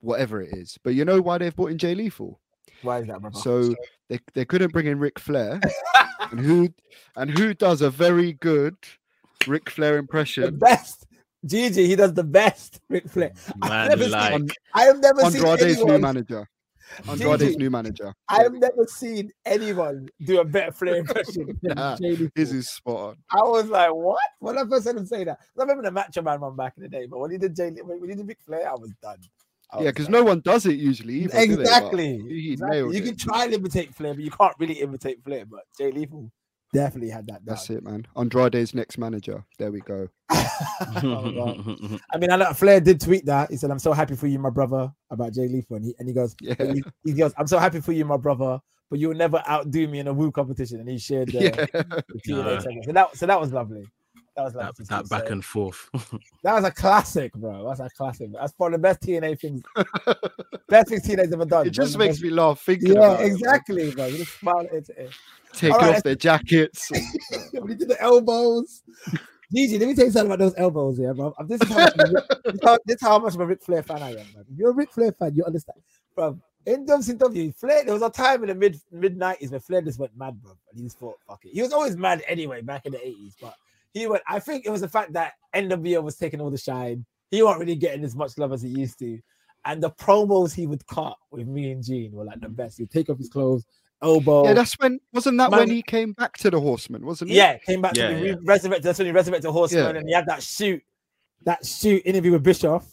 whatever 0.00 0.40
it 0.40 0.56
is. 0.56 0.78
But 0.82 0.94
you 0.94 1.04
know 1.04 1.20
why 1.20 1.38
they've 1.38 1.54
brought 1.54 1.72
in 1.72 1.78
Jay 1.78 1.94
Lethal? 1.94 2.40
Why 2.82 3.00
is 3.00 3.06
that, 3.08 3.20
brother? 3.20 3.38
So 3.38 3.74
they, 4.08 4.18
they 4.34 4.44
couldn't 4.46 4.72
bring 4.72 4.86
in 4.86 4.98
Ric 4.98 5.18
Flair, 5.18 5.60
and 6.30 6.40
who 6.40 6.68
and 7.16 7.30
who 7.30 7.54
does 7.54 7.82
a 7.82 7.90
very 7.90 8.34
good 8.34 8.76
Ric 9.46 9.70
Flair 9.70 9.98
impression? 9.98 10.44
The 10.44 10.52
best. 10.52 11.06
Gigi, 11.44 11.86
he 11.86 11.96
does 11.96 12.12
the 12.14 12.24
best 12.24 12.80
Ric 12.88 13.08
Flair. 13.08 13.30
Mm. 13.30 13.68
Man, 13.68 13.72
I 13.72 13.90
have 13.90 13.98
never 13.98 14.08
like... 14.08 14.32
seen, 14.32 14.48
I 14.74 14.82
have 14.82 15.00
never 15.00 15.24
Andrade's 15.24 15.76
seen 15.76 15.86
new 15.86 15.98
manager. 15.98 16.48
Andrade's 17.08 17.56
new 17.56 17.70
manager. 17.70 18.14
I 18.28 18.42
have 18.42 18.52
never 18.54 18.86
seen 18.86 19.30
anyone 19.44 20.08
do 20.24 20.40
a 20.40 20.44
better 20.44 20.72
Flair 20.72 20.96
impression. 20.96 21.58
nah, 21.62 21.96
this 22.34 22.52
is 22.52 22.70
spot 22.70 22.96
on. 22.96 23.16
I 23.30 23.42
was 23.42 23.66
like, 23.66 23.92
what? 23.92 24.18
When 24.40 24.58
I 24.58 24.64
first 24.64 24.86
heard 24.86 24.96
him 24.96 25.06
say 25.06 25.24
that, 25.24 25.38
I 25.40 25.60
remember 25.60 25.82
the 25.82 25.90
Macho 25.90 26.22
Man 26.22 26.40
one 26.40 26.56
back 26.56 26.74
in 26.76 26.84
the 26.84 26.88
day, 26.88 27.06
but 27.06 27.18
when 27.18 27.30
he 27.30 27.38
did 27.38 27.54
Jay, 27.56 27.70
when 27.70 28.08
he 28.08 28.14
did 28.14 28.26
Ric 28.26 28.38
Flair, 28.44 28.68
I 28.70 28.74
was 28.74 28.92
done. 29.02 29.18
I 29.70 29.82
yeah, 29.82 29.90
because 29.90 30.08
no 30.08 30.22
one 30.22 30.40
does 30.40 30.66
it 30.66 30.76
usually. 30.76 31.24
Either, 31.24 31.38
exactly. 31.40 32.50
exactly. 32.52 32.96
You 32.96 33.02
can 33.02 33.16
try 33.16 33.44
and 33.44 33.54
imitate 33.54 33.94
Flair, 33.94 34.14
but 34.14 34.22
you 34.22 34.30
can't 34.30 34.54
really 34.58 34.74
imitate 34.74 35.24
Flair. 35.24 35.44
But 35.44 35.64
Jay 35.76 35.90
Lethal 35.90 36.30
definitely 36.72 37.10
had 37.10 37.26
that. 37.26 37.44
Down. 37.44 37.54
That's 37.54 37.70
it, 37.70 37.82
man. 37.82 38.06
Andrade's 38.16 38.74
next 38.74 38.98
manager. 38.98 39.44
There 39.58 39.72
we 39.72 39.80
go. 39.80 40.08
oh, 40.30 41.98
I 42.12 42.18
mean, 42.18 42.30
I 42.30 42.36
know 42.36 42.52
Flair 42.52 42.80
did 42.80 43.00
tweet 43.00 43.26
that. 43.26 43.50
He 43.50 43.56
said, 43.56 43.70
"I'm 43.70 43.78
so 43.78 43.92
happy 43.92 44.14
for 44.14 44.26
you, 44.26 44.38
my 44.38 44.50
brother," 44.50 44.92
about 45.10 45.32
Jay 45.32 45.48
Lethal, 45.48 45.76
and 45.76 45.84
he, 45.84 45.94
and 45.98 46.08
he 46.08 46.14
goes, 46.14 46.36
yeah. 46.40 46.54
he, 46.58 46.84
he, 47.04 47.12
goes, 47.12 47.32
"I'm 47.36 47.46
so 47.46 47.58
happy 47.58 47.80
for 47.80 47.92
you, 47.92 48.04
my 48.04 48.16
brother." 48.16 48.60
But 48.88 49.00
you'll 49.00 49.14
never 49.14 49.42
outdo 49.48 49.88
me 49.88 49.98
in 49.98 50.06
a 50.06 50.12
woo 50.12 50.30
competition, 50.30 50.78
and 50.78 50.88
he 50.88 50.98
shared 50.98 51.28
the, 51.32 51.40
yeah. 51.68 52.00
the 52.24 52.82
so 52.84 52.92
that 52.92 53.16
so 53.16 53.26
that 53.26 53.40
was 53.40 53.52
lovely. 53.52 53.84
That 54.36 54.44
was 54.44 54.54
like 54.54 54.74
that, 54.74 54.88
that 54.88 55.08
back 55.08 55.30
and 55.30 55.42
forth. 55.42 55.88
that 56.42 56.54
was 56.54 56.64
a 56.64 56.70
classic, 56.70 57.32
bro. 57.32 57.66
That's 57.66 57.80
a 57.80 57.88
classic. 57.96 58.30
That's 58.32 58.52
one 58.58 58.74
of 58.74 58.80
the 58.80 58.82
best 58.82 59.00
TNA 59.00 59.40
things, 59.40 59.62
best 60.68 60.90
things 60.90 61.02
TNA's 61.08 61.32
ever 61.32 61.46
done. 61.46 61.66
It 61.66 61.70
just 61.70 61.96
makes 61.96 62.20
me 62.20 62.28
laugh 62.28 62.60
thinking. 62.60 62.92
Yeah, 62.96 63.18
exactly, 63.18 63.84
it, 63.84 63.96
bro. 63.96 64.06
You 64.06 64.18
just 64.18 64.38
smile. 64.38 64.66
It, 64.70 64.90
it. 64.90 65.10
Take 65.54 65.72
All 65.72 65.80
off 65.80 65.86
right. 65.86 66.04
their 66.04 66.14
jackets. 66.16 66.90
when 67.52 67.70
you 67.70 67.76
did 67.76 67.88
the 67.88 68.00
elbows. 68.00 68.82
Gigi, 69.54 69.78
let 69.78 69.88
me 69.88 69.94
tell 69.94 70.04
you 70.04 70.10
something 70.10 70.32
about 70.32 70.40
those 70.40 70.54
elbows 70.58 70.98
here, 70.98 71.14
bro. 71.14 71.32
This 71.46 71.62
is 71.62 71.68
how 71.68 71.76
much, 71.76 71.94
this 72.44 72.60
how, 72.62 72.78
this 72.84 73.00
how 73.00 73.18
much 73.18 73.34
of 73.34 73.40
a 73.40 73.46
Ric 73.46 73.62
Flair 73.62 73.82
fan 73.82 74.02
I 74.02 74.10
am, 74.10 74.26
bro. 74.34 74.42
If 74.42 74.58
you're 74.58 74.70
a 74.70 74.74
Ric 74.74 74.92
Flair 74.92 75.12
fan, 75.12 75.34
you 75.34 75.44
understand, 75.44 75.80
bro. 76.14 76.38
In 76.66 76.84
WCW, 76.84 77.54
Flair, 77.54 77.84
there 77.84 77.94
was 77.94 78.02
a 78.02 78.10
time 78.10 78.42
in 78.42 78.48
the 78.48 78.54
mid 78.54 78.78
mid 78.90 79.16
nineties 79.16 79.50
where 79.50 79.60
Flair 79.60 79.80
just 79.80 79.98
went 79.98 80.14
mad, 80.14 80.42
bro. 80.42 80.50
And 80.70 80.78
he 80.78 80.84
just 80.84 80.98
thought, 80.98 81.14
fuck 81.26 81.44
it. 81.44 81.52
He 81.54 81.62
was 81.62 81.72
always 81.72 81.96
mad 81.96 82.22
anyway 82.28 82.60
back 82.60 82.84
in 82.84 82.92
the 82.92 83.06
eighties, 83.06 83.36
but 83.40 83.54
he 83.96 84.06
went. 84.06 84.22
I 84.28 84.38
think 84.40 84.66
it 84.66 84.70
was 84.70 84.82
the 84.82 84.88
fact 84.88 85.14
that 85.14 85.32
NWO 85.54 86.02
was 86.02 86.16
taking 86.16 86.40
all 86.40 86.50
the 86.50 86.58
shine. 86.58 87.06
He 87.30 87.42
wasn't 87.42 87.60
really 87.60 87.76
getting 87.76 88.04
as 88.04 88.14
much 88.14 88.36
love 88.36 88.52
as 88.52 88.62
he 88.62 88.68
used 88.68 88.98
to. 88.98 89.18
And 89.64 89.82
the 89.82 89.90
promos 89.90 90.54
he 90.54 90.66
would 90.66 90.86
cut 90.86 91.16
with 91.30 91.46
Mean 91.48 91.82
Gene 91.82 92.12
were 92.12 92.24
like 92.24 92.40
the 92.40 92.48
best. 92.48 92.78
He'd 92.78 92.90
take 92.90 93.08
off 93.08 93.18
his 93.18 93.30
clothes, 93.30 93.64
elbow. 94.02 94.44
Yeah, 94.44 94.52
that's 94.52 94.74
when 94.74 95.00
wasn't 95.12 95.38
that 95.38 95.50
Man, 95.50 95.60
when 95.60 95.70
he 95.70 95.82
came 95.82 96.12
back 96.12 96.36
to 96.38 96.50
the 96.50 96.60
Horseman, 96.60 97.06
wasn't 97.06 97.30
it? 97.30 97.34
Yeah, 97.34 97.56
came 97.58 97.80
back 97.80 97.96
yeah, 97.96 98.08
to 98.08 98.26
yeah. 98.26 98.34
resurrected. 98.44 98.84
That's 98.84 98.98
when 98.98 99.06
he 99.06 99.12
resurrected 99.12 99.44
the 99.44 99.52
Horseman, 99.52 99.94
yeah. 99.94 100.00
and 100.00 100.08
he 100.08 100.14
had 100.14 100.26
that 100.26 100.42
shoot, 100.42 100.82
that 101.44 101.64
shoot 101.64 102.02
interview 102.04 102.32
with 102.32 102.42
Bischoff 102.42 102.86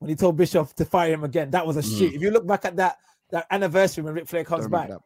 when 0.00 0.10
he 0.10 0.14
told 0.14 0.36
Bischoff 0.36 0.74
to 0.76 0.84
fire 0.84 1.14
him 1.14 1.24
again. 1.24 1.50
That 1.50 1.66
was 1.66 1.78
a 1.78 1.82
mm. 1.82 1.98
shoot. 1.98 2.14
If 2.14 2.20
you 2.20 2.30
look 2.30 2.46
back 2.46 2.66
at 2.66 2.76
that 2.76 2.98
that 3.30 3.46
anniversary 3.50 4.04
when 4.04 4.12
Ric 4.14 4.28
Flair 4.28 4.44
comes 4.44 4.68
back, 4.68 4.90
that, 4.90 5.00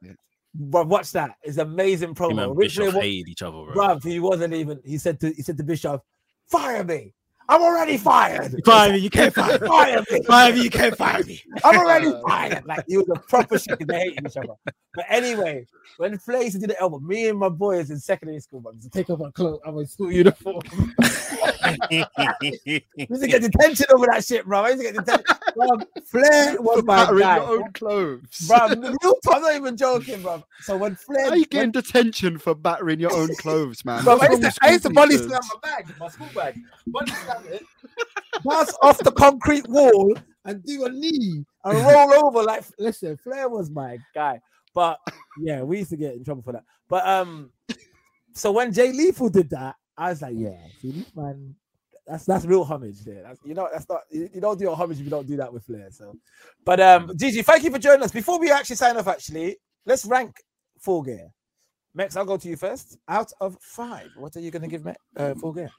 but 0.59 0.89
watch 0.89 1.13
that. 1.13 1.37
It's 1.43 1.59
amazing 1.59 2.15
promo. 2.15 2.57
Ric 2.57 2.73
Flair 2.73 2.91
hated 2.93 3.29
each 3.29 3.43
other, 3.43 3.73
bro. 3.73 3.99
He 4.03 4.21
wasn't 4.21 4.55
even. 4.55 4.81
He 4.85 4.99
said 4.99 5.21
to 5.21 5.31
he 5.31 5.43
said 5.43 5.57
to 5.59 5.65
Bischoff, 5.65 6.01
"Fire 6.47 6.85
me." 6.85 7.15
I'm 7.49 7.63
already 7.63 7.97
fired. 7.97 8.61
Fire 8.65 8.93
me, 8.93 8.99
you 8.99 9.11
can't 9.11 9.33
fire, 9.35 9.59
fire 9.59 10.03
me. 10.11 10.23
Fire 10.23 10.53
me, 10.53 10.63
you 10.63 10.71
can't 10.71 10.97
fire 10.97 11.23
me. 11.23 11.41
I'm 11.65 11.77
already 11.79 12.13
fired. 12.27 12.67
Like 12.67 12.85
he 12.89 12.97
was 12.97 13.09
a 13.09 13.21
proper 13.21 13.59
shit 13.59 13.79
because 13.79 13.87
they 13.87 14.01
hated 14.01 14.27
each 14.27 14.37
other. 14.37 14.55
But 14.65 15.05
anyway, 15.09 15.67
when 15.99 16.19
Flair 16.19 16.43
used 16.43 16.55
to 16.55 16.61
do 16.61 16.67
the 16.67 16.81
album, 16.81 17.07
me 17.07 17.29
and 17.29 17.39
my 17.39 17.49
boys 17.49 17.91
in 17.91 18.01
secondary 18.01 18.41
school, 18.41 18.61
but 18.61 18.81
to 18.83 18.91
take 18.91 19.11
off 19.11 19.21
my 19.21 19.31
clothes, 19.31 19.61
I'm 19.65 19.79
in 19.79 19.87
school 19.87 20.11
uniform. 20.11 20.61
used 21.75 23.23
to 23.23 23.29
get 23.29 23.43
detention 23.43 23.87
over 23.95 24.07
that 24.07 24.25
shit, 24.25 24.45
bro. 24.45 24.61
I 24.63 24.69
used 24.71 24.83
to 24.83 24.93
get 24.93 24.97
detention. 24.97 25.37
Bro, 25.55 25.69
Flair 26.05 26.57
was 26.61 26.85
my 26.85 27.07
guy. 27.07 27.37
your 27.37 27.63
own 27.63 27.73
clothes. 27.73 28.47
Bro, 28.47 28.57
I'm 29.33 29.43
not 29.43 29.55
even 29.55 29.77
joking, 29.77 30.23
bro. 30.23 30.45
So 30.61 30.77
when 30.77 30.95
Flair. 30.97 31.25
How 31.25 31.31
are 31.31 31.37
you 31.37 31.47
getting 31.47 31.73
when... 31.73 31.83
detention 31.83 32.39
for 32.39 32.55
battering 32.55 33.01
your 33.01 33.13
own 33.13 33.35
clothes, 33.37 33.85
man? 33.85 34.05
Bro, 34.05 34.19
I 34.21 34.31
used, 34.31 34.43
to, 34.43 34.53
I 34.63 34.71
used 34.71 34.83
to 34.85 34.91
body 34.91 35.17
slam 35.17 35.31
my 35.31 35.61
bag, 35.63 35.95
my 35.99 36.09
school 36.09 36.29
bag. 36.35 36.59
Body 36.87 37.13
slam 37.13 37.43
it, 37.51 37.63
pass 38.49 38.75
off 38.83 38.99
the 38.99 39.13
concrete 39.13 39.67
wall 39.69 40.15
and 40.45 40.65
do 40.65 40.85
a 40.85 40.91
knee 40.91 41.45
and 41.65 41.79
roll 41.79 42.27
over 42.27 42.43
like, 42.43 42.65
listen, 42.79 43.17
Flair 43.17 43.49
was 43.49 43.71
my 43.71 43.99
guy. 44.15 44.41
But 44.75 44.99
yeah, 45.41 45.63
we 45.63 45.79
used 45.79 45.91
to 45.91 45.97
get 45.97 46.15
in 46.15 46.25
trouble 46.25 46.43
for 46.43 46.53
that. 46.53 46.65
But 46.89 47.07
um, 47.07 47.51
so 48.35 48.53
when 48.53 48.73
Jay 48.73 48.93
Lethal 48.93 49.31
did 49.31 49.51
that, 49.51 49.77
I 49.97 50.11
was 50.11 50.23
like, 50.23 50.35
yeah, 50.37 50.57
see, 50.81 51.07
man, 51.15 51.55
that's 52.07 52.25
that's 52.25 52.45
real 52.45 52.65
homage 52.65 53.01
there. 53.05 53.23
That's, 53.23 53.41
you 53.45 53.55
know, 53.55 53.69
that's 53.73 53.89
not 53.89 54.03
you, 54.11 54.29
you, 54.33 54.41
don't 54.41 54.59
do 54.59 54.71
a 54.71 54.75
homage 54.75 54.99
if 54.99 55.05
you 55.05 55.11
don't 55.11 55.27
do 55.27 55.37
that 55.37 55.53
with 55.53 55.65
Flair. 55.65 55.89
So, 55.91 56.15
but 56.65 56.81
um, 56.81 57.13
Gigi, 57.17 57.43
thank 57.43 57.65
you 57.65 57.71
for 57.71 57.79
joining 57.79 58.03
us. 58.03 58.13
Before 58.13 58.39
we 58.39 58.51
actually 58.51 58.77
sign 58.77 58.97
off, 58.97 59.09
actually, 59.09 59.57
let's 59.85 60.05
rank 60.05 60.37
Full 60.81 61.03
Gear. 61.03 61.31
Max, 61.95 62.15
I'll 62.17 62.27
go 62.27 62.37
to 62.37 62.49
you 62.49 62.57
first. 62.57 62.99
Out 63.09 63.33
of 63.41 63.57
five, 63.61 64.11
what 64.17 64.37
are 64.37 64.41
you 64.41 64.51
going 64.51 64.63
to 64.63 64.69
give 64.69 64.85
me 64.85 64.93
uh, 65.17 65.35
Full 65.35 65.53
Gear? 65.53 65.71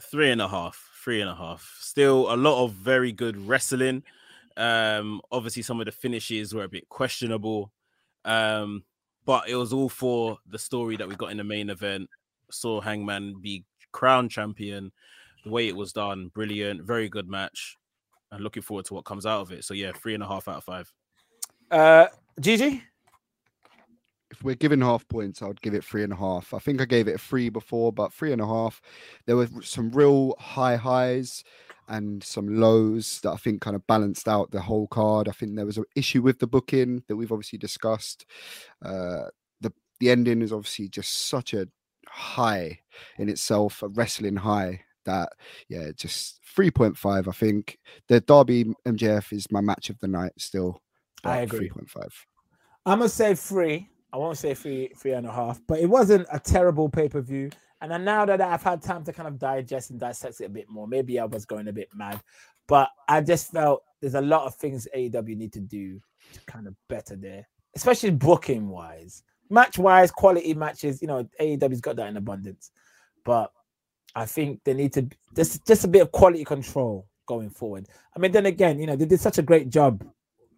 Three 0.00 0.30
and 0.30 0.40
a 0.40 0.48
half. 0.48 0.88
Three 1.04 1.20
and 1.20 1.30
a 1.30 1.34
half. 1.34 1.76
Still 1.80 2.32
a 2.32 2.36
lot 2.36 2.64
of 2.64 2.72
very 2.72 3.12
good 3.12 3.36
wrestling. 3.36 4.02
Um, 4.56 5.20
obviously, 5.30 5.62
some 5.62 5.80
of 5.80 5.86
the 5.86 5.92
finishes 5.92 6.54
were 6.54 6.64
a 6.64 6.68
bit 6.68 6.88
questionable. 6.88 7.72
Um, 8.24 8.84
but 9.24 9.48
it 9.48 9.56
was 9.56 9.72
all 9.72 9.88
for 9.88 10.38
the 10.46 10.58
story 10.58 10.96
that 10.96 11.08
we 11.08 11.14
got 11.14 11.30
in 11.30 11.36
the 11.36 11.44
main 11.44 11.70
event. 11.70 12.08
Saw 12.52 12.80
Hangman 12.80 13.40
be 13.40 13.64
crown 13.92 14.28
champion. 14.28 14.92
The 15.44 15.50
way 15.50 15.68
it 15.68 15.76
was 15.76 15.92
done, 15.92 16.30
brilliant, 16.34 16.82
very 16.82 17.08
good 17.08 17.28
match. 17.28 17.76
And 18.30 18.42
looking 18.42 18.62
forward 18.62 18.86
to 18.86 18.94
what 18.94 19.04
comes 19.04 19.26
out 19.26 19.40
of 19.40 19.52
it. 19.52 19.64
So 19.64 19.74
yeah, 19.74 19.92
three 19.92 20.14
and 20.14 20.22
a 20.22 20.26
half 20.26 20.48
out 20.48 20.58
of 20.58 20.64
five. 20.64 20.92
Uh 21.70 22.06
Gigi? 22.40 22.82
If 24.30 24.42
we're 24.42 24.54
giving 24.54 24.80
half 24.80 25.06
points, 25.08 25.42
I 25.42 25.48
would 25.48 25.60
give 25.60 25.74
it 25.74 25.84
three 25.84 26.02
and 26.02 26.12
a 26.12 26.16
half. 26.16 26.54
I 26.54 26.58
think 26.58 26.80
I 26.80 26.86
gave 26.86 27.06
it 27.06 27.16
a 27.16 27.18
three 27.18 27.50
before, 27.50 27.92
but 27.92 28.14
three 28.14 28.32
and 28.32 28.40
a 28.40 28.46
half. 28.46 28.80
There 29.26 29.36
were 29.36 29.48
some 29.62 29.90
real 29.90 30.34
high 30.38 30.76
highs 30.76 31.44
and 31.88 32.24
some 32.24 32.58
lows 32.58 33.20
that 33.20 33.32
I 33.32 33.36
think 33.36 33.60
kind 33.60 33.76
of 33.76 33.86
balanced 33.86 34.28
out 34.28 34.50
the 34.50 34.60
whole 34.60 34.86
card. 34.86 35.28
I 35.28 35.32
think 35.32 35.54
there 35.54 35.66
was 35.66 35.76
an 35.76 35.84
issue 35.94 36.22
with 36.22 36.38
the 36.38 36.46
booking 36.46 37.02
that 37.08 37.16
we've 37.16 37.32
obviously 37.32 37.58
discussed. 37.58 38.24
Uh, 38.82 39.24
the 39.60 39.72
the 40.00 40.10
ending 40.10 40.40
is 40.40 40.52
obviously 40.52 40.88
just 40.88 41.28
such 41.28 41.52
a 41.52 41.68
high 42.12 42.78
in 43.18 43.28
itself, 43.28 43.82
a 43.82 43.88
wrestling 43.88 44.36
high 44.36 44.80
that 45.04 45.32
yeah, 45.68 45.90
just 45.96 46.40
three 46.54 46.70
point 46.70 46.96
five. 46.96 47.28
I 47.28 47.32
think 47.32 47.78
the 48.08 48.20
Darby 48.20 48.66
MJF 48.86 49.32
is 49.32 49.50
my 49.50 49.60
match 49.60 49.90
of 49.90 49.98
the 50.00 50.08
night 50.08 50.32
still. 50.38 50.80
I 51.24 51.38
agree. 51.38 51.60
Three 51.60 51.70
point 51.70 51.90
five. 51.90 52.26
I'm 52.86 52.98
gonna 52.98 53.08
say 53.08 53.34
three. 53.34 53.88
I 54.12 54.18
won't 54.18 54.36
say 54.36 54.54
three, 54.54 54.92
three 54.96 55.12
and 55.12 55.26
a 55.26 55.32
half, 55.32 55.60
but 55.66 55.80
it 55.80 55.86
wasn't 55.86 56.26
a 56.30 56.38
terrible 56.38 56.88
pay 56.88 57.08
per 57.08 57.20
view. 57.20 57.50
And 57.80 57.90
then 57.90 58.04
now 58.04 58.24
that 58.26 58.40
I've 58.40 58.62
had 58.62 58.82
time 58.82 59.04
to 59.04 59.12
kind 59.12 59.26
of 59.26 59.38
digest 59.38 59.90
and 59.90 59.98
dissect 59.98 60.40
it 60.40 60.44
a 60.44 60.50
bit 60.50 60.68
more, 60.68 60.86
maybe 60.86 61.18
I 61.18 61.24
was 61.24 61.44
going 61.44 61.66
a 61.66 61.72
bit 61.72 61.88
mad, 61.94 62.20
but 62.68 62.90
I 63.08 63.22
just 63.22 63.50
felt 63.50 63.82
there's 64.00 64.14
a 64.14 64.20
lot 64.20 64.46
of 64.46 64.54
things 64.54 64.86
AEW 64.94 65.36
need 65.36 65.52
to 65.54 65.60
do 65.60 66.00
to 66.32 66.40
kind 66.46 66.68
of 66.68 66.76
better 66.88 67.16
there, 67.16 67.48
especially 67.74 68.10
booking 68.10 68.68
wise, 68.68 69.24
match 69.52 69.78
wise, 69.78 70.10
quality 70.10 70.54
matches. 70.54 71.00
You 71.02 71.08
know, 71.08 71.28
AEW's 71.40 71.80
got 71.80 71.96
that 71.96 72.08
in 72.08 72.16
abundance, 72.16 72.70
but 73.24 73.52
I 74.14 74.26
think 74.26 74.60
they 74.64 74.74
need 74.74 74.92
to 74.94 75.06
just 75.36 75.66
just 75.66 75.84
a 75.84 75.88
bit 75.88 76.02
of 76.02 76.12
quality 76.12 76.44
control 76.44 77.06
going 77.26 77.50
forward. 77.50 77.86
I 78.16 78.18
mean, 78.18 78.32
then 78.32 78.46
again, 78.46 78.80
you 78.80 78.86
know, 78.86 78.96
they 78.96 79.04
did 79.04 79.20
such 79.20 79.38
a 79.38 79.42
great 79.42 79.70
job 79.70 80.04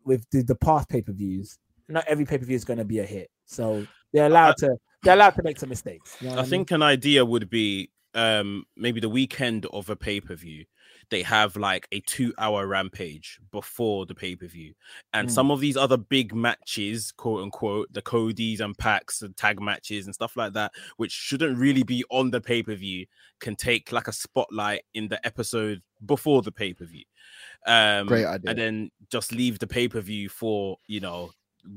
with 0.05 0.29
the, 0.31 0.43
the 0.43 0.55
past 0.55 0.89
pay 0.89 1.03
per 1.03 1.13
views. 1.13 1.59
Not 1.89 2.05
every 2.07 2.25
pay 2.25 2.39
per 2.39 2.45
view 2.45 2.57
is 2.57 2.65
going 2.65 2.79
to 2.79 2.85
be 2.85 3.01
a 3.01 3.05
hit, 3.05 3.31
so 3.45 3.87
they're 4.13 4.27
allowed 4.27 4.57
to 4.59 4.77
they're 5.03 5.15
allowed 5.15 5.35
to 5.35 5.43
make 5.43 5.59
some 5.59 5.69
mistakes. 5.69 6.17
You 6.21 6.31
know 6.31 6.39
I, 6.39 6.45
think 6.45 6.71
mean? 6.71 6.77
an 6.77 6.83
idea 6.83 7.25
would 7.25 7.51
be 7.51 7.91
um 8.15 8.65
maybe 8.77 9.01
the 9.01 9.09
weekend 9.09 9.67
of 9.67 9.91
a 9.91 9.97
pay 9.97 10.21
per 10.21 10.35
view 10.35 10.65
they 11.11 11.23
have 11.23 11.57
like 11.57 11.87
a 11.93 12.01
two 12.01 12.33
hour 12.39 12.67
rampage 12.67 13.39
before 13.51 14.07
the 14.07 14.15
pay 14.15 14.37
per 14.37 14.47
view. 14.47 14.75
And 15.13 15.29
mm. 15.29 15.33
some 15.33 15.51
of 15.51 15.61
these 15.61 15.77
other 15.77 15.97
big 15.97 16.35
matches, 16.35 17.13
quote 17.13 17.43
unquote, 17.43 17.93
the 17.93 18.03
Cody's 18.03 18.61
and 18.61 18.77
Pac's 18.77 19.23
and 19.23 19.37
tag 19.37 19.61
matches 19.61 20.07
and 20.07 20.15
stuff 20.15 20.37
like 20.37 20.53
that, 20.55 20.73
which 20.97 21.13
shouldn't 21.13 21.59
really 21.59 21.83
be 21.83 22.05
on 22.11 22.31
the 22.31 22.41
pay 22.41 22.63
per 22.63 22.75
view, 22.75 23.07
can 23.41 23.57
take 23.57 23.93
like 23.93 24.09
a 24.09 24.13
spotlight 24.13 24.83
in 24.95 25.09
the 25.09 25.25
episode 25.27 25.83
before 26.07 26.43
the 26.43 26.53
pay 26.53 26.73
per 26.73 26.85
view. 26.85 27.05
Um, 27.67 28.07
Great 28.07 28.27
idea. 28.27 28.51
And 28.51 28.59
then 28.59 28.91
just 29.11 29.33
leave 29.33 29.59
the 29.59 29.67
pay 29.67 29.89
per 29.89 30.01
view 30.01 30.29
for, 30.29 30.79
you 30.87 31.01
know, 31.01 31.31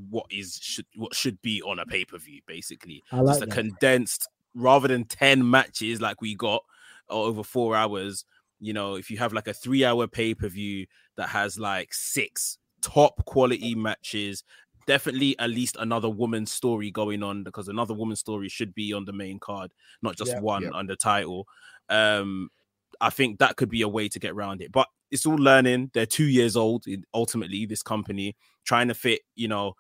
what 0.09 0.25
is 0.29 0.59
should 0.61 0.85
what 0.95 1.15
should 1.15 1.41
be 1.41 1.61
on 1.61 1.79
a 1.79 1.85
pay 1.85 2.05
per 2.05 2.17
view, 2.17 2.41
basically. 2.45 3.03
Like 3.11 3.25
just 3.25 3.41
a 3.41 3.45
that. 3.45 3.55
condensed 3.55 4.27
rather 4.57 4.87
than 4.87 5.05
10 5.05 5.47
matches 5.47 6.01
like 6.01 6.19
we 6.19 6.35
got 6.35 6.63
over 7.09 7.43
four 7.43 7.75
hours 7.75 8.25
you 8.59 8.73
know, 8.73 8.95
if 8.95 9.09
you 9.09 9.17
have 9.17 9.33
like 9.33 9.47
a 9.47 9.53
three 9.53 9.85
hour 9.85 10.07
pay 10.07 10.33
per 10.33 10.47
view 10.47 10.85
that 11.15 11.29
has 11.29 11.59
like 11.59 11.93
six 11.93 12.57
top 12.81 13.23
quality 13.25 13.75
matches, 13.75 14.43
definitely 14.87 15.37
at 15.39 15.49
least 15.49 15.77
another 15.79 16.09
woman's 16.09 16.51
story 16.51 16.89
going 16.89 17.21
on 17.21 17.43
because 17.43 17.67
another 17.67 17.93
woman's 17.93 18.19
story 18.19 18.49
should 18.49 18.73
be 18.73 18.93
on 18.93 19.05
the 19.05 19.13
main 19.13 19.39
card, 19.39 19.71
not 20.01 20.15
just 20.15 20.31
yeah, 20.31 20.39
one 20.39 20.63
yeah. 20.63 20.69
on 20.73 20.87
the 20.87 20.95
title. 20.95 21.45
Um, 21.89 22.49
I 22.99 23.09
think 23.09 23.39
that 23.39 23.57
could 23.57 23.69
be 23.69 23.81
a 23.81 23.87
way 23.87 24.09
to 24.09 24.19
get 24.19 24.31
around 24.31 24.61
it, 24.61 24.71
but 24.71 24.87
it's 25.11 25.25
all 25.25 25.35
learning. 25.35 25.91
They're 25.93 26.05
two 26.05 26.25
years 26.25 26.55
old, 26.55 26.85
ultimately, 27.13 27.65
this 27.65 27.83
company 27.83 28.35
trying 28.65 28.87
to 28.87 28.93
fit, 28.93 29.21
you 29.35 29.47
know, 29.47 29.73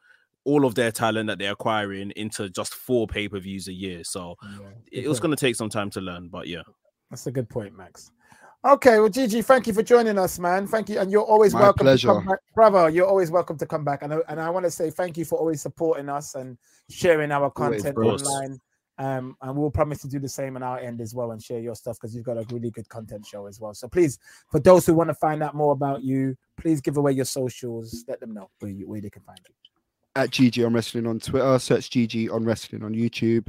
all 0.43 0.65
of 0.65 0.75
their 0.75 0.91
talent 0.91 1.27
that 1.27 1.39
they're 1.39 1.51
acquiring 1.51 2.11
into 2.11 2.49
just 2.49 2.73
four 2.73 3.07
pay 3.07 3.27
per 3.27 3.39
views 3.39 3.67
a 3.67 3.73
year. 3.73 4.03
So 4.03 4.35
yeah, 4.59 5.01
it 5.03 5.07
was 5.07 5.19
going 5.19 5.35
to 5.35 5.39
take 5.39 5.55
some 5.55 5.69
time 5.69 5.89
to 5.91 6.01
learn, 6.01 6.29
but 6.29 6.47
yeah. 6.47 6.61
That's 7.09 7.27
a 7.27 7.31
good 7.31 7.49
point, 7.49 7.75
Max. 7.75 8.11
Okay, 8.67 8.99
well, 8.99 9.07
Gigi, 9.07 9.41
thank 9.41 9.65
you 9.65 9.71
for 9.71 9.81
joining 9.81 10.17
us, 10.17 10.39
man. 10.39 10.67
Thank 10.67 10.89
you, 10.89 10.99
and 10.99 11.09
you're 11.09 11.23
always 11.23 11.53
My 11.53 11.61
welcome 11.61 11.85
pleasure. 11.85 12.09
to 12.09 12.13
come 12.15 12.25
back, 12.25 12.39
brother. 12.53 12.89
You're 12.89 13.07
always 13.07 13.31
welcome 13.31 13.57
to 13.59 13.65
come 13.65 13.85
back, 13.85 14.01
and 14.01 14.13
I, 14.13 14.19
and 14.27 14.41
I 14.41 14.49
want 14.49 14.65
to 14.65 14.71
say 14.71 14.89
thank 14.89 15.15
you 15.15 15.23
for 15.23 15.39
always 15.39 15.61
supporting 15.61 16.09
us 16.09 16.35
and 16.35 16.57
sharing 16.89 17.31
our 17.31 17.49
content 17.49 17.95
always, 17.95 18.23
online. 18.23 18.59
Um, 18.97 19.37
and 19.41 19.55
we'll 19.55 19.71
promise 19.71 20.01
to 20.01 20.09
do 20.09 20.19
the 20.19 20.27
same 20.27 20.57
on 20.57 20.63
our 20.63 20.79
end 20.79 20.99
as 20.99 21.15
well 21.15 21.31
and 21.31 21.41
share 21.41 21.61
your 21.61 21.75
stuff 21.75 21.95
because 21.95 22.13
you've 22.13 22.25
got 22.25 22.35
a 22.35 22.45
really 22.51 22.69
good 22.69 22.89
content 22.89 23.25
show 23.25 23.45
as 23.45 23.57
well. 23.57 23.73
So 23.73 23.87
please, 23.87 24.19
for 24.51 24.59
those 24.59 24.85
who 24.85 24.95
want 24.95 25.11
to 25.11 25.13
find 25.13 25.41
out 25.41 25.55
more 25.55 25.71
about 25.71 26.03
you, 26.03 26.35
please 26.57 26.81
give 26.81 26.97
away 26.97 27.13
your 27.13 27.25
socials. 27.25 28.03
Let 28.09 28.19
them 28.19 28.33
know 28.33 28.49
where, 28.59 28.71
you, 28.71 28.85
where 28.85 28.99
they 28.99 29.09
can 29.09 29.21
find 29.21 29.39
you. 29.47 29.55
At 30.17 30.31
GG 30.31 30.65
on 30.65 30.73
Wrestling 30.73 31.07
on 31.07 31.21
Twitter, 31.21 31.57
search 31.57 31.89
GG 31.89 32.33
on 32.33 32.43
Wrestling 32.43 32.83
on 32.83 32.93
YouTube. 32.93 33.47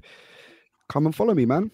Come 0.89 1.07
and 1.07 1.15
follow 1.15 1.35
me, 1.35 1.45
man. 1.45 1.73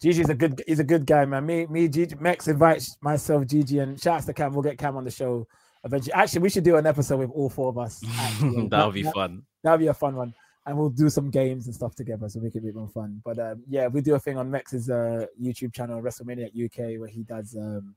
Gigi's 0.00 0.30
a 0.30 0.34
good 0.34 0.62
he's 0.66 0.78
a 0.78 0.84
good 0.84 1.04
guy, 1.04 1.24
man. 1.26 1.44
Me, 1.44 1.66
me, 1.66 1.88
Gigi, 1.88 2.16
Max 2.18 2.48
invites 2.48 2.96
myself, 3.02 3.46
Gigi, 3.46 3.80
and 3.80 4.00
shouts 4.00 4.24
to 4.26 4.32
Cam. 4.32 4.52
We'll 4.54 4.62
get 4.62 4.78
Cam 4.78 4.96
on 4.96 5.04
the 5.04 5.10
show 5.10 5.46
eventually. 5.84 6.14
Actually, 6.14 6.42
we 6.42 6.50
should 6.50 6.64
do 6.64 6.76
an 6.76 6.86
episode 6.86 7.18
with 7.18 7.30
all 7.30 7.50
four 7.50 7.68
of 7.68 7.78
us. 7.78 8.00
that 8.70 8.82
would 8.84 8.94
be 8.94 9.02
fun. 9.02 9.42
That'll 9.62 9.78
be 9.78 9.88
a 9.88 9.94
fun 9.94 10.16
one. 10.16 10.34
And 10.66 10.76
we'll 10.76 10.90
do 10.90 11.08
some 11.08 11.30
games 11.30 11.66
and 11.66 11.74
stuff 11.74 11.94
together, 11.94 12.28
so 12.28 12.38
we 12.38 12.50
can 12.50 12.62
be 12.62 12.72
more 12.72 12.88
fun. 12.88 13.20
But 13.24 13.38
um, 13.38 13.62
yeah, 13.68 13.88
we 13.88 14.00
do 14.00 14.14
a 14.14 14.18
thing 14.18 14.38
on 14.38 14.50
Max's 14.50 14.88
uh, 14.88 15.26
YouTube 15.40 15.74
channel, 15.74 16.00
WrestleMania 16.00 16.48
UK, 16.48 17.00
where 17.00 17.08
he 17.08 17.22
does 17.22 17.56
um, 17.56 17.94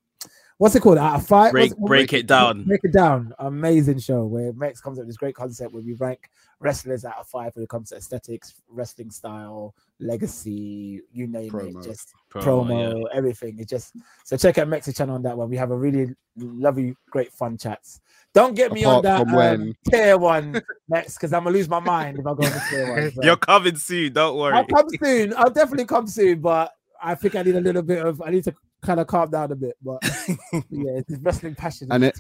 what's 0.58 0.76
it 0.76 0.82
called? 0.82 0.98
Out 0.98 1.16
of 1.16 1.28
five? 1.28 1.52
Break, 1.52 1.76
break 1.78 2.14
it 2.14 2.28
down. 2.28 2.64
Break 2.64 2.84
it 2.84 2.94
down. 2.94 3.34
Amazing 3.40 4.00
show 4.00 4.26
where 4.26 4.54
Max 4.54 4.82
comes 4.82 4.98
up 4.98 5.04
with 5.04 5.10
this 5.10 5.18
great 5.18 5.36
concept 5.36 5.74
where 5.74 5.84
we 5.84 5.94
rank 5.94 6.30
wrestlers 6.60 7.06
out 7.06 7.18
of 7.20 7.28
five 7.28 7.56
when 7.56 7.64
it 7.64 7.70
comes 7.70 7.90
to 7.90 7.96
aesthetics, 7.98 8.54
wrestling 8.70 9.12
style, 9.12 9.76
legacy, 10.00 11.02
you 11.12 11.28
name 11.28 11.50
promo. 11.52 11.80
it, 11.80 11.88
just 11.88 12.14
promo, 12.32 12.66
promo 12.68 13.02
yeah. 13.02 13.18
everything. 13.18 13.60
It's 13.60 13.70
just 13.70 13.94
so 14.24 14.38
check 14.38 14.58
out 14.58 14.68
Max's 14.68 14.96
channel 14.96 15.16
on 15.16 15.24
that 15.24 15.38
one. 15.38 15.50
We 15.50 15.58
have 15.58 15.72
a 15.72 15.78
really 15.78 16.16
lovely, 16.38 16.96
great 17.10 17.32
fun 17.34 17.58
chats. 17.58 18.00
Don't 18.34 18.56
get 18.56 18.72
me 18.72 18.84
Apart 18.84 19.06
on 19.06 19.28
that 19.28 19.60
um, 19.60 19.76
tier 19.90 20.18
one 20.18 20.62
next 20.88 21.16
because 21.16 21.34
I'm 21.34 21.44
gonna 21.44 21.56
lose 21.56 21.70
my 21.70 21.80
mind 21.80 22.20
if 22.20 22.26
I 22.26 22.34
go 22.34 22.44
on 22.44 22.52
the 22.52 22.64
tier 22.70 22.96
one. 22.96 23.12
You're 23.22 23.38
coming 23.38 23.76
soon, 23.76 24.14
don't 24.14 24.38
worry. 24.38 24.54
I'll 24.54 24.66
come 24.66 24.88
soon. 25.04 25.34
I'll 25.36 25.50
definitely 25.52 25.86
come 25.86 26.08
soon, 26.08 26.40
but 26.40 26.72
I 27.02 27.16
think 27.16 27.36
I 27.36 27.44
need 27.44 27.56
a 27.56 27.62
little 27.62 27.84
bit 27.84 28.06
of 28.06 28.22
I 28.22 28.30
need 28.30 28.46
to 28.46 28.56
kind 28.82 29.00
of 29.00 29.08
calm 29.08 29.30
down 29.30 29.52
a 29.52 29.56
bit. 29.56 29.76
But 29.82 30.00
yeah, 30.28 31.00
it's 31.00 31.18
wrestling 31.22 31.56
passion. 31.56 31.88
And 31.92 32.06
it, 32.06 32.20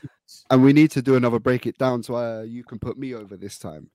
and 0.49 0.63
we 0.63 0.73
need 0.73 0.91
to 0.91 1.01
do 1.01 1.15
another 1.15 1.39
break 1.39 1.65
it 1.67 1.77
down 1.77 2.03
so 2.03 2.15
uh, 2.15 2.41
you 2.41 2.63
can 2.63 2.79
put 2.79 2.97
me 2.97 3.13
over 3.13 3.37
this 3.37 3.57
time 3.57 3.89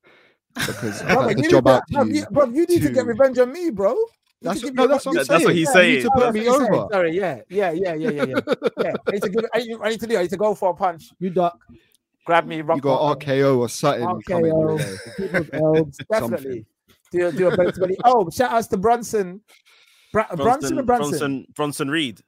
because 0.54 1.02
bro, 1.02 1.28
the 1.28 1.48
job 1.48 1.68
out 1.68 1.82
bro, 1.90 2.04
you, 2.04 2.26
bro, 2.30 2.46
you 2.46 2.66
need 2.66 2.82
to... 2.82 2.88
to 2.88 2.94
get 2.94 3.06
revenge 3.06 3.38
on 3.38 3.52
me, 3.52 3.70
bro. 3.70 3.96
That's, 4.40 4.62
no, 4.62 4.86
that's, 4.86 5.04
what, 5.04 5.26
that's 5.26 5.44
what 5.44 5.54
he's 5.54 5.66
yeah, 5.66 5.72
saying. 5.72 6.02
to 6.02 6.10
put 6.14 6.32
me 6.32 6.48
over. 6.48 6.86
Sorry, 6.92 7.16
yeah, 7.16 7.40
yeah, 7.48 7.72
yeah, 7.72 7.94
yeah, 7.94 8.10
yeah, 8.10 8.24
yeah. 8.24 8.40
yeah. 8.78 8.92
I 9.06 9.10
need 9.10 9.22
to 9.22 9.28
give. 9.30 9.44
I 9.52 9.58
need, 9.58 9.76
I 9.82 9.88
need 9.88 10.00
to 10.00 10.06
do. 10.06 10.16
I 10.16 10.22
need 10.22 10.30
to 10.30 10.36
go 10.36 10.54
for 10.54 10.70
a 10.70 10.74
punch. 10.74 11.10
You 11.18 11.30
duck. 11.30 11.58
Grab 12.24 12.46
me. 12.46 12.60
Rock 12.60 12.76
you 12.76 12.82
got 12.82 13.18
RKO 13.18 13.58
or 13.58 13.68
something. 13.68 14.06
RKO. 14.06 14.78
definitely. 16.12 16.66
Do 17.10 17.32
do 17.32 17.48
a 17.48 17.56
better. 17.56 17.88
Oh, 18.04 18.30
shout 18.30 18.52
outs 18.52 18.68
to 18.68 18.76
Brunson. 18.76 19.40
Bra- 20.12 20.26
Bronson, 20.36 20.44
Bronson 20.44 20.78
or 20.78 20.82
Brunson? 20.84 21.10
Bronson, 21.10 21.46
Bronson 21.54 21.90
Reed. 21.90 22.20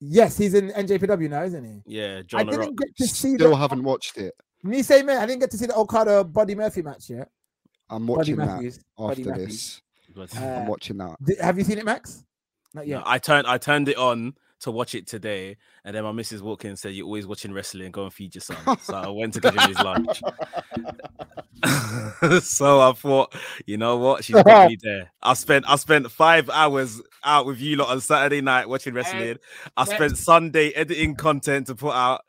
Yes, 0.00 0.36
he's 0.36 0.54
in 0.54 0.70
NJPW 0.70 1.30
now, 1.30 1.44
isn't 1.44 1.64
he? 1.64 1.82
Yeah, 1.86 2.22
John. 2.22 2.40
I 2.40 2.44
didn't 2.44 2.60
Rock. 2.60 2.76
get 2.76 2.96
to 2.96 3.06
see. 3.06 3.34
Still 3.34 3.50
the, 3.50 3.56
haven't 3.56 3.82
watched 3.82 4.18
it. 4.18 4.34
Me 4.62 4.82
say, 4.82 5.02
man, 5.02 5.18
I 5.18 5.26
didn't 5.26 5.40
get 5.40 5.50
to 5.52 5.58
see 5.58 5.66
the 5.66 5.76
Okada 5.76 6.24
Buddy 6.24 6.54
Murphy 6.54 6.82
match 6.82 7.08
yet. 7.08 7.28
I'm 7.88 8.06
watching 8.06 8.36
that 8.36 8.78
after 8.98 9.22
this. 9.22 9.80
Uh, 10.16 10.26
I'm 10.40 10.66
watching 10.66 10.96
that. 10.98 11.16
have 11.40 11.58
you 11.58 11.64
seen 11.64 11.78
it, 11.78 11.84
Max? 11.84 12.24
Not 12.74 12.86
yet. 12.86 12.98
No, 12.98 13.02
I 13.06 13.18
turned 13.18 13.46
I 13.46 13.58
turned 13.58 13.88
it 13.88 13.96
on 13.96 14.34
to 14.60 14.70
watch 14.70 14.94
it 14.94 15.06
today, 15.06 15.56
and 15.84 15.94
then 15.94 16.04
my 16.04 16.12
missus 16.12 16.42
walked 16.42 16.64
in 16.64 16.70
and 16.70 16.78
said, 16.78 16.94
"You're 16.94 17.06
always 17.06 17.26
watching 17.26 17.52
wrestling. 17.52 17.90
Go 17.90 18.04
and 18.04 18.12
feed 18.12 18.34
your 18.34 18.42
son." 18.42 18.56
So 18.80 18.94
I 18.94 19.08
went 19.08 19.34
to 19.34 19.40
give 19.40 19.54
him 19.54 19.68
his 19.68 19.78
lunch. 19.80 20.22
so 22.42 22.80
I 22.80 22.92
thought, 22.92 23.34
you 23.66 23.76
know 23.76 23.96
what? 23.96 24.24
She's 24.24 24.36
me 24.36 24.76
there. 24.82 25.10
I 25.22 25.34
spent 25.34 25.68
I 25.68 25.76
spent 25.76 26.10
five 26.10 26.48
hours 26.50 27.00
out 27.24 27.46
with 27.46 27.60
you 27.60 27.76
lot 27.76 27.88
on 27.90 28.00
Saturday 28.00 28.40
night 28.40 28.68
watching 28.68 28.94
wrestling. 28.94 29.36
I 29.76 29.84
spent 29.84 30.16
Sunday 30.16 30.70
editing 30.70 31.14
content 31.16 31.66
to 31.68 31.74
put 31.74 31.94
out. 31.94 32.22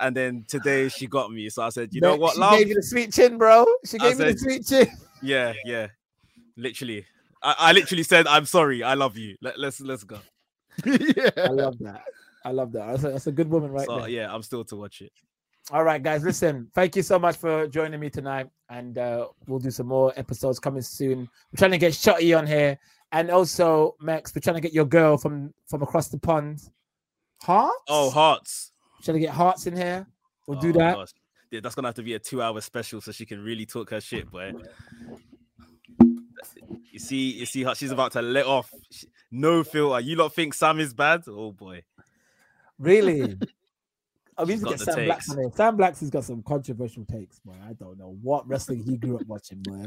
And 0.00 0.16
then 0.16 0.44
today 0.46 0.88
she 0.88 1.06
got 1.08 1.30
me, 1.32 1.48
so 1.50 1.62
I 1.62 1.70
said, 1.70 1.90
"You 1.92 2.00
know 2.00 2.16
what, 2.16 2.34
she 2.34 2.40
love?" 2.40 2.58
Gave 2.58 2.68
you 2.68 2.74
the 2.74 2.82
sweet 2.82 3.12
chin, 3.12 3.38
bro. 3.38 3.66
She 3.84 3.98
gave 3.98 4.20
I 4.20 4.26
me 4.26 4.32
the 4.32 4.38
sweet 4.38 4.66
chin. 4.66 4.88
Yeah, 5.22 5.54
yeah, 5.64 5.88
literally. 6.56 7.04
I, 7.42 7.54
I 7.58 7.72
literally 7.72 8.04
said, 8.04 8.26
"I'm 8.26 8.46
sorry, 8.46 8.82
I 8.82 8.94
love 8.94 9.16
you. 9.16 9.36
Let, 9.42 9.58
let's 9.58 9.80
let's 9.80 10.04
go." 10.04 10.18
yeah. 11.16 11.30
I 11.36 11.48
love 11.48 11.78
that. 11.80 12.02
I 12.44 12.52
love 12.52 12.72
that. 12.72 12.86
That's 12.86 13.04
a, 13.04 13.10
that's 13.10 13.26
a 13.26 13.32
good 13.32 13.48
woman 13.50 13.70
right 13.70 13.86
so, 13.86 14.00
there. 14.00 14.08
Yeah, 14.08 14.32
I'm 14.32 14.42
still 14.42 14.64
to 14.64 14.76
watch 14.76 15.00
it. 15.00 15.12
All 15.70 15.84
right, 15.84 16.02
guys. 16.02 16.24
Listen, 16.24 16.70
thank 16.74 16.96
you 16.96 17.02
so 17.02 17.18
much 17.18 17.36
for 17.36 17.66
joining 17.66 18.00
me 18.00 18.08
tonight, 18.08 18.48
and 18.70 18.96
uh, 18.96 19.28
we'll 19.46 19.58
do 19.58 19.70
some 19.70 19.86
more 19.86 20.12
episodes 20.16 20.58
coming 20.58 20.80
soon. 20.80 21.20
I'm 21.20 21.56
trying 21.56 21.72
to 21.72 21.78
get 21.78 21.92
Shotty 21.92 22.36
on 22.36 22.46
here, 22.46 22.78
and 23.12 23.30
also 23.30 23.94
Max. 24.00 24.34
We're 24.34 24.40
trying 24.40 24.56
to 24.56 24.62
get 24.62 24.72
your 24.72 24.86
girl 24.86 25.18
from 25.18 25.52
from 25.68 25.82
across 25.82 26.08
the 26.08 26.18
pond. 26.18 26.62
Hearts. 27.42 27.74
Oh, 27.88 28.08
hearts. 28.10 28.72
Trying 29.02 29.16
to 29.16 29.20
get 29.20 29.30
hearts 29.30 29.66
in 29.66 29.76
here. 29.76 30.06
We'll 30.46 30.58
oh, 30.58 30.60
do 30.60 30.72
that. 30.72 30.96
Gosh. 30.96 31.10
Yeah, 31.50 31.60
that's 31.62 31.74
gonna 31.74 31.88
have 31.88 31.94
to 31.96 32.02
be 32.02 32.14
a 32.14 32.18
two-hour 32.18 32.60
special 32.60 33.00
so 33.00 33.12
she 33.12 33.26
can 33.26 33.42
really 33.42 33.66
talk 33.66 33.90
her 33.90 34.00
shit, 34.00 34.30
boy. 34.30 34.52
You 36.90 36.98
see, 36.98 37.30
you 37.32 37.46
see 37.46 37.62
how 37.62 37.74
she's 37.74 37.90
about 37.90 38.12
to 38.12 38.22
let 38.22 38.46
off. 38.46 38.72
No 39.30 39.62
filter. 39.64 40.00
You 40.00 40.16
lot 40.16 40.34
think 40.34 40.54
Sam 40.54 40.80
is 40.80 40.94
bad? 40.94 41.22
Oh 41.28 41.52
boy. 41.52 41.82
Really? 42.78 43.36
Oh, 44.40 44.44
I 44.44 44.46
mean, 44.46 44.60
get 44.60 44.78
Sam 44.78 45.04
Blacks 45.04 45.30
on 45.30 45.52
Sam 45.52 45.76
Blacks 45.76 45.98
has 45.98 46.10
got 46.10 46.22
some 46.22 46.44
controversial 46.44 47.04
takes, 47.06 47.40
boy. 47.40 47.56
I 47.68 47.72
don't 47.72 47.98
know 47.98 48.16
what 48.22 48.46
wrestling 48.46 48.84
he 48.84 48.96
grew 48.96 49.16
up 49.16 49.26
watching, 49.26 49.58
boy. 49.62 49.86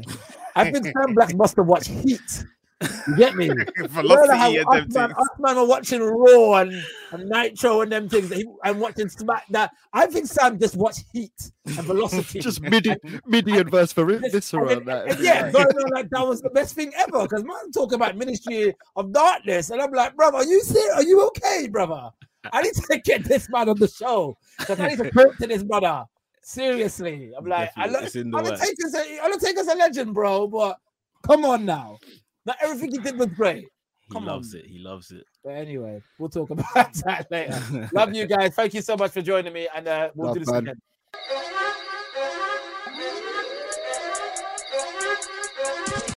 I 0.54 0.70
think 0.70 0.84
Sam 0.84 1.14
Blacks 1.14 1.32
must 1.32 1.56
have 1.56 1.66
watched 1.66 1.88
Heat 1.88 2.44
You 3.08 3.16
get 3.16 3.34
me? 3.34 3.48
Velocity 3.76 4.58
and 4.58 4.66
them 4.68 4.90
things. 4.90 5.14
Usman 5.18 5.56
were 5.56 5.66
watching 5.66 6.02
Raw 6.02 6.54
and, 6.54 6.84
and 7.10 7.28
Nitro 7.28 7.80
and 7.82 7.92
them 7.92 8.08
things, 8.08 8.32
and 8.64 8.80
watching 8.80 9.08
Smack. 9.08 9.46
That 9.50 9.72
I 9.92 10.06
think 10.06 10.26
Sam 10.26 10.58
just 10.58 10.76
watched 10.76 11.04
Heat 11.12 11.52
and 11.66 11.86
Velocity. 11.86 12.40
just 12.40 12.60
midi, 12.60 12.94
midi 13.26 13.58
and 13.58 13.70
verse 13.70 13.92
for 13.92 14.04
Viscera. 14.04 14.78
And, 14.78 14.86
that. 14.86 15.20
Yeah, 15.20 15.50
going 15.50 15.66
on 15.66 15.90
like 15.90 16.10
that 16.10 16.26
was 16.26 16.40
the 16.40 16.50
best 16.50 16.74
thing 16.74 16.92
ever. 16.96 17.22
Because 17.22 17.44
man 17.44 17.70
talking 17.72 17.96
about 17.96 18.16
Ministry 18.16 18.74
of 18.96 19.12
Darkness, 19.12 19.70
and 19.70 19.80
I'm 19.80 19.92
like, 19.92 20.16
brother, 20.16 20.38
are 20.38 20.44
you 20.44 20.60
serious? 20.62 20.94
Are 20.94 21.02
you 21.02 21.26
okay, 21.28 21.68
brother? 21.68 22.10
I 22.52 22.62
need 22.62 22.74
to 22.74 22.98
get 23.04 23.24
this 23.24 23.48
man 23.50 23.68
on 23.68 23.78
the 23.78 23.88
show 23.88 24.36
because 24.58 24.80
I 24.80 24.88
need 24.88 24.98
to 24.98 25.10
talk 25.10 25.36
to 25.38 25.46
this 25.46 25.62
brother. 25.62 26.04
Seriously, 26.42 27.32
I'm 27.38 27.44
like, 27.44 27.70
I 27.76 27.86
look, 27.86 28.02
Undertaker's 28.02 28.94
a, 28.94 29.24
Undertaker's 29.24 29.68
a 29.68 29.76
legend, 29.76 30.12
bro. 30.12 30.48
But 30.48 30.76
come 31.24 31.44
on 31.44 31.64
now, 31.64 31.98
not 32.46 32.56
everything 32.62 32.90
he 32.92 32.98
did 32.98 33.18
was 33.18 33.28
great. 33.28 33.68
Come 34.12 34.24
he 34.24 34.28
loves 34.28 34.54
on. 34.54 34.60
it. 34.60 34.66
He 34.66 34.78
loves 34.78 35.10
it. 35.10 35.24
But 35.44 35.50
anyway, 35.54 36.02
we'll 36.18 36.28
talk 36.28 36.50
about 36.50 36.92
that 37.04 37.26
later. 37.30 37.88
Love 37.94 38.14
you 38.14 38.26
guys. 38.26 38.54
Thank 38.54 38.74
you 38.74 38.82
so 38.82 38.96
much 38.96 39.12
for 39.12 39.22
joining 39.22 39.52
me, 39.52 39.68
and 39.74 39.88
uh, 39.88 40.10
we'll 40.14 40.28
Love 40.28 40.34
do 40.34 40.40
this 40.40 40.50
man. 40.50 40.62
again. 40.62 40.80